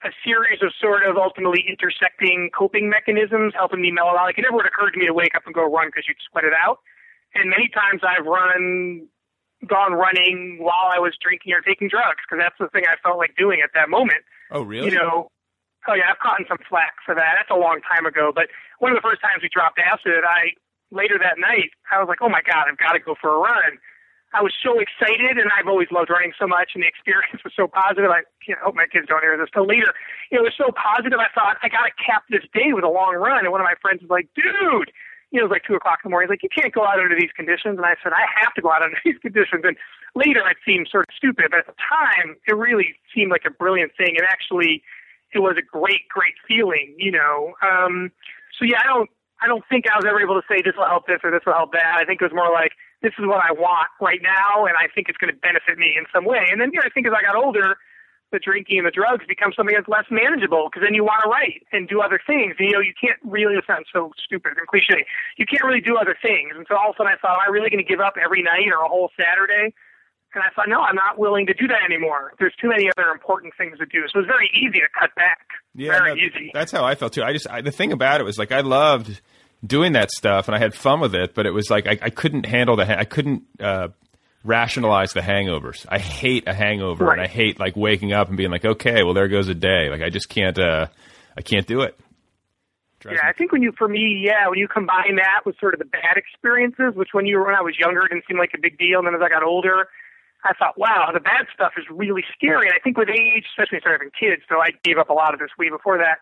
a 0.05 0.11
series 0.25 0.63
of 0.63 0.73
sort 0.81 1.05
of 1.05 1.17
ultimately 1.17 1.65
intersecting 1.69 2.51
coping 2.57 2.89
mechanisms 2.89 3.53
helping 3.57 3.81
me 3.81 3.91
mellow 3.91 4.17
out. 4.17 4.29
Like 4.29 4.39
it 4.39 4.43
never 4.43 4.57
would 4.57 4.67
occur 4.67 4.91
to 4.91 4.99
me 4.99 5.07
to 5.07 5.13
wake 5.13 5.35
up 5.35 5.45
and 5.45 5.55
go 5.55 5.65
run 5.65 5.89
because 5.89 6.05
you'd 6.09 6.21
sweat 6.31 6.45
it 6.45 6.53
out. 6.53 6.81
And 7.35 7.51
many 7.51 7.69
times 7.69 8.01
I've 8.01 8.25
run, 8.25 9.09
gone 9.67 9.93
running 9.93 10.57
while 10.61 10.89
I 10.89 10.99
was 10.99 11.13
drinking 11.21 11.53
or 11.53 11.61
taking 11.61 11.89
drugs 11.89 12.25
because 12.25 12.41
that's 12.41 12.57
the 12.61 12.69
thing 12.73 12.85
I 12.89 12.97
felt 13.05 13.19
like 13.19 13.37
doing 13.37 13.61
at 13.61 13.71
that 13.75 13.89
moment. 13.89 14.25
Oh, 14.51 14.63
really? 14.63 14.89
You 14.89 14.97
know, 14.97 15.29
oh 15.89 15.95
yeah, 15.95 16.13
I've 16.13 16.23
gotten 16.23 16.47
some 16.49 16.61
flack 16.69 16.97
for 17.05 17.15
that. 17.15 17.37
That's 17.37 17.53
a 17.53 17.61
long 17.61 17.81
time 17.85 18.07
ago. 18.07 18.33
But 18.35 18.49
one 18.79 18.93
of 18.93 18.97
the 18.97 19.05
first 19.05 19.21
times 19.21 19.43
we 19.43 19.49
dropped 19.53 19.81
acid, 19.81 20.25
I 20.25 20.57
later 20.91 21.19
that 21.19 21.39
night, 21.39 21.71
I 21.91 21.99
was 21.99 22.09
like, 22.09 22.23
oh 22.23 22.29
my 22.29 22.43
God, 22.43 22.67
I've 22.69 22.79
got 22.79 22.93
to 22.93 23.01
go 23.01 23.15
for 23.21 23.35
a 23.35 23.39
run. 23.39 23.79
I 24.35 24.43
was 24.43 24.53
so 24.61 24.77
excited, 24.77 25.39
and 25.39 25.49
I've 25.55 25.71
always 25.71 25.89
loved 25.89 26.11
running 26.11 26.37
so 26.37 26.47
much, 26.47 26.75
and 26.75 26.83
the 26.83 26.91
experience 26.91 27.41
was 27.47 27.55
so 27.57 27.71
positive. 27.71 28.11
I 28.11 28.27
can't 28.45 28.59
hope 28.59 28.75
my 28.75 28.87
kids 28.91 29.07
don't 29.09 29.23
hear 29.23 29.37
this 29.39 29.49
till 29.55 29.67
later. 29.67 29.95
It 30.31 30.43
was 30.43 30.53
so 30.59 30.75
positive. 30.75 31.19
I 31.19 31.31
thought 31.33 31.57
I 31.63 31.69
got 31.73 31.87
to 31.87 31.95
cap 31.97 32.29
this 32.29 32.45
day 32.53 32.75
with 32.75 32.85
a 32.85 32.93
long 32.93 33.15
run. 33.15 33.47
And 33.47 33.53
one 33.55 33.61
of 33.61 33.69
my 33.69 33.79
friends 33.81 34.03
was 34.03 34.11
like, 34.11 34.29
"Dude," 34.35 34.93
you 35.31 35.39
know, 35.39 35.47
it 35.47 35.49
was 35.49 35.55
like 35.55 35.65
two 35.65 35.79
o'clock 35.79 36.03
in 36.03 36.11
the 36.11 36.13
morning. 36.13 36.29
He's 36.29 36.37
like, 36.37 36.45
"You 36.45 36.53
can't 36.53 36.75
go 36.75 36.85
out 36.85 36.99
under 36.99 37.15
these 37.15 37.33
conditions." 37.33 37.79
And 37.79 37.87
I 37.87 37.95
said, 38.03 38.13
"I 38.13 38.27
have 38.43 38.53
to 38.55 38.63
go 38.63 38.69
out 38.75 38.83
under 38.83 38.99
these 39.07 39.19
conditions." 39.23 39.63
And 39.65 39.79
later, 40.19 40.43
it 40.45 40.59
seemed 40.67 40.91
sort 40.91 41.07
of 41.09 41.15
stupid, 41.15 41.55
but 41.55 41.63
at 41.63 41.71
the 41.71 41.79
time, 41.79 42.37
it 42.45 42.53
really 42.53 42.99
seemed 43.15 43.31
like 43.31 43.47
a 43.47 43.55
brilliant 43.55 43.97
thing. 43.97 44.19
And 44.19 44.27
actually, 44.27 44.83
it 45.33 45.39
was 45.39 45.57
a 45.57 45.65
great, 45.65 46.11
great 46.11 46.35
feeling. 46.45 46.93
You 46.99 47.13
know, 47.15 47.55
um, 47.63 48.11
so 48.59 48.67
yeah, 48.67 48.83
I 48.83 48.87
don't 48.91 49.11
I 49.41 49.47
don't 49.47 49.65
think 49.69 49.85
I 49.89 49.97
was 49.97 50.05
ever 50.09 50.21
able 50.21 50.41
to 50.41 50.47
say 50.49 50.65
this 50.65 50.77
will 50.77 50.89
help 50.89 51.07
this 51.07 51.21
or 51.21 51.31
this 51.31 51.45
will 51.45 51.57
help 51.57 51.73
that. 51.73 52.01
I 52.01 52.05
think 52.05 52.21
it 52.21 52.27
was 52.27 52.37
more 52.37 52.49
like 52.53 52.73
this 53.03 53.13
is 53.19 53.29
what 53.29 53.45
I 53.45 53.53
want 53.53 53.93
right 54.01 54.21
now, 54.23 54.65
and 54.65 54.75
I 54.81 54.89
think 54.89 55.09
it's 55.09 55.21
going 55.21 55.33
to 55.33 55.39
benefit 55.39 55.77
me 55.77 55.93
in 55.97 56.09
some 56.09 56.25
way. 56.25 56.49
And 56.49 56.61
then 56.61 56.73
you 56.73 56.81
know, 56.81 56.89
I 56.89 56.93
think 56.93 57.07
as 57.07 57.13
I 57.13 57.21
got 57.21 57.37
older, 57.37 57.77
the 58.33 58.41
drinking 58.41 58.79
and 58.79 58.87
the 58.87 58.91
drugs 58.91 59.25
become 59.29 59.53
something 59.55 59.75
that's 59.75 59.89
less 59.89 60.09
manageable 60.11 60.67
because 60.67 60.83
then 60.83 60.95
you 60.95 61.05
want 61.05 61.23
to 61.23 61.31
write 61.31 61.63
and 61.71 61.87
do 61.87 62.01
other 62.03 62.19
things. 62.27 62.57
And, 62.59 62.67
you 62.67 62.75
know, 62.75 62.83
you 62.83 62.95
can't 62.99 63.21
really. 63.23 63.55
It 63.55 63.65
sounds 63.67 63.87
so 63.93 64.11
stupid 64.19 64.59
and 64.59 64.67
cliche. 64.67 65.07
You 65.37 65.47
can't 65.47 65.63
really 65.63 65.81
do 65.81 65.97
other 65.97 66.17
things. 66.19 66.57
And 66.57 66.67
so 66.67 66.75
all 66.75 66.91
of 66.91 66.97
a 66.97 67.05
sudden, 67.05 67.13
I 67.15 67.21
thought, 67.21 67.39
am 67.39 67.47
I 67.47 67.51
really 67.53 67.71
going 67.71 67.83
to 67.83 67.87
give 67.87 68.01
up 68.01 68.19
every 68.19 68.43
night 68.43 68.67
or 68.73 68.83
a 68.83 68.89
whole 68.89 69.11
Saturday? 69.15 69.77
And 70.37 70.45
I 70.45 70.55
thought, 70.55 70.69
no, 70.69 70.83
I'm 70.83 70.95
not 70.95 71.19
willing 71.19 71.47
to 71.47 71.55
do 71.55 71.67
that 71.67 71.83
anymore. 71.83 72.35
There's 72.39 72.55
too 72.61 72.69
many 72.69 72.91
other 72.91 73.09
important 73.11 73.55
things 73.57 73.79
to 73.79 73.87
do. 73.87 74.03
So 74.13 74.19
it 74.19 74.23
was 74.23 74.27
very 74.27 74.51
easy 74.55 74.81
to 74.81 74.89
cut 74.99 75.15
back. 75.15 75.49
Yeah, 75.75 75.99
very 75.99 76.11
no, 76.11 76.17
easy. 76.17 76.51
That's 76.53 76.71
how 76.71 76.85
I 76.85 76.95
felt 76.95 77.15
too. 77.15 77.23
I 77.23 77.33
just 77.33 77.49
I, 77.49 77.63
the 77.63 77.71
thing 77.71 77.91
about 77.91 78.21
it 78.21 78.25
was 78.25 78.37
like 78.37 78.53
I 78.53 78.61
loved 78.61 79.21
doing 79.67 79.95
that 79.95 80.11
stuff 80.11 80.47
and 80.47 80.55
I 80.55 80.59
had 80.59 80.75
fun 80.75 81.01
with 81.01 81.15
it, 81.15 81.35
but 81.35 81.47
it 81.47 81.53
was 81.53 81.71
like 81.71 81.87
I, 81.87 81.99
I 82.03 82.11
couldn't 82.11 82.45
handle 82.45 82.77
the 82.77 82.85
ha- 82.85 82.97
I 82.99 83.05
couldn't 83.05 83.45
uh, 83.59 83.89
rationalize 84.45 85.15
the 85.15 85.23
hangovers. 85.23 85.87
I 85.89 85.99
hate 85.99 86.47
a 86.47 86.53
hangover 86.53 87.11
and 87.11 87.21
I 87.21 87.29
hate 87.29 87.59
like 87.59 87.75
waking 87.75 88.13
up 88.13 88.29
and 88.29 88.37
being 88.37 88.51
like, 88.51 88.67
okay, 88.67 89.05
well 89.05 89.15
there 89.15 89.29
goes 89.29 89.49
a 89.49 89.55
day. 89.55 89.89
Like 89.89 90.03
I 90.03 90.11
just 90.11 90.29
can't 90.29 90.59
uh, 90.59 90.89
I 91.35 91.41
can't 91.41 91.67
do 91.67 91.81
it. 91.81 91.99
Yeah, 93.05 93.21
I 93.25 93.33
think 93.33 93.53
when 93.53 93.63
you, 93.63 93.73
for 93.77 93.87
me, 93.87 94.25
yeah, 94.25 94.49
when 94.49 94.59
you 94.59 94.67
combine 94.67 95.17
that 95.17 95.47
with 95.47 95.57
sort 95.61 95.75
of 95.75 95.79
the 95.79 95.85
bad 95.85 96.17
experiences, 96.17 96.97
which 96.97 97.11
when 97.13 97.25
you 97.25 97.39
were 97.39 97.47
when 97.47 97.55
I 97.55 97.61
was 97.61 97.79
younger 97.79 98.01
didn't 98.09 98.25
seem 98.27 98.39
like 98.39 98.51
a 98.55 98.61
big 98.61 98.79
deal, 98.79 98.99
and 98.99 99.07
then 99.07 99.15
as 99.15 99.21
I 99.23 99.29
got 99.29 99.45
older, 99.45 99.89
I 100.47 100.55
thought, 100.59 100.79
wow, 100.79 101.11
the 101.13 101.21
bad 101.21 101.47
stuff 101.53 101.73
is 101.77 101.85
really 101.91 102.25
scary. 102.33 102.67
And 102.67 102.75
I 102.75 102.81
think 102.83 102.97
with 102.97 103.09
age, 103.11 103.45
especially 103.51 103.81
when 103.83 103.83
you 103.85 103.93
having 103.93 104.11
kids, 104.19 104.43
so 104.49 104.61
I 104.61 104.71
gave 104.85 104.99
up 104.99 105.11
a 105.11 105.13
lot 105.13 105.35
of 105.35 105.41
this 105.41 105.51
way 105.59 105.69
before 105.71 105.99
that. 105.99 106.19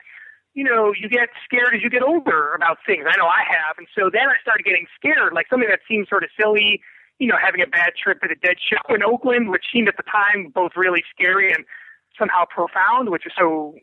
You 0.54 0.62
know, 0.64 0.92
you 0.94 1.08
get 1.08 1.28
scared 1.44 1.74
as 1.74 1.82
you 1.82 1.90
get 1.90 2.02
older 2.02 2.54
about 2.54 2.78
things. 2.86 3.04
I 3.10 3.16
know 3.18 3.26
I 3.26 3.42
have, 3.42 3.74
and 3.76 3.88
so 3.94 4.06
then 4.08 4.30
I 4.30 4.38
started 4.40 4.62
getting 4.64 4.86
scared, 4.94 5.32
like 5.34 5.46
something 5.50 5.68
that 5.68 5.80
seemed 5.88 6.06
sort 6.08 6.22
of 6.22 6.30
silly. 6.38 6.80
You 7.18 7.28
know, 7.28 7.36
having 7.40 7.60
a 7.62 7.66
bad 7.66 7.92
trip 8.00 8.18
at 8.22 8.30
a 8.30 8.34
dead 8.34 8.56
show 8.58 8.94
in 8.94 9.02
Oakland, 9.02 9.50
which 9.50 9.64
seemed 9.72 9.88
at 9.88 9.96
the 9.96 10.02
time 10.06 10.50
both 10.54 10.72
really 10.76 11.02
scary 11.14 11.52
and 11.52 11.64
somehow 12.18 12.44
profound, 12.46 13.10
which 13.10 13.26
is 13.26 13.32
so 13.38 13.74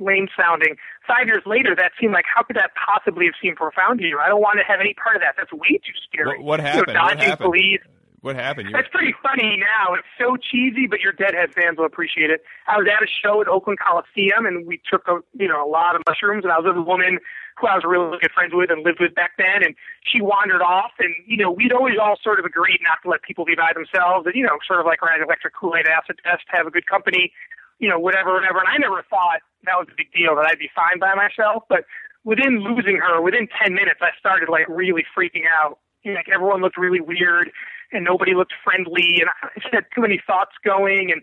lame 0.00 0.28
sounding. 0.36 0.76
Five 1.06 1.26
years 1.26 1.42
later, 1.46 1.74
that 1.76 1.92
seemed 2.00 2.12
like 2.14 2.24
how 2.26 2.42
could 2.42 2.56
that 2.56 2.70
possibly 2.74 3.26
have 3.26 3.34
seemed 3.42 3.56
profound 3.56 4.00
to 4.00 4.06
you? 4.06 4.18
I 4.18 4.28
don't 4.28 4.40
want 4.40 4.58
to 4.58 4.64
have 4.64 4.80
any 4.80 4.94
part 4.94 5.14
of 5.16 5.22
that. 5.22 5.34
That's 5.36 5.52
way 5.52 5.78
too 5.78 5.94
scary. 6.10 6.38
What, 6.38 6.44
what 6.44 6.60
You 6.60 6.66
happened? 6.66 6.86
know, 6.94 7.02
what 7.02 7.08
dodging 7.14 7.28
happened? 7.30 7.46
police. 7.52 7.80
What 8.20 8.36
happened? 8.36 8.68
You 8.68 8.76
That's 8.76 8.88
pretty 8.92 9.14
funny 9.22 9.56
now. 9.56 9.94
It's 9.94 10.06
so 10.20 10.36
cheesy, 10.36 10.86
but 10.86 11.00
your 11.00 11.12
Deadhead 11.12 11.54
fans 11.54 11.78
will 11.78 11.86
appreciate 11.86 12.28
it. 12.28 12.44
I 12.68 12.76
was 12.76 12.86
at 12.86 13.02
a 13.02 13.08
show 13.08 13.40
at 13.40 13.48
Oakland 13.48 13.78
Coliseum, 13.80 14.44
and 14.44 14.66
we 14.66 14.80
took 14.84 15.08
a 15.08 15.24
you 15.32 15.48
know 15.48 15.64
a 15.64 15.68
lot 15.68 15.96
of 15.96 16.02
mushrooms, 16.06 16.44
and 16.44 16.52
I 16.52 16.60
was 16.60 16.68
with 16.68 16.76
a 16.76 16.84
woman 16.84 17.18
who 17.56 17.66
I 17.66 17.76
was 17.76 17.84
really 17.84 18.18
good 18.20 18.32
friends 18.32 18.52
with 18.52 18.70
and 18.70 18.84
lived 18.84 19.00
with 19.00 19.14
back 19.14 19.40
then, 19.40 19.64
and 19.64 19.74
she 20.04 20.20
wandered 20.20 20.60
off, 20.60 20.92
and 20.98 21.14
you 21.26 21.38
know 21.40 21.50
we'd 21.50 21.72
always 21.72 21.96
all 21.96 22.16
sort 22.20 22.38
of 22.38 22.44
agreed 22.44 22.80
not 22.84 23.00
to 23.04 23.08
let 23.08 23.22
people 23.22 23.44
be 23.48 23.56
by 23.56 23.72
themselves, 23.72 24.28
and 24.28 24.34
you 24.36 24.44
know 24.44 24.60
sort 24.68 24.80
of 24.80 24.86
like 24.86 25.00
around 25.02 25.24
electric 25.24 25.56
Kool-Aid 25.56 25.88
acid 25.88 26.20
test, 26.20 26.44
have 26.48 26.66
a 26.66 26.70
good 26.70 26.86
company, 26.86 27.32
you 27.78 27.88
know 27.88 27.98
whatever, 27.98 28.36
whatever. 28.36 28.60
And 28.60 28.68
I 28.68 28.76
never 28.76 29.00
thought 29.08 29.40
that 29.64 29.80
was 29.80 29.88
a 29.88 29.96
big 29.96 30.12
deal 30.12 30.36
that 30.36 30.44
I'd 30.44 30.60
be 30.60 30.68
fine 30.76 31.00
by 31.00 31.16
myself, 31.16 31.64
but 31.72 31.88
within 32.24 32.60
losing 32.60 33.00
her, 33.00 33.20
within 33.24 33.48
ten 33.48 33.72
minutes, 33.72 34.00
I 34.04 34.12
started 34.18 34.52
like 34.52 34.68
really 34.68 35.08
freaking 35.16 35.48
out. 35.48 35.80
You 36.02 36.12
know, 36.12 36.18
like 36.18 36.28
everyone 36.32 36.60
looked 36.60 36.76
really 36.76 37.00
weird 37.00 37.50
and 37.92 38.04
nobody 38.04 38.34
looked 38.34 38.54
friendly 38.64 39.20
and 39.20 39.28
I 39.42 39.60
just 39.60 39.74
had 39.74 39.84
too 39.94 40.02
many 40.02 40.20
thoughts 40.26 40.52
going 40.64 41.10
and 41.12 41.22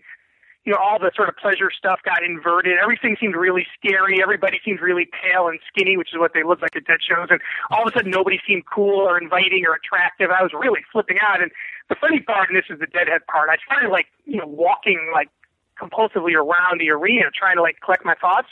you 0.68 0.74
know, 0.74 0.80
all 0.84 0.98
the 0.98 1.10
sort 1.16 1.30
of 1.30 1.36
pleasure 1.40 1.70
stuff 1.72 2.00
got 2.04 2.22
inverted. 2.22 2.76
Everything 2.76 3.16
seemed 3.18 3.34
really 3.34 3.66
scary. 3.72 4.20
Everybody 4.20 4.60
seemed 4.62 4.82
really 4.82 5.08
pale 5.08 5.48
and 5.48 5.58
skinny, 5.64 5.96
which 5.96 6.12
is 6.12 6.18
what 6.18 6.34
they 6.34 6.42
look 6.42 6.60
like 6.60 6.76
at 6.76 6.84
dead 6.84 7.00
shows. 7.00 7.28
And 7.30 7.40
all 7.70 7.88
of 7.88 7.88
a 7.88 7.96
sudden, 7.96 8.10
nobody 8.10 8.38
seemed 8.46 8.64
cool 8.66 9.00
or 9.00 9.16
inviting 9.16 9.64
or 9.66 9.72
attractive. 9.72 10.28
I 10.28 10.42
was 10.42 10.52
really 10.52 10.84
flipping 10.92 11.16
out. 11.24 11.40
And 11.40 11.50
the 11.88 11.96
funny 11.96 12.20
part, 12.20 12.50
and 12.50 12.58
this 12.58 12.66
is 12.68 12.80
the 12.80 12.86
deadhead 12.86 13.24
part, 13.32 13.48
I 13.48 13.56
started 13.64 13.88
like, 13.88 14.08
you 14.26 14.36
know, 14.36 14.46
walking 14.46 15.10
like 15.14 15.30
compulsively 15.80 16.34
around 16.34 16.80
the 16.80 16.90
arena, 16.90 17.30
trying 17.32 17.56
to 17.56 17.62
like 17.62 17.80
collect 17.80 18.04
my 18.04 18.14
thoughts. 18.20 18.48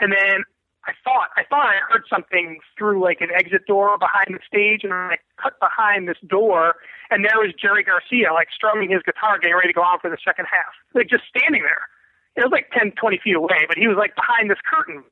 And 0.00 0.12
then 0.12 0.44
I 0.88 0.92
thought 1.04 1.28
I 1.36 1.44
thought 1.44 1.68
I 1.68 1.76
heard 1.92 2.04
something 2.08 2.58
through 2.76 3.02
like 3.04 3.20
an 3.20 3.28
exit 3.36 3.66
door 3.66 3.98
behind 3.98 4.32
the 4.32 4.40
stage, 4.46 4.80
and 4.82 4.92
I 4.92 5.18
cut 5.36 5.60
behind 5.60 6.08
this 6.08 6.16
door, 6.24 6.76
and 7.10 7.24
there 7.24 7.36
was 7.36 7.52
Jerry 7.52 7.84
Garcia 7.84 8.32
like 8.32 8.48
strumming 8.48 8.90
his 8.90 9.02
guitar, 9.04 9.38
getting 9.38 9.56
ready 9.56 9.68
to 9.68 9.76
go 9.76 9.84
on 9.84 10.00
for 10.00 10.08
the 10.08 10.16
second 10.24 10.46
half, 10.48 10.72
like 10.94 11.08
just 11.08 11.24
standing 11.28 11.62
there. 11.62 11.84
It 12.36 12.48
was 12.48 12.52
like 12.52 12.72
ten, 12.72 12.92
twenty 12.96 13.20
feet 13.20 13.36
away, 13.36 13.68
but 13.68 13.76
he 13.76 13.88
was 13.88 14.00
like 14.00 14.16
behind 14.16 14.48
this 14.48 14.62
curtain. 14.64 15.04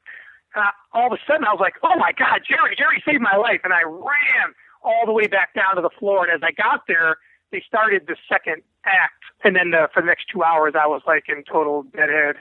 Uh, 0.57 0.73
all 0.97 1.13
of 1.13 1.13
a 1.13 1.21
sudden, 1.29 1.45
I 1.45 1.53
was 1.53 1.61
like, 1.61 1.77
"Oh 1.85 1.97
my 2.01 2.13
God, 2.17 2.41
Jerry! 2.49 2.73
Jerry 2.73 3.03
saved 3.05 3.21
my 3.21 3.37
life!" 3.37 3.61
And 3.63 3.77
I 3.77 3.85
ran 3.85 4.57
all 4.81 5.05
the 5.05 5.13
way 5.13 5.27
back 5.29 5.53
down 5.53 5.77
to 5.77 5.83
the 5.83 5.93
floor. 5.93 6.25
And 6.25 6.33
as 6.33 6.41
I 6.41 6.57
got 6.57 6.89
there, 6.89 7.21
they 7.53 7.61
started 7.61 8.09
the 8.09 8.17
second 8.25 8.65
act, 8.87 9.21
and 9.45 9.53
then 9.53 9.75
uh, 9.77 9.89
for 9.93 10.01
the 10.01 10.09
next 10.09 10.33
two 10.33 10.43
hours, 10.43 10.73
I 10.73 10.87
was 10.87 11.03
like 11.07 11.29
in 11.29 11.45
total 11.45 11.83
deadhead 11.93 12.41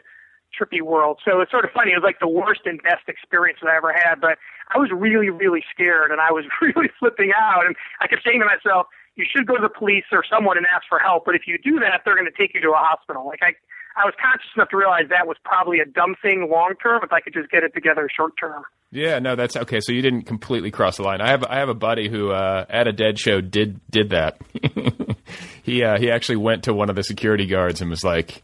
trippy 0.53 0.81
world. 0.81 1.19
So 1.23 1.41
it's 1.41 1.51
sort 1.51 1.65
of 1.65 1.71
funny. 1.71 1.91
It 1.91 1.99
was 1.99 2.07
like 2.07 2.19
the 2.19 2.27
worst 2.27 2.61
and 2.65 2.81
best 2.83 3.07
experience 3.07 3.59
that 3.61 3.69
I 3.69 3.77
ever 3.77 3.93
had. 3.93 4.21
But 4.21 4.37
I 4.69 4.77
was 4.77 4.89
really, 4.93 5.29
really 5.29 5.63
scared 5.71 6.11
and 6.11 6.21
I 6.21 6.31
was 6.31 6.45
really 6.61 6.89
flipping 6.99 7.31
out. 7.35 7.65
And 7.65 7.75
I 8.01 8.07
kept 8.07 8.23
saying 8.23 8.39
to 8.39 8.45
myself, 8.45 8.87
you 9.15 9.25
should 9.25 9.47
go 9.47 9.55
to 9.55 9.61
the 9.61 9.73
police 9.73 10.05
or 10.11 10.23
someone 10.29 10.57
and 10.57 10.65
ask 10.67 10.85
for 10.87 10.99
help. 10.99 11.25
But 11.25 11.35
if 11.35 11.47
you 11.47 11.57
do 11.57 11.79
that, 11.79 12.01
they're 12.05 12.15
going 12.15 12.29
to 12.29 12.37
take 12.37 12.53
you 12.53 12.61
to 12.61 12.69
a 12.69 12.77
hospital. 12.77 13.25
Like 13.25 13.41
I, 13.41 13.57
I 13.97 14.05
was 14.05 14.13
conscious 14.21 14.49
enough 14.55 14.69
to 14.69 14.77
realize 14.77 15.09
that 15.09 15.25
was 15.25 15.37
probably 15.43 15.79
a 15.79 15.85
dumb 15.85 16.15
thing 16.21 16.47
long 16.51 16.75
term 16.81 17.01
if 17.03 17.11
I 17.11 17.19
could 17.19 17.33
just 17.33 17.49
get 17.49 17.63
it 17.63 17.73
together 17.73 18.07
short 18.15 18.33
term. 18.39 18.63
Yeah, 18.91 19.19
no, 19.19 19.35
that's 19.35 19.57
okay. 19.57 19.79
So 19.81 19.91
you 19.91 20.01
didn't 20.01 20.23
completely 20.23 20.71
cross 20.71 20.97
the 20.97 21.03
line. 21.03 21.19
I 21.19 21.29
have 21.29 21.43
I 21.43 21.57
have 21.57 21.67
a 21.67 21.73
buddy 21.73 22.07
who 22.07 22.31
uh, 22.31 22.65
at 22.69 22.87
a 22.87 22.93
dead 22.93 23.19
show 23.19 23.41
did 23.41 23.81
did 23.89 24.11
that. 24.11 24.39
he 25.63 25.83
uh, 25.83 25.97
he 25.97 26.09
actually 26.09 26.37
went 26.37 26.63
to 26.65 26.73
one 26.73 26.89
of 26.89 26.95
the 26.95 27.03
security 27.03 27.47
guards 27.47 27.81
and 27.81 27.89
was 27.89 28.03
like, 28.03 28.43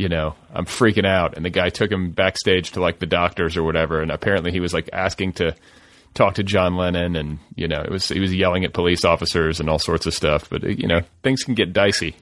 you 0.00 0.08
know, 0.08 0.34
I'm 0.54 0.64
freaking 0.64 1.06
out, 1.06 1.36
and 1.36 1.44
the 1.44 1.50
guy 1.50 1.68
took 1.68 1.92
him 1.92 2.12
backstage 2.12 2.70
to 2.70 2.80
like 2.80 3.00
the 3.00 3.06
doctors 3.06 3.58
or 3.58 3.62
whatever, 3.62 4.00
and 4.00 4.10
apparently 4.10 4.50
he 4.50 4.58
was 4.58 4.72
like 4.72 4.88
asking 4.94 5.34
to 5.34 5.54
talk 6.14 6.36
to 6.36 6.42
John 6.42 6.74
Lennon, 6.76 7.16
and 7.16 7.38
you 7.54 7.68
know, 7.68 7.82
it 7.82 7.90
was 7.90 8.08
he 8.08 8.18
was 8.18 8.34
yelling 8.34 8.64
at 8.64 8.72
police 8.72 9.04
officers 9.04 9.60
and 9.60 9.68
all 9.68 9.78
sorts 9.78 10.06
of 10.06 10.14
stuff. 10.14 10.48
But 10.48 10.62
you 10.62 10.88
know, 10.88 11.02
things 11.22 11.42
can 11.42 11.52
get 11.52 11.74
dicey. 11.74 12.16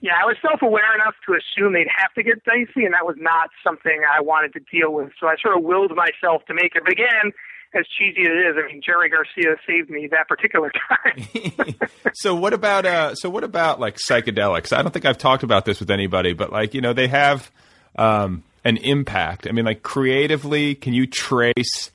Yeah, 0.00 0.14
I 0.18 0.24
was 0.24 0.38
self 0.40 0.62
aware 0.62 0.94
enough 0.94 1.14
to 1.26 1.36
assume 1.36 1.74
they'd 1.74 1.86
have 1.94 2.14
to 2.14 2.22
get 2.22 2.42
dicey, 2.44 2.86
and 2.86 2.94
that 2.94 3.04
was 3.04 3.16
not 3.18 3.50
something 3.62 4.00
I 4.10 4.22
wanted 4.22 4.54
to 4.54 4.60
deal 4.72 4.90
with. 4.94 5.12
So 5.20 5.26
I 5.26 5.36
sort 5.36 5.58
of 5.58 5.64
willed 5.64 5.92
myself 5.94 6.46
to 6.46 6.54
make 6.54 6.76
it. 6.76 6.82
But 6.82 6.92
again, 6.92 7.32
as 7.76 7.86
cheesy 7.98 8.22
as 8.22 8.28
it 8.28 8.46
is, 8.50 8.56
I 8.56 8.66
mean, 8.66 8.80
Jerry 8.84 9.08
Garcia 9.08 9.56
saved 9.66 9.90
me 9.90 10.08
that 10.10 10.28
particular 10.28 10.70
time. 10.70 11.74
so 12.14 12.34
what 12.34 12.52
about 12.52 12.86
uh 12.86 13.14
so 13.14 13.30
what 13.30 13.44
about 13.44 13.80
like 13.80 13.96
psychedelics? 13.96 14.76
I 14.76 14.82
don't 14.82 14.92
think 14.92 15.04
I've 15.04 15.18
talked 15.18 15.42
about 15.42 15.64
this 15.64 15.80
with 15.80 15.90
anybody, 15.90 16.32
but 16.32 16.52
like, 16.52 16.74
you 16.74 16.80
know, 16.80 16.92
they 16.92 17.08
have 17.08 17.50
um 17.96 18.42
an 18.64 18.76
impact. 18.78 19.46
I 19.46 19.52
mean, 19.52 19.64
like 19.64 19.82
creatively, 19.82 20.74
can 20.74 20.92
you 20.92 21.06
trace 21.06 21.90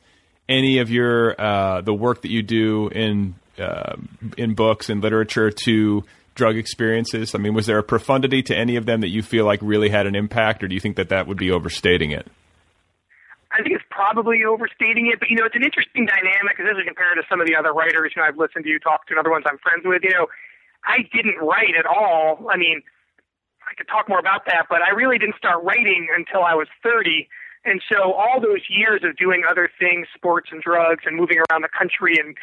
any 0.48 0.80
of 0.80 0.90
your 0.90 1.40
uh 1.40 1.82
the 1.82 1.94
work 1.94 2.22
that 2.22 2.32
you 2.32 2.44
do 2.44 2.88
in 2.90 3.36
uh, 3.60 3.96
in 4.38 4.54
books 4.56 4.90
and 4.90 5.02
literature 5.02 5.52
to 5.52 6.04
drug 6.36 6.58
experiences? 6.58 7.36
I 7.36 7.38
mean, 7.38 7.54
was 7.54 7.66
there 7.66 7.78
a 7.78 7.84
profundity 7.84 8.42
to 8.44 8.56
any 8.56 8.76
of 8.76 8.86
them 8.86 9.02
that 9.02 9.10
you 9.10 9.22
feel 9.22 9.46
like 9.46 9.60
really 9.62 9.90
had 9.90 10.08
an 10.08 10.16
impact, 10.16 10.64
or 10.64 10.68
do 10.68 10.74
you 10.74 10.82
think 10.82 10.96
that 10.96 11.10
that 11.10 11.28
would 11.28 11.38
be 11.38 11.52
overstating 11.52 12.12
it? 12.12 12.28
I 13.62 13.64
think 13.64 13.76
it's 13.76 13.86
probably 13.94 14.44
overstating 14.44 15.06
it, 15.14 15.20
but 15.20 15.30
you 15.30 15.38
know, 15.38 15.46
it's 15.46 15.56
an 15.56 15.64
interesting 15.64 16.10
dynamic, 16.10 16.58
especially 16.58 16.90
compared 16.90 17.22
to 17.22 17.24
some 17.30 17.40
of 17.40 17.46
the 17.46 17.56
other 17.56 17.74
writers 17.74 18.14
you 18.16 18.22
know 18.22 18.28
I've 18.28 18.42
listened 18.42 18.66
to 18.66 18.70
you 18.74 18.80
talk 18.80 19.06
to 19.08 19.14
and 19.14 19.20
other 19.20 19.30
ones 19.30 19.46
I'm 19.46 19.62
friends 19.62 19.86
with. 19.86 20.02
You 20.02 20.10
know, 20.18 20.28
I 20.86 21.06
didn't 21.14 21.38
write 21.38 21.78
at 21.78 21.86
all. 21.86 22.42
I 22.50 22.58
mean, 22.58 22.82
I 23.70 23.78
could 23.78 23.88
talk 23.88 24.10
more 24.10 24.18
about 24.18 24.46
that, 24.50 24.66
but 24.68 24.82
I 24.82 24.90
really 24.90 25.18
didn't 25.18 25.38
start 25.38 25.64
writing 25.64 26.10
until 26.10 26.44
I 26.44 26.56
was 26.56 26.68
30. 26.82 27.30
And 27.64 27.82
so 27.88 28.14
all 28.14 28.42
those 28.42 28.66
years 28.68 29.02
of 29.04 29.16
doing 29.16 29.44
other 29.48 29.70
things, 29.78 30.08
sports 30.14 30.50
and 30.52 30.62
drugs 30.62 31.04
and 31.06 31.16
moving 31.16 31.38
around 31.38 31.62
the 31.62 31.70
country 31.70 32.18
and, 32.18 32.36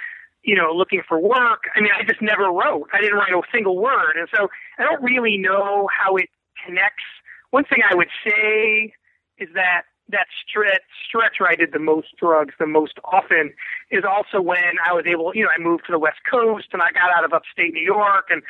you 0.45 0.55
know, 0.55 0.71
looking 0.71 1.03
for 1.07 1.19
work, 1.19 1.67
I 1.75 1.81
mean, 1.81 1.91
I 1.91 2.05
just 2.05 2.23
never 2.23 2.45
wrote. 2.45 2.89
I 2.95 3.01
didn't 3.01 3.19
write 3.19 3.33
a 3.33 3.43
single 3.53 3.77
word. 3.77 4.15
And 4.17 4.29
so 4.33 4.49
I 4.79 4.85
don't 4.85 5.03
really 5.03 5.37
know 5.37 5.89
how 5.91 6.15
it 6.17 6.31
connects. 6.65 7.03
One 7.51 7.65
thing 7.65 7.81
I 7.83 7.95
would 7.97 8.09
say 8.25 8.95
is 9.39 9.49
that 9.55 9.83
that 10.11 10.27
stretch, 10.47 10.83
stretch 11.07 11.37
where 11.39 11.51
I 11.51 11.55
did 11.55 11.73
the 11.73 11.79
most 11.79 12.09
drugs 12.19 12.55
the 12.59 12.67
most 12.67 12.99
often 13.05 13.53
is 13.91 14.05
also 14.09 14.41
when 14.41 14.81
I 14.85 14.93
was 14.93 15.05
able, 15.07 15.35
you 15.35 15.45
know, 15.45 15.51
I 15.51 15.61
moved 15.61 15.85
to 15.87 15.93
the 15.93 15.99
West 15.99 16.21
Coast 16.29 16.69
and 16.73 16.81
I 16.81 16.91
got 16.93 17.13
out 17.15 17.25
of 17.25 17.33
upstate 17.33 17.75
New 17.75 17.85
York 17.85 18.27
and, 18.31 18.43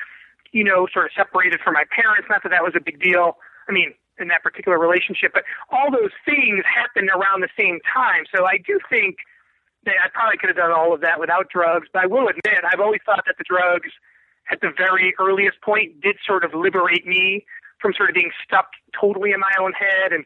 you 0.53 0.63
know, 0.63 0.87
sort 0.93 1.07
of 1.07 1.13
separated 1.17 1.61
from 1.61 1.75
my 1.75 1.85
parents. 1.91 2.29
Not 2.31 2.43
that 2.45 2.51
that 2.51 2.63
was 2.63 2.75
a 2.77 2.81
big 2.81 3.01
deal. 3.01 3.39
I 3.69 3.73
mean, 3.73 3.93
in 4.19 4.29
that 4.29 4.43
particular 4.43 4.79
relationship, 4.79 5.33
but 5.33 5.45
all 5.71 5.91
those 5.91 6.11
things 6.25 6.65
happened 6.67 7.11
around 7.11 7.43
the 7.43 7.55
same 7.59 7.79
time. 7.87 8.25
So 8.35 8.47
I 8.47 8.59
do 8.59 8.79
think 8.91 9.17
that 9.85 9.95
I 10.05 10.09
probably 10.13 10.39
could 10.39 10.49
have 10.49 10.57
done 10.57 10.73
all 10.73 10.93
of 10.93 11.01
that 11.03 11.21
without 11.21 11.51
drugs, 11.51 11.87
but 11.93 12.03
I 12.03 12.07
will 12.07 12.27
admit 12.29 12.67
I've 12.67 12.81
always 12.81 13.01
thought 13.07 13.23
that 13.27 13.39
the 13.39 13.45
drugs 13.47 13.91
at 14.51 14.61
the 14.61 14.71
very 14.77 15.15
earliest 15.21 15.61
point 15.63 16.01
did 16.01 16.17
sort 16.27 16.45
of 16.45 16.55
liberate 16.55 17.07
me 17.07 17.47
from 17.81 17.93
sort 17.95 18.11
of 18.11 18.15
being 18.15 18.31
stuck 18.43 18.71
totally 18.99 19.31
in 19.31 19.41
my 19.41 19.53
own 19.61 19.73
head 19.73 20.13
and 20.13 20.25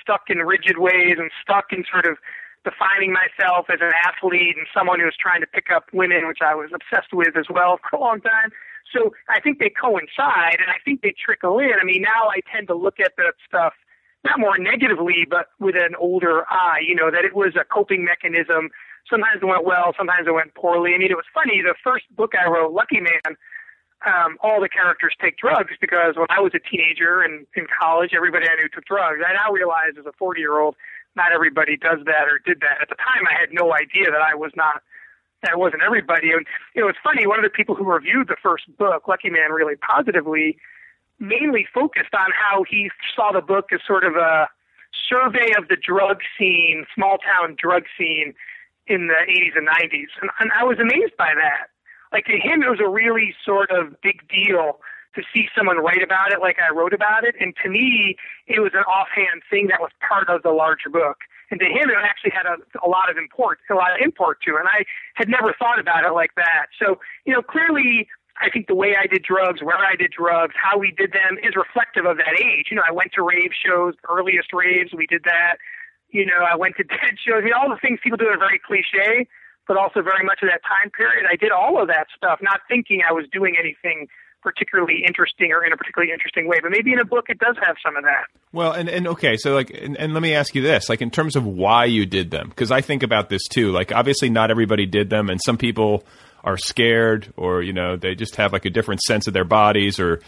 stuck 0.00 0.28
in 0.28 0.38
rigid 0.38 0.78
ways 0.78 1.16
and 1.18 1.30
stuck 1.42 1.72
in 1.72 1.84
sort 1.90 2.06
of 2.06 2.18
defining 2.64 3.12
myself 3.12 3.66
as 3.72 3.80
an 3.80 3.92
athlete 4.04 4.56
and 4.56 4.66
someone 4.74 5.00
who 5.00 5.06
was 5.06 5.16
trying 5.16 5.40
to 5.40 5.46
pick 5.46 5.70
up 5.74 5.86
women, 5.92 6.28
which 6.28 6.44
I 6.44 6.54
was 6.54 6.70
obsessed 6.74 7.12
with 7.12 7.36
as 7.36 7.46
well 7.48 7.80
for 7.88 7.96
a 7.96 8.00
long 8.00 8.20
time. 8.20 8.50
So 8.92 9.14
I 9.28 9.40
think 9.40 9.58
they 9.58 9.70
coincide 9.70 10.58
and 10.60 10.68
I 10.68 10.76
think 10.84 11.00
they 11.00 11.14
trickle 11.16 11.58
in. 11.58 11.72
I 11.80 11.84
mean, 11.84 12.02
now 12.02 12.28
I 12.28 12.40
tend 12.52 12.68
to 12.68 12.74
look 12.74 13.00
at 13.00 13.16
that 13.16 13.34
stuff 13.46 13.72
not 14.24 14.38
more 14.38 14.58
negatively, 14.58 15.24
but 15.28 15.46
with 15.58 15.76
an 15.76 15.94
older 15.98 16.44
eye, 16.50 16.80
you 16.86 16.94
know, 16.94 17.10
that 17.10 17.24
it 17.24 17.34
was 17.34 17.56
a 17.56 17.64
coping 17.64 18.04
mechanism. 18.04 18.68
Sometimes 19.08 19.40
it 19.40 19.46
went 19.46 19.64
well, 19.64 19.94
sometimes 19.96 20.26
it 20.28 20.32
went 20.32 20.54
poorly. 20.54 20.92
I 20.94 20.98
mean, 20.98 21.10
it 21.10 21.16
was 21.16 21.24
funny. 21.32 21.62
The 21.62 21.74
first 21.82 22.04
book 22.14 22.32
I 22.36 22.48
wrote, 22.48 22.72
Lucky 22.72 23.00
Man, 23.00 23.36
um, 24.06 24.38
all 24.40 24.60
the 24.60 24.68
characters 24.68 25.14
take 25.20 25.36
drugs 25.36 25.72
because 25.80 26.16
when 26.16 26.26
I 26.30 26.40
was 26.40 26.52
a 26.54 26.58
teenager 26.58 27.20
and 27.20 27.46
in 27.54 27.66
college, 27.68 28.12
everybody 28.14 28.46
I 28.48 28.56
knew 28.56 28.68
took 28.68 28.84
drugs. 28.84 29.20
I 29.26 29.32
now 29.32 29.52
realize 29.52 29.98
as 29.98 30.06
a 30.06 30.12
40 30.12 30.40
year 30.40 30.58
old, 30.58 30.76
not 31.16 31.32
everybody 31.32 31.76
does 31.76 31.98
that 32.06 32.28
or 32.28 32.38
did 32.38 32.60
that. 32.60 32.80
At 32.80 32.88
the 32.88 32.94
time, 32.96 33.26
I 33.28 33.38
had 33.38 33.52
no 33.52 33.74
idea 33.74 34.10
that 34.10 34.22
I 34.22 34.34
was 34.34 34.52
not, 34.56 34.82
that 35.42 35.58
wasn't 35.58 35.82
everybody. 35.82 36.30
And, 36.32 36.46
you 36.74 36.82
know, 36.82 36.88
it's 36.88 36.98
funny, 37.02 37.26
one 37.26 37.38
of 37.38 37.44
the 37.44 37.50
people 37.50 37.74
who 37.74 37.84
reviewed 37.84 38.28
the 38.28 38.36
first 38.42 38.64
book, 38.78 39.06
Lucky 39.08 39.28
Man, 39.28 39.52
really 39.52 39.76
positively, 39.76 40.56
mainly 41.18 41.66
focused 41.72 42.14
on 42.14 42.30
how 42.32 42.64
he 42.68 42.90
saw 43.14 43.32
the 43.32 43.42
book 43.42 43.68
as 43.72 43.80
sort 43.86 44.04
of 44.04 44.16
a 44.16 44.48
survey 45.08 45.52
of 45.58 45.68
the 45.68 45.76
drug 45.76 46.20
scene, 46.38 46.86
small 46.94 47.18
town 47.18 47.56
drug 47.58 47.84
scene 47.98 48.32
in 48.86 49.08
the 49.08 49.14
80s 49.28 49.56
and 49.56 49.68
90s. 49.68 50.08
And, 50.22 50.30
and 50.40 50.50
I 50.58 50.64
was 50.64 50.78
amazed 50.78 51.16
by 51.18 51.32
that 51.34 51.69
like 52.12 52.24
to 52.26 52.38
him, 52.38 52.62
it 52.62 52.70
was 52.70 52.80
a 52.80 52.88
really 52.88 53.34
sort 53.44 53.70
of 53.70 54.00
big 54.02 54.26
deal 54.28 54.80
to 55.14 55.22
see 55.34 55.48
someone 55.56 55.78
write 55.78 56.02
about 56.02 56.32
it 56.32 56.40
like 56.40 56.56
I 56.58 56.72
wrote 56.72 56.92
about 56.92 57.24
it. 57.24 57.34
And 57.40 57.54
to 57.62 57.68
me, 57.68 58.16
it 58.46 58.60
was 58.60 58.72
an 58.74 58.84
offhand 58.86 59.42
thing 59.50 59.66
that 59.68 59.80
was 59.80 59.90
part 60.06 60.28
of 60.28 60.42
the 60.42 60.50
larger 60.50 60.88
book. 60.88 61.18
And 61.50 61.58
to 61.58 61.66
him, 61.66 61.90
it 61.90 61.98
actually 61.98 62.30
had 62.30 62.46
a, 62.46 62.62
a 62.78 62.88
lot 62.88 63.10
of 63.10 63.18
import, 63.18 63.58
a 63.70 63.74
lot 63.74 63.90
of 63.90 63.98
import 64.02 64.38
to 64.46 64.54
it. 64.54 64.60
And 64.60 64.68
I 64.68 64.86
had 65.14 65.28
never 65.28 65.52
thought 65.58 65.80
about 65.80 66.04
it 66.04 66.12
like 66.12 66.30
that. 66.36 66.70
So, 66.78 67.00
you 67.26 67.34
know, 67.34 67.42
clearly, 67.42 68.06
I 68.40 68.50
think 68.50 68.68
the 68.68 68.74
way 68.74 68.94
I 68.94 69.06
did 69.06 69.22
drugs, 69.22 69.60
where 69.62 69.76
I 69.76 69.96
did 69.96 70.12
drugs, 70.14 70.54
how 70.54 70.78
we 70.78 70.92
did 70.92 71.10
them 71.12 71.42
is 71.42 71.56
reflective 71.56 72.06
of 72.06 72.16
that 72.18 72.38
age. 72.38 72.70
You 72.70 72.76
know, 72.76 72.86
I 72.86 72.92
went 72.92 73.12
to 73.14 73.22
rave 73.22 73.50
shows, 73.50 73.94
earliest 74.08 74.52
raves, 74.52 74.94
we 74.94 75.06
did 75.06 75.24
that. 75.24 75.56
You 76.10 76.24
know, 76.24 76.46
I 76.46 76.54
went 76.54 76.76
to 76.76 76.84
dead 76.86 77.18
shows. 77.18 77.42
I 77.42 77.50
mean, 77.50 77.54
all 77.54 77.68
the 77.68 77.82
things 77.82 77.98
people 78.02 78.16
do 78.16 78.26
are 78.30 78.38
very 78.38 78.60
cliche 78.62 79.26
but 79.70 79.78
also 79.78 80.02
very 80.02 80.24
much 80.26 80.40
of 80.42 80.48
that 80.48 80.62
time 80.66 80.90
period. 80.90 81.26
I 81.30 81.36
did 81.36 81.52
all 81.52 81.80
of 81.80 81.86
that 81.86 82.08
stuff, 82.16 82.40
not 82.42 82.58
thinking 82.66 83.02
I 83.08 83.12
was 83.12 83.24
doing 83.30 83.54
anything 83.56 84.08
particularly 84.42 85.04
interesting 85.06 85.52
or 85.52 85.64
in 85.64 85.72
a 85.72 85.76
particularly 85.76 86.12
interesting 86.12 86.48
way. 86.48 86.58
But 86.60 86.72
maybe 86.72 86.92
in 86.92 86.98
a 86.98 87.04
book 87.04 87.26
it 87.28 87.38
does 87.38 87.54
have 87.64 87.76
some 87.80 87.94
of 87.94 88.02
that. 88.02 88.24
Well, 88.52 88.72
and, 88.72 88.88
and 88.88 89.06
okay, 89.06 89.36
so 89.36 89.54
like, 89.54 89.70
and, 89.70 89.96
and 89.96 90.12
let 90.12 90.24
me 90.24 90.34
ask 90.34 90.56
you 90.56 90.62
this, 90.62 90.88
like 90.88 91.02
in 91.02 91.10
terms 91.12 91.36
of 91.36 91.46
why 91.46 91.84
you 91.84 92.04
did 92.04 92.32
them, 92.32 92.48
because 92.48 92.72
I 92.72 92.80
think 92.80 93.04
about 93.04 93.28
this 93.28 93.46
too. 93.46 93.70
Like, 93.70 93.92
obviously, 93.92 94.28
not 94.28 94.50
everybody 94.50 94.86
did 94.86 95.08
them, 95.08 95.30
and 95.30 95.38
some 95.46 95.56
people 95.56 96.02
are 96.42 96.56
scared, 96.56 97.32
or 97.36 97.62
you 97.62 97.72
know, 97.72 97.96
they 97.96 98.16
just 98.16 98.34
have 98.36 98.52
like 98.52 98.64
a 98.64 98.70
different 98.70 99.02
sense 99.02 99.28
of 99.28 99.34
their 99.34 99.44
bodies, 99.44 100.00
or 100.00 100.20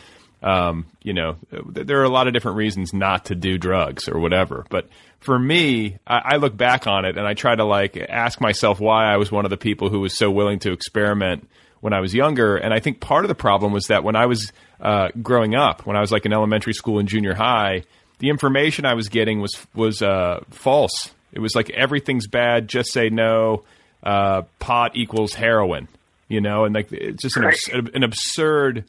um, 0.43 0.87
you 1.03 1.13
know, 1.13 1.37
there 1.51 2.01
are 2.01 2.05
a 2.05 2.09
lot 2.09 2.27
of 2.27 2.33
different 2.33 2.57
reasons 2.57 2.93
not 2.93 3.27
to 3.27 3.35
do 3.35 3.59
drugs 3.59 4.09
or 4.09 4.19
whatever. 4.19 4.67
But 4.69 4.89
for 5.21 5.39
me, 5.39 5.99
I, 6.07 6.23
I, 6.25 6.37
look 6.37 6.57
back 6.57 6.87
on 6.87 7.05
it 7.05 7.17
and 7.17 7.27
I 7.27 7.35
try 7.35 7.55
to 7.55 7.65
like 7.65 7.97
ask 7.97 8.41
myself 8.41 8.81
why 8.81 9.07
I 9.07 9.19
was 9.19 9.31
one 9.31 9.45
of 9.45 9.51
the 9.51 9.57
people 9.57 9.89
who 9.89 10.01
was 10.01 10.17
so 10.17 10.31
willing 10.31 10.59
to 10.61 10.73
experiment 10.73 11.49
when 11.81 11.93
I 11.93 12.01
was 12.01 12.13
younger. 12.13 12.57
And 12.57 12.75
I 12.75 12.81
think 12.81 13.01
part 13.01 13.25
of 13.25 13.29
the 13.29 13.37
problem 13.37 13.73
was 13.73 13.87
that 13.87 14.03
when 14.03 14.17
I 14.17 14.27
was 14.27 14.53
uh, 14.81 15.09
growing 15.23 15.55
up, 15.55 15.87
when 15.87 15.97
I 15.97 16.01
was 16.01 16.11
like 16.11 16.27
in 16.27 16.33
elementary 16.33 16.73
school 16.73 16.99
and 16.99 17.09
junior 17.09 17.35
high, 17.35 17.85
the 18.19 18.29
information 18.29 18.85
I 18.85 18.95
was 18.95 19.09
getting 19.09 19.41
was 19.41 19.67
was 19.75 20.03
uh, 20.03 20.41
false. 20.51 21.13
It 21.33 21.41
was 21.41 21.55
like 21.55 21.71
everything's 21.71 22.27
bad. 22.27 22.69
Just 22.69 22.93
say 22.93 23.09
no. 23.09 23.65
Uh, 24.03 24.43
pot 24.59 24.97
equals 24.97 25.35
heroin, 25.35 25.87
you 26.29 26.41
know, 26.41 26.65
and 26.65 26.75
like 26.75 26.93
it's 26.93 27.23
just 27.23 27.37
an, 27.37 27.45
abs- 27.45 27.69
an 27.95 28.03
absurd 28.03 28.85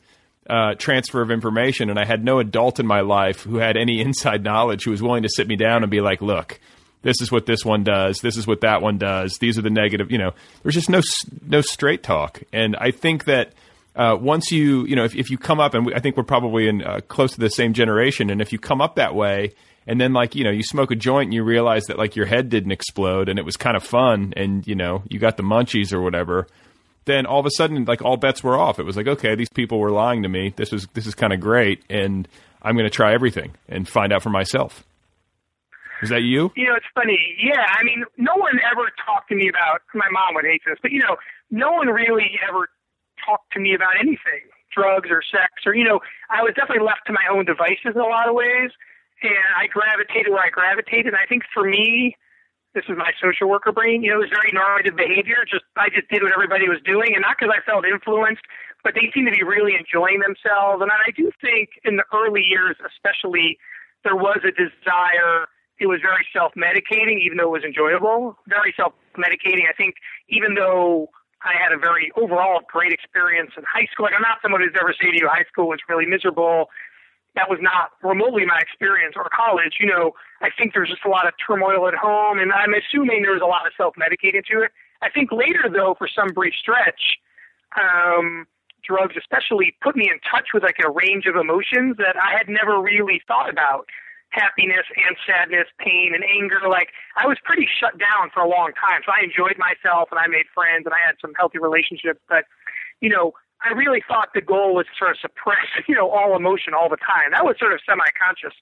uh, 0.50 0.76
transfer 0.76 1.22
of 1.22 1.32
information, 1.32 1.90
and 1.90 1.98
I 1.98 2.06
had 2.06 2.24
no 2.24 2.40
adult 2.40 2.80
in 2.80 2.86
my 2.86 3.02
life 3.02 3.44
who 3.44 3.58
had 3.58 3.78
any 3.78 4.02
inside 4.02 4.44
knowledge 4.44 4.84
who 4.84 4.92
was 4.92 5.02
willing 5.02 5.24
to 5.24 5.30
sit 5.30 5.48
me 5.48 5.56
down 5.56 5.84
and 5.84 5.92
be 5.92 6.02
like, 6.02 6.22
"Look, 6.22 6.60
this 7.02 7.22
is 7.22 7.32
what 7.32 7.46
this 7.46 7.64
one 7.64 7.84
does. 7.84 8.20
This 8.20 8.38
is 8.38 8.46
what 8.46 8.62
that 8.62 8.82
one 8.82 8.98
does. 8.98 9.38
These 9.38 9.58
are 9.58 9.62
the 9.62 9.70
negative." 9.70 10.12
You 10.12 10.18
know, 10.18 10.32
there's 10.62 10.76
just 10.76 10.90
no 10.90 11.02
no 11.48 11.62
straight 11.62 12.04
talk, 12.04 12.42
and 12.52 12.76
I 12.76 12.92
think 12.92 13.26
that. 13.26 13.54
Uh, 13.96 14.18
once 14.20 14.50
you, 14.50 14.88
you 14.88 14.96
know, 14.96 15.04
if, 15.04 15.16
if 15.16 15.30
you 15.30 15.38
come 15.38 15.60
up, 15.60 15.76
and 15.76 15.86
we, 15.86 15.94
I 15.94 16.00
think 16.00 16.18
we're 16.18 16.24
probably 16.24 16.68
in 16.68 16.82
uh, 16.82 17.02
close 17.08 17.34
to 17.34 17.40
the 17.40 17.52
same 17.52 17.74
generation, 17.74 18.32
and 18.32 18.42
if 18.42 18.52
you 18.52 18.58
come 18.58 18.82
up 18.82 18.96
that 18.96 19.14
way, 19.14 19.54
and 19.86 20.02
then 20.02 20.14
like 20.14 20.34
you 20.34 20.44
know, 20.44 20.50
you 20.50 20.64
smoke 20.64 20.90
a 20.90 20.96
joint 20.96 21.28
and 21.28 21.34
you 21.36 21.44
realize 21.44 21.84
that 21.84 22.00
like 22.00 22.16
your 22.16 22.26
head 22.26 22.50
didn't 22.50 22.72
explode, 22.72 23.30
and 23.30 23.38
it 23.38 23.46
was 23.46 23.56
kind 23.56 23.78
of 23.78 23.84
fun, 23.84 24.34
and 24.36 24.66
you 24.66 24.74
know, 24.74 25.04
you 25.10 25.20
got 25.20 25.38
the 25.38 25.44
munchies 25.44 25.94
or 25.94 26.02
whatever 26.02 26.48
then 27.06 27.26
all 27.26 27.40
of 27.40 27.46
a 27.46 27.52
sudden, 27.52 27.86
like 27.86 28.02
all 28.02 28.18
bets 28.18 28.44
were 28.44 28.58
off. 28.58 28.80
It 28.80 28.84
was 28.84 28.96
like, 28.96 29.08
okay, 29.08 29.36
these 29.36 29.50
people 29.50 29.80
were 29.80 29.92
lying 29.92 30.24
to 30.24 30.30
me. 30.30 30.54
This 30.56 30.72
was 30.72 30.88
this 30.94 31.08
is 31.08 31.16
kind 31.16 31.34
of 31.34 31.40
great, 31.40 31.84
and 31.90 32.28
I'm 32.62 32.76
going 32.76 32.86
to 32.86 32.96
try 32.96 33.14
everything 33.14 33.54
and 33.68 33.88
find 33.88 34.14
out 34.14 34.24
for 34.24 34.30
myself. 34.30 34.84
Is 36.02 36.10
that 36.10 36.22
you? 36.22 36.52
You 36.56 36.68
know, 36.68 36.76
it's 36.76 36.86
funny. 36.94 37.18
Yeah, 37.42 37.64
I 37.64 37.84
mean, 37.84 38.04
no 38.18 38.36
one 38.36 38.60
ever 38.60 38.92
talked 39.06 39.30
to 39.30 39.36
me 39.36 39.48
about. 39.48 39.82
My 39.94 40.10
mom 40.12 40.36
would 40.36 40.46
hate 40.46 40.62
this, 40.66 40.78
but 40.82 40.92
you 40.92 41.00
know, 41.00 41.16
no 41.50 41.72
one 41.72 41.88
really 41.88 42.40
ever 42.48 42.68
talked 43.26 43.54
to 43.54 43.60
me 43.60 43.74
about 43.74 43.96
anything, 44.00 44.44
drugs 44.76 45.10
or 45.10 45.22
sex, 45.24 45.64
or 45.66 45.76
you 45.76 45.84
know, 45.86 46.02
I 46.30 46.44
was 46.44 46.54
definitely 46.56 46.84
left 46.86 47.08
to 47.08 47.14
my 47.14 47.24
own 47.32 47.46
devices 47.46 47.96
in 47.96 48.02
a 48.02 48.06
lot 48.06 48.28
of 48.28 48.36
ways, 48.36 48.72
and 49.22 49.48
I 49.56 49.68
gravitated 49.68 50.32
where 50.32 50.44
I 50.44 50.50
gravitated. 50.50 51.08
And 51.08 51.16
I 51.16 51.26
think 51.28 51.44
for 51.54 51.64
me, 51.64 52.18
this 52.74 52.86
is 52.90 52.98
my 52.98 53.12
social 53.22 53.50
worker 53.50 53.72
brain. 53.72 54.04
You 54.04 54.12
know, 54.12 54.22
it 54.22 54.30
was 54.30 54.34
very 54.34 54.52
normative 54.52 54.96
behavior. 54.96 55.46
Just 55.50 55.64
I 55.78 55.90
just 55.90 56.10
did 56.10 56.24
what 56.24 56.34
everybody 56.34 56.68
was 56.68 56.82
doing, 56.86 57.14
and 57.14 57.22
not 57.22 57.38
because 57.38 57.54
I 57.54 57.62
felt 57.66 57.86
influenced, 57.86 58.44
but 58.84 58.94
they 58.96 59.12
seemed 59.14 59.28
to 59.28 59.36
be 59.36 59.44
really 59.44 59.76
enjoying 59.78 60.20
themselves. 60.20 60.82
And 60.82 60.92
I 60.92 61.12
do 61.16 61.32
think 61.42 61.78
in 61.86 61.98
the 61.98 62.06
early 62.14 62.42
years, 62.42 62.76
especially, 62.82 63.58
there 64.04 64.16
was 64.16 64.42
a 64.44 64.52
desire. 64.52 65.48
It 65.80 65.88
was 65.88 66.02
very 66.02 66.26
self-medicating, 66.34 67.22
even 67.22 67.38
though 67.38 67.54
it 67.54 67.64
was 67.64 67.66
enjoyable. 67.66 68.38
Very 68.48 68.74
self-medicating. 68.78 69.70
I 69.70 69.74
think 69.78 69.96
even 70.30 70.56
though 70.56 71.10
I 71.44 71.60
had 71.60 71.74
a 71.74 71.78
very 71.78 72.12
overall 72.16 72.62
great 72.72 72.94
experience 72.94 73.52
in 73.58 73.64
high 73.68 73.86
school. 73.92 74.06
Like 74.06 74.16
I'm 74.16 74.24
not 74.24 74.40
someone 74.42 74.62
who's 74.62 74.76
ever 74.80 74.96
say 74.96 75.12
to 75.12 75.18
you 75.18 75.28
high 75.28 75.44
school 75.52 75.68
was 75.68 75.80
really 75.90 76.06
miserable 76.06 76.70
that 77.36 77.50
was 77.50 77.60
not 77.62 77.92
remotely 78.04 78.46
my 78.46 78.60
experience 78.60 79.16
or 79.18 79.28
college. 79.34 79.78
You 79.80 79.88
know, 79.88 80.12
I 80.42 80.50
think 80.56 80.74
there's 80.74 80.90
just 80.90 81.06
a 81.06 81.10
lot 81.10 81.28
of 81.28 81.34
turmoil 81.46 81.88
at 81.88 81.96
home, 81.96 82.40
and 82.40 82.52
I'm 82.52 82.74
assuming 82.74 83.24
there 83.24 83.34
was 83.34 83.42
a 83.42 83.50
lot 83.50 83.66
of 83.66 83.74
self-medicating 83.76 84.46
to 84.52 84.62
it. 84.64 84.72
I 85.02 85.10
think 85.10 85.32
later, 85.32 85.68
though, 85.72 85.96
for 85.98 86.08
some 86.08 86.30
brief 86.30 86.54
stretch, 86.54 87.18
um, 87.76 88.46
drugs 88.84 89.16
especially 89.18 89.76
put 89.82 89.96
me 89.96 90.10
in 90.12 90.20
touch 90.30 90.50
with 90.54 90.64
like 90.64 90.78
a 90.86 90.92
range 90.92 91.26
of 91.26 91.36
emotions 91.36 91.98
that 91.98 92.16
I 92.20 92.38
had 92.38 92.48
never 92.50 92.82
really 92.82 93.22
thought 93.28 93.50
about. 93.50 93.88
Happiness 94.30 94.86
and 94.98 95.16
sadness, 95.28 95.68
pain 95.78 96.12
and 96.16 96.24
anger. 96.26 96.68
Like 96.68 96.90
I 97.16 97.28
was 97.28 97.38
pretty 97.44 97.68
shut 97.70 97.98
down 98.00 98.32
for 98.34 98.42
a 98.42 98.50
long 98.50 98.74
time. 98.74 99.02
So 99.06 99.12
I 99.14 99.24
enjoyed 99.24 99.58
myself 99.62 100.10
and 100.10 100.20
I 100.20 100.26
made 100.28 100.50
friends 100.54 100.86
and 100.86 100.94
I 100.94 101.00
had 101.06 101.16
some 101.22 101.34
healthy 101.38 101.60
relationships. 101.60 102.20
But, 102.28 102.46
you 103.00 103.10
know, 103.10 103.34
I 103.64 103.72
really 103.72 104.04
thought 104.06 104.36
the 104.36 104.44
goal 104.44 104.76
was 104.76 104.86
to 104.92 104.96
sort 105.00 105.12
of 105.12 105.18
suppress, 105.20 105.68
you 105.88 105.96
know, 105.96 106.12
all 106.12 106.36
emotion 106.36 106.74
all 106.76 106.90
the 106.90 107.00
time. 107.00 107.32
That 107.32 107.46
was 107.46 107.56
sort 107.58 107.74
of 107.74 107.80
semi-conscious. 107.88 108.54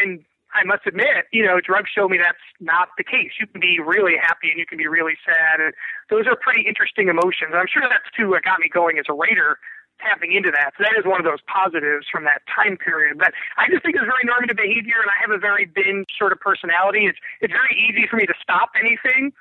And 0.00 0.24
I 0.56 0.64
must 0.64 0.88
admit, 0.88 1.28
you 1.32 1.44
know, 1.44 1.60
drugs 1.60 1.92
show 1.92 2.08
me 2.08 2.16
that's 2.16 2.40
not 2.60 2.88
the 2.96 3.04
case. 3.04 3.36
You 3.36 3.46
can 3.46 3.60
be 3.60 3.76
really 3.76 4.16
happy 4.16 4.48
and 4.48 4.58
you 4.58 4.64
can 4.64 4.78
be 4.78 4.88
really 4.88 5.20
sad. 5.20 5.60
And 5.60 5.74
those 6.08 6.24
are 6.26 6.36
pretty 6.36 6.64
interesting 6.64 7.12
emotions. 7.12 7.52
I'm 7.52 7.68
sure 7.68 7.84
that's 7.84 8.08
too 8.16 8.32
what 8.32 8.48
got 8.48 8.60
me 8.60 8.72
going 8.72 8.96
as 8.96 9.04
a 9.10 9.12
writer, 9.12 9.60
tapping 10.00 10.32
into 10.32 10.48
that. 10.56 10.72
So 10.80 10.88
that 10.88 10.96
is 10.96 11.04
one 11.04 11.20
of 11.20 11.28
those 11.28 11.44
positives 11.44 12.08
from 12.08 12.24
that 12.24 12.40
time 12.48 12.80
period. 12.80 13.20
But 13.20 13.36
I 13.60 13.68
just 13.68 13.84
think 13.84 14.00
it's 14.00 14.08
very 14.08 14.24
normative 14.24 14.56
behavior 14.56 15.04
and 15.04 15.12
I 15.12 15.18
have 15.20 15.32
a 15.34 15.40
very 15.40 15.68
binge 15.68 16.08
sort 16.16 16.32
of 16.32 16.40
personality. 16.40 17.04
It's, 17.04 17.20
it's 17.44 17.52
very 17.52 17.76
easy 17.76 18.08
for 18.08 18.16
me 18.16 18.24
to 18.24 18.36
stop 18.40 18.72
anything 18.80 19.36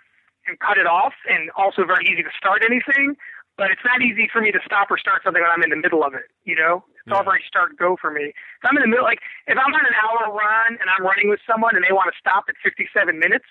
and 0.48 0.60
cut 0.60 0.78
it 0.78 0.86
off 0.86 1.14
and 1.32 1.50
also 1.56 1.86
very 1.88 2.06
easy 2.06 2.24
to 2.24 2.34
start 2.36 2.62
anything 2.66 3.16
but 3.58 3.72
it's 3.72 3.84
not 3.88 4.04
easy 4.04 4.28
for 4.32 4.42
me 4.44 4.52
to 4.52 4.60
stop 4.66 4.92
or 4.92 4.98
start 5.00 5.24
something 5.24 5.42
when 5.42 5.52
I'm 5.52 5.64
in 5.64 5.72
the 5.72 5.80
middle 5.80 6.04
of 6.04 6.14
it. 6.14 6.28
You 6.44 6.56
know, 6.56 6.84
it's 7.00 7.08
yeah. 7.08 7.16
all 7.16 7.24
very 7.24 7.44
start 7.48 7.78
go 7.80 7.96
for 7.96 8.12
me. 8.12 8.36
If 8.36 8.64
I'm 8.64 8.76
in 8.76 8.84
the 8.84 8.92
middle, 8.92 9.08
like 9.08 9.24
if 9.48 9.56
I'm 9.56 9.72
on 9.72 9.86
an 9.86 9.96
hour 9.96 10.32
run 10.32 10.76
and 10.80 10.88
I'm 10.92 11.04
running 11.04 11.32
with 11.32 11.40
someone 11.48 11.76
and 11.76 11.84
they 11.84 11.96
want 11.96 12.12
to 12.12 12.18
stop 12.20 12.46
at 12.52 12.56
57 12.60 12.92
minutes, 13.16 13.48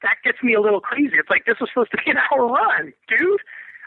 that 0.00 0.20
gets 0.24 0.40
me 0.42 0.56
a 0.56 0.60
little 0.60 0.80
crazy. 0.80 1.16
It's 1.20 1.28
like 1.28 1.44
this 1.44 1.60
was 1.60 1.68
supposed 1.72 1.92
to 1.92 2.00
be 2.00 2.12
an 2.12 2.20
hour 2.28 2.48
run, 2.48 2.92
dude. 3.08 3.44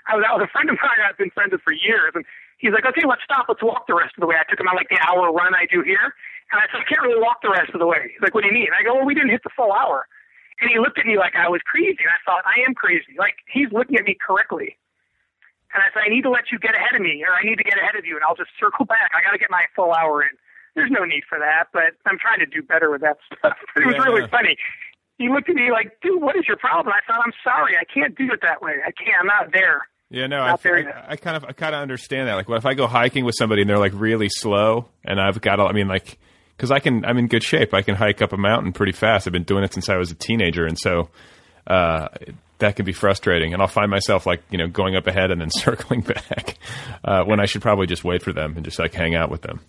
I 0.08 0.16
was 0.16 0.24
out 0.24 0.40
with 0.40 0.48
a 0.48 0.52
friend 0.54 0.70
of 0.70 0.78
mine 0.80 1.04
I've 1.04 1.20
been 1.20 1.34
friends 1.36 1.52
with 1.52 1.66
for 1.66 1.76
years, 1.76 2.16
and 2.16 2.24
he's 2.58 2.72
like, 2.72 2.88
"Okay, 2.88 3.04
let's 3.04 3.26
stop. 3.28 3.52
Let's 3.52 3.60
walk 3.60 3.92
the 3.92 3.98
rest 3.98 4.16
of 4.16 4.24
the 4.24 4.30
way." 4.30 4.40
I 4.40 4.48
took 4.48 4.56
him 4.56 4.70
on 4.72 4.78
like 4.80 4.88
the 4.88 5.02
hour 5.04 5.34
run 5.36 5.52
I 5.52 5.68
do 5.68 5.84
here, 5.84 6.16
and 6.54 6.64
I 6.64 6.66
said, 6.72 6.80
"I 6.80 6.88
can't 6.88 7.04
really 7.04 7.20
walk 7.20 7.44
the 7.44 7.52
rest 7.52 7.76
of 7.76 7.84
the 7.84 7.90
way." 7.90 8.16
He's 8.16 8.24
like, 8.24 8.32
"What 8.32 8.48
do 8.48 8.48
you 8.48 8.56
mean?" 8.56 8.72
I 8.72 8.88
go, 8.88 8.96
"Well, 8.96 9.06
we 9.06 9.14
didn't 9.14 9.36
hit 9.36 9.44
the 9.44 9.52
full 9.52 9.76
hour." 9.76 10.08
And 10.60 10.72
he 10.72 10.80
looked 10.80 10.98
at 10.98 11.06
me 11.06 11.20
like 11.20 11.36
I 11.36 11.50
was 11.50 11.62
crazy, 11.68 12.02
and 12.02 12.10
I 12.10 12.20
thought, 12.26 12.42
I 12.48 12.66
am 12.66 12.74
crazy. 12.74 13.14
Like 13.20 13.36
he's 13.52 13.70
looking 13.72 14.00
at 14.00 14.06
me 14.06 14.16
correctly. 14.16 14.80
And 15.78 15.86
I 15.86 15.94
said, 15.94 16.02
I 16.02 16.10
need 16.10 16.26
to 16.26 16.34
let 16.34 16.50
you 16.50 16.58
get 16.58 16.74
ahead 16.74 16.98
of 16.98 17.06
me, 17.06 17.22
or 17.22 17.38
I 17.38 17.46
need 17.46 17.62
to 17.62 17.64
get 17.64 17.78
ahead 17.78 17.94
of 17.94 18.02
you, 18.02 18.18
and 18.18 18.26
I'll 18.26 18.34
just 18.34 18.50
circle 18.58 18.82
back. 18.90 19.14
I 19.14 19.22
got 19.22 19.30
to 19.30 19.38
get 19.38 19.54
my 19.54 19.70
full 19.78 19.94
hour 19.94 20.26
in. 20.26 20.34
There's 20.74 20.90
no 20.90 21.06
need 21.06 21.22
for 21.30 21.38
that, 21.38 21.70
but 21.70 21.94
I'm 22.10 22.18
trying 22.18 22.42
to 22.42 22.50
do 22.50 22.66
better 22.66 22.90
with 22.90 23.06
that 23.06 23.22
stuff. 23.30 23.54
It 23.78 23.86
was 23.86 23.94
yeah. 23.94 24.10
really 24.10 24.26
funny. 24.26 24.58
He 25.22 25.30
looked 25.30 25.50
at 25.50 25.56
me 25.56 25.70
like, 25.70 26.02
dude, 26.02 26.18
what 26.18 26.34
is 26.34 26.50
your 26.50 26.58
problem? 26.58 26.90
I 26.90 27.06
thought, 27.06 27.22
I'm 27.22 27.34
sorry, 27.46 27.78
I 27.78 27.86
can't 27.86 28.18
do 28.18 28.26
it 28.34 28.42
that 28.42 28.58
way. 28.66 28.82
I 28.82 28.90
can't. 28.90 29.22
I'm 29.22 29.30
not 29.30 29.54
there. 29.54 29.86
Yeah, 30.10 30.26
no, 30.26 30.38
I, 30.38 30.58
I, 30.58 31.06
I, 31.10 31.16
kind 31.18 31.38
of, 31.38 31.46
I 31.46 31.52
kind 31.52 31.76
of 31.76 31.82
understand 31.82 32.28
that. 32.28 32.34
Like, 32.34 32.50
what 32.50 32.58
if 32.58 32.66
I 32.66 32.74
go 32.74 32.88
hiking 32.88 33.24
with 33.24 33.36
somebody 33.38 33.62
and 33.62 33.70
they're 33.70 33.78
like 33.78 33.94
really 33.94 34.30
slow, 34.30 34.90
and 35.06 35.22
I've 35.22 35.42
got, 35.42 35.60
I 35.60 35.74
mean, 35.74 35.88
like, 35.88 36.18
because 36.56 36.72
I 36.72 36.80
can, 36.80 37.06
I'm 37.06 37.20
in 37.20 37.28
good 37.28 37.44
shape. 37.44 37.76
I 37.76 37.84
can 37.84 37.94
hike 37.94 38.24
up 38.24 38.34
a 38.34 38.38
mountain 38.38 38.74
pretty 38.74 38.94
fast. 38.94 39.28
I've 39.28 39.34
been 39.34 39.44
doing 39.44 39.64
it 39.64 39.74
since 39.74 39.90
I 39.90 39.98
was 39.98 40.10
a 40.10 40.16
teenager, 40.16 40.66
and 40.66 40.78
so 40.80 41.10
uh, 41.68 42.08
that 42.60 42.76
can 42.76 42.86
be 42.86 42.94
frustrating, 42.94 43.54
and 43.54 43.62
I'll 43.62 43.68
find 43.68 43.90
myself 43.92 44.26
like 44.26 44.42
you 44.50 44.58
know 44.58 44.68
going 44.68 44.96
up 44.96 45.08
ahead 45.08 45.32
and 45.32 45.40
then 45.42 45.50
circling 45.56 46.02
back 46.02 46.58
uh, 47.04 47.24
when 47.24 47.40
I 47.40 47.46
should 47.46 47.62
probably 47.62 47.88
just 47.88 48.04
wait 48.04 48.22
for 48.22 48.34
them 48.34 48.56
and 48.56 48.66
just 48.66 48.80
like 48.80 48.94
hang 48.94 49.16
out 49.16 49.30
with 49.30 49.42
them. 49.42 49.60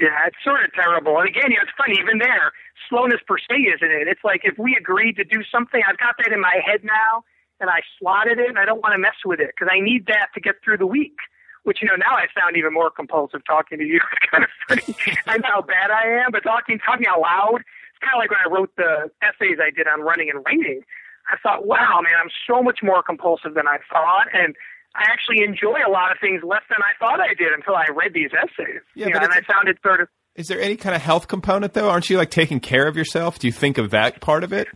Yeah, 0.00 0.26
it's 0.26 0.38
sort 0.44 0.64
of 0.64 0.72
terrible. 0.74 1.18
And 1.18 1.28
again, 1.28 1.50
you 1.50 1.56
know, 1.56 1.66
it's 1.66 1.74
funny, 1.76 1.98
even 1.98 2.18
there, 2.18 2.52
slowness 2.88 3.20
per 3.26 3.36
se 3.38 3.56
isn't 3.74 3.90
it? 3.90 4.06
It's 4.06 4.22
like 4.22 4.42
if 4.44 4.56
we 4.58 4.76
agreed 4.78 5.16
to 5.16 5.24
do 5.24 5.42
something, 5.50 5.82
I've 5.86 5.98
got 5.98 6.14
that 6.22 6.32
in 6.32 6.40
my 6.40 6.60
head 6.64 6.84
now, 6.84 7.24
and 7.60 7.68
I 7.68 7.80
slotted 7.98 8.38
it, 8.38 8.48
and 8.48 8.58
I 8.58 8.64
don't 8.64 8.80
want 8.80 8.92
to 8.94 8.98
mess 8.98 9.18
with 9.24 9.40
it 9.40 9.50
because 9.56 9.70
I 9.72 9.80
need 9.80 10.06
that 10.06 10.28
to 10.34 10.40
get 10.40 10.56
through 10.64 10.78
the 10.78 10.86
week. 10.86 11.16
Which 11.64 11.78
you 11.80 11.86
know 11.86 11.94
now 11.94 12.18
I 12.18 12.26
sound 12.34 12.56
even 12.56 12.74
more 12.74 12.90
compulsive 12.90 13.42
talking 13.46 13.78
to 13.78 13.84
you. 13.84 14.00
It's 14.12 14.26
kind 14.30 14.42
of 14.42 14.50
funny. 14.66 14.96
I 15.26 15.38
know 15.38 15.62
how 15.62 15.62
bad 15.62 15.90
I 15.90 16.24
am, 16.24 16.32
but 16.32 16.42
talking 16.42 16.78
talking 16.78 17.06
out 17.06 17.20
loud. 17.20 17.62
It's 17.62 18.02
kind 18.02 18.14
of 18.14 18.18
like 18.18 18.30
when 18.30 18.42
I 18.42 18.50
wrote 18.50 18.74
the 18.76 19.10
essays 19.22 19.58
I 19.62 19.70
did 19.70 19.86
on 19.86 20.00
running 20.00 20.28
and 20.30 20.42
writing. 20.44 20.82
I 21.30 21.36
thought, 21.42 21.66
wow, 21.66 22.00
man, 22.02 22.14
I'm 22.20 22.30
so 22.46 22.62
much 22.62 22.80
more 22.82 23.02
compulsive 23.02 23.54
than 23.54 23.66
I 23.66 23.78
thought, 23.90 24.26
and 24.32 24.54
I 24.94 25.04
actually 25.10 25.44
enjoy 25.44 25.78
a 25.86 25.90
lot 25.90 26.12
of 26.12 26.18
things 26.20 26.42
less 26.44 26.62
than 26.68 26.78
I 26.82 26.92
thought 26.98 27.20
I 27.20 27.34
did 27.34 27.52
until 27.52 27.74
I 27.74 27.86
read 27.94 28.12
these 28.12 28.30
essays. 28.36 28.82
Yeah, 28.94 29.06
You 29.06 29.14
know, 29.14 29.20
and 29.20 29.32
I 29.32 29.40
found 29.40 29.68
it 29.68 29.78
sort 29.82 30.00
of 30.00 30.08
Is 30.36 30.48
there 30.48 30.60
any 30.60 30.76
kind 30.76 30.94
of 30.94 31.00
health 31.00 31.28
component 31.28 31.72
though? 31.72 31.88
Aren't 31.88 32.10
you 32.10 32.18
like 32.18 32.30
taking 32.30 32.60
care 32.60 32.86
of 32.86 32.96
yourself? 32.96 33.38
Do 33.38 33.46
you 33.46 33.52
think 33.52 33.78
of 33.78 33.90
that 33.90 34.20
part 34.20 34.44
of 34.44 34.52
it? 34.52 34.68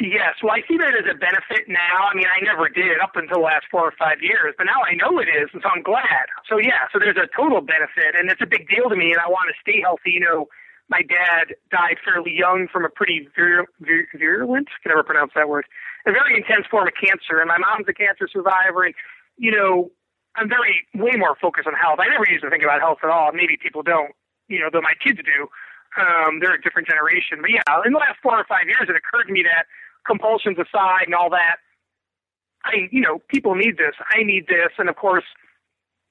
Yes, 0.00 0.38
well, 0.42 0.54
I 0.54 0.62
see 0.70 0.78
that 0.78 0.94
as 0.94 1.04
a 1.10 1.18
benefit 1.18 1.66
now. 1.66 2.06
I 2.06 2.14
mean, 2.14 2.26
I 2.30 2.38
never 2.46 2.68
did 2.70 2.86
it 2.86 3.02
up 3.02 3.16
until 3.16 3.42
the 3.42 3.50
last 3.50 3.66
four 3.70 3.82
or 3.82 3.94
five 3.98 4.22
years, 4.22 4.54
but 4.56 4.64
now 4.64 4.80
I 4.86 4.94
know 4.94 5.18
it 5.18 5.26
is, 5.26 5.50
and 5.52 5.60
so 5.62 5.68
I'm 5.68 5.82
glad. 5.82 6.30
So 6.48 6.58
yeah, 6.62 6.86
so 6.92 6.98
there's 7.02 7.18
a 7.18 7.26
total 7.34 7.60
benefit, 7.60 8.14
and 8.14 8.30
it's 8.30 8.40
a 8.40 8.46
big 8.46 8.68
deal 8.70 8.88
to 8.88 8.94
me, 8.94 9.10
and 9.10 9.18
I 9.18 9.28
want 9.28 9.50
to 9.50 9.56
stay 9.58 9.82
healthy. 9.82 10.14
You 10.14 10.22
know, 10.22 10.48
my 10.90 11.02
dad 11.02 11.54
died 11.70 11.96
fairly 12.04 12.34
young 12.34 12.66
from 12.70 12.84
a 12.84 12.90
pretty 12.90 13.28
vir- 13.34 13.66
vir- 13.80 14.08
virulent, 14.18 14.68
I 14.68 14.78
can 14.82 14.90
never 14.90 15.04
pronounce 15.04 15.32
that 15.34 15.48
word, 15.48 15.64
a 16.04 16.12
very 16.12 16.36
intense 16.36 16.66
form 16.70 16.88
of 16.88 16.94
cancer, 16.98 17.38
and 17.38 17.48
my 17.48 17.58
mom's 17.58 17.86
a 17.88 17.94
cancer 17.94 18.28
survivor, 18.30 18.84
and 18.84 18.94
you 19.38 19.50
know, 19.50 19.90
I'm 20.36 20.48
very 20.48 20.86
way 20.94 21.16
more 21.16 21.34
focused 21.40 21.66
on 21.66 21.74
health. 21.74 21.98
I 21.98 22.08
never 22.08 22.26
used 22.28 22.44
to 22.44 22.50
think 22.50 22.62
about 22.62 22.80
health 22.80 22.98
at 23.02 23.10
all. 23.10 23.32
Maybe 23.32 23.56
people 23.56 23.82
don't, 23.82 24.12
you 24.48 24.58
know, 24.60 24.68
though 24.70 24.82
my 24.82 24.94
kids 25.02 25.18
do. 25.24 25.48
Um, 25.98 26.38
they're 26.38 26.54
a 26.54 26.60
different 26.60 26.86
generation. 26.86 27.38
But 27.40 27.50
yeah, 27.50 27.66
in 27.84 27.92
the 27.92 27.98
last 27.98 28.22
four 28.22 28.38
or 28.38 28.44
five 28.46 28.66
years, 28.66 28.86
it 28.86 28.94
occurred 28.94 29.26
to 29.26 29.32
me 29.32 29.42
that 29.42 29.66
compulsions 30.06 30.58
aside 30.58 31.10
and 31.10 31.14
all 31.14 31.30
that, 31.30 31.56
I, 32.64 32.86
you 32.92 33.00
know, 33.00 33.18
people 33.28 33.54
need 33.54 33.76
this. 33.76 33.94
I 34.14 34.22
need 34.22 34.46
this. 34.46 34.70
And 34.78 34.88
of 34.88 34.94
course, 34.94 35.24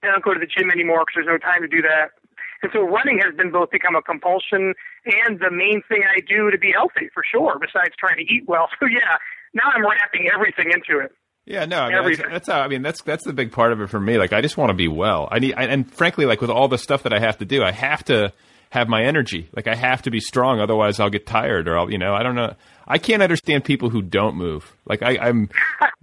I 0.03 0.07
don't 0.07 0.23
go 0.23 0.33
to 0.33 0.39
the 0.39 0.47
gym 0.49 0.69
anymore 0.71 1.05
because 1.05 1.23
there's 1.23 1.31
no 1.31 1.39
time 1.39 1.61
to 1.61 1.67
do 1.67 1.81
that. 1.83 2.18
And 2.61 2.71
so 2.73 2.81
running 2.81 3.19
has 3.23 3.35
been 3.35 3.51
both 3.51 3.71
become 3.71 3.95
a 3.95 4.01
compulsion 4.01 4.73
and 5.05 5.39
the 5.39 5.51
main 5.51 5.81
thing 5.87 6.03
I 6.03 6.19
do 6.19 6.51
to 6.51 6.57
be 6.57 6.71
healthy 6.75 7.09
for 7.13 7.23
sure, 7.23 7.57
besides 7.59 7.93
trying 7.97 8.17
to 8.17 8.23
eat 8.23 8.43
well. 8.47 8.67
So 8.79 8.85
yeah, 8.85 9.17
now 9.53 9.63
I'm 9.73 9.83
wrapping 9.83 10.29
everything 10.33 10.71
into 10.71 11.03
it. 11.03 11.11
Yeah, 11.45 11.65
no, 11.65 11.79
I 11.79 12.05
mean 12.05 12.17
that's, 12.17 12.29
that's 12.29 12.47
how, 12.47 12.61
I 12.61 12.67
mean 12.67 12.81
that's 12.81 13.01
that's 13.01 13.25
the 13.25 13.33
big 13.33 13.51
part 13.51 13.73
of 13.73 13.81
it 13.81 13.89
for 13.89 13.99
me. 13.99 14.17
Like 14.17 14.33
I 14.33 14.41
just 14.41 14.55
want 14.55 14.69
to 14.69 14.75
be 14.75 14.87
well. 14.87 15.27
I 15.31 15.39
need, 15.39 15.55
I, 15.57 15.63
and 15.63 15.91
frankly, 15.91 16.25
like 16.25 16.41
with 16.41 16.51
all 16.51 16.67
the 16.67 16.77
stuff 16.77 17.03
that 17.03 17.13
I 17.13 17.19
have 17.19 17.39
to 17.39 17.45
do, 17.45 17.63
I 17.63 17.71
have 17.71 18.03
to 18.05 18.31
have 18.69 18.87
my 18.87 19.03
energy. 19.03 19.49
Like 19.55 19.67
I 19.67 19.75
have 19.75 20.03
to 20.03 20.11
be 20.11 20.19
strong, 20.19 20.59
otherwise 20.59 20.99
I'll 20.99 21.09
get 21.09 21.25
tired 21.25 21.67
or 21.67 21.77
I'll, 21.77 21.91
you 21.91 21.97
know, 21.97 22.13
I 22.13 22.23
don't 22.23 22.35
know. 22.35 22.53
I 22.87 22.97
can't 22.97 23.21
understand 23.21 23.65
people 23.65 23.89
who 23.89 24.01
don't 24.01 24.35
move. 24.35 24.75
Like 24.85 25.03
I, 25.03 25.17
I'm, 25.17 25.49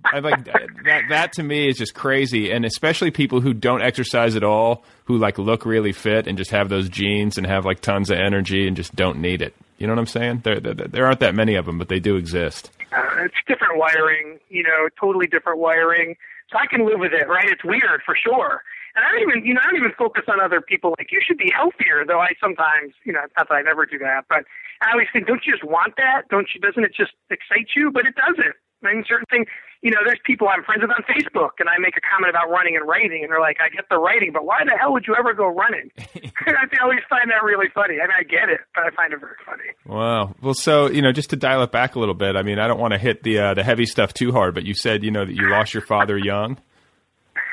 I 0.05 0.21
like 0.21 0.45
that. 0.85 1.03
That 1.09 1.33
to 1.35 1.43
me 1.43 1.69
is 1.69 1.77
just 1.77 1.95
crazy, 1.95 2.51
and 2.53 2.65
especially 2.65 3.11
people 3.11 3.41
who 3.41 3.53
don't 3.53 3.83
exercise 3.83 4.37
at 4.37 4.45
all, 4.45 4.85
who 5.05 5.19
like 5.19 5.39
look 5.39 5.67
really 5.67 5.93
fit 5.93 6.27
and 6.27 6.39
just 6.39 6.51
have 6.51 6.69
those 6.69 6.89
genes 6.89 7.39
and 7.39 7.47
have 7.47 7.65
like 7.65 7.81
tons 7.81 8.11
of 8.11 8.19
energy 8.19 8.67
and 8.67 8.77
just 8.77 8.95
don't 8.95 9.21
need 9.21 9.43
it. 9.43 9.55
You 9.79 9.87
know 9.87 9.93
what 9.93 10.01
I'm 10.01 10.07
saying? 10.07 10.41
There, 10.45 10.61
there, 10.61 10.75
there 10.75 11.07
aren't 11.07 11.21
that 11.21 11.35
many 11.35 11.55
of 11.57 11.67
them, 11.67 11.79
but 11.79 11.89
they 11.89 12.01
do 12.01 12.17
exist. 12.17 12.71
Uh, 12.97 13.25
it's 13.25 13.35
different 13.47 13.79
wiring, 13.79 14.39
you 14.49 14.63
know, 14.63 14.89
totally 14.99 15.27
different 15.27 15.59
wiring. 15.59 16.17
So 16.51 16.59
I 16.59 16.67
can 16.67 16.87
live 16.87 17.01
with 17.01 17.13
it, 17.13 17.29
right? 17.29 17.49
It's 17.49 17.65
weird 17.65 18.01
for 18.07 18.17
sure. 18.17 18.63
And 18.97 19.05
I 19.05 19.13
don't 19.13 19.23
even, 19.29 19.45
you 19.45 19.53
know, 19.53 19.61
I 19.63 19.69
don't 19.69 19.77
even 19.77 19.93
focus 19.93 20.25
on 20.27 20.41
other 20.41 20.61
people. 20.61 20.97
Like 20.99 21.13
you 21.13 21.21
should 21.21 21.37
be 21.37 21.53
healthier, 21.55 22.03
though. 22.09 22.21
I 22.21 22.33
sometimes, 22.41 22.97
you 23.05 23.13
know, 23.13 23.21
not 23.37 23.49
that 23.49 23.55
I 23.55 23.63
never 23.63 23.85
do 23.85 23.99
that, 24.01 24.25
but 24.29 24.49
I 24.81 24.93
always 24.93 25.09
think, 25.13 25.27
don't 25.29 25.45
you 25.45 25.53
just 25.53 25.65
want 25.65 25.95
that? 26.01 26.29
Don't 26.33 26.49
you? 26.55 26.61
Doesn't 26.61 26.83
it 26.83 26.97
just 26.97 27.13
excite 27.29 27.77
you? 27.77 27.93
But 27.93 28.09
it 28.09 28.17
doesn't. 28.17 28.57
I 28.85 28.93
mean, 28.93 29.05
certain 29.09 29.27
things, 29.31 29.47
you 29.83 29.91
know, 29.91 29.99
there's 30.05 30.21
people 30.25 30.49
I'm 30.49 30.65
friends 30.65 30.83
with 30.83 30.91
on 30.91 31.05
Facebook, 31.05 31.61
and 31.61 31.69
I 31.69 31.79
make 31.79 31.97
a 31.97 32.05
comment 32.05 32.31
about 32.31 32.51
running 32.51 32.77
and 32.77 32.87
writing, 32.87 33.23
and 33.23 33.33
they're 33.33 33.41
like, 33.41 33.57
I 33.61 33.69
get 33.69 33.89
the 33.89 33.99
writing, 33.99 34.33
but 34.33 34.45
why 34.45 34.61
the 34.65 34.77
hell 34.79 34.93
would 34.93 35.07
you 35.07 35.15
ever 35.19 35.33
go 35.33 35.49
running? 35.49 35.91
and 36.15 36.57
I 36.57 36.65
always 36.83 37.01
find 37.09 37.31
that 37.31 37.43
really 37.45 37.69
funny. 37.75 37.97
I 38.01 38.09
mean, 38.09 38.17
I 38.19 38.23
get 38.23 38.49
it, 38.49 38.61
but 38.75 38.85
I 38.85 38.91
find 38.97 39.13
it 39.13 39.21
very 39.21 39.37
funny. 39.45 39.71
Wow. 39.87 40.35
Well, 40.43 40.55
so 40.55 40.91
you 40.91 41.03
know, 41.03 41.13
just 41.13 41.31
to 41.31 41.37
dial 41.37 41.63
it 41.63 41.73
back 41.73 41.95
a 41.95 41.99
little 41.99 42.15
bit. 42.15 42.37
I 42.37 42.43
mean, 42.43 42.59
I 42.59 42.67
don't 42.67 42.81
want 42.81 42.93
to 42.93 42.99
hit 42.99 43.23
the 43.23 43.39
uh, 43.39 43.55
the 43.55 43.63
heavy 43.63 43.87
stuff 43.87 44.13
too 44.13 44.33
hard, 44.33 44.55
but 44.55 44.65
you 44.65 44.75
said 44.75 45.05
you 45.05 45.11
know 45.11 45.25
that 45.25 45.35
you 45.35 45.49
lost 45.49 45.75
your 45.75 45.85
father 45.85 46.17
young, 46.17 46.59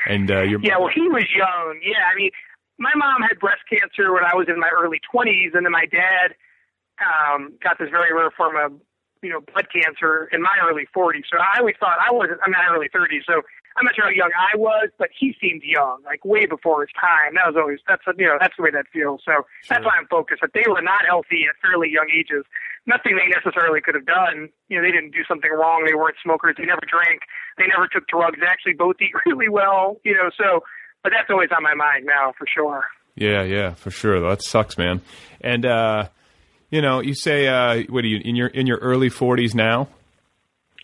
and 0.06 0.30
uh, 0.30 0.42
your 0.42 0.60
Yeah, 0.60 0.78
well, 0.78 0.90
he 0.94 1.08
was 1.08 1.24
young. 1.34 1.80
Yeah, 1.82 2.04
I 2.10 2.16
mean, 2.16 2.30
my 2.78 2.92
mom 2.96 3.22
had 3.22 3.38
breast 3.38 3.62
cancer 3.70 4.12
when 4.12 4.24
I 4.24 4.34
was 4.34 4.48
in 4.48 4.58
my 4.58 4.70
early 4.70 5.00
20s, 5.14 5.54
and 5.54 5.64
then 5.64 5.72
my 5.72 5.86
dad 5.86 6.34
um, 7.00 7.54
got 7.62 7.78
this 7.78 7.90
very 7.90 8.12
rare 8.12 8.30
form 8.36 8.56
of, 8.56 8.78
you 9.22 9.30
know, 9.30 9.40
blood 9.40 9.66
cancer 9.72 10.28
in 10.32 10.42
my 10.42 10.56
early 10.62 10.86
40s. 10.94 11.24
So 11.30 11.38
I 11.38 11.58
always 11.58 11.76
thought 11.78 11.98
I 11.98 12.12
wasn't, 12.12 12.40
I'm 12.44 12.52
not 12.52 12.66
early 12.70 12.88
30s, 12.88 13.24
so 13.26 13.42
I'm 13.76 13.84
not 13.84 13.94
sure 13.94 14.06
how 14.06 14.14
young 14.14 14.30
I 14.30 14.56
was, 14.56 14.90
but 14.98 15.10
he 15.10 15.34
seemed 15.40 15.62
young, 15.64 15.98
like 16.04 16.24
way 16.24 16.46
before 16.46 16.82
his 16.86 16.94
time. 16.94 17.34
That 17.34 17.50
was 17.50 17.58
always, 17.58 17.82
that's, 17.88 18.06
you 18.16 18.26
know, 18.26 18.38
that's 18.38 18.54
the 18.56 18.62
way 18.62 18.70
that 18.70 18.86
feels. 18.92 19.22
So 19.26 19.46
that's 19.68 19.84
why 19.84 19.98
I'm 19.98 20.06
focused. 20.06 20.42
That 20.42 20.54
they 20.54 20.62
were 20.70 20.82
not 20.82 21.02
healthy 21.02 21.50
at 21.50 21.58
fairly 21.58 21.90
young 21.90 22.06
ages. 22.14 22.46
Nothing 22.86 23.18
they 23.18 23.26
necessarily 23.26 23.80
could 23.80 23.98
have 23.98 24.06
done. 24.06 24.48
You 24.68 24.78
know, 24.78 24.82
they 24.86 24.94
didn't 24.94 25.10
do 25.10 25.26
something 25.26 25.50
wrong. 25.50 25.82
They 25.86 25.94
weren't 25.94 26.16
smokers. 26.22 26.54
They 26.56 26.66
never 26.70 26.86
drank. 26.86 27.26
They 27.58 27.66
never 27.66 27.88
took 27.90 28.06
drugs. 28.06 28.38
They 28.38 28.46
actually 28.46 28.78
both 28.78 28.96
eat 29.02 29.10
really 29.26 29.48
well, 29.48 29.98
you 30.04 30.14
know, 30.14 30.30
so, 30.38 30.62
but 31.02 31.10
that's 31.10 31.28
always 31.28 31.50
on 31.50 31.62
my 31.62 31.74
mind 31.74 32.06
now 32.06 32.32
for 32.38 32.46
sure. 32.46 32.84
Yeah, 33.16 33.42
yeah, 33.42 33.74
for 33.74 33.90
sure. 33.90 34.20
That 34.20 34.42
sucks, 34.42 34.76
man. 34.76 35.00
And 35.40 35.64
uh, 35.66 36.08
you 36.70 36.82
know, 36.82 37.00
you 37.00 37.14
say 37.14 37.46
uh, 37.46 37.82
what 37.88 38.04
are 38.04 38.08
you 38.08 38.20
in 38.24 38.34
your 38.34 38.48
in 38.48 38.66
your 38.66 38.78
early 38.78 39.08
forties 39.08 39.54
now? 39.54 39.88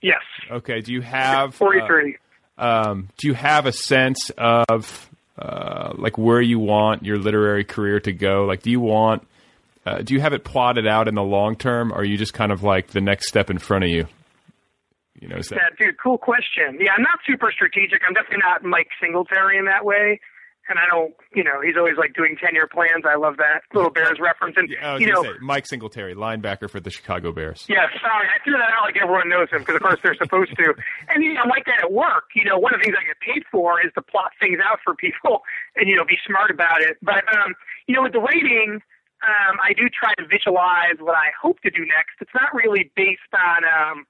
Yes. 0.02 0.22
Okay. 0.50 0.80
Do 0.80 0.92
you 0.92 1.00
have 1.02 1.54
43. 1.54 2.14
Uh, 2.14 2.18
um, 2.60 3.08
do 3.18 3.28
you 3.28 3.34
have 3.34 3.66
a 3.66 3.72
sense 3.72 4.30
of 4.38 5.10
uh, 5.38 5.92
like 5.96 6.18
where 6.18 6.40
you 6.40 6.58
want 6.58 7.04
your 7.04 7.18
literary 7.18 7.64
career 7.64 8.00
to 8.00 8.12
go? 8.12 8.44
Like, 8.44 8.62
do 8.62 8.70
you 8.70 8.80
want 8.80 9.26
uh, 9.86 10.02
do 10.02 10.14
you 10.14 10.20
have 10.20 10.32
it 10.32 10.44
plotted 10.44 10.86
out 10.86 11.08
in 11.08 11.14
the 11.14 11.22
long 11.22 11.56
term, 11.56 11.92
or 11.92 12.00
are 12.00 12.04
you 12.04 12.18
just 12.18 12.34
kind 12.34 12.52
of 12.52 12.62
like 12.62 12.88
the 12.88 13.00
next 13.00 13.28
step 13.28 13.50
in 13.50 13.58
front 13.58 13.84
of 13.84 13.90
you? 13.90 14.06
You 15.18 15.28
know, 15.28 15.36
that 15.36 15.52
Yeah, 15.52 15.86
dude, 15.86 15.96
cool 16.02 16.18
question. 16.18 16.78
Yeah, 16.78 16.92
I'm 16.96 17.02
not 17.02 17.18
super 17.26 17.50
strategic. 17.50 18.00
I'm 18.06 18.14
definitely 18.14 18.42
not 18.44 18.62
Mike 18.62 18.88
Singletary 19.00 19.58
in 19.58 19.64
that 19.66 19.84
way. 19.84 20.20
And 20.70 20.78
I 20.78 20.86
don't, 20.86 21.12
you 21.34 21.42
know, 21.42 21.60
he's 21.60 21.74
always 21.76 21.98
like 21.98 22.14
doing 22.14 22.36
10 22.38 22.54
year 22.54 22.68
plans. 22.70 23.02
I 23.02 23.16
love 23.16 23.36
that 23.38 23.66
little 23.74 23.90
Bears 23.90 24.18
reference. 24.20 24.54
And, 24.56 24.70
was 24.70 25.00
you 25.00 25.10
know, 25.10 25.22
say, 25.24 25.34
Mike 25.42 25.66
Singletary, 25.66 26.14
linebacker 26.14 26.70
for 26.70 26.78
the 26.78 26.90
Chicago 26.90 27.32
Bears. 27.32 27.66
yeah, 27.68 27.90
sorry. 28.00 28.30
I 28.30 28.38
threw 28.44 28.54
that 28.54 28.70
out 28.70 28.86
like 28.86 28.96
everyone 28.96 29.28
knows 29.28 29.50
him 29.50 29.60
because, 29.60 29.76
of 29.76 29.82
course, 29.82 29.98
they're 30.02 30.14
supposed 30.14 30.56
to. 30.56 30.74
And, 31.10 31.24
you 31.24 31.34
know, 31.34 31.42
like 31.50 31.66
that 31.66 31.82
at 31.82 31.92
work, 31.92 32.30
you 32.36 32.44
know, 32.44 32.56
one 32.56 32.72
of 32.72 32.78
the 32.78 32.84
things 32.84 32.94
I 32.94 33.02
get 33.02 33.18
paid 33.18 33.42
for 33.50 33.84
is 33.84 33.90
to 33.94 34.02
plot 34.02 34.30
things 34.40 34.58
out 34.62 34.78
for 34.84 34.94
people 34.94 35.42
and, 35.76 35.88
you 35.88 35.96
know, 35.96 36.04
be 36.04 36.18
smart 36.24 36.52
about 36.52 36.80
it. 36.82 36.98
But, 37.02 37.26
um, 37.34 37.54
you 37.88 37.96
know, 37.96 38.02
with 38.02 38.12
the 38.12 38.20
rating, 38.20 38.78
um, 39.26 39.58
I 39.58 39.72
do 39.74 39.90
try 39.90 40.14
to 40.14 40.24
visualize 40.26 41.00
what 41.00 41.16
I 41.16 41.34
hope 41.34 41.60
to 41.62 41.70
do 41.70 41.80
next. 41.80 42.22
It's 42.22 42.30
not 42.34 42.54
really 42.54 42.92
based 42.94 43.34
on, 43.34 43.64
um, 43.66 44.06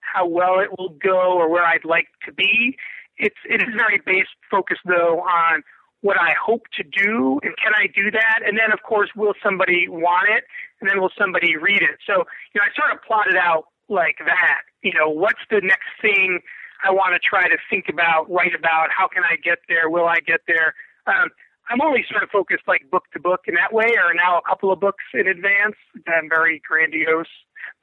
how 0.00 0.26
well 0.26 0.58
it 0.60 0.70
will 0.78 0.96
go 1.02 1.36
or 1.36 1.48
where 1.48 1.64
I'd 1.64 1.84
like 1.84 2.08
to 2.24 2.32
be. 2.32 2.76
It's 3.18 3.38
it 3.48 3.60
is 3.62 3.74
very 3.74 4.00
based 4.04 4.34
focused 4.50 4.82
though 4.84 5.20
on 5.20 5.62
what 6.00 6.16
I 6.20 6.34
hope 6.38 6.62
to 6.78 6.84
do 6.84 7.40
and 7.42 7.54
can 7.58 7.74
I 7.74 7.88
do 7.92 8.10
that? 8.10 8.40
And 8.46 8.56
then 8.56 8.72
of 8.72 8.82
course 8.82 9.10
will 9.16 9.34
somebody 9.42 9.88
want 9.88 10.28
it 10.30 10.44
and 10.80 10.88
then 10.88 11.00
will 11.00 11.12
somebody 11.18 11.56
read 11.56 11.82
it? 11.82 11.98
So, 12.06 12.24
you 12.54 12.60
know, 12.60 12.62
I 12.62 12.70
sort 12.78 12.94
of 12.94 13.02
plotted 13.02 13.36
out 13.36 13.64
like 13.88 14.18
that. 14.24 14.62
You 14.82 14.92
know, 14.94 15.08
what's 15.10 15.42
the 15.50 15.60
next 15.60 15.90
thing 16.00 16.40
I 16.84 16.90
want 16.90 17.14
to 17.14 17.18
try 17.18 17.48
to 17.48 17.58
think 17.68 17.86
about, 17.90 18.30
write 18.30 18.54
about, 18.54 18.90
how 18.94 19.08
can 19.08 19.24
I 19.24 19.34
get 19.42 19.58
there? 19.68 19.90
Will 19.90 20.06
I 20.06 20.20
get 20.24 20.42
there? 20.46 20.74
Um, 21.06 21.30
I'm 21.68 21.82
only 21.82 22.04
sort 22.08 22.22
of 22.22 22.30
focused 22.30 22.64
like 22.66 22.88
book 22.90 23.04
to 23.12 23.20
book 23.20 23.42
in 23.46 23.54
that 23.54 23.74
way, 23.74 23.90
or 23.98 24.14
now 24.14 24.38
a 24.38 24.42
couple 24.42 24.72
of 24.72 24.80
books 24.80 25.04
in 25.12 25.26
advance. 25.26 25.76
I'm 26.06 26.28
very 26.28 26.62
grandiose. 26.66 27.28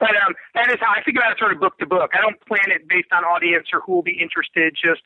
But 0.00 0.16
um, 0.26 0.34
that 0.54 0.68
is 0.70 0.78
how 0.80 0.90
I 0.90 1.02
think 1.02 1.16
about 1.16 1.32
it 1.32 1.38
sort 1.38 1.52
of 1.52 1.60
book 1.60 1.78
to 1.78 1.86
book. 1.86 2.10
I 2.14 2.20
don't 2.20 2.40
plan 2.46 2.74
it 2.74 2.88
based 2.88 3.12
on 3.12 3.22
audience 3.22 3.68
or 3.72 3.80
who 3.80 3.94
will 3.94 4.02
be 4.02 4.18
interested, 4.18 4.74
just 4.74 5.02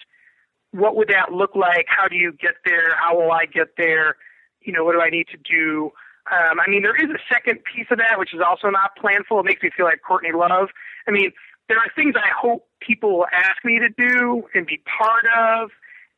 what 0.72 0.96
would 0.96 1.08
that 1.08 1.32
look 1.32 1.54
like? 1.54 1.86
How 1.88 2.08
do 2.08 2.16
you 2.16 2.32
get 2.32 2.54
there? 2.64 2.94
How 2.96 3.16
will 3.16 3.32
I 3.32 3.46
get 3.46 3.76
there? 3.76 4.16
You 4.62 4.72
know, 4.72 4.84
what 4.84 4.92
do 4.92 5.00
I 5.00 5.10
need 5.10 5.26
to 5.28 5.38
do? 5.38 5.90
Um, 6.30 6.60
I 6.60 6.70
mean, 6.70 6.82
there 6.82 6.96
is 6.96 7.10
a 7.10 7.18
second 7.32 7.60
piece 7.64 7.86
of 7.90 7.98
that, 7.98 8.18
which 8.18 8.34
is 8.34 8.40
also 8.40 8.68
not 8.68 8.92
planful. 9.02 9.40
It 9.40 9.46
makes 9.46 9.62
me 9.62 9.70
feel 9.76 9.86
like 9.86 10.00
Courtney 10.06 10.32
Love. 10.32 10.68
I 11.08 11.10
mean, 11.10 11.32
there 11.68 11.78
are 11.78 11.90
things 11.96 12.14
I 12.16 12.30
hope 12.38 12.68
people 12.80 13.18
will 13.18 13.26
ask 13.32 13.64
me 13.64 13.78
to 13.78 13.88
do 13.88 14.44
and 14.54 14.66
be 14.66 14.80
part 14.86 15.24
of. 15.26 15.70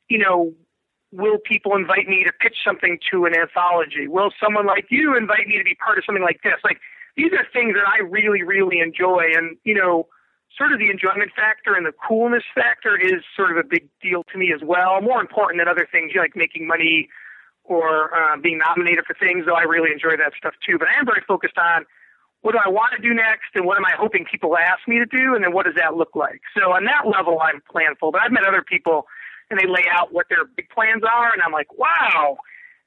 You 0.08 0.18
know, 0.18 0.52
will 1.12 1.38
people 1.38 1.76
invite 1.76 2.08
me 2.08 2.24
to 2.24 2.32
pitch 2.32 2.56
something 2.66 2.98
to 3.10 3.24
an 3.24 3.34
anthology? 3.34 4.08
Will 4.08 4.30
someone 4.42 4.66
like 4.66 4.86
you 4.90 5.16
invite 5.16 5.46
me 5.46 5.56
to 5.58 5.64
be 5.64 5.74
part 5.74 5.98
of 5.98 6.04
something 6.04 6.24
like 6.24 6.42
this? 6.42 6.60
Like, 6.64 6.78
these 7.16 7.32
are 7.32 7.46
things 7.52 7.74
that 7.74 7.86
I 7.86 8.02
really, 8.02 8.42
really 8.42 8.80
enjoy. 8.80 9.28
And, 9.34 9.56
you 9.64 9.74
know, 9.74 10.08
sort 10.56 10.72
of 10.72 10.78
the 10.78 10.90
enjoyment 10.90 11.32
factor 11.34 11.74
and 11.74 11.86
the 11.86 11.92
coolness 11.92 12.44
factor 12.54 12.96
is 12.96 13.24
sort 13.36 13.50
of 13.50 13.56
a 13.56 13.64
big 13.64 13.88
deal 14.00 14.24
to 14.32 14.38
me 14.38 14.52
as 14.52 14.60
well. 14.62 15.00
More 15.00 15.20
important 15.20 15.60
than 15.60 15.68
other 15.68 15.88
things, 15.90 16.12
like 16.16 16.36
making 16.36 16.66
money 16.66 17.08
or 17.64 18.14
uh, 18.14 18.36
being 18.36 18.58
nominated 18.58 19.04
for 19.06 19.14
things, 19.14 19.46
though 19.46 19.54
I 19.54 19.62
really 19.62 19.92
enjoy 19.92 20.16
that 20.16 20.32
stuff 20.36 20.54
too. 20.66 20.78
But 20.78 20.88
I 20.88 20.98
am 20.98 21.06
very 21.06 21.22
focused 21.26 21.58
on 21.58 21.84
what 22.42 22.52
do 22.52 22.58
I 22.58 22.68
want 22.68 22.92
to 22.96 23.00
do 23.00 23.14
next 23.14 23.54
and 23.54 23.64
what 23.64 23.78
am 23.78 23.86
I 23.86 23.94
hoping 23.96 24.24
people 24.28 24.56
ask 24.56 24.86
me 24.86 24.98
to 24.98 25.06
do 25.06 25.34
and 25.34 25.44
then 25.44 25.52
what 25.52 25.64
does 25.64 25.76
that 25.76 25.94
look 25.94 26.14
like? 26.14 26.42
So 26.58 26.72
on 26.72 26.84
that 26.84 27.06
level, 27.06 27.38
I'm 27.40 27.62
planful. 27.62 28.10
But 28.12 28.20
I've 28.22 28.32
met 28.32 28.44
other 28.44 28.62
people 28.62 29.06
and 29.48 29.58
they 29.58 29.66
lay 29.66 29.86
out 29.90 30.12
what 30.12 30.26
their 30.28 30.44
big 30.44 30.68
plans 30.70 31.02
are 31.04 31.32
and 31.32 31.40
I'm 31.40 31.52
like, 31.52 31.72
wow. 31.78 32.38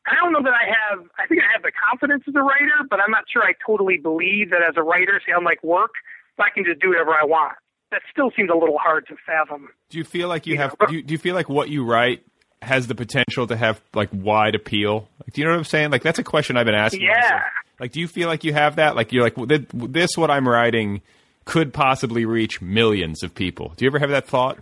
I 0.06 0.14
don't 0.22 0.34
know 0.34 0.44
that 0.44 0.54
I 0.54 0.70
have, 0.70 1.08
I 1.18 1.26
think 1.26 1.42
I 1.42 1.50
have 1.52 1.64
the 1.64 1.72
confidence 1.72 2.24
as 2.28 2.36
a 2.36 2.44
writer, 2.44 2.86
but 2.90 3.00
I'm 3.00 3.10
not 3.10 3.26
sure 3.32 3.42
I 3.42 3.54
totally 3.66 3.98
believe 3.98 4.52
that 4.52 4.62
as 4.62 4.76
a 4.78 4.84
writer, 4.84 5.20
say, 5.26 5.34
unlike 5.36 5.64
work, 5.64 5.94
I 6.40 6.50
can 6.54 6.66
just 6.66 6.82
do 6.82 6.90
whatever 6.90 7.12
I 7.12 7.26
want. 7.26 7.54
That 7.92 8.02
still 8.12 8.32
seems 8.36 8.50
a 8.50 8.58
little 8.58 8.78
hard 8.78 9.08
to 9.08 9.16
fathom. 9.26 9.70
Do 9.90 9.98
you 9.98 10.04
feel 10.04 10.28
like 10.28 10.48
you, 10.48 10.54
you 10.54 10.60
have? 10.60 10.76
Do 10.88 10.96
you, 10.96 11.02
do 11.04 11.14
you 11.14 11.18
feel 11.18 11.36
like 11.36 11.50
what 11.50 11.70
you 11.70 11.86
write 11.86 12.24
has 12.62 12.88
the 12.88 12.96
potential 12.96 13.48
to 13.48 13.56
have 13.56 13.80
like 13.94 14.10
wide 14.12 14.56
appeal? 14.56 15.08
Like, 15.22 15.34
do 15.34 15.42
you 15.42 15.46
know 15.46 15.52
what 15.52 15.60
I'm 15.60 15.64
saying? 15.66 15.92
Like 15.92 16.04
that's 16.04 16.20
a 16.20 16.24
question 16.24 16.58
I've 16.58 16.66
been 16.66 16.76
asking. 16.76 17.02
Yeah. 17.02 17.20
Myself. 17.22 17.42
Like, 17.80 17.92
do 17.92 18.00
you 18.00 18.08
feel 18.08 18.28
like 18.28 18.44
you 18.44 18.54
have 18.54 18.78
that? 18.78 18.96
Like, 18.96 19.12
you're 19.12 19.24
like 19.24 19.36
this. 19.74 20.12
What 20.16 20.32
I'm 20.32 20.48
writing 20.48 21.02
could 21.44 21.74
possibly 21.74 22.26
reach 22.26 22.62
millions 22.62 23.22
of 23.22 23.36
people. 23.36 23.74
Do 23.76 23.86
you 23.86 23.90
ever 23.90 24.00
have 24.00 24.10
that 24.10 24.28
thought? 24.28 24.60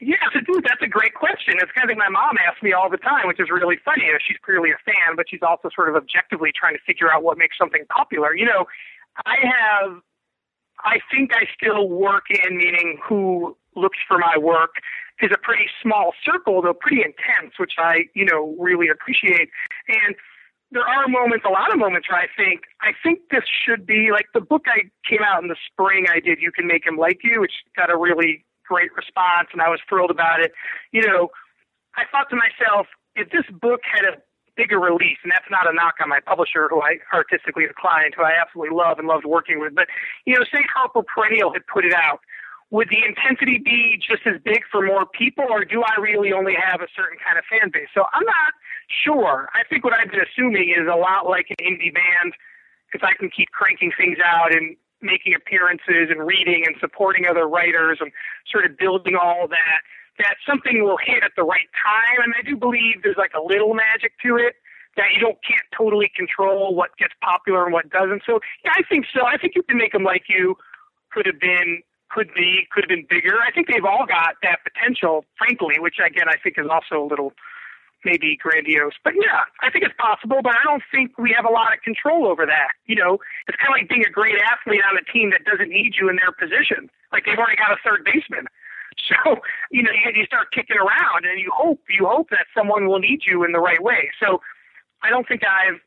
Yeah, 0.00 0.16
so 0.32 0.40
dude, 0.46 0.64
that's 0.64 0.82
a 0.82 0.88
great 0.88 1.14
question. 1.14 1.54
It's 1.60 1.72
kind 1.72 1.90
of 1.90 1.96
like 1.96 1.98
my 1.98 2.08
mom 2.08 2.36
asks 2.46 2.62
me 2.62 2.72
all 2.72 2.88
the 2.88 2.98
time, 2.98 3.26
which 3.26 3.40
is 3.40 3.50
really 3.50 3.76
funny. 3.84 4.04
You 4.06 4.12
know, 4.12 4.18
she's 4.26 4.38
clearly 4.44 4.70
a 4.70 4.80
fan, 4.84 5.16
but 5.16 5.26
she's 5.28 5.42
also 5.42 5.68
sort 5.74 5.88
of 5.90 5.96
objectively 5.96 6.50
trying 6.56 6.74
to 6.74 6.82
figure 6.86 7.12
out 7.12 7.22
what 7.22 7.36
makes 7.36 7.58
something 7.58 7.84
popular. 7.90 8.34
You 8.34 8.46
know, 8.46 8.66
I 9.26 9.36
have 9.44 10.00
I 10.84 10.98
think 11.10 11.30
I 11.34 11.46
still 11.54 11.88
work 11.88 12.24
in, 12.30 12.56
meaning 12.56 12.98
who 13.06 13.56
looks 13.76 13.98
for 14.06 14.18
my 14.18 14.36
work, 14.38 14.76
is 15.22 15.30
a 15.32 15.38
pretty 15.38 15.66
small 15.82 16.12
circle, 16.24 16.62
though 16.62 16.74
pretty 16.74 17.02
intense, 17.02 17.54
which 17.58 17.74
I, 17.78 18.04
you 18.14 18.24
know, 18.24 18.56
really 18.58 18.88
appreciate. 18.88 19.50
And 19.88 20.14
there 20.72 20.86
are 20.86 21.08
moments, 21.08 21.44
a 21.46 21.50
lot 21.50 21.72
of 21.72 21.78
moments 21.78 22.08
where 22.08 22.20
I 22.20 22.26
think, 22.36 22.62
I 22.80 22.92
think 23.02 23.20
this 23.30 23.44
should 23.46 23.86
be 23.86 24.10
like 24.12 24.26
the 24.32 24.40
book 24.40 24.66
I 24.66 24.88
came 25.08 25.20
out 25.24 25.42
in 25.42 25.48
the 25.48 25.56
spring 25.70 26.06
I 26.08 26.20
did, 26.20 26.38
You 26.40 26.52
Can 26.52 26.66
Make 26.66 26.86
Him 26.86 26.96
Like 26.96 27.20
You, 27.22 27.40
which 27.40 27.52
got 27.76 27.90
a 27.90 27.96
really 27.96 28.44
great 28.66 28.94
response, 28.94 29.48
and 29.52 29.60
I 29.60 29.68
was 29.68 29.80
thrilled 29.88 30.10
about 30.10 30.40
it. 30.40 30.52
You 30.92 31.02
know, 31.02 31.28
I 31.96 32.04
thought 32.10 32.30
to 32.30 32.36
myself, 32.36 32.86
if 33.16 33.30
this 33.30 33.44
book 33.60 33.80
had 33.84 34.04
a 34.04 34.22
bigger 34.60 34.78
release, 34.78 35.16
and 35.24 35.32
that's 35.32 35.48
not 35.48 35.64
a 35.64 35.72
knock 35.72 35.96
on 36.04 36.12
my 36.12 36.20
publisher, 36.20 36.68
who 36.68 36.84
I 36.84 37.00
artistically 37.16 37.64
declined, 37.64 38.12
who 38.12 38.22
I 38.28 38.36
absolutely 38.36 38.76
love 38.76 38.98
and 39.00 39.08
loved 39.08 39.24
working 39.24 39.58
with. 39.58 39.74
But 39.74 39.88
you 40.28 40.36
know, 40.36 40.44
say 40.52 40.60
Harper 40.68 41.00
Perennial 41.02 41.50
had 41.56 41.64
put 41.66 41.88
it 41.88 41.94
out, 41.96 42.20
would 42.68 42.92
the 42.92 43.00
intensity 43.00 43.56
be 43.56 43.96
just 43.96 44.28
as 44.28 44.36
big 44.44 44.60
for 44.70 44.84
more 44.84 45.06
people, 45.06 45.48
or 45.48 45.64
do 45.64 45.80
I 45.82 45.98
really 45.98 46.32
only 46.32 46.52
have 46.52 46.84
a 46.84 46.92
certain 46.94 47.16
kind 47.24 47.40
of 47.40 47.44
fan 47.48 47.72
base? 47.72 47.88
So 47.96 48.04
I'm 48.12 48.28
not 48.28 48.52
sure. 48.86 49.48
I 49.56 49.64
think 49.64 49.82
what 49.82 49.94
I've 49.96 50.12
been 50.12 50.20
assuming 50.20 50.68
is 50.68 50.84
a 50.84 50.98
lot 50.98 51.24
like 51.24 51.48
an 51.48 51.64
indie 51.64 51.94
band. 51.94 52.36
If 52.92 53.02
I 53.02 53.14
can 53.16 53.30
keep 53.30 53.48
cranking 53.56 53.92
things 53.96 54.18
out 54.22 54.52
and 54.52 54.76
making 55.00 55.32
appearances 55.32 56.12
and 56.12 56.26
reading 56.26 56.64
and 56.66 56.76
supporting 56.78 57.24
other 57.24 57.48
writers 57.48 57.98
and 58.00 58.12
sort 58.44 58.66
of 58.66 58.76
building 58.76 59.16
all 59.16 59.48
that 59.48 59.80
that 60.20 60.36
something 60.46 60.84
will 60.84 60.98
hit 61.00 61.22
at 61.24 61.32
the 61.36 61.42
right 61.42 61.68
time. 61.72 62.22
And 62.22 62.34
I 62.38 62.42
do 62.42 62.56
believe 62.56 63.02
there's 63.02 63.18
like 63.18 63.32
a 63.34 63.42
little 63.42 63.74
magic 63.74 64.12
to 64.24 64.36
it 64.36 64.56
that 64.96 65.14
you 65.14 65.20
don't 65.20 65.38
can't 65.46 65.66
totally 65.76 66.10
control 66.14 66.74
what 66.74 66.96
gets 66.98 67.14
popular 67.22 67.64
and 67.64 67.72
what 67.72 67.88
doesn't. 67.90 68.22
So 68.26 68.40
yeah, 68.64 68.72
I 68.76 68.82
think 68.88 69.06
so. 69.14 69.24
I 69.26 69.36
think 69.36 69.54
you 69.54 69.62
can 69.62 69.78
make 69.78 69.92
them 69.92 70.04
like 70.04 70.24
you 70.28 70.56
could 71.12 71.26
have 71.26 71.40
been, 71.40 71.82
could 72.10 72.30
be, 72.34 72.66
could 72.70 72.84
have 72.84 72.92
been 72.92 73.06
bigger. 73.08 73.38
I 73.40 73.50
think 73.52 73.68
they've 73.68 73.84
all 73.84 74.06
got 74.06 74.36
that 74.42 74.60
potential, 74.62 75.24
frankly, 75.38 75.78
which 75.78 75.96
again 76.04 76.28
I 76.28 76.36
think 76.42 76.58
is 76.58 76.66
also 76.68 77.02
a 77.02 77.06
little 77.06 77.32
maybe 78.04 78.36
grandiose. 78.40 78.94
But 79.04 79.14
yeah, 79.16 79.44
I 79.60 79.70
think 79.70 79.84
it's 79.84 79.94
possible, 79.98 80.40
but 80.42 80.54
I 80.56 80.64
don't 80.64 80.82
think 80.90 81.16
we 81.18 81.34
have 81.36 81.44
a 81.44 81.52
lot 81.52 81.72
of 81.72 81.82
control 81.82 82.26
over 82.26 82.46
that. 82.46 82.72
You 82.86 82.96
know, 82.96 83.18
it's 83.46 83.56
kind 83.58 83.72
of 83.72 83.76
like 83.80 83.88
being 83.88 84.04
a 84.06 84.10
great 84.10 84.36
athlete 84.40 84.80
on 84.84 84.96
a 84.96 85.04
team 85.12 85.30
that 85.30 85.44
doesn't 85.44 85.68
need 85.68 85.94
you 86.00 86.08
in 86.08 86.16
their 86.16 86.32
position. 86.32 86.90
Like 87.12 87.26
they've 87.26 87.38
already 87.38 87.56
got 87.56 87.72
a 87.72 87.78
third 87.84 88.04
baseman. 88.04 88.46
So, 89.10 89.42
you 89.72 89.82
know, 89.82 89.90
you, 89.90 90.12
you 90.14 90.24
start 90.24 90.52
kicking 90.54 90.76
around 90.76 91.26
and 91.26 91.40
you 91.40 91.50
hope, 91.50 91.82
you 91.90 92.06
hope 92.06 92.30
that 92.30 92.46
someone 92.54 92.86
will 92.86 93.00
need 93.00 93.22
you 93.26 93.42
in 93.42 93.50
the 93.50 93.58
right 93.58 93.82
way. 93.82 94.10
So 94.22 94.40
I 95.02 95.10
don't 95.10 95.26
think 95.26 95.42
I've, 95.42 95.80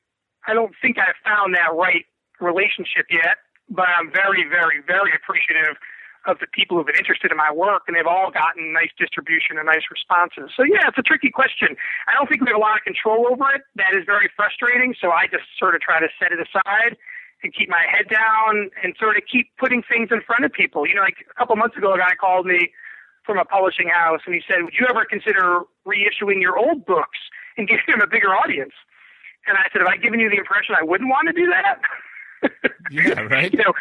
I 0.45 0.53
don't 0.53 0.75
think 0.81 0.97
I've 0.99 1.15
found 1.23 1.55
that 1.55 1.71
right 1.71 2.03
relationship 2.41 3.07
yet, 3.09 3.39
but 3.69 3.87
I'm 3.95 4.11
very, 4.11 4.43
very, 4.43 4.83
very 4.85 5.11
appreciative 5.15 5.79
of 6.25 6.39
the 6.39 6.47
people 6.47 6.77
who've 6.77 6.87
been 6.87 6.99
interested 6.99 7.31
in 7.31 7.37
my 7.37 7.51
work, 7.51 7.83
and 7.87 7.95
they've 7.95 8.07
all 8.07 8.31
gotten 8.31 8.71
nice 8.71 8.91
distribution 8.97 9.59
and 9.59 9.67
nice 9.67 9.83
responses. 9.91 10.51
So 10.55 10.63
yeah, 10.63 10.87
it's 10.87 10.97
a 10.97 11.03
tricky 11.03 11.29
question. 11.29 11.75
I 12.07 12.15
don't 12.15 12.27
think 12.27 12.41
we 12.41 12.47
have 12.47 12.59
a 12.59 12.63
lot 12.63 12.79
of 12.79 12.83
control 12.83 13.27
over 13.27 13.51
it. 13.55 13.63
That 13.75 13.91
is 13.95 14.03
very 14.05 14.31
frustrating. 14.35 14.95
So 14.99 15.11
I 15.11 15.27
just 15.27 15.43
sort 15.59 15.75
of 15.75 15.81
try 15.81 15.99
to 15.99 16.07
set 16.19 16.31
it 16.31 16.39
aside 16.39 16.95
and 17.43 17.53
keep 17.53 17.67
my 17.67 17.83
head 17.83 18.07
down 18.07 18.71
and 18.83 18.95
sort 18.95 19.17
of 19.17 19.23
keep 19.27 19.51
putting 19.59 19.83
things 19.83 20.09
in 20.11 20.23
front 20.23 20.45
of 20.47 20.51
people. 20.51 20.87
You 20.87 20.95
know, 20.95 21.03
like 21.03 21.19
a 21.29 21.35
couple 21.35 21.55
months 21.57 21.75
ago, 21.75 21.93
a 21.93 21.97
guy 21.99 22.15
called 22.15 22.45
me 22.47 22.71
from 23.25 23.37
a 23.37 23.45
publishing 23.45 23.87
house, 23.87 24.21
and 24.25 24.35
he 24.35 24.41
said, 24.47 24.63
"Would 24.63 24.73
you 24.79 24.85
ever 24.89 25.05
consider 25.05 25.61
reissuing 25.87 26.41
your 26.41 26.57
old 26.57 26.85
books 26.85 27.19
and 27.57 27.67
giving 27.69 27.85
them 27.87 28.01
a 28.01 28.07
bigger 28.07 28.35
audience?" 28.35 28.73
And 29.47 29.57
I 29.57 29.67
said, 29.71 29.81
"Have 29.81 29.87
I 29.87 29.97
given 29.97 30.19
you 30.19 30.29
the 30.29 30.37
impression 30.37 30.75
I 30.79 30.83
wouldn't 30.83 31.09
want 31.09 31.27
to 31.27 31.33
do 31.33 31.47
that?" 31.47 31.81
yeah, 32.91 33.21
right. 33.31 33.51
you 33.51 33.59
know, 33.59 33.73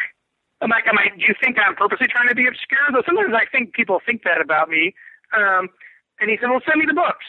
I'm 0.61 0.69
like, 0.69 0.87
am 0.87 0.97
I, 0.97 1.09
do 1.15 1.23
you 1.27 1.35
think 1.41 1.57
I'm 1.59 1.75
purposely 1.75 2.07
trying 2.07 2.29
to 2.29 2.35
be 2.35 2.47
obscure? 2.47 2.87
Though 2.91 3.03
sometimes 3.05 3.33
I 3.35 3.45
think 3.51 3.73
people 3.73 3.99
think 4.05 4.23
that 4.23 4.39
about 4.41 4.69
me. 4.69 4.95
Um, 5.35 5.69
and 6.19 6.29
he 6.29 6.37
said, 6.39 6.49
"Well, 6.49 6.61
send 6.65 6.79
me 6.79 6.85
the 6.85 6.93
books. 6.93 7.25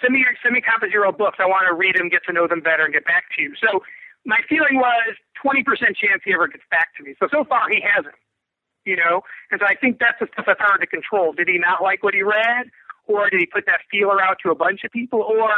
Send 0.00 0.14
me 0.14 0.20
your, 0.20 0.34
send 0.42 0.54
me 0.54 0.60
copies 0.60 0.88
of 0.88 0.92
your 0.92 1.06
old 1.06 1.18
books. 1.18 1.38
I 1.38 1.46
want 1.46 1.68
to 1.68 1.74
read 1.74 1.96
them, 1.96 2.08
get 2.08 2.24
to 2.26 2.32
know 2.32 2.48
them 2.48 2.60
better, 2.60 2.84
and 2.84 2.92
get 2.92 3.04
back 3.04 3.24
to 3.36 3.42
you." 3.42 3.54
So 3.60 3.84
my 4.24 4.38
feeling 4.48 4.76
was 4.76 5.14
20% 5.44 5.66
chance 5.98 6.22
he 6.24 6.32
ever 6.32 6.48
gets 6.48 6.64
back 6.70 6.94
to 6.96 7.02
me. 7.02 7.14
So 7.18 7.28
so 7.30 7.44
far 7.44 7.68
he 7.68 7.82
hasn't 7.82 8.14
you 8.84 8.96
know? 8.96 9.22
And 9.50 9.60
so 9.60 9.66
I 9.66 9.74
think 9.74 9.98
that's 9.98 10.18
the 10.20 10.28
stuff 10.32 10.46
that's 10.46 10.60
hard 10.60 10.80
to 10.80 10.86
control. 10.86 11.32
Did 11.32 11.48
he 11.48 11.58
not 11.58 11.82
like 11.82 12.02
what 12.02 12.14
he 12.14 12.22
read? 12.22 12.70
Or 13.06 13.28
did 13.30 13.40
he 13.40 13.46
put 13.46 13.66
that 13.66 13.80
feeler 13.90 14.22
out 14.22 14.38
to 14.44 14.50
a 14.50 14.54
bunch 14.54 14.80
of 14.84 14.92
people? 14.92 15.20
Or 15.20 15.50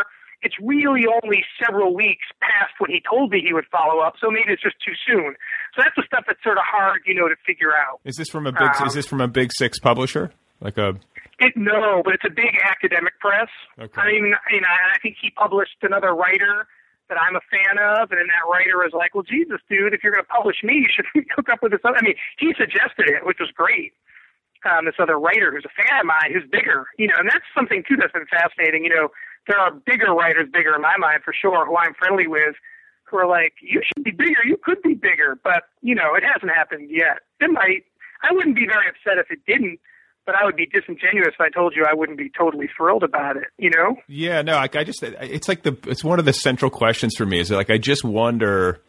it's 0.44 0.54
really 0.60 1.04
only 1.08 1.42
several 1.58 1.94
weeks 1.94 2.26
past 2.40 2.72
when 2.78 2.90
he 2.90 3.02
told 3.08 3.30
me 3.30 3.40
he 3.40 3.52
would 3.52 3.66
follow 3.72 4.00
up, 4.00 4.14
so 4.20 4.30
maybe 4.30 4.52
it's 4.52 4.62
just 4.62 4.76
too 4.84 4.92
soon. 5.08 5.34
So 5.74 5.82
that's 5.82 5.96
the 5.96 6.04
stuff 6.06 6.24
that's 6.26 6.42
sort 6.44 6.58
of 6.58 6.64
hard, 6.66 7.00
you 7.06 7.14
know, 7.14 7.28
to 7.28 7.36
figure 7.46 7.72
out. 7.72 8.00
Is 8.04 8.16
this 8.16 8.28
from 8.28 8.46
a 8.46 8.52
big? 8.52 8.68
Um, 8.80 8.86
is 8.86 8.94
this 8.94 9.06
from 9.06 9.20
a 9.20 9.28
big 9.28 9.50
six 9.52 9.78
publisher? 9.80 10.32
Like 10.60 10.76
a? 10.76 11.00
It, 11.40 11.54
no, 11.56 12.02
but 12.04 12.14
it's 12.14 12.24
a 12.24 12.30
big 12.30 12.54
academic 12.62 13.18
press. 13.18 13.48
Okay. 13.78 14.00
I 14.00 14.06
mean, 14.06 14.34
you 14.52 14.60
know, 14.60 14.68
I 14.68 14.98
think 15.02 15.16
he 15.20 15.30
published 15.30 15.76
another 15.82 16.14
writer 16.14 16.68
that 17.08 17.20
I'm 17.20 17.36
a 17.36 17.44
fan 17.50 17.76
of, 17.78 18.10
and 18.10 18.18
then 18.18 18.28
that 18.28 18.48
writer 18.48 18.78
was 18.78 18.92
like, 18.92 19.14
"Well, 19.14 19.24
Jesus, 19.24 19.60
dude, 19.68 19.92
if 19.92 20.02
you're 20.02 20.12
going 20.12 20.24
to 20.24 20.28
publish 20.28 20.62
me, 20.62 20.84
you 20.84 20.88
should 20.88 21.06
hook 21.36 21.48
up 21.48 21.62
with 21.62 21.72
this." 21.72 21.80
Other. 21.84 21.96
I 21.96 22.02
mean, 22.02 22.16
he 22.38 22.54
suggested 22.56 23.08
it, 23.08 23.26
which 23.26 23.38
was 23.40 23.50
great. 23.50 23.92
Um, 24.64 24.86
this 24.86 24.96
other 24.98 25.18
writer 25.18 25.52
who's 25.52 25.66
a 25.68 25.74
fan 25.76 26.00
of 26.00 26.06
mine, 26.06 26.32
who's 26.32 26.48
bigger, 26.48 26.86
you 26.96 27.06
know, 27.06 27.16
and 27.18 27.28
that's 27.28 27.44
something 27.54 27.84
too 27.86 27.96
that's 28.00 28.16
been 28.16 28.24
fascinating. 28.32 28.84
You 28.84 28.96
know, 28.96 29.08
there 29.46 29.58
are 29.58 29.70
bigger 29.70 30.14
writers, 30.14 30.48
bigger 30.50 30.74
in 30.74 30.80
my 30.80 30.96
mind 30.96 31.20
for 31.22 31.34
sure, 31.36 31.66
who 31.66 31.76
I'm 31.76 31.92
friendly 31.92 32.26
with, 32.26 32.56
who 33.04 33.18
are 33.18 33.26
like, 33.28 33.54
"You 33.60 33.82
should 33.84 34.04
be 34.04 34.10
bigger. 34.10 34.40
You 34.44 34.56
could 34.56 34.80
be 34.80 34.94
bigger," 34.94 35.36
but 35.44 35.64
you 35.82 35.94
know, 35.94 36.14
it 36.14 36.24
hasn't 36.24 36.52
happened 36.52 36.90
yet. 36.90 37.20
It 37.40 37.50
might. 37.50 37.84
I 38.22 38.32
wouldn't 38.32 38.56
be 38.56 38.66
very 38.66 38.88
upset 38.88 39.18
if 39.18 39.30
it 39.30 39.44
didn't 39.46 39.78
but 40.26 40.34
I 40.34 40.44
would 40.44 40.56
be 40.56 40.66
disingenuous 40.66 41.34
if 41.34 41.40
I 41.40 41.50
told 41.50 41.74
you 41.76 41.84
I 41.88 41.94
wouldn't 41.94 42.18
be 42.18 42.30
totally 42.36 42.68
thrilled 42.76 43.02
about 43.02 43.36
it. 43.36 43.48
You 43.58 43.70
know? 43.70 43.96
Yeah, 44.08 44.42
no, 44.42 44.56
I, 44.56 44.68
I 44.72 44.84
just 44.84 45.02
it's 45.02 45.48
like 45.48 45.62
the 45.62 45.76
it's 45.86 46.04
one 46.04 46.18
of 46.18 46.24
the 46.24 46.32
central 46.32 46.70
questions 46.70 47.14
for 47.16 47.26
me. 47.26 47.40
Is 47.40 47.50
like 47.50 47.70
I 47.70 47.78
just 47.78 48.04
wonder. 48.04 48.80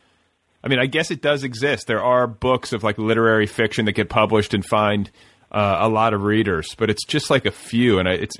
I 0.64 0.68
mean, 0.68 0.80
I 0.80 0.88
guess 0.88 1.12
it 1.12 1.22
does 1.22 1.44
exist. 1.44 1.86
There 1.86 2.04
are 2.04 2.26
books 2.26 2.74
of 2.74 2.84
like 2.84 2.98
literary 2.98 3.46
fiction 3.46 3.86
that 3.86 3.92
get 3.92 4.10
published 4.10 4.56
and 4.56 4.66
find 4.66 5.12
uh, 5.52 5.78
a 5.82 5.88
lot 5.88 6.14
of 6.14 6.24
readers, 6.24 6.76
but 6.78 6.90
it's 6.90 7.06
just 7.06 7.30
like 7.30 7.46
a 7.46 7.52
few, 7.52 8.00
and 8.00 8.10
I, 8.10 8.14
it's 8.14 8.36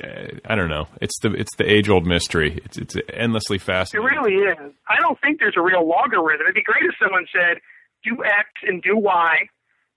I 0.46 0.56
don't 0.56 0.70
know. 0.70 0.88
It's 1.02 1.20
the 1.20 1.32
it's 1.34 1.56
the 1.56 1.70
age 1.70 1.90
old 1.90 2.06
mystery. 2.06 2.60
It's 2.66 2.78
it's 2.78 2.96
endlessly 3.14 3.58
fascinating. 3.58 4.10
It 4.10 4.20
really 4.20 4.36
is. 4.36 4.74
I 4.90 5.00
don't 5.00 5.20
think 5.22 5.40
there's 5.40 5.56
a 5.58 5.62
real 5.62 5.88
logarithm. 5.88 6.46
It'd 6.46 6.56
be 6.56 6.64
great 6.64 6.84
if 6.84 6.96
someone 7.02 7.26
said 7.32 7.62
do 8.04 8.24
X 8.24 8.50
and 8.68 8.82
do 8.82 8.98
Y, 8.98 9.48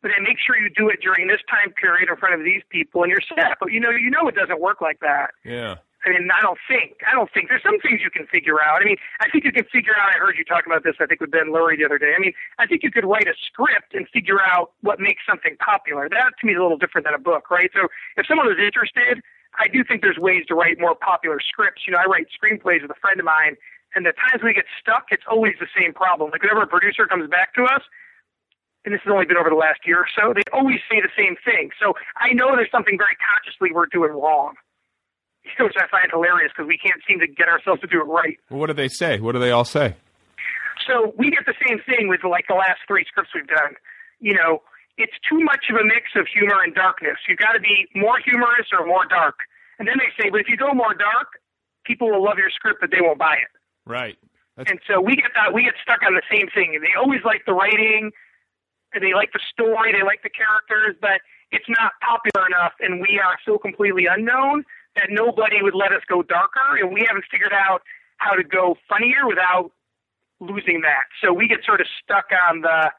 but 0.03 0.11
then 0.15 0.23
make 0.23 0.39
sure 0.39 0.57
you 0.57 0.71
do 0.71 0.89
it 0.89 1.01
during 1.03 1.27
this 1.27 1.41
time 1.51 1.73
period 1.75 2.09
in 2.09 2.17
front 2.17 2.35
of 2.35 2.45
these 2.45 2.63
people 2.71 3.03
and 3.03 3.11
you're 3.11 3.25
set. 3.25 3.59
But 3.61 3.73
you 3.73 3.81
know, 3.81 3.91
you 3.91 4.11
know 4.11 4.29
it 4.29 4.35
doesn't 4.35 4.61
work 4.61 4.81
like 4.81 5.01
that. 5.01 5.35
Yeah. 5.45 5.77
I 6.07 6.11
mean, 6.11 6.31
I 6.31 6.41
don't 6.41 6.59
think. 6.71 7.03
I 7.03 7.11
don't 7.11 7.27
think 7.35 7.51
there's 7.51 7.63
some 7.63 7.81
things 7.83 8.01
you 8.07 8.11
can 8.11 8.27
figure 8.31 8.63
out. 8.63 8.81
I 8.83 8.85
mean, 8.87 8.97
I 9.19 9.29
think 9.29 9.43
you 9.43 9.51
can 9.51 9.67
figure 9.67 9.99
out. 9.99 10.15
I 10.15 10.19
heard 10.19 10.39
you 10.39 10.45
talk 10.47 10.65
about 10.65 10.87
this. 10.87 10.95
I 11.01 11.07
think 11.07 11.21
with 11.21 11.35
Ben 11.35 11.51
Loory 11.51 11.77
the 11.77 11.85
other 11.85 11.99
day. 11.99 12.15
I 12.15 12.21
mean, 12.23 12.33
I 12.59 12.67
think 12.67 12.87
you 12.87 12.91
could 12.91 13.05
write 13.05 13.27
a 13.27 13.35
script 13.35 13.95
and 13.95 14.07
figure 14.15 14.39
out 14.39 14.73
what 14.83 15.01
makes 15.01 15.27
something 15.27 15.57
popular. 15.59 16.09
That 16.09 16.39
to 16.39 16.47
me 16.47 16.55
is 16.55 16.59
a 16.59 16.63
little 16.63 16.79
different 16.79 17.05
than 17.05 17.15
a 17.15 17.19
book, 17.19 17.51
right? 17.51 17.71
So 17.75 17.91
if 18.17 18.27
someone 18.31 18.47
is 18.47 18.63
interested, 18.63 19.19
I 19.59 19.67
do 19.67 19.83
think 19.83 20.03
there's 20.03 20.19
ways 20.19 20.47
to 20.49 20.55
write 20.55 20.79
more 20.79 20.95
popular 20.95 21.43
scripts. 21.43 21.83
You 21.87 21.93
know, 21.95 21.99
I 21.99 22.07
write 22.07 22.31
screenplays 22.31 22.83
with 22.83 22.95
a 22.95 23.01
friend 23.03 23.19
of 23.19 23.27
mine, 23.27 23.59
and 23.95 24.07
the 24.07 24.15
times 24.15 24.45
we 24.45 24.55
get 24.55 24.71
stuck, 24.79 25.11
it's 25.11 25.27
always 25.27 25.55
the 25.59 25.69
same 25.75 25.93
problem. 25.93 26.31
Like 26.31 26.43
whenever 26.43 26.63
a 26.63 26.71
producer 26.71 27.07
comes 27.07 27.29
back 27.29 27.55
to 27.55 27.65
us, 27.65 27.83
and 28.85 28.95
this 28.95 29.01
has 29.05 29.11
only 29.11 29.26
been 29.26 29.37
over 29.37 29.51
the 29.51 29.59
last 29.59 29.81
year 29.85 29.99
or 29.99 30.11
so, 30.14 30.33
they 30.33 30.47
always 30.53 30.79
say 30.91 31.01
the 31.01 31.12
same 31.16 31.37
thing. 31.45 31.70
So 31.81 31.95
I 32.16 32.33
know 32.33 32.55
there's 32.55 32.70
something 32.70 32.97
very 32.97 33.16
consciously 33.18 33.70
we're 33.72 33.91
doing 33.91 34.12
wrong, 34.12 34.55
which 35.59 35.76
I 35.76 35.87
find 35.91 36.09
hilarious 36.11 36.53
because 36.55 36.68
we 36.68 36.79
can't 36.79 37.03
seem 37.07 37.20
to 37.20 37.29
get 37.29 37.49
ourselves 37.49 37.81
to 37.83 37.89
do 37.89 38.01
it 38.01 38.09
right. 38.09 38.39
Well, 38.51 38.61
what 38.61 38.68
do 38.68 38.76
they 38.79 38.89
say? 38.89 39.20
What 39.20 39.33
do 39.33 39.41
they 39.41 39.51
all 39.51 39.66
say? 39.66 39.97
So 40.87 41.12
we 41.18 41.31
get 41.31 41.45
the 41.45 41.59
same 41.66 41.83
thing 41.85 42.09
with 42.09 42.24
like 42.24 42.47
the 42.49 42.57
last 42.57 42.81
three 42.87 43.05
scripts 43.05 43.35
we've 43.35 43.51
done. 43.51 43.74
You 44.20 44.35
know, 44.35 44.62
it's 44.97 45.14
too 45.29 45.39
much 45.43 45.68
of 45.70 45.76
a 45.76 45.85
mix 45.85 46.14
of 46.16 46.26
humor 46.26 46.59
and 46.64 46.74
darkness. 46.74 47.18
You've 47.29 47.39
got 47.39 47.53
to 47.53 47.61
be 47.61 47.87
more 47.95 48.18
humorous 48.24 48.70
or 48.72 48.87
more 48.87 49.07
dark. 49.07 49.37
And 49.79 49.87
then 49.87 49.95
they 49.99 50.11
say, 50.18 50.31
but 50.31 50.41
if 50.41 50.49
you 50.49 50.57
go 50.57 50.74
more 50.74 50.95
dark, 50.95 51.39
people 51.85 52.11
will 52.11 52.24
love 52.24 52.39
your 52.39 52.51
script, 52.51 52.81
but 52.81 52.91
they 52.91 53.01
won't 53.01 53.18
buy 53.18 53.39
it. 53.39 53.51
Right. 53.87 54.18
That's- 54.57 54.70
and 54.70 54.81
so 54.91 55.01
we 55.01 55.14
get 55.14 55.31
that 55.39 55.55
we 55.55 55.62
get 55.62 55.74
stuck 55.83 56.03
on 56.03 56.14
the 56.18 56.26
same 56.26 56.49
thing. 56.51 56.79
They 56.83 56.99
always 56.99 57.22
like 57.24 57.47
the 57.47 57.55
writing, 57.55 58.11
they 58.99 59.15
like 59.15 59.33
the 59.33 59.41
story, 59.53 59.93
they 59.93 60.03
like 60.03 60.23
the 60.23 60.31
characters, 60.31 60.97
but 61.01 61.21
it's 61.51 61.69
not 61.69 61.93
popular 62.05 62.47
enough, 62.47 62.73
and 62.81 63.01
we 63.01 63.21
are 63.23 63.39
so 63.45 63.59
completely 63.59 64.07
unknown 64.07 64.65
that 64.97 65.09
nobody 65.11 65.63
would 65.63 65.75
let 65.75 65.93
us 65.93 66.03
go 66.09 66.23
darker, 66.23 66.77
and 66.81 66.93
we 66.93 67.05
haven't 67.07 67.25
figured 67.31 67.53
out 67.53 67.83
how 68.19 68.35
to 68.35 68.45
go 68.45 68.77
funnier 68.89 69.27
without 69.27 69.71
losing 70.41 70.83
that. 70.83 71.07
So 71.23 71.33
we 71.33 71.49
get 71.49 71.65
sort 71.65 71.81
of 71.81 71.87
stuck 72.03 72.27
on 72.49 72.63
the. 72.63 72.91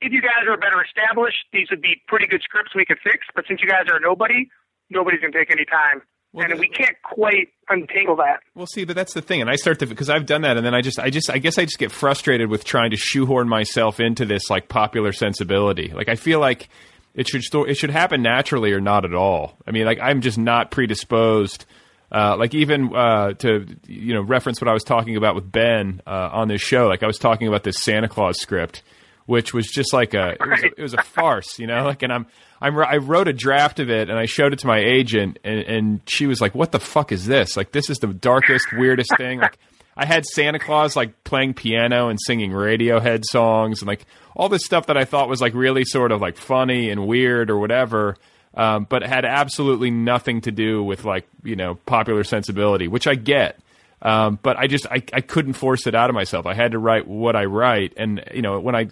If 0.00 0.12
you 0.12 0.20
guys 0.20 0.48
are 0.48 0.56
better 0.56 0.82
established, 0.82 1.46
these 1.52 1.70
would 1.70 1.80
be 1.80 2.02
pretty 2.08 2.26
good 2.26 2.42
scripts 2.42 2.74
we 2.74 2.84
could 2.84 2.98
fix. 3.04 3.26
But 3.36 3.44
since 3.46 3.60
you 3.62 3.68
guys 3.68 3.86
are 3.88 4.00
nobody, 4.00 4.50
nobody's 4.90 5.20
gonna 5.20 5.32
take 5.32 5.50
any 5.52 5.64
time, 5.64 6.02
and 6.34 6.58
we 6.58 6.68
can't 6.68 6.96
quite 7.02 7.48
untangle 7.68 8.16
that. 8.16 8.40
Well, 8.54 8.66
see, 8.66 8.84
but 8.84 8.96
that's 8.96 9.14
the 9.14 9.22
thing, 9.22 9.40
and 9.40 9.50
I 9.50 9.56
start 9.56 9.78
to 9.80 9.86
because 9.86 10.10
I've 10.10 10.26
done 10.26 10.42
that, 10.42 10.56
and 10.56 10.64
then 10.64 10.74
I 10.74 10.80
just, 10.80 10.98
I 10.98 11.10
just, 11.10 11.30
I 11.30 11.38
guess 11.38 11.58
I 11.58 11.64
just 11.64 11.78
get 11.78 11.92
frustrated 11.92 12.48
with 12.48 12.64
trying 12.64 12.90
to 12.90 12.96
shoehorn 12.96 13.48
myself 13.48 14.00
into 14.00 14.24
this 14.24 14.48
like 14.50 14.68
popular 14.68 15.12
sensibility. 15.12 15.92
Like 15.94 16.08
I 16.08 16.16
feel 16.16 16.40
like 16.40 16.68
it 17.14 17.28
should 17.28 17.42
it 17.68 17.74
should 17.76 17.90
happen 17.90 18.22
naturally 18.22 18.72
or 18.72 18.80
not 18.80 19.04
at 19.04 19.14
all. 19.14 19.56
I 19.66 19.70
mean, 19.70 19.84
like 19.84 19.98
I'm 20.00 20.20
just 20.20 20.38
not 20.38 20.70
predisposed. 20.70 21.66
Uh, 22.10 22.36
like 22.36 22.54
even 22.54 22.94
uh, 22.94 23.32
to 23.32 23.66
you 23.86 24.14
know 24.14 24.22
reference 24.22 24.60
what 24.60 24.68
I 24.68 24.74
was 24.74 24.84
talking 24.84 25.16
about 25.16 25.34
with 25.34 25.50
Ben 25.50 26.02
uh, 26.06 26.30
on 26.32 26.48
this 26.48 26.60
show. 26.60 26.86
Like 26.86 27.02
I 27.02 27.06
was 27.06 27.18
talking 27.18 27.48
about 27.48 27.64
this 27.64 27.82
Santa 27.82 28.08
Claus 28.08 28.38
script, 28.38 28.82
which 29.26 29.54
was 29.54 29.66
just 29.66 29.92
like 29.92 30.14
a 30.14 30.30
it 30.30 30.48
was 30.48 30.62
a, 30.62 30.66
it 30.66 30.82
was 30.82 30.94
a 30.94 31.02
farce, 31.02 31.58
you 31.58 31.66
know. 31.66 31.84
Like 31.92 32.02
and 32.02 32.12
I'm 32.12 32.26
I'm 32.60 32.78
I 32.78 32.96
wrote 32.98 33.28
a 33.28 33.32
draft 33.32 33.80
of 33.80 33.90
it 33.90 34.08
and 34.08 34.18
I 34.18 34.26
showed 34.26 34.52
it 34.52 34.60
to 34.60 34.66
my 34.66 34.78
agent 34.78 35.38
and, 35.44 35.60
and 35.60 36.00
she 36.06 36.26
was 36.26 36.40
like, 36.40 36.54
"What 36.54 36.72
the 36.72 36.80
fuck 36.80 37.12
is 37.12 37.26
this? 37.26 37.56
Like 37.56 37.72
this 37.72 37.90
is 37.90 37.98
the 37.98 38.08
darkest, 38.08 38.72
weirdest 38.72 39.16
thing." 39.16 39.40
Like 39.40 39.58
I 39.96 40.06
had 40.06 40.24
Santa 40.24 40.58
Claus 40.58 40.96
like 40.96 41.24
playing 41.24 41.54
piano 41.54 42.08
and 42.08 42.18
singing 42.24 42.50
Radiohead 42.52 43.24
songs 43.24 43.82
and 43.82 43.88
like 43.88 44.06
all 44.34 44.48
this 44.48 44.64
stuff 44.64 44.86
that 44.86 44.96
I 44.96 45.04
thought 45.04 45.28
was 45.28 45.40
like 45.40 45.54
really 45.54 45.84
sort 45.84 46.12
of 46.12 46.20
like 46.20 46.36
funny 46.36 46.90
and 46.90 47.06
weird 47.06 47.50
or 47.50 47.58
whatever, 47.58 48.16
um, 48.54 48.86
but 48.88 49.02
had 49.02 49.24
absolutely 49.24 49.90
nothing 49.90 50.40
to 50.42 50.50
do 50.50 50.82
with 50.82 51.04
like 51.04 51.26
you 51.42 51.56
know 51.56 51.74
popular 51.74 52.24
sensibility, 52.24 52.88
which 52.88 53.06
I 53.06 53.14
get. 53.14 53.58
Um, 54.02 54.38
but 54.42 54.56
I 54.58 54.66
just 54.66 54.86
I, 54.86 55.02
I 55.12 55.20
couldn't 55.20 55.52
force 55.52 55.86
it 55.86 55.94
out 55.94 56.10
of 56.10 56.14
myself. 56.14 56.44
I 56.44 56.54
had 56.54 56.72
to 56.72 56.78
write 56.78 57.06
what 57.06 57.36
I 57.36 57.44
write, 57.44 57.94
and 57.96 58.22
you 58.34 58.42
know 58.42 58.58
when 58.58 58.74
I 58.74 58.88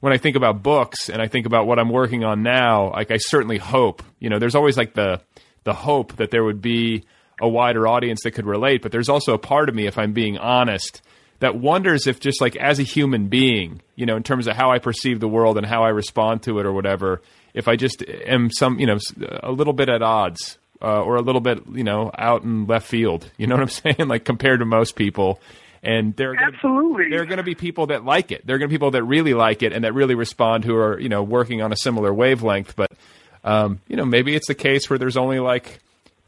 when 0.00 0.12
I 0.12 0.16
think 0.16 0.36
about 0.36 0.62
books 0.62 1.10
and 1.10 1.20
I 1.20 1.28
think 1.28 1.46
about 1.46 1.66
what 1.66 1.78
I'm 1.78 1.90
working 1.90 2.24
on 2.24 2.42
now, 2.42 2.92
like 2.92 3.10
I 3.10 3.16
certainly 3.18 3.58
hope, 3.58 4.02
you 4.18 4.30
know, 4.30 4.38
there's 4.38 4.54
always 4.54 4.76
like 4.76 4.94
the 4.94 5.20
the 5.64 5.74
hope 5.74 6.16
that 6.16 6.30
there 6.30 6.44
would 6.44 6.62
be 6.62 7.04
a 7.40 7.48
wider 7.48 7.86
audience 7.86 8.22
that 8.22 8.32
could 8.32 8.46
relate, 8.46 8.82
but 8.82 8.90
there's 8.90 9.08
also 9.08 9.34
a 9.34 9.38
part 9.38 9.68
of 9.68 9.74
me, 9.74 9.86
if 9.86 9.98
I'm 9.98 10.12
being 10.12 10.38
honest, 10.38 11.02
that 11.40 11.56
wonders 11.56 12.06
if 12.06 12.20
just 12.20 12.40
like 12.40 12.56
as 12.56 12.78
a 12.78 12.84
human 12.84 13.28
being, 13.28 13.82
you 13.96 14.06
know, 14.06 14.16
in 14.16 14.22
terms 14.22 14.46
of 14.46 14.56
how 14.56 14.70
I 14.70 14.78
perceive 14.78 15.20
the 15.20 15.28
world 15.28 15.56
and 15.56 15.66
how 15.66 15.84
I 15.84 15.90
respond 15.90 16.42
to 16.44 16.58
it 16.58 16.66
or 16.66 16.72
whatever, 16.72 17.20
if 17.54 17.68
I 17.68 17.76
just 17.76 18.02
am 18.02 18.50
some, 18.50 18.78
you 18.78 18.86
know, 18.86 18.98
a 19.42 19.52
little 19.52 19.72
bit 19.72 19.88
at 19.88 20.02
odds 20.02 20.58
uh, 20.80 21.02
or 21.02 21.16
a 21.16 21.22
little 21.22 21.40
bit, 21.40 21.62
you 21.72 21.84
know, 21.84 22.10
out 22.16 22.42
in 22.42 22.66
left 22.66 22.86
field, 22.86 23.30
you 23.36 23.46
know 23.46 23.56
what 23.56 23.62
I'm 23.62 23.68
saying? 23.96 24.08
Like 24.08 24.24
compared 24.24 24.60
to 24.60 24.66
most 24.66 24.96
people. 24.96 25.40
And 25.82 26.14
there 26.16 26.32
are 26.32 26.34
gonna, 26.34 26.52
absolutely 26.54 27.08
there 27.10 27.22
are 27.22 27.26
going 27.26 27.38
to 27.38 27.44
be 27.44 27.54
people 27.54 27.86
that 27.86 28.04
like 28.04 28.32
it. 28.32 28.44
There 28.46 28.56
are 28.56 28.58
going 28.58 28.68
to 28.68 28.72
be 28.72 28.74
people 28.74 28.90
that 28.92 29.04
really 29.04 29.34
like 29.34 29.62
it 29.62 29.72
and 29.72 29.84
that 29.84 29.94
really 29.94 30.16
respond 30.16 30.64
who 30.64 30.74
are 30.76 30.98
you 30.98 31.08
know 31.08 31.22
working 31.22 31.62
on 31.62 31.72
a 31.72 31.76
similar 31.76 32.12
wavelength. 32.12 32.74
But 32.74 32.90
um, 33.44 33.80
you 33.86 33.96
know 33.96 34.04
maybe 34.04 34.34
it's 34.34 34.48
the 34.48 34.54
case 34.54 34.90
where 34.90 34.98
there's 34.98 35.16
only 35.16 35.38
like 35.38 35.78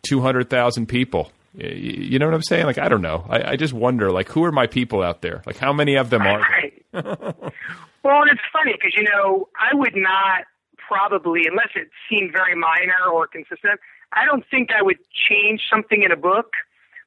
two 0.02 0.20
hundred 0.20 0.50
thousand 0.50 0.86
people. 0.86 1.32
You 1.54 2.20
know 2.20 2.26
what 2.26 2.34
I'm 2.34 2.42
saying? 2.42 2.64
Like 2.64 2.78
I 2.78 2.88
don't 2.88 3.02
know. 3.02 3.26
I, 3.28 3.52
I, 3.52 3.56
just 3.56 3.72
wonder 3.72 4.12
like 4.12 4.28
who 4.28 4.44
are 4.44 4.52
my 4.52 4.68
people 4.68 5.02
out 5.02 5.20
there? 5.20 5.42
Like 5.46 5.56
how 5.56 5.72
many 5.72 5.96
of 5.96 6.08
them 6.08 6.22
are? 6.22 6.38
Right. 6.40 6.84
well, 6.92 8.22
it's 8.30 8.40
funny 8.52 8.72
because 8.72 8.94
you 8.96 9.02
know 9.02 9.48
I 9.58 9.74
would 9.74 9.96
not 9.96 10.44
probably 10.76 11.42
unless 11.48 11.70
it 11.74 11.88
seemed 12.08 12.32
very 12.32 12.54
minor 12.54 13.10
or 13.12 13.26
consistent. 13.26 13.80
I 14.12 14.24
don't 14.24 14.44
think 14.50 14.70
I 14.72 14.82
would 14.82 14.98
change 15.28 15.62
something 15.70 16.02
in 16.02 16.10
a 16.10 16.16
book 16.16 16.52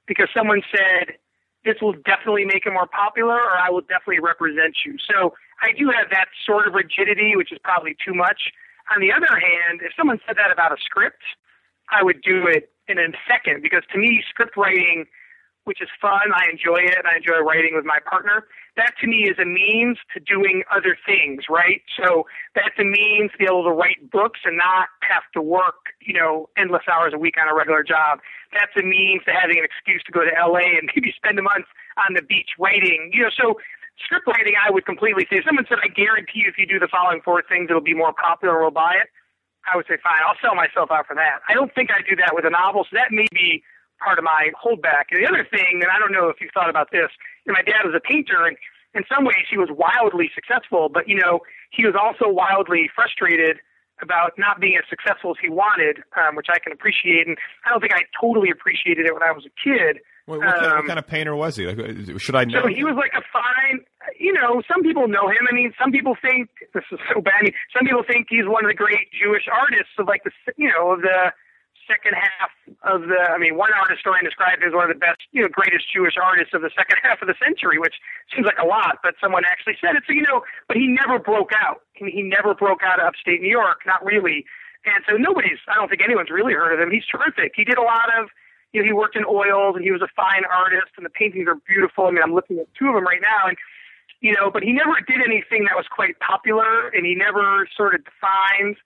because 0.08 0.30
someone 0.36 0.62
said 0.72 1.16
this 1.66 1.76
will 1.82 1.94
definitely 1.94 2.46
make 2.46 2.66
it 2.66 2.74
more 2.74 2.88
popular 2.88 3.36
or 3.36 3.58
I 3.58 3.70
will 3.70 3.82
definitely 3.82 4.20
represent 4.20 4.78
you. 4.86 4.98
So 5.00 5.34
I 5.62 5.72
do 5.78 5.90
have 5.90 6.10
that 6.12 6.28
sort 6.46 6.68
of 6.68 6.74
rigidity, 6.74 7.36
which 7.36 7.52
is 7.52 7.60
probably 7.64 7.96
too 8.04 8.14
much. 8.14 8.52
On 8.94 9.00
the 9.02 9.12
other 9.12 9.32
hand, 9.32 9.82
if 9.82 9.94
someone 9.96 10.20
said 10.28 10.36
that 10.38 10.52
about 10.52 10.72
a 10.72 10.78
script, 10.84 11.24
I 11.92 12.04
would 12.04 12.22
do 12.22 12.48
it 12.48 12.72
in 12.88 13.00
a 13.00 13.08
second 13.28 13.62
because 13.62 13.84
to 13.94 13.98
me, 13.98 14.24
script 14.30 14.58
writing, 14.58 15.06
which 15.64 15.82
is 15.82 15.88
fun, 16.02 16.34
I 16.36 16.50
enjoy 16.52 16.84
it. 16.84 17.06
I 17.06 17.18
enjoy 17.18 17.40
writing 17.40 17.76
with 17.76 17.86
my 17.86 18.00
partner. 18.04 18.46
That 18.76 18.94
to 19.02 19.08
me 19.08 19.30
is 19.30 19.38
a 19.38 19.46
means 19.46 19.98
to 20.14 20.20
doing 20.20 20.64
other 20.74 20.98
things, 21.06 21.46
right? 21.50 21.82
So 21.96 22.26
that's 22.56 22.74
a 22.80 22.84
means 22.84 23.32
to 23.34 23.38
be 23.38 23.46
able 23.46 23.64
to 23.64 23.72
write 23.72 24.10
books 24.10 24.42
and 24.46 24.58
not 24.58 24.90
have 25.02 25.24
to 25.34 25.42
work, 25.42 25.94
you 26.02 26.14
know, 26.14 26.50
endless 26.58 26.82
hours 26.90 27.14
a 27.14 27.20
week 27.20 27.36
on 27.40 27.48
a 27.48 27.54
regular 27.54 27.84
job. 27.84 28.20
That's 28.52 28.74
a 28.78 28.82
means 28.82 29.22
to 29.26 29.32
having 29.32 29.60
an 29.60 29.66
excuse 29.66 30.02
to 30.10 30.12
go 30.12 30.26
to 30.26 30.34
LA 30.34 30.74
and 30.74 30.90
maybe 30.96 31.14
spend 31.16 31.38
a 31.38 31.44
month 31.44 31.70
on 32.02 32.16
the 32.16 32.24
beach 32.24 32.58
writing. 32.58 33.12
You 33.14 33.30
know, 33.30 33.34
so 33.38 33.62
script 34.02 34.26
writing, 34.26 34.56
I 34.58 34.72
would 34.72 34.86
completely 34.86 35.28
say. 35.30 35.38
If 35.38 35.46
someone 35.46 35.66
said, 35.70 35.78
"I 35.84 35.88
guarantee 35.88 36.42
you, 36.42 36.50
if 36.50 36.58
you 36.58 36.66
do 36.66 36.80
the 36.80 36.90
following 36.90 37.22
four 37.22 37.44
things, 37.46 37.70
it'll 37.70 37.82
be 37.82 37.94
more 37.94 38.14
popular, 38.14 38.60
we'll 38.60 38.72
buy 38.74 38.98
it," 38.98 39.10
I 39.72 39.78
would 39.78 39.86
say, 39.86 39.98
"Fine, 40.02 40.22
I'll 40.26 40.40
sell 40.42 40.56
myself 40.56 40.90
out 40.90 41.06
for 41.06 41.16
that." 41.16 41.46
I 41.48 41.54
don't 41.54 41.74
think 41.74 41.92
I'd 41.94 42.10
do 42.10 42.16
that 42.18 42.34
with 42.34 42.46
a 42.46 42.50
novel, 42.50 42.86
so 42.90 42.98
that 42.98 43.12
may 43.12 43.28
be 43.32 43.64
part 44.00 44.18
of 44.18 44.24
my 44.24 44.50
holdback. 44.58 45.12
And 45.12 45.22
the 45.22 45.28
other 45.28 45.46
thing, 45.46 45.82
and 45.82 45.90
I 45.92 46.00
don't 46.00 46.12
know 46.12 46.30
if 46.30 46.38
you've 46.42 46.54
thought 46.54 46.70
about 46.70 46.92
this, 46.92 47.10
you 47.46 47.52
know, 47.52 47.58
my 47.60 47.66
dad 47.66 47.86
was 47.86 47.94
a 47.96 48.04
painter, 48.04 48.46
and 48.46 48.58
in 48.94 49.04
some 49.10 49.26
ways 49.26 49.46
he 49.50 49.58
was 49.58 49.70
wildly 49.72 50.30
successful, 50.34 50.90
but 50.90 51.08
you 51.08 51.16
know, 51.16 51.40
he 51.72 51.86
was 51.86 51.96
also 51.98 52.30
wildly 52.30 52.90
frustrated 52.94 53.58
about 54.02 54.34
not 54.38 54.60
being 54.60 54.76
as 54.76 54.84
successful 54.90 55.32
as 55.32 55.40
he 55.42 55.50
wanted, 55.50 56.02
um, 56.18 56.36
which 56.36 56.48
I 56.50 56.60
can 56.60 56.74
appreciate. 56.74 57.28
And 57.28 57.38
I 57.66 57.70
don't 57.70 57.80
think 57.80 57.94
I 57.94 58.04
totally 58.20 58.50
appreciated 58.50 59.06
it 59.06 59.14
when 59.14 59.24
I 59.24 59.32
was 59.32 59.46
a 59.46 59.54
kid. 59.54 60.02
Wait, 60.26 60.40
what, 60.40 60.56
kind, 60.56 60.72
what, 60.72 60.88
kind, 60.88 61.00
of 61.00 61.08
painter 61.08 61.36
was 61.36 61.56
he? 61.58 61.68
Like, 61.68 61.78
should 62.20 62.36
I 62.36 62.46
know? 62.46 62.64
So 62.64 62.68
he 62.72 62.84
was 62.84 62.96
like 62.96 63.12
a 63.12 63.24
fine, 63.28 63.84
you 64.20 64.32
know, 64.32 64.64
some 64.72 64.82
people 64.82 65.08
know 65.08 65.28
him. 65.28 65.44
I 65.52 65.54
mean, 65.54 65.74
some 65.76 65.92
people 65.92 66.16
think 66.16 66.48
this 66.74 66.88
is 66.92 67.00
so 67.12 67.20
bad. 67.20 67.44
I 67.44 67.44
mean, 67.52 67.56
some 67.76 67.86
people 67.86 68.04
think 68.08 68.28
he's 68.30 68.48
one 68.48 68.64
of 68.64 68.72
the 68.72 68.78
great 68.78 69.12
Jewish 69.12 69.52
artists 69.52 69.92
of 70.00 70.08
like 70.08 70.24
the, 70.24 70.32
you 70.56 70.72
know, 70.72 70.96
of 70.96 71.02
the 71.02 71.36
second 71.94 72.18
half 72.18 72.50
of 72.82 73.06
the. 73.06 73.22
I 73.30 73.38
mean, 73.38 73.56
one 73.58 73.70
art 73.78 73.94
historian 73.94 74.26
described 74.26 74.66
as 74.66 74.74
one 74.74 74.90
of 74.90 74.94
the 74.94 74.98
best, 74.98 75.22
you 75.32 75.42
know, 75.42 75.48
greatest 75.48 75.86
Jewish 75.94 76.18
artists 76.18 76.54
of 76.54 76.66
the 76.66 76.74
second 76.74 76.98
half 77.06 77.22
of 77.22 77.30
the 77.30 77.38
century, 77.38 77.78
which 77.78 77.94
seems 78.34 78.50
like 78.50 78.58
a 78.58 78.66
lot, 78.66 79.00
but 79.06 79.14
someone 79.22 79.44
actually 79.46 79.78
said 79.78 79.94
it. 79.96 80.04
So 80.10 80.14
you 80.14 80.26
know, 80.26 80.42
but 80.68 80.78
he 80.78 80.90
never 80.90 81.20
broke 81.20 81.54
out. 81.54 81.86
He 81.94 82.26
never 82.26 82.58
broke 82.58 82.82
out 82.82 83.00
of 83.00 83.06
upstate 83.06 83.42
New 83.42 83.54
York, 83.54 83.86
not 83.86 84.04
really. 84.04 84.46
And 84.86 85.00
so 85.08 85.16
nobody's. 85.16 85.62
I 85.70 85.76
don't 85.76 85.88
think 85.88 86.02
anyone's 86.02 86.34
really 86.34 86.54
heard 86.54 86.74
of 86.74 86.80
him. 86.82 86.92
He's 86.92 87.06
terrific. 87.06 87.54
He 87.56 87.64
did 87.64 87.78
a 87.78 87.86
lot 87.86 88.10
of. 88.18 88.30
You 88.74 88.82
know, 88.82 88.88
he 88.90 88.94
worked 88.94 89.16
in 89.16 89.24
oils, 89.24 89.78
and 89.78 89.86
he 89.86 89.94
was 89.94 90.02
a 90.02 90.10
fine 90.18 90.42
artist, 90.50 90.98
and 90.98 91.06
the 91.06 91.14
paintings 91.14 91.46
are 91.48 91.62
beautiful. 91.70 92.08
I 92.08 92.12
mean, 92.12 92.24
I'm 92.26 92.34
looking 92.34 92.58
at 92.58 92.66
two 92.74 92.90
of 92.90 92.96
them 92.96 93.06
right 93.06 93.22
now, 93.22 93.46
and 93.46 93.58
you 94.20 94.34
know, 94.34 94.50
but 94.50 94.64
he 94.64 94.74
never 94.74 94.98
did 95.06 95.22
anything 95.22 95.70
that 95.70 95.78
was 95.78 95.86
quite 95.94 96.18
popular, 96.20 96.90
and 96.90 97.06
he 97.06 97.14
never 97.14 97.68
sort 97.78 97.94
of 97.94 98.02
defined 98.04 98.78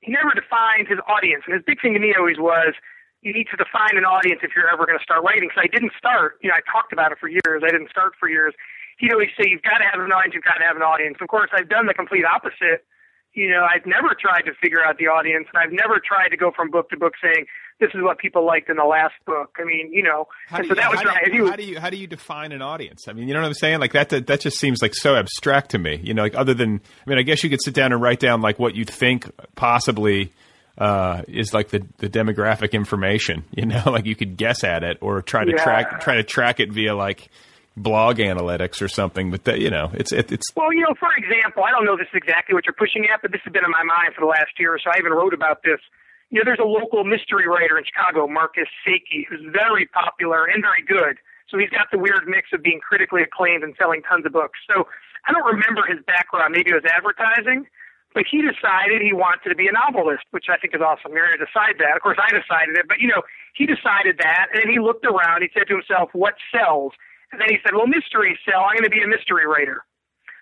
he 0.00 0.12
never 0.12 0.32
defined 0.34 0.88
his 0.88 0.98
audience. 1.06 1.44
And 1.46 1.54
his 1.54 1.64
big 1.64 1.80
thing 1.80 1.94
to 1.94 2.00
me 2.00 2.14
always 2.16 2.38
was 2.38 2.74
you 3.22 3.32
need 3.32 3.48
to 3.52 3.56
define 3.56 4.00
an 4.00 4.04
audience 4.04 4.40
if 4.42 4.56
you're 4.56 4.68
ever 4.68 4.86
going 4.86 4.96
to 4.98 5.04
start 5.04 5.22
writing. 5.22 5.50
So 5.54 5.60
I 5.60 5.68
didn't 5.68 5.92
start, 5.96 6.40
you 6.40 6.48
know, 6.48 6.56
I 6.56 6.64
talked 6.64 6.92
about 6.92 7.12
it 7.12 7.18
for 7.20 7.28
years. 7.28 7.60
I 7.60 7.70
didn't 7.70 7.90
start 7.90 8.16
for 8.18 8.28
years. 8.28 8.54
He'd 8.96 9.12
always 9.12 9.28
say, 9.36 9.48
you've 9.48 9.64
got 9.64 9.78
to 9.78 9.88
have 9.88 10.00
an 10.00 10.12
audience, 10.12 10.34
you've 10.34 10.44
got 10.44 10.60
to 10.60 10.64
have 10.64 10.76
an 10.76 10.82
audience. 10.82 11.16
Of 11.20 11.28
course, 11.28 11.50
I've 11.52 11.68
done 11.68 11.86
the 11.86 11.94
complete 11.94 12.24
opposite. 12.24 12.84
You 13.32 13.48
know, 13.48 13.64
I've 13.64 13.86
never 13.86 14.14
tried 14.20 14.42
to 14.42 14.52
figure 14.60 14.84
out 14.84 14.98
the 14.98 15.06
audience, 15.06 15.46
and 15.52 15.62
I've 15.62 15.72
never 15.72 16.00
tried 16.04 16.28
to 16.30 16.36
go 16.36 16.50
from 16.50 16.70
book 16.70 16.90
to 16.90 16.96
book 16.96 17.12
saying, 17.22 17.46
this 17.78 17.90
is 17.94 18.02
what 18.02 18.18
people 18.18 18.44
liked 18.44 18.68
in 18.68 18.76
the 18.76 18.84
last 18.84 19.14
book. 19.24 19.56
I 19.58 19.64
mean, 19.64 19.90
you 19.92 20.02
know, 20.02 20.26
how 20.48 20.58
and 20.58 20.66
so 20.66 20.74
you, 20.74 20.80
that 20.80 20.90
was 20.90 21.00
how, 21.00 21.06
right. 21.06 21.24
do 21.24 21.32
you, 21.36 21.46
how 21.48 21.56
do 21.56 21.62
you 21.64 21.80
how 21.80 21.90
do 21.90 21.96
you 21.96 22.06
define 22.06 22.52
an 22.52 22.60
audience? 22.60 23.08
I 23.08 23.12
mean, 23.14 23.26
you 23.26 23.34
know 23.34 23.40
what 23.40 23.46
I'm 23.46 23.54
saying? 23.54 23.80
Like 23.80 23.92
that, 23.92 24.10
that 24.10 24.26
that 24.26 24.40
just 24.40 24.58
seems 24.58 24.82
like 24.82 24.94
so 24.94 25.14
abstract 25.16 25.70
to 25.70 25.78
me. 25.78 25.98
You 26.02 26.12
know, 26.12 26.22
like 26.22 26.34
other 26.34 26.52
than 26.54 26.80
I 27.06 27.08
mean, 27.10 27.18
I 27.18 27.22
guess 27.22 27.42
you 27.42 27.48
could 27.50 27.62
sit 27.62 27.72
down 27.72 27.92
and 27.92 28.02
write 28.02 28.20
down 28.20 28.42
like 28.42 28.58
what 28.58 28.74
you 28.74 28.84
think 28.84 29.30
possibly 29.54 30.32
uh, 30.76 31.22
is 31.28 31.54
like 31.54 31.68
the, 31.70 31.86
the 31.98 32.08
demographic 32.08 32.72
information. 32.72 33.44
You 33.56 33.66
know, 33.66 33.82
like 33.86 34.06
you 34.06 34.16
could 34.16 34.36
guess 34.36 34.62
at 34.64 34.82
it 34.82 34.98
or 35.00 35.22
try 35.22 35.44
to 35.44 35.52
Yeah. 35.52 35.62
track 35.62 36.00
try 36.00 36.16
to 36.16 36.22
track 36.22 36.60
it 36.60 36.70
via 36.72 36.94
like 36.94 37.30
blog 37.82 38.18
analytics 38.18 38.82
or 38.82 38.88
something. 38.88 39.30
But 39.30 39.44
that, 39.44 39.60
you 39.60 39.70
know, 39.70 39.90
it's 39.94 40.12
it, 40.12 40.30
it's 40.30 40.46
Well, 40.54 40.72
you 40.72 40.82
know, 40.82 40.94
for 40.98 41.10
example, 41.16 41.64
I 41.64 41.70
don't 41.70 41.84
know 41.84 41.96
this 41.96 42.08
is 42.12 42.20
exactly 42.20 42.54
what 42.54 42.66
you're 42.66 42.76
pushing 42.76 43.06
at, 43.12 43.22
but 43.22 43.32
this 43.32 43.40
has 43.44 43.52
been 43.52 43.64
in 43.64 43.70
my 43.72 43.82
mind 43.82 44.14
for 44.14 44.20
the 44.20 44.30
last 44.30 44.52
year 44.58 44.78
so. 44.82 44.90
I 44.90 44.98
even 44.98 45.12
wrote 45.12 45.34
about 45.34 45.62
this. 45.62 45.80
You 46.30 46.38
know, 46.38 46.46
there's 46.46 46.62
a 46.62 46.68
local 46.68 47.02
mystery 47.02 47.48
writer 47.48 47.76
in 47.76 47.82
Chicago, 47.82 48.28
Marcus 48.28 48.70
Sakey, 48.86 49.26
who's 49.26 49.42
very 49.50 49.86
popular 49.90 50.46
and 50.46 50.62
very 50.62 50.84
good. 50.86 51.18
So 51.50 51.58
he's 51.58 51.70
got 51.70 51.90
the 51.90 51.98
weird 51.98 52.30
mix 52.30 52.54
of 52.54 52.62
being 52.62 52.78
critically 52.78 53.22
acclaimed 53.22 53.66
and 53.66 53.74
selling 53.74 54.02
tons 54.06 54.24
of 54.24 54.30
books. 54.30 54.58
So 54.70 54.86
I 55.26 55.32
don't 55.34 55.44
remember 55.44 55.82
his 55.90 55.98
background. 56.06 56.54
Maybe 56.54 56.70
it 56.70 56.78
was 56.78 56.86
advertising, 56.86 57.66
but 58.14 58.22
he 58.30 58.38
decided 58.38 59.02
he 59.02 59.10
wanted 59.12 59.50
to 59.50 59.58
be 59.58 59.66
a 59.66 59.74
novelist, 59.74 60.22
which 60.30 60.46
I 60.46 60.56
think 60.56 60.74
is 60.74 60.80
awesome. 60.80 61.10
You're 61.10 61.26
going 61.26 61.38
to 61.38 61.46
decide 61.50 61.82
that. 61.82 61.98
Of 61.98 62.02
course, 62.06 62.18
I 62.22 62.30
decided 62.30 62.78
it, 62.78 62.86
but 62.86 63.02
you 63.02 63.10
know, 63.10 63.26
he 63.58 63.66
decided 63.66 64.22
that, 64.22 64.54
and 64.54 64.70
he 64.70 64.78
looked 64.78 65.02
around. 65.02 65.42
He 65.42 65.50
said 65.50 65.66
to 65.66 65.74
himself, 65.74 66.10
"What 66.14 66.38
sells?" 66.54 66.94
And 67.32 67.40
then 67.40 67.48
he 67.48 67.58
said, 67.64 67.74
"Well, 67.74 67.86
mysteries 67.86 68.38
sell. 68.44 68.64
I'm 68.64 68.76
going 68.76 68.84
to 68.84 68.90
be 68.90 69.02
a 69.02 69.08
mystery 69.08 69.46
writer." 69.46 69.84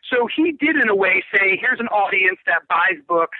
So 0.08 0.26
he 0.26 0.52
did, 0.52 0.76
in 0.76 0.88
a 0.88 0.96
way, 0.96 1.22
say, 1.32 1.56
"Here's 1.60 1.80
an 1.80 1.88
audience 1.88 2.38
that 2.46 2.66
buys 2.68 2.98
books 3.06 3.38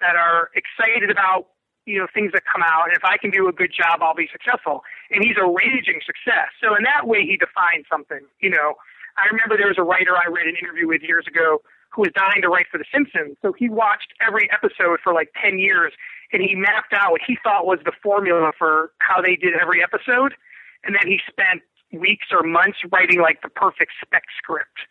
that 0.00 0.16
are 0.16 0.50
excited 0.54 1.10
about." 1.10 1.48
You 1.86 2.00
know, 2.00 2.06
things 2.14 2.32
that 2.32 2.44
come 2.48 2.62
out, 2.64 2.88
and 2.88 2.96
if 2.96 3.04
I 3.04 3.18
can 3.18 3.30
do 3.30 3.46
a 3.46 3.52
good 3.52 3.68
job, 3.68 4.00
I'll 4.00 4.14
be 4.14 4.28
successful. 4.32 4.84
And 5.10 5.22
he's 5.22 5.36
a 5.36 5.44
raging 5.44 6.00
success. 6.00 6.48
So 6.62 6.74
in 6.74 6.82
that 6.84 7.06
way, 7.06 7.28
he 7.28 7.36
defined 7.36 7.84
something. 7.92 8.24
You 8.40 8.48
know, 8.48 8.80
I 9.16 9.28
remember 9.30 9.56
there 9.56 9.68
was 9.68 9.76
a 9.78 9.84
writer 9.84 10.16
I 10.16 10.30
read 10.30 10.46
an 10.46 10.56
interview 10.56 10.88
with 10.88 11.02
years 11.02 11.26
ago 11.26 11.60
who 11.94 12.02
was 12.02 12.10
dying 12.14 12.42
to 12.42 12.48
write 12.48 12.66
for 12.70 12.78
The 12.78 12.84
Simpsons. 12.92 13.36
So 13.42 13.52
he 13.52 13.68
watched 13.68 14.12
every 14.20 14.50
episode 14.50 14.98
for 15.02 15.14
like 15.14 15.30
10 15.40 15.58
years 15.58 15.92
and 16.32 16.42
he 16.42 16.54
mapped 16.54 16.92
out 16.92 17.12
what 17.12 17.20
he 17.24 17.38
thought 17.42 17.66
was 17.66 17.78
the 17.84 17.92
formula 18.02 18.52
for 18.58 18.90
how 18.98 19.22
they 19.22 19.36
did 19.36 19.54
every 19.54 19.82
episode. 19.82 20.34
And 20.82 20.96
then 20.96 21.06
he 21.06 21.20
spent 21.30 21.62
weeks 21.98 22.28
or 22.32 22.42
months 22.42 22.78
writing 22.90 23.20
like 23.20 23.42
the 23.42 23.48
perfect 23.48 23.92
spec 24.02 24.24
script. 24.38 24.86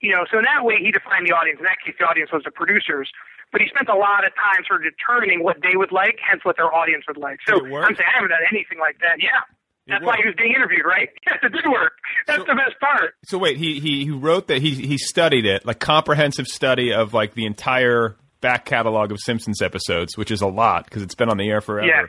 You 0.00 0.10
know, 0.10 0.26
so 0.30 0.38
in 0.38 0.44
that 0.44 0.64
way 0.64 0.78
he 0.82 0.90
defined 0.90 1.26
the 1.26 1.34
audience. 1.34 1.58
In 1.58 1.64
that 1.64 1.78
case, 1.84 1.94
the 1.98 2.04
audience 2.04 2.30
was 2.32 2.42
the 2.44 2.50
producers. 2.50 3.10
But 3.52 3.60
he 3.60 3.68
spent 3.68 3.88
a 3.88 3.94
lot 3.94 4.24
of 4.24 4.32
time 4.34 4.64
sort 4.66 4.80
of 4.80 4.92
determining 4.96 5.44
what 5.44 5.60
they 5.60 5.76
would 5.76 5.92
like, 5.92 6.16
hence 6.18 6.40
what 6.42 6.56
their 6.56 6.72
audience 6.72 7.04
would 7.06 7.18
like. 7.20 7.38
So 7.46 7.60
I'm 7.60 7.94
saying 7.94 8.08
I 8.08 8.16
haven't 8.16 8.32
done 8.32 8.48
anything 8.50 8.80
like 8.80 8.98
that. 9.04 9.20
Yeah. 9.20 9.44
That's 9.86 10.04
why 10.04 10.16
he 10.16 10.26
was 10.26 10.34
being 10.36 10.54
interviewed, 10.54 10.86
right? 10.86 11.08
Yes, 11.26 11.38
it 11.42 11.52
did 11.52 11.66
work. 11.70 11.92
That's 12.26 12.44
the 12.44 12.54
best 12.54 12.78
part. 12.80 13.14
So 13.24 13.38
wait, 13.38 13.56
he 13.56 13.80
he 13.80 14.04
he 14.04 14.10
wrote 14.10 14.48
that 14.48 14.62
he 14.62 14.74
he 14.74 14.98
studied 14.98 15.44
it 15.44 15.66
like 15.66 15.80
comprehensive 15.80 16.46
study 16.46 16.92
of 16.92 17.14
like 17.14 17.34
the 17.34 17.46
entire 17.46 18.16
back 18.40 18.64
catalog 18.64 19.12
of 19.12 19.18
Simpsons 19.20 19.60
episodes, 19.62 20.16
which 20.16 20.30
is 20.30 20.40
a 20.40 20.46
lot 20.46 20.84
because 20.84 21.02
it's 21.02 21.14
been 21.14 21.28
on 21.28 21.36
the 21.36 21.48
air 21.48 21.60
forever. 21.60 21.86
Yeah. 21.86 22.06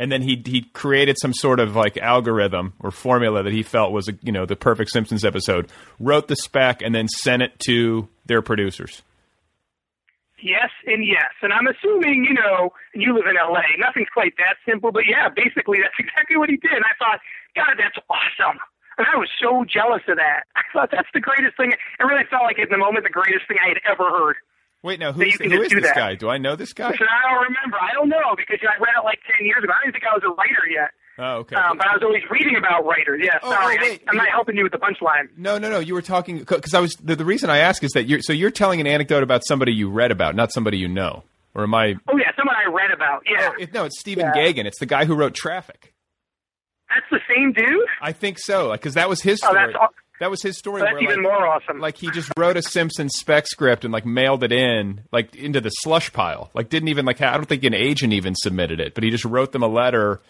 And 0.00 0.10
then 0.10 0.22
he 0.22 0.42
he 0.46 0.62
created 0.72 1.18
some 1.20 1.34
sort 1.34 1.60
of 1.60 1.76
like 1.76 1.98
algorithm 1.98 2.72
or 2.80 2.90
formula 2.90 3.42
that 3.42 3.52
he 3.52 3.62
felt 3.62 3.92
was 3.92 4.08
you 4.22 4.32
know 4.32 4.46
the 4.46 4.56
perfect 4.56 4.90
Simpsons 4.90 5.26
episode. 5.26 5.68
Wrote 6.00 6.26
the 6.26 6.36
spec 6.36 6.80
and 6.80 6.94
then 6.94 7.06
sent 7.06 7.42
it 7.42 7.58
to 7.66 8.08
their 8.24 8.40
producers. 8.40 9.02
Yes 10.42 10.70
and 10.86 11.04
yes. 11.04 11.36
And 11.42 11.52
I'm 11.52 11.68
assuming, 11.68 12.24
you 12.24 12.32
know, 12.32 12.72
you 12.94 13.12
live 13.12 13.26
in 13.28 13.36
LA. 13.36 13.60
Nothing's 13.76 14.08
quite 14.08 14.32
that 14.38 14.56
simple, 14.64 14.90
but 14.90 15.04
yeah, 15.04 15.28
basically 15.28 15.84
that's 15.84 15.94
exactly 16.00 16.38
what 16.38 16.48
he 16.48 16.56
did. 16.56 16.72
And 16.72 16.84
I 16.88 16.96
thought, 16.96 17.20
God, 17.54 17.76
that's 17.76 18.00
awesome. 18.08 18.56
And 18.96 19.04
I 19.04 19.16
was 19.20 19.28
so 19.36 19.64
jealous 19.68 20.00
of 20.08 20.16
that. 20.16 20.48
I 20.56 20.64
thought 20.72 20.88
that's 20.90 21.08
the 21.12 21.20
greatest 21.20 21.56
thing. 21.56 21.72
It 21.72 22.04
really 22.04 22.24
felt 22.28 22.44
like 22.44 22.58
in 22.58 22.72
the 22.72 22.80
moment 22.80 23.04
the 23.04 23.12
greatest 23.12 23.48
thing 23.48 23.56
I 23.60 23.68
had 23.68 23.80
ever 23.84 24.08
heard. 24.08 24.36
Wait, 24.82 24.98
now 24.98 25.12
who's, 25.12 25.36
can 25.36 25.50
who 25.50 25.60
is 25.62 25.70
this 25.72 25.82
that. 25.84 25.94
guy? 25.96 26.14
Do 26.14 26.28
I 26.30 26.38
know 26.38 26.56
this 26.56 26.72
guy? 26.72 26.90
Listen, 26.90 27.06
I 27.10 27.30
don't 27.30 27.42
remember. 27.44 27.76
I 27.80 27.92
don't 27.92 28.08
know 28.08 28.34
because 28.36 28.58
I 28.62 28.80
read 28.80 28.94
it 28.96 29.04
like 29.04 29.18
10 29.38 29.46
years 29.46 29.62
ago. 29.62 29.72
I 29.72 29.84
didn't 29.84 29.92
think 29.94 30.04
I 30.10 30.14
was 30.14 30.22
a 30.24 30.30
writer 30.32 30.64
yet. 30.70 30.90
Oh, 31.18 31.36
okay. 31.44 31.54
Um, 31.56 31.76
but 31.76 31.86
I 31.86 31.92
was 31.92 32.02
always 32.02 32.22
reading 32.30 32.56
about 32.56 32.86
writers. 32.86 33.20
Yeah, 33.22 33.38
Oh, 33.42 33.50
sorry. 33.50 33.76
oh, 33.78 33.82
wait. 33.82 34.02
I, 34.08 34.12
am 34.12 34.16
not 34.16 34.28
helping 34.30 34.56
you 34.56 34.62
with 34.62 34.72
the 34.72 34.78
punchline. 34.78 35.28
No, 35.36 35.58
no, 35.58 35.68
no. 35.68 35.78
You 35.80 35.92
were 35.92 36.00
talking 36.00 36.38
because 36.38 36.72
I 36.72 36.80
was 36.80 36.94
the, 36.94 37.14
the 37.14 37.26
reason 37.26 37.50
I 37.50 37.58
ask 37.58 37.84
is 37.84 37.90
that 37.92 38.04
you're 38.08 38.22
so 38.22 38.32
you're 38.32 38.50
telling 38.50 38.80
an 38.80 38.86
anecdote 38.86 39.22
about 39.22 39.42
somebody 39.46 39.72
you 39.72 39.90
read 39.90 40.12
about, 40.12 40.34
not 40.34 40.50
somebody 40.50 40.78
you 40.78 40.88
know, 40.88 41.24
or 41.54 41.64
am 41.64 41.74
I? 41.74 41.96
Oh, 42.08 42.16
yeah, 42.16 42.30
someone 42.38 42.56
I 42.56 42.70
read 42.72 42.90
about. 42.90 43.22
Yeah. 43.30 43.52
It, 43.58 43.74
no, 43.74 43.84
it's 43.84 44.00
Stephen 44.00 44.30
Yeah. 44.34 44.50
Gaghan. 44.50 44.64
It's 44.64 44.78
the 44.78 44.86
guy 44.86 45.04
who 45.04 45.14
wrote 45.14 45.34
Traffic. 45.34 45.92
That's 46.88 47.06
the 47.10 47.20
same 47.28 47.52
dude? 47.52 47.86
I 48.00 48.12
think 48.12 48.38
so, 48.38 48.68
like 48.68 48.80
because 48.80 48.94
that 48.94 49.08
was 49.10 49.20
his 49.20 49.40
Oh, 49.44 49.48
story. 49.48 49.66
that's 49.66 49.76
aw- 49.76 49.88
that 50.20 50.30
was 50.30 50.42
his 50.42 50.58
story. 50.58 50.82
That's 50.82 50.92
where, 50.92 51.02
even 51.02 51.16
like, 51.16 51.32
more 51.32 51.46
awesome. 51.46 51.80
Like 51.80 51.96
he 51.96 52.10
just 52.10 52.30
wrote 52.36 52.56
a 52.56 52.62
Simpsons 52.62 53.16
spec 53.16 53.46
script 53.46 53.84
and 53.84 53.92
like 53.92 54.04
mailed 54.04 54.44
it 54.44 54.52
in, 54.52 55.00
like 55.10 55.34
into 55.34 55.62
the 55.62 55.70
slush 55.70 56.12
pile. 56.12 56.50
Like 56.54 56.68
didn't 56.68 56.88
even 56.88 57.06
like 57.06 57.20
I 57.22 57.32
don't 57.32 57.46
think 57.46 57.64
an 57.64 57.74
agent 57.74 58.12
even 58.12 58.34
submitted 58.34 58.80
it, 58.80 58.94
but 58.94 59.02
he 59.02 59.10
just 59.10 59.24
wrote 59.24 59.52
them 59.52 59.62
a 59.62 59.68
letter 59.68 60.20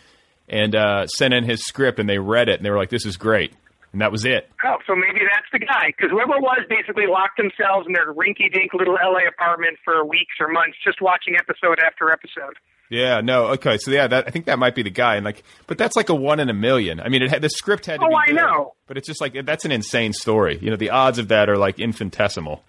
and 0.48 0.74
uh, 0.74 1.06
sent 1.08 1.34
in 1.34 1.44
his 1.44 1.64
script, 1.64 1.98
and 1.98 2.08
they 2.08 2.18
read 2.18 2.48
it 2.48 2.56
and 2.56 2.64
they 2.64 2.70
were 2.70 2.78
like, 2.78 2.90
"This 2.90 3.04
is 3.04 3.16
great," 3.16 3.52
and 3.92 4.00
that 4.00 4.12
was 4.12 4.24
it. 4.24 4.48
Oh, 4.64 4.78
so 4.86 4.94
maybe 4.94 5.20
that's 5.26 5.50
the 5.52 5.58
guy. 5.58 5.88
Because 5.96 6.10
whoever 6.10 6.36
it 6.36 6.42
was 6.42 6.62
basically 6.68 7.06
locked 7.06 7.36
themselves 7.36 7.86
in 7.86 7.92
their 7.92 8.14
rinky-dink 8.14 8.72
little 8.74 8.94
LA 8.94 9.26
apartment 9.26 9.78
for 9.84 10.04
weeks 10.04 10.34
or 10.38 10.46
months, 10.46 10.78
just 10.84 11.00
watching 11.00 11.34
episode 11.34 11.80
after 11.80 12.12
episode. 12.12 12.54
Yeah, 12.90 13.20
no, 13.20 13.46
okay, 13.54 13.78
so 13.78 13.92
yeah, 13.92 14.08
that, 14.08 14.26
I 14.26 14.30
think 14.30 14.46
that 14.46 14.58
might 14.58 14.74
be 14.74 14.82
the 14.82 14.90
guy, 14.90 15.14
and 15.14 15.24
like, 15.24 15.44
but 15.68 15.78
that's 15.78 15.94
like 15.94 16.08
a 16.08 16.14
one 16.14 16.40
in 16.40 16.50
a 16.50 16.52
million. 16.54 16.98
I 17.00 17.08
mean, 17.08 17.22
it 17.22 17.30
had, 17.30 17.40
the 17.40 17.48
script 17.48 17.86
had 17.86 18.00
to 18.00 18.06
Oh, 18.06 18.08
be 18.08 18.14
I 18.16 18.26
good, 18.26 18.34
know. 18.36 18.74
but 18.88 18.98
it's 18.98 19.06
just 19.06 19.20
like 19.20 19.32
that's 19.46 19.64
an 19.64 19.70
insane 19.70 20.12
story. 20.12 20.58
You 20.60 20.70
know, 20.70 20.76
the 20.76 20.90
odds 20.90 21.18
of 21.18 21.28
that 21.28 21.48
are 21.48 21.56
like 21.56 21.78
infinitesimal. 21.78 22.64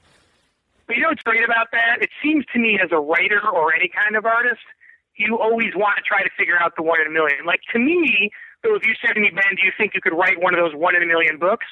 But 0.86 0.96
you 0.96 1.02
know 1.02 1.10
what's 1.10 1.24
great 1.24 1.44
about 1.44 1.68
that? 1.72 2.02
It 2.02 2.10
seems 2.22 2.46
to 2.54 2.60
me 2.60 2.78
as 2.84 2.92
a 2.92 3.00
writer 3.00 3.42
or 3.52 3.74
any 3.74 3.90
kind 3.90 4.16
of 4.16 4.26
artist, 4.26 4.62
you 5.18 5.40
always 5.40 5.74
want 5.76 5.98
to 5.98 6.04
try 6.04 6.22
to 6.22 6.30
figure 6.38 6.60
out 6.62 6.74
the 6.78 6.84
one 6.84 7.02
in 7.02 7.08
a 7.08 7.10
million. 7.10 7.46
Like 7.46 7.62
to 7.74 7.80
me, 7.80 8.30
though, 8.64 8.76
if 8.76 8.86
you 8.86 8.94
said 9.02 9.14
to 9.14 9.20
me, 9.20 9.32
Ben, 9.34 9.56
do 9.58 9.66
you 9.66 9.72
think 9.76 9.94
you 9.96 10.02
could 10.02 10.14
write 10.14 10.38
one 10.40 10.54
of 10.54 10.60
those 10.62 10.76
one 10.78 10.96
in 10.96 11.02
a 11.02 11.08
million 11.10 11.40
books? 11.40 11.66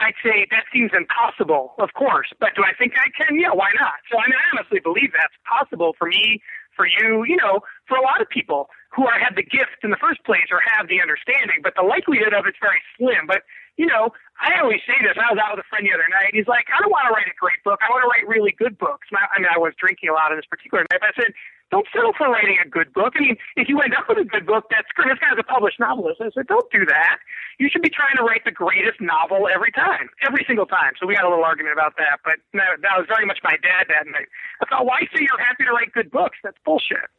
I'd 0.00 0.14
say 0.22 0.46
that 0.52 0.62
seems 0.72 0.92
impossible, 0.94 1.74
of 1.82 1.90
course. 1.98 2.28
But 2.38 2.54
do 2.54 2.62
I 2.62 2.70
think 2.78 2.92
I 2.94 3.10
can? 3.10 3.34
Yeah, 3.40 3.50
why 3.50 3.74
not? 3.74 3.98
So 4.12 4.18
I 4.18 4.30
mean, 4.30 4.38
I 4.38 4.46
honestly 4.54 4.78
believe 4.78 5.10
that's 5.10 5.34
possible 5.42 5.96
for 5.98 6.06
me, 6.06 6.38
for 6.78 6.86
you, 6.86 7.26
you 7.26 7.34
know, 7.34 7.66
for 7.90 7.98
a 7.98 8.04
lot 8.06 8.22
of 8.22 8.30
people 8.30 8.70
who 8.94 9.04
are 9.10 9.18
have 9.18 9.34
the 9.34 9.42
gift 9.42 9.82
in 9.82 9.90
the 9.90 9.98
first 9.98 10.22
place 10.22 10.46
or 10.54 10.62
have 10.62 10.86
the 10.86 11.02
understanding. 11.02 11.58
But 11.66 11.74
the 11.74 11.82
likelihood 11.82 12.32
of 12.32 12.46
it's 12.46 12.62
very 12.62 12.78
slim. 12.94 13.26
But 13.26 13.42
you 13.74 13.86
know, 13.86 14.14
I 14.38 14.58
always 14.62 14.82
say 14.86 14.94
this. 15.02 15.18
I 15.18 15.30
was 15.30 15.38
out 15.42 15.58
with 15.58 15.66
a 15.66 15.68
friend 15.70 15.86
the 15.86 15.94
other 15.94 16.06
night. 16.10 16.34
He's 16.34 16.50
like, 16.50 16.66
I 16.70 16.82
don't 16.82 16.90
want 16.90 17.10
to 17.10 17.14
write 17.14 17.30
a 17.30 17.38
great 17.38 17.62
book. 17.66 17.78
I 17.82 17.90
want 17.90 18.06
to 18.06 18.10
write 18.10 18.26
really 18.26 18.54
good 18.54 18.78
books. 18.78 19.06
I 19.10 19.38
mean, 19.38 19.50
I 19.50 19.58
was 19.58 19.74
drinking 19.78 20.10
a 20.10 20.14
lot 20.14 20.30
on 20.30 20.38
this 20.38 20.50
particular 20.50 20.86
night. 20.90 21.02
But 21.02 21.14
I 21.14 21.16
said, 21.18 21.30
don't 21.70 21.86
settle 21.92 22.12
for 22.16 22.28
writing 22.30 22.56
a 22.64 22.68
good 22.68 22.92
book. 22.92 23.12
I 23.16 23.20
mean, 23.20 23.36
if 23.56 23.68
you 23.68 23.80
end 23.80 23.92
up 23.92 24.08
with 24.08 24.18
a 24.18 24.24
good 24.24 24.46
book, 24.46 24.64
that's 24.70 24.88
great. 24.96 25.12
This 25.12 25.20
guy's 25.20 25.38
a 25.38 25.44
published 25.44 25.78
novelist. 25.78 26.20
I 26.20 26.30
said, 26.32 26.46
don't 26.46 26.70
do 26.72 26.86
that. 26.86 27.18
You 27.58 27.68
should 27.70 27.82
be 27.82 27.90
trying 27.90 28.16
to 28.16 28.22
write 28.22 28.44
the 28.44 28.52
greatest 28.54 29.00
novel 29.00 29.48
every 29.52 29.72
time, 29.72 30.08
every 30.24 30.44
single 30.46 30.66
time. 30.66 30.92
So 31.00 31.06
we 31.06 31.14
got 31.14 31.24
a 31.24 31.28
little 31.28 31.44
argument 31.44 31.74
about 31.74 31.96
that. 31.96 32.24
But 32.24 32.40
no, 32.54 32.64
that 32.82 32.94
was 32.96 33.06
very 33.08 33.26
much 33.26 33.38
my 33.44 33.56
dad 33.60 33.88
that 33.88 34.06
night. 34.06 34.28
I 34.62 34.66
thought, 34.66 34.86
why 34.86 35.00
say 35.12 35.20
you're 35.20 35.44
happy 35.44 35.64
to 35.64 35.72
write 35.72 35.92
good 35.92 36.10
books? 36.10 36.38
That's 36.42 36.56
bullshit. 36.64 37.10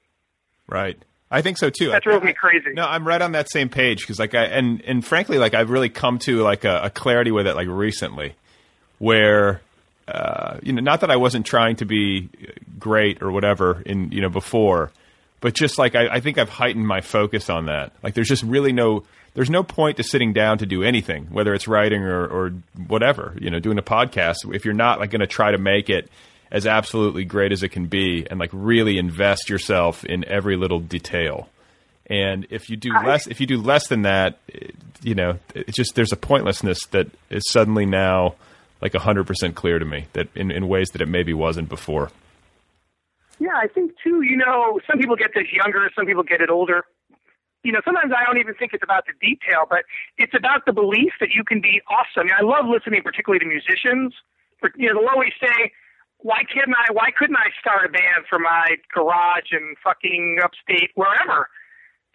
Right. 0.67 0.97
I 1.31 1.41
think 1.41 1.57
so 1.57 1.69
too. 1.69 1.89
That 1.89 2.03
drove 2.03 2.23
me 2.23 2.33
crazy. 2.33 2.73
No, 2.73 2.85
I'm 2.85 3.07
right 3.07 3.21
on 3.21 3.33
that 3.33 3.51
same 3.51 3.69
page 3.69 4.01
because, 4.01 4.17
like, 4.17 4.33
I 4.33 4.45
and 4.45 4.81
and 4.81 5.05
frankly, 5.05 5.37
like, 5.37 5.53
I've 5.53 5.69
really 5.69 5.89
come 5.89 6.17
to 6.19 6.41
like 6.41 6.65
a, 6.65 6.85
a 6.85 6.89
clarity 6.89 7.29
with 7.29 7.45
it, 7.45 7.55
like 7.55 7.67
recently, 7.67 8.33
where, 8.97 9.61
uh, 10.09 10.59
you 10.63 10.73
know, 10.73 10.81
not 10.81 11.01
that 11.01 11.11
I 11.11 11.15
wasn't 11.17 11.45
trying 11.45 11.75
to 11.77 11.85
be 11.85 12.29
great 12.79 13.21
or 13.21 13.31
whatever 13.31 13.81
in 13.85 14.11
you 14.11 14.21
know 14.21 14.29
before, 14.29 14.91
but 15.41 15.53
just 15.53 15.77
like 15.77 15.95
I, 15.95 16.07
I 16.15 16.19
think 16.19 16.37
I've 16.37 16.49
heightened 16.49 16.87
my 16.87 17.01
focus 17.01 17.49
on 17.49 17.67
that. 17.67 17.91
Like, 18.03 18.13
there's 18.13 18.27
just 18.27 18.43
really 18.43 18.73
no 18.73 19.03
there's 19.35 19.49
no 19.49 19.63
point 19.63 19.97
to 19.97 20.03
sitting 20.03 20.33
down 20.33 20.57
to 20.57 20.65
do 20.65 20.83
anything, 20.83 21.27
whether 21.31 21.53
it's 21.53 21.67
writing 21.67 22.01
or 22.03 22.25
or 22.25 22.49
whatever, 22.87 23.35
you 23.39 23.49
know, 23.49 23.59
doing 23.59 23.77
a 23.77 23.83
podcast. 23.83 24.37
If 24.53 24.65
you're 24.65 24.73
not 24.73 24.99
like 24.99 25.11
going 25.11 25.21
to 25.21 25.27
try 25.27 25.51
to 25.51 25.57
make 25.59 25.89
it 25.89 26.09
as 26.51 26.65
absolutely 26.65 27.25
great 27.25 27.51
as 27.51 27.61
it 27.61 27.69
can 27.69 27.85
be 27.85 28.25
and 28.29 28.39
like 28.39 28.49
really 28.51 28.97
invest 28.97 29.49
yourself 29.49 30.03
in 30.03 30.25
every 30.25 30.55
little 30.55 30.79
detail. 30.79 31.47
And 32.07 32.47
if 32.49 32.71
you 32.71 32.75
do 32.75 32.89
less, 33.05 33.27
if 33.27 33.39
you 33.39 33.45
do 33.45 33.61
less 33.61 33.87
than 33.87 34.01
that, 34.01 34.39
it- 34.47 34.73
you 35.03 35.13
know, 35.15 35.37
it's 35.55 35.77
just 35.77 35.93
there's 35.95 36.11
a 36.11 36.17
pointlessness 36.17 36.85
that 36.87 37.07
is 37.29 37.43
suddenly 37.51 37.85
now 37.85 38.33
like 38.81 38.93
hundred 38.93 39.25
percent 39.25 39.55
clear 39.55 39.79
to 39.79 39.85
me 39.85 40.07
that 40.13 40.27
in, 40.35 40.51
in 40.51 40.67
ways 40.67 40.89
that 40.89 41.01
it 41.01 41.07
maybe 41.07 41.33
wasn't 41.33 41.69
before. 41.69 42.11
Yeah, 43.39 43.55
I 43.55 43.67
think 43.67 43.93
too, 44.03 44.21
you 44.21 44.35
know, 44.35 44.79
some 44.89 44.99
people 44.99 45.15
get 45.15 45.31
this 45.33 45.47
younger, 45.53 45.89
some 45.95 46.05
people 46.05 46.23
get 46.23 46.41
it 46.41 46.49
older. 46.49 46.83
You 47.63 47.71
know, 47.71 47.79
sometimes 47.83 48.11
I 48.15 48.23
don't 48.25 48.37
even 48.37 48.53
think 48.55 48.73
it's 48.73 48.83
about 48.83 49.03
the 49.05 49.13
detail, 49.19 49.67
but 49.69 49.83
it's 50.17 50.33
about 50.35 50.65
the 50.65 50.71
belief 50.71 51.13
that 51.19 51.31
you 51.31 51.43
can 51.43 51.59
be 51.59 51.81
awesome. 51.87 52.23
I, 52.23 52.23
mean, 52.23 52.37
I 52.39 52.43
love 52.43 52.67
listening 52.67 53.01
particularly 53.03 53.39
to 53.39 53.45
musicians. 53.47 54.15
You 54.75 54.91
know, 54.91 54.99
they'll 54.99 55.11
always 55.11 55.35
say, 55.39 55.71
why 56.19 56.43
couldn't 56.47 56.75
I, 56.75 56.91
why 56.91 57.11
couldn't 57.11 57.35
I 57.35 57.51
start 57.59 57.83
a 57.85 57.91
band 57.91 58.27
from 58.29 58.43
my 58.43 58.75
garage 58.93 59.51
in 59.51 59.75
fucking 59.83 60.39
upstate, 60.43 60.91
wherever? 60.95 61.47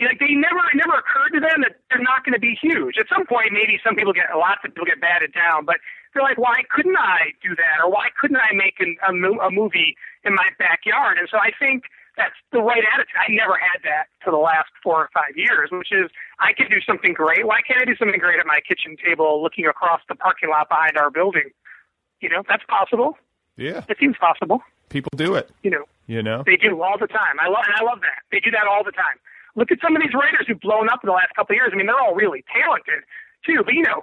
Like 0.00 0.18
they 0.18 0.32
never, 0.32 0.60
it 0.72 0.76
never 0.76 0.96
occurred 0.96 1.32
to 1.36 1.40
them 1.40 1.60
that 1.64 1.80
they're 1.88 2.02
not 2.02 2.24
going 2.24 2.34
to 2.34 2.40
be 2.40 2.56
huge. 2.60 2.96
At 2.98 3.08
some 3.08 3.24
point, 3.24 3.52
maybe 3.52 3.80
some 3.84 3.96
people 3.96 4.12
get, 4.12 4.28
lots 4.36 4.60
of 4.64 4.74
people 4.74 4.88
get 4.88 5.00
batted 5.00 5.32
down, 5.32 5.64
but 5.64 5.76
they're 6.14 6.22
like, 6.22 6.38
why 6.38 6.62
couldn't 6.70 6.96
I 6.96 7.34
do 7.42 7.54
that? 7.56 7.82
Or 7.84 7.90
why 7.90 8.08
couldn't 8.18 8.38
I 8.38 8.54
make 8.54 8.78
an, 8.80 8.96
a, 9.06 9.12
mo- 9.12 9.40
a 9.40 9.50
movie 9.50 9.96
in 10.24 10.34
my 10.34 10.48
backyard? 10.58 11.18
And 11.18 11.28
so 11.30 11.38
I 11.38 11.50
think 11.58 11.84
that's 12.16 12.34
the 12.52 12.62
right 12.62 12.82
attitude. 12.94 13.18
I 13.18 13.32
never 13.34 13.58
had 13.58 13.82
that 13.82 14.06
for 14.22 14.30
the 14.30 14.38
last 14.38 14.70
four 14.82 15.02
or 15.02 15.10
five 15.12 15.36
years, 15.36 15.70
which 15.72 15.90
is 15.90 16.10
I 16.38 16.52
can 16.54 16.70
do 16.70 16.78
something 16.86 17.12
great. 17.12 17.46
Why 17.46 17.60
can't 17.66 17.82
I 17.82 17.84
do 17.84 17.96
something 17.96 18.20
great 18.20 18.38
at 18.38 18.46
my 18.46 18.60
kitchen 18.66 18.96
table 18.96 19.42
looking 19.42 19.66
across 19.66 20.00
the 20.08 20.14
parking 20.14 20.48
lot 20.50 20.68
behind 20.68 20.96
our 20.96 21.10
building? 21.10 21.50
You 22.20 22.28
know, 22.30 22.42
that's 22.48 22.62
possible. 22.70 23.18
Yeah. 23.56 23.82
It 23.88 23.98
seems 23.98 24.16
possible. 24.16 24.62
People 24.88 25.10
do 25.16 25.34
it. 25.34 25.50
You 25.62 25.70
know, 25.70 25.84
You 26.06 26.22
know? 26.22 26.44
they 26.46 26.56
do 26.56 26.80
all 26.82 26.98
the 26.98 27.08
time. 27.08 27.36
I 27.42 27.48
love 27.48 27.64
and 27.66 27.74
I 27.74 27.82
love 27.82 28.00
that. 28.02 28.22
They 28.30 28.38
do 28.38 28.50
that 28.52 28.66
all 28.70 28.84
the 28.84 28.92
time. 28.92 29.18
Look 29.56 29.70
at 29.72 29.78
some 29.82 29.94
of 29.96 30.02
these 30.02 30.14
writers 30.14 30.46
who've 30.46 30.60
blown 30.60 30.88
up 30.88 31.00
in 31.02 31.08
the 31.08 31.12
last 31.14 31.34
couple 31.34 31.54
of 31.54 31.56
years. 31.56 31.70
I 31.72 31.76
mean, 31.76 31.86
they're 31.86 31.98
all 31.98 32.14
really 32.14 32.44
talented 32.50 33.02
too. 33.46 33.62
But 33.64 33.74
you 33.74 33.82
know, 33.82 34.02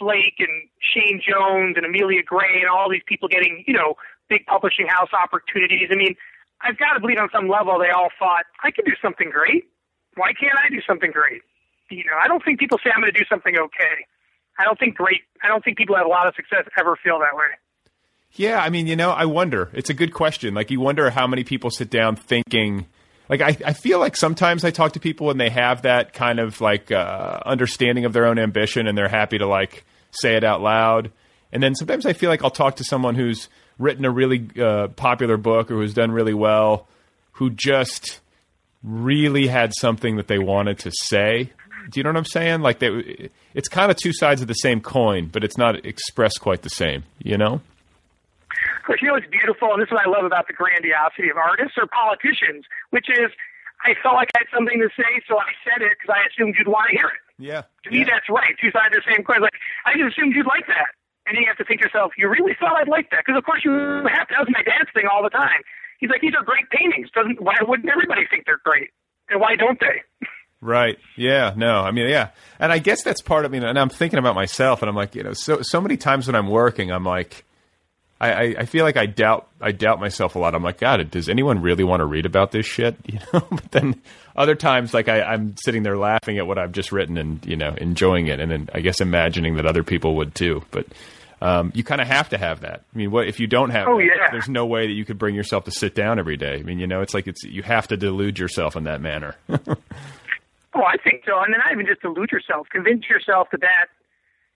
Blake 0.00 0.40
and 0.40 0.66
Shane 0.80 1.20
Jones 1.20 1.76
and 1.76 1.84
Amelia 1.84 2.22
Gray 2.24 2.60
and 2.60 2.68
all 2.68 2.90
these 2.90 3.04
people 3.06 3.28
getting, 3.28 3.62
you 3.66 3.74
know, 3.74 3.94
big 4.28 4.46
publishing 4.46 4.88
house 4.88 5.10
opportunities. 5.12 5.88
I 5.92 5.96
mean, 5.96 6.16
I've 6.62 6.78
got 6.78 6.94
to 6.94 7.00
believe 7.00 7.18
on 7.18 7.28
some 7.32 7.48
level 7.48 7.78
they 7.78 7.90
all 7.90 8.08
thought, 8.18 8.44
I 8.64 8.70
can 8.70 8.84
do 8.84 8.92
something 9.00 9.30
great. 9.30 9.68
Why 10.16 10.32
can't 10.32 10.56
I 10.56 10.68
do 10.68 10.80
something 10.86 11.10
great? 11.10 11.42
You 11.90 12.04
know, 12.04 12.16
I 12.20 12.28
don't 12.28 12.44
think 12.44 12.58
people 12.58 12.78
say 12.82 12.90
I'm 12.94 13.00
going 13.00 13.12
to 13.12 13.18
do 13.18 13.24
something 13.28 13.56
okay. 13.56 14.06
I 14.58 14.64
don't 14.64 14.78
think 14.78 14.96
great. 14.96 15.22
I 15.42 15.48
don't 15.48 15.64
think 15.64 15.76
people 15.76 15.96
have 15.96 16.06
a 16.06 16.08
lot 16.08 16.26
of 16.26 16.34
success 16.34 16.64
ever 16.78 16.96
feel 17.02 17.18
that 17.18 17.34
way. 17.36 17.50
Yeah, 18.32 18.60
I 18.60 18.70
mean, 18.70 18.86
you 18.86 18.94
know, 18.94 19.10
I 19.10 19.24
wonder. 19.24 19.70
It's 19.72 19.90
a 19.90 19.94
good 19.94 20.14
question. 20.14 20.54
Like, 20.54 20.70
you 20.70 20.80
wonder 20.80 21.10
how 21.10 21.26
many 21.26 21.42
people 21.42 21.70
sit 21.70 21.90
down 21.90 22.14
thinking. 22.14 22.86
Like, 23.28 23.40
I, 23.40 23.56
I 23.64 23.72
feel 23.72 23.98
like 23.98 24.16
sometimes 24.16 24.64
I 24.64 24.70
talk 24.70 24.92
to 24.92 25.00
people 25.00 25.30
and 25.30 25.40
they 25.40 25.50
have 25.50 25.82
that 25.82 26.12
kind 26.12 26.38
of 26.38 26.60
like 26.60 26.92
uh, 26.92 27.40
understanding 27.44 28.04
of 28.04 28.12
their 28.12 28.26
own 28.26 28.38
ambition 28.38 28.86
and 28.86 28.96
they're 28.96 29.08
happy 29.08 29.38
to 29.38 29.46
like 29.46 29.84
say 30.12 30.36
it 30.36 30.44
out 30.44 30.60
loud. 30.60 31.10
And 31.52 31.62
then 31.62 31.74
sometimes 31.74 32.06
I 32.06 32.12
feel 32.12 32.30
like 32.30 32.44
I'll 32.44 32.50
talk 32.50 32.76
to 32.76 32.84
someone 32.84 33.14
who's 33.14 33.48
written 33.78 34.04
a 34.04 34.10
really 34.10 34.48
uh, 34.60 34.88
popular 34.88 35.36
book 35.36 35.70
or 35.70 35.76
who's 35.76 35.94
done 35.94 36.12
really 36.12 36.34
well, 36.34 36.86
who 37.32 37.50
just 37.50 38.20
really 38.82 39.46
had 39.46 39.72
something 39.78 40.16
that 40.16 40.28
they 40.28 40.38
wanted 40.38 40.78
to 40.80 40.92
say. 40.92 41.50
Do 41.90 41.98
you 41.98 42.04
know 42.04 42.10
what 42.10 42.18
I'm 42.18 42.24
saying? 42.26 42.60
Like, 42.60 42.78
they, 42.78 43.30
it's 43.54 43.68
kind 43.68 43.90
of 43.90 43.96
two 43.96 44.12
sides 44.12 44.42
of 44.42 44.48
the 44.48 44.54
same 44.54 44.80
coin, 44.80 45.28
but 45.32 45.42
it's 45.42 45.56
not 45.56 45.84
expressed 45.84 46.40
quite 46.40 46.62
the 46.62 46.70
same. 46.70 47.04
You 47.18 47.38
know? 47.38 47.54
Of 47.54 48.84
course, 48.86 49.00
you 49.02 49.08
know 49.08 49.14
what's 49.14 49.26
beautiful, 49.30 49.72
and 49.72 49.80
this 49.80 49.88
is 49.88 49.92
what 49.92 50.06
I 50.06 50.10
love 50.10 50.24
about 50.24 50.46
the 50.46 50.52
grandiosity 50.52 51.30
of 51.30 51.36
artists 51.36 51.76
or 51.78 51.86
politicians, 51.86 52.64
which 52.90 53.08
is 53.08 53.32
I 53.84 53.94
felt 54.02 54.14
like 54.14 54.28
I 54.36 54.44
had 54.44 54.50
something 54.52 54.78
to 54.80 54.90
say, 54.92 55.08
so 55.26 55.38
I 55.38 55.52
said 55.64 55.80
it 55.80 55.96
because 55.96 56.12
I 56.12 56.20
assumed 56.28 56.54
you'd 56.58 56.68
want 56.68 56.90
to 56.90 56.96
hear 56.96 57.08
it. 57.08 57.22
Yeah. 57.40 57.62
To 57.84 57.90
me, 57.90 58.04
that's 58.04 58.28
right. 58.28 58.54
Two 58.60 58.70
sides 58.70 58.94
of 58.94 59.02
the 59.02 59.08
same 59.10 59.24
coin. 59.24 59.40
Like 59.40 59.56
I 59.86 59.96
just 59.96 60.12
assumed 60.16 60.36
you'd 60.36 60.46
like 60.46 60.66
that, 60.68 60.92
and 61.26 61.34
then 61.34 61.42
you 61.42 61.48
have 61.48 61.58
to 61.58 61.64
think 61.64 61.80
to 61.80 61.86
yourself, 61.88 62.12
you 62.16 62.28
really 62.28 62.54
thought 62.60 62.76
I'd 62.76 62.88
like 62.88 63.10
that? 63.10 63.24
Because 63.24 63.38
of 63.38 63.44
course 63.44 63.64
you 63.64 63.72
have. 63.72 64.28
That 64.30 64.38
was 64.44 64.48
my 64.52 64.62
dad's 64.62 64.92
thing 64.94 65.08
all 65.10 65.22
the 65.24 65.30
time. 65.32 65.64
He's 65.98 66.10
like, 66.10 66.20
these 66.20 66.34
are 66.38 66.44
great 66.44 66.68
paintings. 66.70 67.10
Doesn't 67.10 67.40
why 67.40 67.56
wouldn't 67.60 67.88
everybody 67.90 68.22
think 68.28 68.44
they're 68.46 68.60
great? 68.64 68.90
And 69.28 69.40
why 69.40 69.56
don't 69.56 69.80
they? 69.80 70.04
Right. 70.62 70.98
Yeah. 71.16 71.54
No. 71.56 71.80
I 71.80 71.90
mean, 71.90 72.06
yeah. 72.06 72.32
And 72.58 72.70
I 72.70 72.80
guess 72.80 73.02
that's 73.02 73.22
part 73.22 73.46
of 73.46 73.50
me. 73.50 73.64
And 73.64 73.78
I'm 73.78 73.88
thinking 73.88 74.18
about 74.18 74.34
myself, 74.34 74.82
and 74.82 74.90
I'm 74.90 74.94
like, 74.94 75.14
you 75.14 75.22
know, 75.22 75.32
so 75.32 75.62
so 75.62 75.80
many 75.80 75.96
times 75.96 76.26
when 76.26 76.34
I'm 76.34 76.48
working, 76.48 76.92
I'm 76.92 77.02
like, 77.04 77.46
I, 78.20 78.32
I, 78.32 78.54
I 78.58 78.64
feel 78.66 78.84
like 78.84 78.96
I 78.96 79.06
doubt 79.06 79.48
I 79.60 79.72
doubt 79.72 79.98
myself 80.00 80.34
a 80.34 80.38
lot. 80.38 80.54
I'm 80.54 80.62
like, 80.62 80.78
God, 80.78 81.10
does 81.10 81.28
anyone 81.28 81.62
really 81.62 81.84
want 81.84 82.00
to 82.00 82.04
read 82.04 82.26
about 82.26 82.52
this 82.52 82.66
shit? 82.66 82.96
You 83.06 83.18
know. 83.32 83.46
but 83.50 83.70
then 83.70 84.00
other 84.36 84.54
times, 84.54 84.92
like 84.94 85.08
I, 85.08 85.22
I'm 85.22 85.56
sitting 85.56 85.82
there 85.82 85.96
laughing 85.96 86.38
at 86.38 86.46
what 86.46 86.58
I've 86.58 86.72
just 86.72 86.92
written 86.92 87.16
and 87.16 87.44
you 87.46 87.56
know 87.56 87.74
enjoying 87.78 88.26
it, 88.26 88.40
and 88.40 88.50
then 88.50 88.68
I 88.74 88.80
guess 88.80 89.00
imagining 89.00 89.56
that 89.56 89.66
other 89.66 89.82
people 89.82 90.16
would 90.16 90.34
too. 90.34 90.62
But 90.70 90.86
um, 91.42 91.72
you 91.74 91.82
kind 91.82 92.00
of 92.00 92.06
have 92.06 92.28
to 92.30 92.38
have 92.38 92.60
that. 92.60 92.84
I 92.94 92.98
mean, 92.98 93.10
what 93.10 93.26
if 93.26 93.40
you 93.40 93.46
don't 93.46 93.70
have? 93.70 93.88
Oh, 93.88 93.96
that, 93.96 94.04
yeah. 94.04 94.30
There's 94.30 94.48
no 94.48 94.66
way 94.66 94.86
that 94.86 94.92
you 94.92 95.04
could 95.04 95.18
bring 95.18 95.34
yourself 95.34 95.64
to 95.64 95.70
sit 95.70 95.94
down 95.94 96.18
every 96.18 96.36
day. 96.36 96.56
I 96.56 96.62
mean, 96.62 96.78
you 96.78 96.86
know, 96.86 97.00
it's 97.00 97.14
like 97.14 97.26
it's 97.26 97.42
you 97.44 97.62
have 97.62 97.88
to 97.88 97.96
delude 97.96 98.38
yourself 98.38 98.76
in 98.76 98.84
that 98.84 99.00
manner. 99.00 99.36
Oh, 100.72 100.84
I 100.84 100.96
think 100.98 101.22
so. 101.26 101.36
And 101.42 101.52
then 101.52 101.58
not 101.58 101.72
even 101.72 101.86
just 101.86 102.00
delude 102.00 102.30
yourself, 102.30 102.68
convince 102.70 103.08
yourself 103.08 103.48
that 103.50 103.60
that 103.60 103.86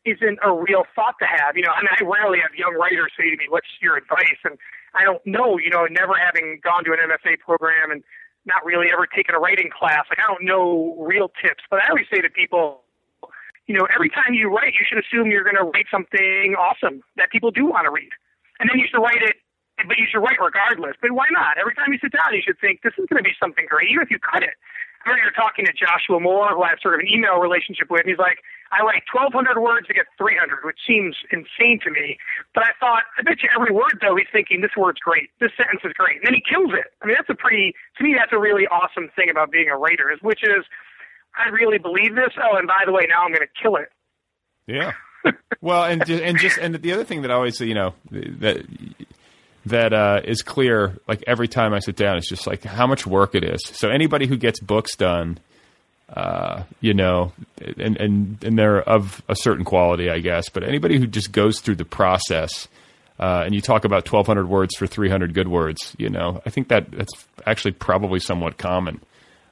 isn't 0.05 0.39
a 0.43 0.53
real 0.53 0.85
thought 0.95 1.17
to 1.21 1.27
have. 1.27 1.57
You 1.57 1.63
know, 1.63 1.73
I 1.73 1.81
mean, 1.81 1.93
I 1.93 2.05
rarely 2.05 2.39
have 2.41 2.55
young 2.55 2.75
writers 2.75 3.13
say 3.17 3.31
to 3.31 3.37
me, 3.37 3.47
"What's 3.49 3.69
your 3.81 3.97
advice?" 3.97 4.41
And 4.45 4.59
I 4.95 5.05
don't 5.05 5.25
know. 5.27 5.59
You 5.59 5.71
know, 5.71 5.87
never 5.87 6.15
having 6.15 6.61
gone 6.63 6.85
to 6.85 6.93
an 6.93 7.01
MFA 7.01 7.37
program 7.39 7.91
and 7.91 8.03
not 8.47 8.65
really 8.65 8.93
ever 8.93 9.07
taken 9.07 9.35
a 9.35 9.39
writing 9.39 9.71
class, 9.71 10.05
like 10.11 10.19
I 10.19 10.27
don't 10.29 10.45
know 10.45 10.95
real 10.99 11.31
tips. 11.41 11.65
But 11.71 11.83
I 11.83 11.89
always 11.89 12.07
say 12.13 12.21
to 12.21 12.29
people, 12.29 12.85
you 13.67 13.75
know, 13.77 13.89
every 13.95 14.11
time 14.11 14.35
you 14.35 14.55
write, 14.55 14.75
you 14.75 14.85
should 14.87 14.99
assume 14.99 15.31
you're 15.31 15.45
going 15.45 15.57
to 15.57 15.65
write 15.65 15.87
something 15.91 16.55
awesome 16.59 17.03
that 17.17 17.31
people 17.31 17.51
do 17.51 17.65
want 17.65 17.87
to 17.87 17.91
read, 17.91 18.13
and 18.61 18.69
then 18.69 18.79
you 18.79 18.87
should 18.87 19.01
write 19.01 19.23
it. 19.23 19.37
But 19.89 19.99
you 19.99 20.07
should 20.07 20.23
write 20.23 20.39
regardless. 20.41 20.95
But 21.03 21.13
why 21.13 21.27
not? 21.33 21.59
Every 21.59 21.75
time 21.75 21.93
you 21.93 21.99
sit 21.99 22.13
down, 22.13 22.33
you 22.33 22.41
should 22.41 22.61
think 22.61 22.83
this 22.83 22.95
is 22.97 23.07
going 23.11 23.19
to 23.19 23.27
be 23.27 23.35
something 23.43 23.67
great, 23.67 23.91
even 23.91 24.03
if 24.03 24.11
you 24.11 24.21
cut 24.21 24.45
it. 24.45 24.55
I 25.05 25.11
remember 25.11 25.33
talking 25.37 25.67
to 25.67 25.73
Joshua 25.73 26.17
Mohr, 26.17 26.57
who 26.57 26.63
I 26.63 26.71
have 26.73 26.81
sort 26.81 26.95
of 26.95 27.01
an 27.01 27.09
email 27.09 27.37
relationship 27.37 27.91
with, 27.91 28.03
and 28.03 28.09
he's 28.09 28.19
like, 28.19 28.41
I 28.73 28.83
write 28.83 29.05
1,200 29.13 29.61
words 29.61 29.87
to 29.87 29.95
get 29.95 30.07
300, 30.17 30.65
which 30.65 30.81
seems 30.87 31.15
insane 31.31 31.79
to 31.85 31.91
me. 31.91 32.17
But 32.55 32.65
I 32.65 32.73
thought, 32.81 33.05
I 33.19 33.23
bet 33.23 33.43
you 33.45 33.49
every 33.55 33.71
word, 33.71 34.01
though, 34.01 34.17
he's 34.17 34.31
thinking, 34.33 34.61
this 34.61 34.75
word's 34.77 34.99
great. 34.99 35.29
This 35.39 35.53
sentence 35.57 35.85
is 35.85 35.93
great. 35.93 36.25
And 36.25 36.27
then 36.27 36.35
he 36.35 36.43
kills 36.43 36.73
it. 36.73 36.91
I 37.03 37.07
mean, 37.07 37.15
that's 37.15 37.29
a 37.29 37.37
pretty, 37.37 37.75
to 37.99 38.05
me, 38.05 38.17
that's 38.17 38.33
a 38.33 38.41
really 38.41 38.67
awesome 38.67 39.13
thing 39.15 39.29
about 39.29 39.53
being 39.53 39.69
a 39.69 39.77
writer, 39.77 40.11
is 40.11 40.19
which 40.23 40.43
is, 40.43 40.65
I 41.37 41.49
really 41.51 41.79
believe 41.79 42.17
this. 42.17 42.33
Oh, 42.41 42.57
and 42.57 42.67
by 42.67 42.83
the 42.87 42.93
way, 42.93 43.07
now 43.09 43.23
I'm 43.23 43.31
going 43.31 43.47
to 43.47 43.55
kill 43.61 43.77
it. 43.77 43.93
Yeah. 44.67 44.93
well, 45.61 45.85
and 45.85 46.09
and 46.09 46.39
just 46.39 46.59
and 46.59 46.75
the 46.75 46.93
other 46.93 47.05
thing 47.05 47.23
that 47.23 47.31
I 47.31 47.35
always 47.35 47.57
say, 47.57 47.65
you 47.67 47.75
know 47.75 47.95
that 48.11 48.67
that 49.67 49.93
uh, 49.93 50.21
is 50.25 50.43
clear 50.43 50.99
like 51.09 51.25
every 51.27 51.49
time 51.49 51.73
I 51.73 51.79
sit 51.79 51.97
down 51.97 52.17
it's 52.17 52.29
just 52.29 52.47
like 52.47 52.65
how 52.65 52.87
much 52.87 53.07
work 53.07 53.35
it 53.35 53.45
is. 53.45 53.61
So 53.65 53.89
anybody 53.89 54.27
who 54.27 54.37
gets 54.37 54.61
books 54.61 54.97
done, 54.97 55.39
uh, 56.13 56.65
you 56.81 56.95
know, 56.95 57.33
and 57.79 57.97
and 57.97 58.45
and 58.45 58.59
they're 58.59 58.83
of 58.83 59.23
a 59.29 59.37
certain 59.37 59.65
quality, 59.65 60.11
I 60.11 60.21
guess. 60.21 60.49
But 60.49 60.65
anybody 60.65 60.99
who 60.99 61.07
just 61.07 61.33
goes 61.33 61.61
through 61.61 61.77
the 61.77 61.85
process. 61.85 62.69
Uh, 63.17 63.43
and 63.45 63.55
you 63.55 63.61
talk 63.61 63.85
about 63.85 64.11
1,200 64.11 64.49
words 64.49 64.75
for 64.77 64.89
300 64.89 65.35
good 65.35 65.47
words. 65.47 65.95
You 65.99 66.11
know, 66.11 66.43
I 66.45 66.51
think 66.51 66.67
that 66.67 66.91
that's 66.91 67.13
actually 67.47 67.71
probably 67.71 68.19
somewhat 68.19 68.59
common. 68.59 69.01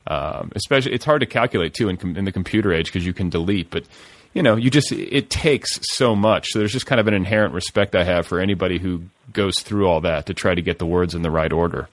Um, 0.09 0.51
especially, 0.57 0.95
it's 0.95 1.05
hard 1.05 1.21
to 1.21 1.27
calculate 1.27 1.73
too 1.73 1.89
in, 1.89 1.97
com- 1.97 2.17
in 2.17 2.25
the 2.25 2.33
computer 2.33 2.73
age 2.73 2.87
because 2.87 3.07
you 3.07 3.13
can 3.13 3.31
delete. 3.31 3.71
But 3.71 3.85
you 4.35 4.43
know, 4.43 4.57
you 4.57 4.71
just 4.71 4.91
it 4.93 5.31
takes 5.31 5.79
so 5.97 6.17
much. 6.17 6.49
So 6.49 6.59
there's 6.59 6.73
just 6.73 6.87
kind 6.87 7.01
of 7.01 7.07
an 7.07 7.15
inherent 7.15 7.55
respect 7.55 7.95
I 7.95 8.05
have 8.05 8.27
for 8.27 8.41
anybody 8.41 8.79
who 8.79 9.03
goes 9.33 9.61
through 9.61 9.89
all 9.89 10.01
that 10.03 10.27
to 10.27 10.35
try 10.35 10.55
to 10.55 10.63
get 10.63 10.79
the 10.79 10.87
words 10.87 11.15
in 11.15 11.23
the 11.23 11.31
right 11.31 11.53
order. 11.53 11.89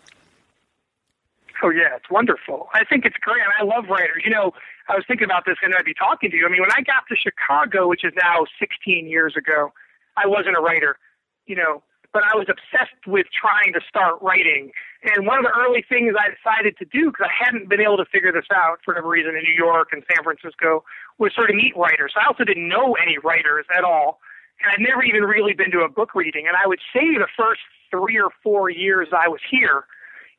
Oh 1.62 1.70
yeah, 1.70 1.96
it's 1.96 2.10
wonderful. 2.10 2.70
I 2.74 2.86
think 2.86 3.06
it's 3.06 3.18
great, 3.18 3.42
I 3.60 3.64
love 3.64 3.86
writers. 3.90 4.24
You 4.24 4.32
know, 4.32 4.54
I 4.88 4.96
was 4.96 5.04
thinking 5.08 5.26
about 5.26 5.46
this, 5.46 5.58
and 5.62 5.74
I'd 5.76 5.86
be 5.86 5.94
talking 5.94 6.32
to 6.32 6.38
you. 6.38 6.46
I 6.46 6.50
mean, 6.50 6.62
when 6.62 6.72
I 6.72 6.82
got 6.82 7.04
to 7.10 7.16
Chicago, 7.16 7.88
which 7.88 8.04
is 8.04 8.14
now 8.16 8.46
16 8.60 9.08
years 9.08 9.36
ago, 9.36 9.74
I 10.16 10.28
wasn't 10.28 10.58
a 10.58 10.62
writer. 10.62 10.98
You 11.46 11.56
know, 11.56 11.84
but 12.14 12.24
I 12.24 12.36
was 12.36 12.48
obsessed 12.50 13.06
with 13.06 13.28
trying 13.30 13.74
to 13.74 13.82
start 13.88 14.22
writing. 14.22 14.72
And 15.04 15.26
one 15.26 15.38
of 15.38 15.46
the 15.46 15.54
early 15.56 15.86
things 15.88 16.16
I 16.18 16.34
decided 16.34 16.78
to 16.80 16.86
do, 16.86 17.12
because 17.12 17.28
I 17.30 17.34
hadn't 17.46 17.70
been 17.70 17.82
able 17.82 17.98
to 17.98 18.06
figure 18.06 18.32
this 18.32 18.50
out 18.54 18.80
for 18.84 18.94
whatever 18.94 19.08
reason 19.08 19.36
in 19.36 19.44
New 19.44 19.56
York 19.56 19.90
and 19.92 20.04
San 20.12 20.24
Francisco, 20.24 20.84
was 21.18 21.34
sort 21.36 21.50
of 21.50 21.56
meet 21.56 21.76
writers. 21.78 22.14
I 22.18 22.28
also 22.28 22.44
didn't 22.44 22.68
know 22.68 22.96
any 22.96 23.18
writers 23.24 23.66
at 23.76 23.84
all. 23.84 24.20
And 24.62 24.72
I'd 24.72 24.84
never 24.84 25.04
even 25.04 25.24
really 25.24 25.54
been 25.54 25.72
to 25.72 25.82
a 25.82 25.90
book 25.90 26.16
reading. 26.16 26.48
And 26.48 26.56
I 26.56 26.68
would 26.68 26.80
say 26.94 27.16
the 27.16 27.32
first 27.38 27.62
three 27.92 28.20
or 28.20 28.30
four 28.44 28.70
years 28.70 29.10
I 29.16 29.28
was 29.28 29.40
here, 29.50 29.86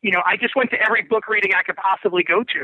you 0.02 0.10
know, 0.10 0.22
I 0.24 0.36
just 0.36 0.56
went 0.56 0.70
to 0.70 0.80
every 0.80 1.02
book 1.02 1.28
reading 1.28 1.52
I 1.56 1.62
could 1.62 1.76
possibly 1.76 2.22
go 2.22 2.42
to. 2.44 2.62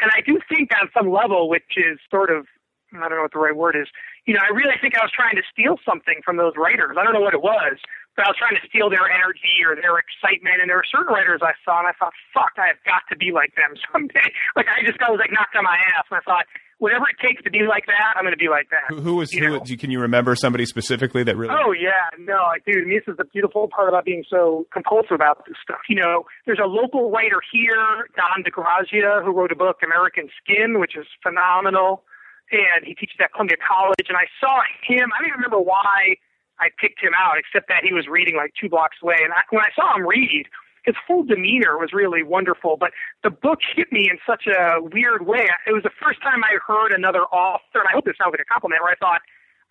And 0.00 0.10
I 0.12 0.20
do 0.20 0.40
think 0.48 0.70
on 0.80 0.88
some 0.96 1.10
level, 1.10 1.48
which 1.48 1.76
is 1.76 1.98
sort 2.10 2.30
of, 2.30 2.46
I 2.92 3.08
don't 3.08 3.18
know 3.18 3.26
what 3.26 3.32
the 3.32 3.42
right 3.42 3.56
word 3.56 3.76
is, 3.76 3.88
you 4.24 4.32
know, 4.32 4.40
I 4.40 4.52
really 4.52 4.76
think 4.80 4.96
I 4.96 5.02
was 5.02 5.12
trying 5.12 5.36
to 5.36 5.44
steal 5.50 5.76
something 5.84 6.20
from 6.24 6.36
those 6.36 6.54
writers. 6.56 6.96
I 6.98 7.04
don't 7.04 7.12
know 7.12 7.24
what 7.24 7.34
it 7.34 7.42
was, 7.42 7.76
but 8.16 8.24
I 8.24 8.28
was 8.30 8.38
trying 8.38 8.54
to 8.56 8.64
steal 8.68 8.88
their 8.88 9.10
energy 9.10 9.60
or 9.66 9.74
their 9.74 9.98
excitement. 9.98 10.62
And 10.62 10.70
there 10.70 10.78
were 10.78 10.88
certain 10.88 11.12
writers 11.12 11.42
I 11.42 11.52
saw, 11.64 11.82
and 11.82 11.88
I 11.88 11.94
thought, 11.98 12.14
fuck, 12.32 12.54
I 12.56 12.70
have 12.70 12.80
got 12.86 13.02
to 13.10 13.16
be 13.16 13.32
like 13.32 13.56
them 13.56 13.74
someday. 13.92 14.30
Like, 14.56 14.70
I 14.70 14.86
just, 14.86 15.02
I 15.02 15.10
was 15.10 15.18
like 15.18 15.34
knocked 15.34 15.56
on 15.58 15.66
my 15.66 15.76
ass, 15.98 16.06
and 16.08 16.22
I 16.22 16.24
thought, 16.24 16.46
whatever 16.78 17.04
it 17.08 17.16
takes 17.26 17.42
to 17.42 17.50
be 17.50 17.62
like 17.68 17.86
that, 17.86 18.14
I'm 18.16 18.24
going 18.24 18.32
to 18.34 18.38
be 18.38 18.48
like 18.48 18.68
that. 18.70 18.88
Who, 18.88 19.00
who 19.00 19.14
was 19.16 19.32
You 19.32 19.44
who? 19.44 19.58
know? 19.58 19.64
Can 19.64 19.90
you 19.90 20.00
remember 20.00 20.34
somebody 20.36 20.66
specifically 20.66 21.22
that 21.24 21.36
really? 21.36 21.54
Oh 21.54 21.72
yeah, 21.72 22.08
no, 22.18 22.42
like, 22.48 22.64
dude, 22.64 22.88
this 22.88 23.02
is 23.06 23.16
the 23.16 23.24
beautiful 23.24 23.68
part 23.68 23.88
about 23.88 24.04
being 24.04 24.24
so 24.28 24.66
compulsive 24.72 25.12
about 25.12 25.44
this 25.46 25.56
stuff. 25.62 25.80
You 25.88 25.96
know, 25.96 26.24
there's 26.46 26.60
a 26.62 26.66
local 26.66 27.10
writer 27.10 27.40
here, 27.52 28.08
Don 28.16 28.44
DeGrazia, 28.44 29.24
who 29.24 29.32
wrote 29.32 29.52
a 29.52 29.56
book, 29.56 29.78
American 29.82 30.28
Skin, 30.42 30.80
which 30.80 30.96
is 30.96 31.06
phenomenal, 31.22 32.02
and 32.50 32.84
he 32.84 32.94
teaches 32.94 33.16
at 33.20 33.32
Columbia 33.32 33.56
College. 33.60 34.06
And 34.08 34.16
I 34.18 34.26
saw 34.40 34.60
him. 34.86 35.10
I 35.14 35.20
don't 35.20 35.28
even 35.28 35.38
remember 35.40 35.60
why 35.60 36.16
I 36.60 36.68
picked 36.78 37.02
him 37.02 37.12
out, 37.18 37.34
except 37.38 37.68
that 37.68 37.82
he 37.82 37.92
was 37.92 38.06
reading 38.06 38.36
like 38.36 38.52
two 38.60 38.68
blocks 38.68 38.98
away. 39.02 39.16
And 39.22 39.32
I, 39.32 39.42
when 39.50 39.62
I 39.62 39.70
saw 39.74 39.96
him 39.96 40.06
read, 40.06 40.46
his 40.84 40.94
whole 41.06 41.24
demeanor 41.24 41.78
was 41.78 41.92
really 41.92 42.22
wonderful. 42.22 42.76
But 42.78 42.92
the 43.22 43.30
book 43.30 43.60
hit 43.74 43.90
me 43.90 44.08
in 44.10 44.18
such 44.26 44.46
a 44.46 44.80
weird 44.80 45.26
way. 45.26 45.48
It 45.66 45.72
was 45.72 45.82
the 45.82 45.96
first 46.00 46.22
time 46.22 46.44
I 46.44 46.58
heard 46.64 46.92
another 46.92 47.22
author, 47.24 47.80
and 47.80 47.88
I 47.88 47.92
hope 47.92 48.04
this 48.04 48.16
sounds 48.20 48.32
like 48.32 48.40
a 48.40 48.52
compliment, 48.52 48.82
where 48.82 48.92
I 48.92 48.96
thought, 48.96 49.22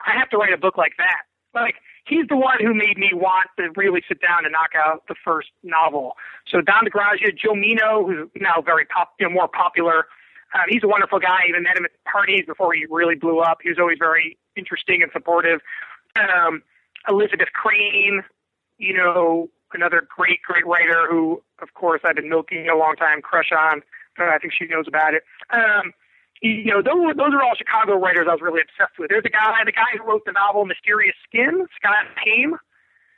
I 0.06 0.18
have 0.18 0.30
to 0.32 0.38
write 0.38 0.54
a 0.54 0.58
book 0.58 0.78
like 0.78 0.94
that. 0.98 1.24
like 1.54 1.76
he's 2.06 2.28
the 2.28 2.38
one 2.38 2.58
who 2.60 2.74
made 2.74 2.98
me 2.98 3.12
want 3.14 3.48
to 3.58 3.70
really 3.76 4.02
sit 4.08 4.20
down 4.22 4.46
and 4.46 4.52
knock 4.52 4.72
out 4.76 5.04
the 5.08 5.16
first 5.24 5.50
novel. 5.64 6.14
So 6.48 6.62
Don 6.62 6.86
DeGrazia, 6.86 7.38
Joe 7.38 7.56
Meno, 7.56 8.06
who's 8.06 8.30
now 8.36 8.62
very 8.62 8.86
pop, 8.86 9.14
you 9.20 9.28
know, 9.28 9.34
more 9.34 9.48
popular. 9.48 10.06
Um, 10.54 10.66
he's 10.70 10.84
a 10.84 10.88
wonderful 10.88 11.20
guy. 11.20 11.46
I 11.46 11.50
even 11.50 11.64
met 11.64 11.78
him 11.78 11.86
at 11.86 11.92
parties 12.12 12.44
before 12.46 12.74
he 12.74 12.86
really 12.90 13.16
blew 13.16 13.40
up. 13.40 13.60
He 13.64 13.70
was 13.70 13.80
always 13.80 13.98
very 13.98 14.38
interesting 14.56 15.02
and 15.02 15.12
supportive. 15.12 15.62
Um, 16.16 16.62
Elizabeth 17.08 17.50
Crane, 17.54 18.24
you 18.78 18.94
know, 18.94 19.50
another 19.74 20.08
great, 20.16 20.42
great 20.42 20.66
writer 20.66 21.08
who, 21.10 21.42
of 21.62 21.74
course, 21.74 22.02
I've 22.04 22.16
been 22.16 22.30
milking 22.30 22.68
a 22.70 22.78
long 22.78 22.96
time, 22.96 23.22
crush 23.22 23.52
on. 23.52 23.82
But 24.18 24.30
I 24.30 24.38
think 24.38 24.54
she 24.54 24.66
knows 24.66 24.86
about 24.88 25.14
it. 25.16 25.24
Um, 25.50 25.94
you 26.42 26.66
know, 26.66 26.82
those, 26.82 27.00
were, 27.00 27.14
those 27.14 27.34
are 27.34 27.42
all 27.42 27.56
Chicago 27.56 27.96
writers 27.98 28.28
I 28.30 28.34
was 28.34 28.42
really 28.42 28.62
obsessed 28.62 29.00
with. 29.00 29.10
There's 29.10 29.26
a 29.26 29.30
guy, 29.30 29.64
the 29.66 29.72
guy 29.72 29.98
who 29.98 30.04
wrote 30.04 30.26
the 30.26 30.34
novel 30.34 30.66
Mysterious 30.66 31.16
Skin, 31.28 31.66
Scott 31.80 32.06
Heim, 32.18 32.56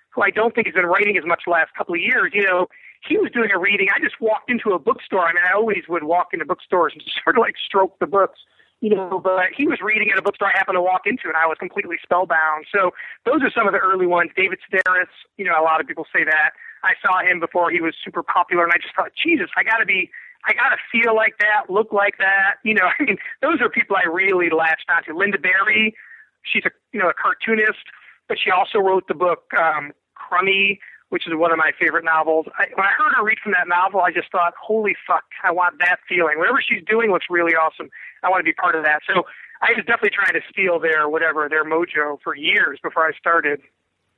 who 0.09 0.21
I 0.21 0.29
don't 0.29 0.53
think 0.53 0.67
has 0.67 0.75
been 0.75 0.85
writing 0.85 1.17
as 1.17 1.25
much 1.25 1.41
the 1.45 1.51
last 1.51 1.73
couple 1.75 1.95
of 1.95 2.01
years. 2.01 2.31
You 2.33 2.43
know, 2.43 2.67
he 3.07 3.17
was 3.17 3.31
doing 3.31 3.49
a 3.51 3.57
reading. 3.57 3.87
I 3.93 3.99
just 3.99 4.21
walked 4.21 4.49
into 4.49 4.71
a 4.71 4.79
bookstore. 4.79 5.25
I 5.25 5.33
mean, 5.33 5.43
I 5.43 5.53
always 5.53 5.83
would 5.89 6.03
walk 6.03 6.29
into 6.33 6.45
bookstores 6.45 6.93
and 6.93 7.03
sort 7.23 7.37
of 7.37 7.41
like 7.41 7.55
stroke 7.57 7.97
the 7.99 8.07
books, 8.07 8.39
you 8.81 8.89
know, 8.89 9.19
but 9.23 9.55
he 9.55 9.65
was 9.67 9.79
reading 9.81 10.11
at 10.11 10.17
a 10.17 10.21
bookstore 10.21 10.49
I 10.49 10.57
happened 10.57 10.75
to 10.75 10.81
walk 10.81 11.03
into 11.05 11.27
and 11.27 11.37
I 11.37 11.47
was 11.47 11.57
completely 11.59 11.97
spellbound. 12.03 12.65
So 12.73 12.91
those 13.25 13.41
are 13.41 13.49
some 13.49 13.67
of 13.67 13.73
the 13.73 13.79
early 13.79 14.05
ones. 14.05 14.31
David 14.35 14.59
Sedaris, 14.67 15.09
you 15.37 15.45
know, 15.45 15.59
a 15.59 15.63
lot 15.63 15.81
of 15.81 15.87
people 15.87 16.05
say 16.13 16.23
that. 16.23 16.51
I 16.83 16.93
saw 17.01 17.21
him 17.21 17.39
before 17.39 17.71
he 17.71 17.81
was 17.81 17.95
super 18.03 18.21
popular 18.21 18.63
and 18.63 18.73
I 18.73 18.77
just 18.77 18.95
thought, 18.95 19.11
Jesus, 19.15 19.49
I 19.57 19.63
gotta 19.63 19.85
be 19.85 20.11
I 20.45 20.53
gotta 20.53 20.77
feel 20.91 21.15
like 21.15 21.39
that, 21.39 21.69
look 21.69 21.91
like 21.91 22.17
that. 22.19 22.55
You 22.63 22.75
know, 22.75 22.87
I 22.99 23.03
mean, 23.03 23.17
those 23.41 23.61
are 23.61 23.69
people 23.69 23.95
I 23.95 24.07
really 24.07 24.49
latched 24.49 24.89
onto. 24.89 25.13
Lynda 25.13 25.41
Barry, 25.41 25.95
she's 26.43 26.65
a 26.65 26.71
you 26.91 26.99
know 26.99 27.09
a 27.09 27.13
cartoonist, 27.13 27.89
but 28.27 28.37
she 28.43 28.51
also 28.51 28.79
wrote 28.79 29.07
the 29.07 29.15
book 29.15 29.51
um, 29.57 29.91
Cruddy, 30.13 30.79
which 31.15 31.27
is 31.27 31.33
one 31.33 31.49
of 31.49 31.57
my 31.57 31.71
favorite 31.79 32.03
novels. 32.03 32.45
I, 32.59 32.67
when 32.75 32.85
I 32.85 32.91
heard 32.91 33.15
her 33.15 33.23
read 33.23 33.37
from 33.41 33.53
that 33.53 33.69
novel, 33.69 34.01
I 34.01 34.11
just 34.11 34.29
thought, 34.33 34.53
holy 34.61 34.97
fuck, 35.07 35.23
I 35.45 35.51
want 35.53 35.79
that 35.79 35.99
feeling. 36.09 36.37
Whatever 36.37 36.59
she's 36.59 36.83
doing 36.85 37.09
looks 37.09 37.27
really 37.29 37.53
awesome. 37.55 37.87
I 38.21 38.27
want 38.27 38.41
to 38.41 38.43
be 38.43 38.51
part 38.51 38.75
of 38.75 38.83
that. 38.83 38.99
So 39.07 39.23
I 39.61 39.71
was 39.71 39.85
definitely 39.87 40.11
trying 40.11 40.33
to 40.33 40.41
steal 40.51 40.77
their 40.77 41.07
whatever 41.07 41.47
their 41.47 41.63
mojo 41.63 42.19
for 42.21 42.35
years 42.35 42.79
before 42.83 43.07
I 43.07 43.13
started. 43.17 43.61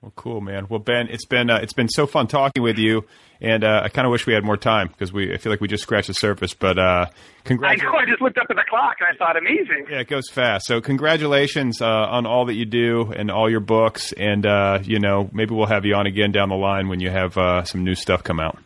Well, 0.02 0.14
cool, 0.16 0.42
man. 0.42 0.68
Well, 0.70 0.80
Ben, 0.80 1.08
it's 1.10 1.26
been 1.26 1.50
uh, 1.50 1.58
it's 1.58 1.74
been 1.74 1.90
so 1.90 2.06
fun 2.06 2.28
talking 2.28 2.62
with 2.62 2.78
you, 2.78 3.06
and 3.42 3.64
uh, 3.64 3.82
I 3.84 3.90
kind 3.90 4.06
of 4.06 4.12
wish 4.12 4.28
we 4.28 4.34
had 4.34 4.44
more 4.44 4.56
time 4.56 4.90
because 4.90 5.12
we 5.12 5.34
I 5.34 5.38
feel 5.38 5.52
like 5.52 5.60
we 5.60 5.68
just 5.68 5.82
scratched 5.82 6.08
the 6.08 6.14
surface. 6.14 6.54
But 6.54 6.78
uh, 6.78 7.08
congratulations! 7.46 7.90
I 7.90 7.92
know. 7.92 7.98
I 7.98 8.06
just 8.06 8.22
looked 8.22 8.38
up 8.38 8.46
at 8.48 8.56
the 8.56 8.64
clock 8.70 8.98
and 9.00 9.10
I 9.12 9.18
thought, 9.18 9.38
amazing. 9.38 9.88
Yeah, 9.90 10.02
it 10.02 10.08
goes 10.08 10.30
fast. 10.30 10.68
So 10.68 10.82
congratulations 10.82 11.82
uh, 11.82 11.88
on 11.88 12.28
all 12.28 12.46
that 12.46 12.54
you 12.54 12.66
do 12.66 13.12
and 13.12 13.32
all 13.32 13.50
your 13.50 13.60
books, 13.60 14.12
and 14.12 14.46
uh, 14.46 14.80
you 14.84 15.00
know 15.00 15.32
maybe 15.34 15.56
we'll 15.56 15.66
have 15.66 15.84
you 15.84 15.96
on 15.96 16.06
again 16.06 16.32
down 16.32 16.50
the 16.50 16.56
line 16.56 16.90
when 16.90 17.00
you 17.00 17.10
have 17.10 17.36
uh, 17.36 17.64
some 17.64 17.84
new 17.84 17.96
stuff 17.96 18.24
come 18.24 18.40
out. 18.40 18.60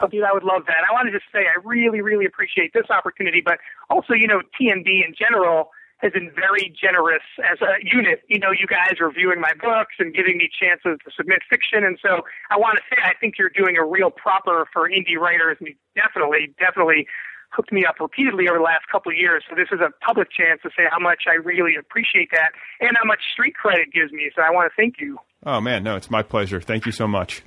Oh, 0.00 0.06
dude, 0.06 0.22
I 0.22 0.32
would 0.32 0.44
love 0.44 0.62
that. 0.66 0.78
I 0.88 0.92
want 0.94 1.08
to 1.08 1.12
just 1.12 1.30
say 1.30 1.40
I 1.40 1.60
really, 1.62 2.00
really 2.00 2.24
appreciate 2.24 2.72
this 2.72 2.88
opportunity, 2.88 3.42
but 3.44 3.58
also, 3.90 4.14
you 4.14 4.28
know, 4.28 4.40
TNB 4.58 4.86
in 4.86 5.12
general 5.18 5.72
has 5.98 6.12
been 6.12 6.30
very 6.34 6.72
generous 6.74 7.22
as 7.42 7.58
a 7.60 7.82
unit. 7.82 8.22
You 8.28 8.38
know, 8.38 8.50
you 8.50 8.66
guys 8.66 9.00
are 9.00 9.08
reviewing 9.08 9.40
my 9.40 9.52
books 9.54 9.98
and 9.98 10.14
giving 10.14 10.38
me 10.38 10.48
chances 10.48 10.98
to 11.04 11.10
submit 11.16 11.40
fiction. 11.50 11.84
And 11.84 11.98
so 12.00 12.22
I 12.50 12.56
want 12.56 12.78
to 12.78 12.82
say 12.90 13.02
I 13.02 13.14
think 13.20 13.34
you're 13.38 13.50
doing 13.50 13.76
a 13.76 13.84
real 13.84 14.10
proper 14.10 14.66
for 14.72 14.88
indie 14.88 15.18
writers. 15.18 15.56
And 15.58 15.68
you 15.68 15.74
definitely, 15.94 16.54
definitely 16.58 17.06
hooked 17.50 17.72
me 17.72 17.84
up 17.84 17.96
repeatedly 18.00 18.48
over 18.48 18.58
the 18.58 18.64
last 18.64 18.86
couple 18.92 19.10
of 19.10 19.18
years. 19.18 19.42
So 19.48 19.56
this 19.56 19.68
is 19.72 19.80
a 19.80 19.90
public 20.04 20.28
chance 20.30 20.60
to 20.62 20.70
say 20.76 20.84
how 20.90 20.98
much 21.00 21.24
I 21.26 21.34
really 21.34 21.74
appreciate 21.78 22.30
that 22.32 22.52
and 22.80 22.96
how 22.96 23.04
much 23.04 23.20
street 23.32 23.54
credit 23.54 23.92
gives 23.92 24.12
me. 24.12 24.30
So 24.36 24.42
I 24.42 24.50
want 24.50 24.70
to 24.70 24.76
thank 24.76 24.96
you. 25.00 25.18
Oh, 25.44 25.60
man. 25.60 25.82
No, 25.82 25.96
it's 25.96 26.10
my 26.10 26.22
pleasure. 26.22 26.60
Thank 26.60 26.86
you 26.86 26.92
so 26.92 27.08
much. 27.08 27.42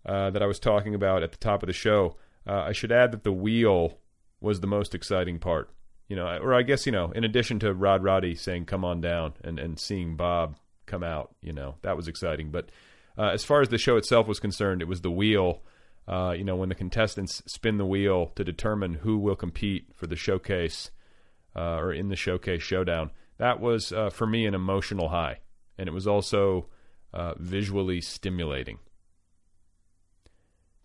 uh, 0.07 0.29
that 0.29 0.41
I 0.41 0.45
was 0.45 0.59
talking 0.59 0.95
about 0.95 1.21
at 1.21 1.31
the 1.31 1.38
top 1.38 1.61
of 1.61 1.67
the 1.67 1.73
show. 1.73 2.15
Uh, 2.47 2.63
I 2.67 2.71
should 2.71 2.91
add 2.91 3.11
that 3.11 3.23
the 3.23 3.31
wheel 3.31 3.97
was 4.39 4.61
the 4.61 4.67
most 4.67 4.95
exciting 4.95 5.38
part. 5.38 5.69
You 6.07 6.15
know, 6.15 6.25
or 6.38 6.53
I 6.53 6.61
guess 6.61 6.85
you 6.85 6.91
know, 6.93 7.11
in 7.11 7.25
addition 7.25 7.59
to 7.59 7.73
Rod 7.73 8.01
Roddy 8.01 8.34
saying 8.34 8.65
"Come 8.65 8.85
on 8.85 9.01
down" 9.01 9.34
and 9.43 9.59
and 9.59 9.77
seeing 9.77 10.15
Bob 10.15 10.57
come 10.85 11.03
out, 11.03 11.35
you 11.41 11.51
know, 11.51 11.75
that 11.81 11.97
was 11.97 12.07
exciting. 12.07 12.49
But 12.49 12.69
uh, 13.17 13.31
as 13.34 13.43
far 13.43 13.61
as 13.61 13.67
the 13.67 13.77
show 13.77 13.97
itself 13.97 14.25
was 14.25 14.39
concerned, 14.39 14.81
it 14.81 14.88
was 14.88 15.01
the 15.01 15.11
wheel. 15.11 15.61
Uh, 16.07 16.34
you 16.38 16.45
know, 16.45 16.55
when 16.55 16.69
the 16.69 16.75
contestants 16.75 17.43
spin 17.45 17.77
the 17.77 17.85
wheel 17.85 18.31
to 18.35 18.43
determine 18.45 18.93
who 18.93 19.17
will 19.17 19.35
compete 19.35 19.88
for 19.93 20.07
the 20.07 20.15
showcase 20.15 20.89
uh, 21.53 21.75
or 21.75 21.91
in 21.91 22.07
the 22.07 22.15
showcase 22.15 22.63
showdown, 22.63 23.11
that 23.38 23.59
was 23.59 23.91
uh, 23.91 24.09
for 24.09 24.25
me 24.25 24.45
an 24.45 24.55
emotional 24.55 25.09
high, 25.09 25.39
and 25.77 25.89
it 25.89 25.91
was 25.91 26.07
also 26.07 26.67
visually 27.38 27.99
stimulating. 27.99 28.77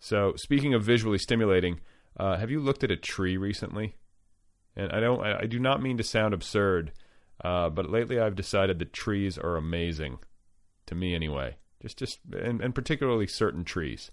So, 0.03 0.33
speaking 0.35 0.73
of 0.73 0.83
visually 0.83 1.17
stimulating, 1.17 1.79
uh, 2.19 2.35
have 2.35 2.51
you 2.51 2.59
looked 2.59 2.83
at 2.83 2.91
a 2.91 2.97
tree 2.97 3.37
recently? 3.37 3.95
And 4.75 4.91
I 4.91 4.99
don't, 4.99 5.23
I, 5.23 5.45
do 5.45 5.59
not 5.59 5.81
mean 5.81 5.95
to 5.95 6.03
sound 6.03 6.33
absurd, 6.33 6.91
uh, 7.41 7.69
but 7.69 7.89
lately 7.89 8.19
I've 8.19 8.35
decided 8.35 8.79
that 8.79 8.91
trees 8.91 9.37
are 9.37 9.55
amazing, 9.55 10.17
to 10.87 10.95
me 10.95 11.15
anyway. 11.15 11.55
Just, 11.81 11.99
just, 11.99 12.19
and, 12.33 12.59
and 12.59 12.75
particularly 12.75 13.27
certain 13.27 13.63
trees. 13.63 14.11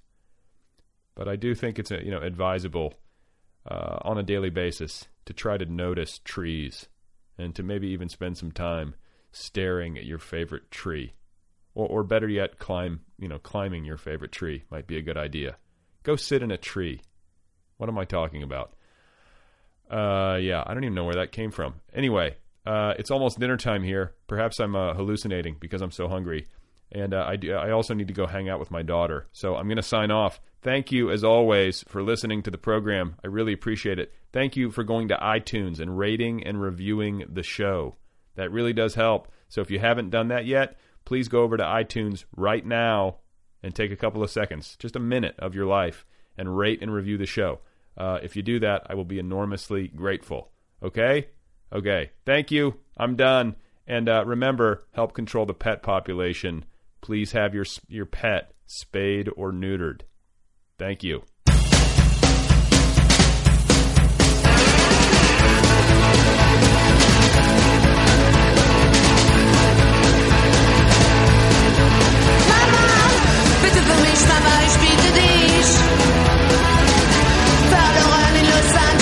But 1.17 1.27
I 1.27 1.35
do 1.35 1.57
think 1.57 1.77
it's, 1.77 1.91
a, 1.91 2.05
you 2.05 2.13
know, 2.13 2.23
advisable 2.23 2.95
uh, 3.69 3.99
on 4.03 4.17
a 4.17 4.23
daily 4.23 4.51
basis 4.51 5.09
to 5.25 5.33
try 5.33 5.57
to 5.57 5.67
notice 5.67 6.21
trees, 6.21 6.87
and 7.37 7.53
to 7.57 7.65
maybe 7.65 7.89
even 7.89 8.09
spend 8.09 8.39
some 8.39 8.53
time 8.53 8.95
staring 9.33 9.99
at 9.99 10.05
your 10.05 10.21
favorite 10.21 10.71
tree, 10.71 11.15
or, 11.75 11.89
or 11.89 12.05
better 12.05 12.29
yet, 12.29 12.61
climb, 12.61 13.01
you 13.19 13.27
know, 13.27 13.41
climbing 13.41 13.85
your 13.85 13.97
favorite 13.97 14.31
tree 14.31 14.63
might 14.71 14.87
be 14.87 14.97
a 14.97 15.03
good 15.03 15.17
idea. 15.17 15.57
Go 16.03 16.17
sit 16.17 16.43
in 16.43 16.51
a 16.51 16.57
tree. 16.57 17.01
What 17.77 17.89
am 17.89 17.99
I 17.99 18.05
talking 18.05 18.43
about? 18.43 18.75
Uh, 19.91 20.39
yeah, 20.41 20.63
I 20.65 20.75
don't 20.75 20.85
even 20.85 20.95
know 20.95 21.05
where 21.05 21.17
that 21.17 21.33
came 21.33 21.51
from. 21.51 21.75
Anyway, 21.93 22.37
uh, 22.65 22.95
it's 22.99 23.11
almost 23.11 23.41
dinner 23.41 23.57
time 23.57 23.83
here. 23.83 24.15
Perhaps 24.27 24.61
I'm 24.61 24.77
uh, 24.77 24.95
hallucinating 24.95 25.57
because 25.59 25.83
I'm 25.83 25.91
so 25.91 26.09
hungry. 26.09 26.47
And 26.93 27.15
uh, 27.15 27.25
I, 27.27 27.37
do, 27.37 27.55
I 27.55 27.71
also 27.71 27.95
need 27.95 28.09
to 28.09 28.15
go 28.15 28.27
hang 28.27 28.49
out 28.49 28.61
with 28.61 28.71
my 28.71 28.83
daughter. 28.83 29.29
So 29.33 29.57
I'm 29.57 29.67
going 29.67 29.77
to 29.77 29.83
sign 29.83 30.11
off. 30.11 30.41
Thank 30.63 30.93
you, 30.93 31.11
as 31.11 31.25
always, 31.25 31.85
for 31.89 32.03
listening 32.03 32.43
to 32.43 32.51
the 32.51 32.59
program. 32.59 33.17
I 33.25 33.29
really 33.29 33.53
appreciate 33.53 33.99
it. 33.99 34.13
Thank 34.33 34.57
you 34.57 34.71
for 34.71 34.85
going 34.85 35.09
to 35.09 35.17
iTunes 35.17 35.81
and 35.81 35.97
rating 35.97 36.45
and 36.45 36.61
reviewing 36.61 37.25
the 37.29 37.43
show. 37.43 37.97
That 38.37 38.53
really 38.53 38.73
does 38.73 38.95
help. 38.95 39.29
So 39.49 39.61
if 39.61 39.71
you 39.71 39.79
haven't 39.79 40.11
done 40.11 40.29
that 40.29 40.47
yet, 40.47 40.79
please 41.05 41.29
go 41.29 41.43
over 41.43 41.57
to 41.57 41.65
iTunes 41.65 42.25
right 42.37 42.65
now 42.65 43.17
and 43.63 43.75
take 43.75 43.91
a 43.91 43.97
couple 43.97 44.23
of 44.23 44.31
seconds, 44.31 44.77
just 44.79 44.97
a 44.97 45.01
minute 45.01 45.35
of 45.39 45.55
your 45.55 45.67
life, 45.67 46.05
and 46.37 46.57
rate 46.57 46.81
and 46.83 46.93
review 46.93 47.19
the 47.19 47.27
show. 47.27 47.61
Uh, 47.97 48.19
if 48.23 48.37
you 48.37 48.43
do 48.43 48.61
that, 48.61 48.87
I 48.89 48.95
will 48.95 49.05
be 49.05 49.19
enormously 49.19 49.89
grateful. 49.89 50.51
Okay? 50.83 51.29
Okay. 51.73 52.11
Thank 52.25 52.51
you. 52.51 52.77
I'm 52.97 53.17
done. 53.17 53.57
And 53.87 54.09
uh, 54.09 54.25
remember, 54.25 54.85
help 54.93 55.15
control 55.15 55.47
the 55.47 55.55
pet 55.55 55.83
population. 55.83 56.65
Please 57.01 57.33
have 57.33 57.55
your 57.55 57.65
your 57.89 58.07
pet 58.07 58.53
spayed 58.67 59.29
or 59.37 59.53
neutered. 59.53 60.03
Thank 60.79 61.03
you. 61.03 61.25
Te 73.73 73.83
verliest 73.87 74.31
aan 74.31 74.43
waar 74.43 74.63
je 74.63 74.71
spieten 74.71 75.15
is. 75.59 75.71
Verloren 77.69 78.35
in 78.35 78.45
Los 78.45 78.75
Angeles. 78.75 79.00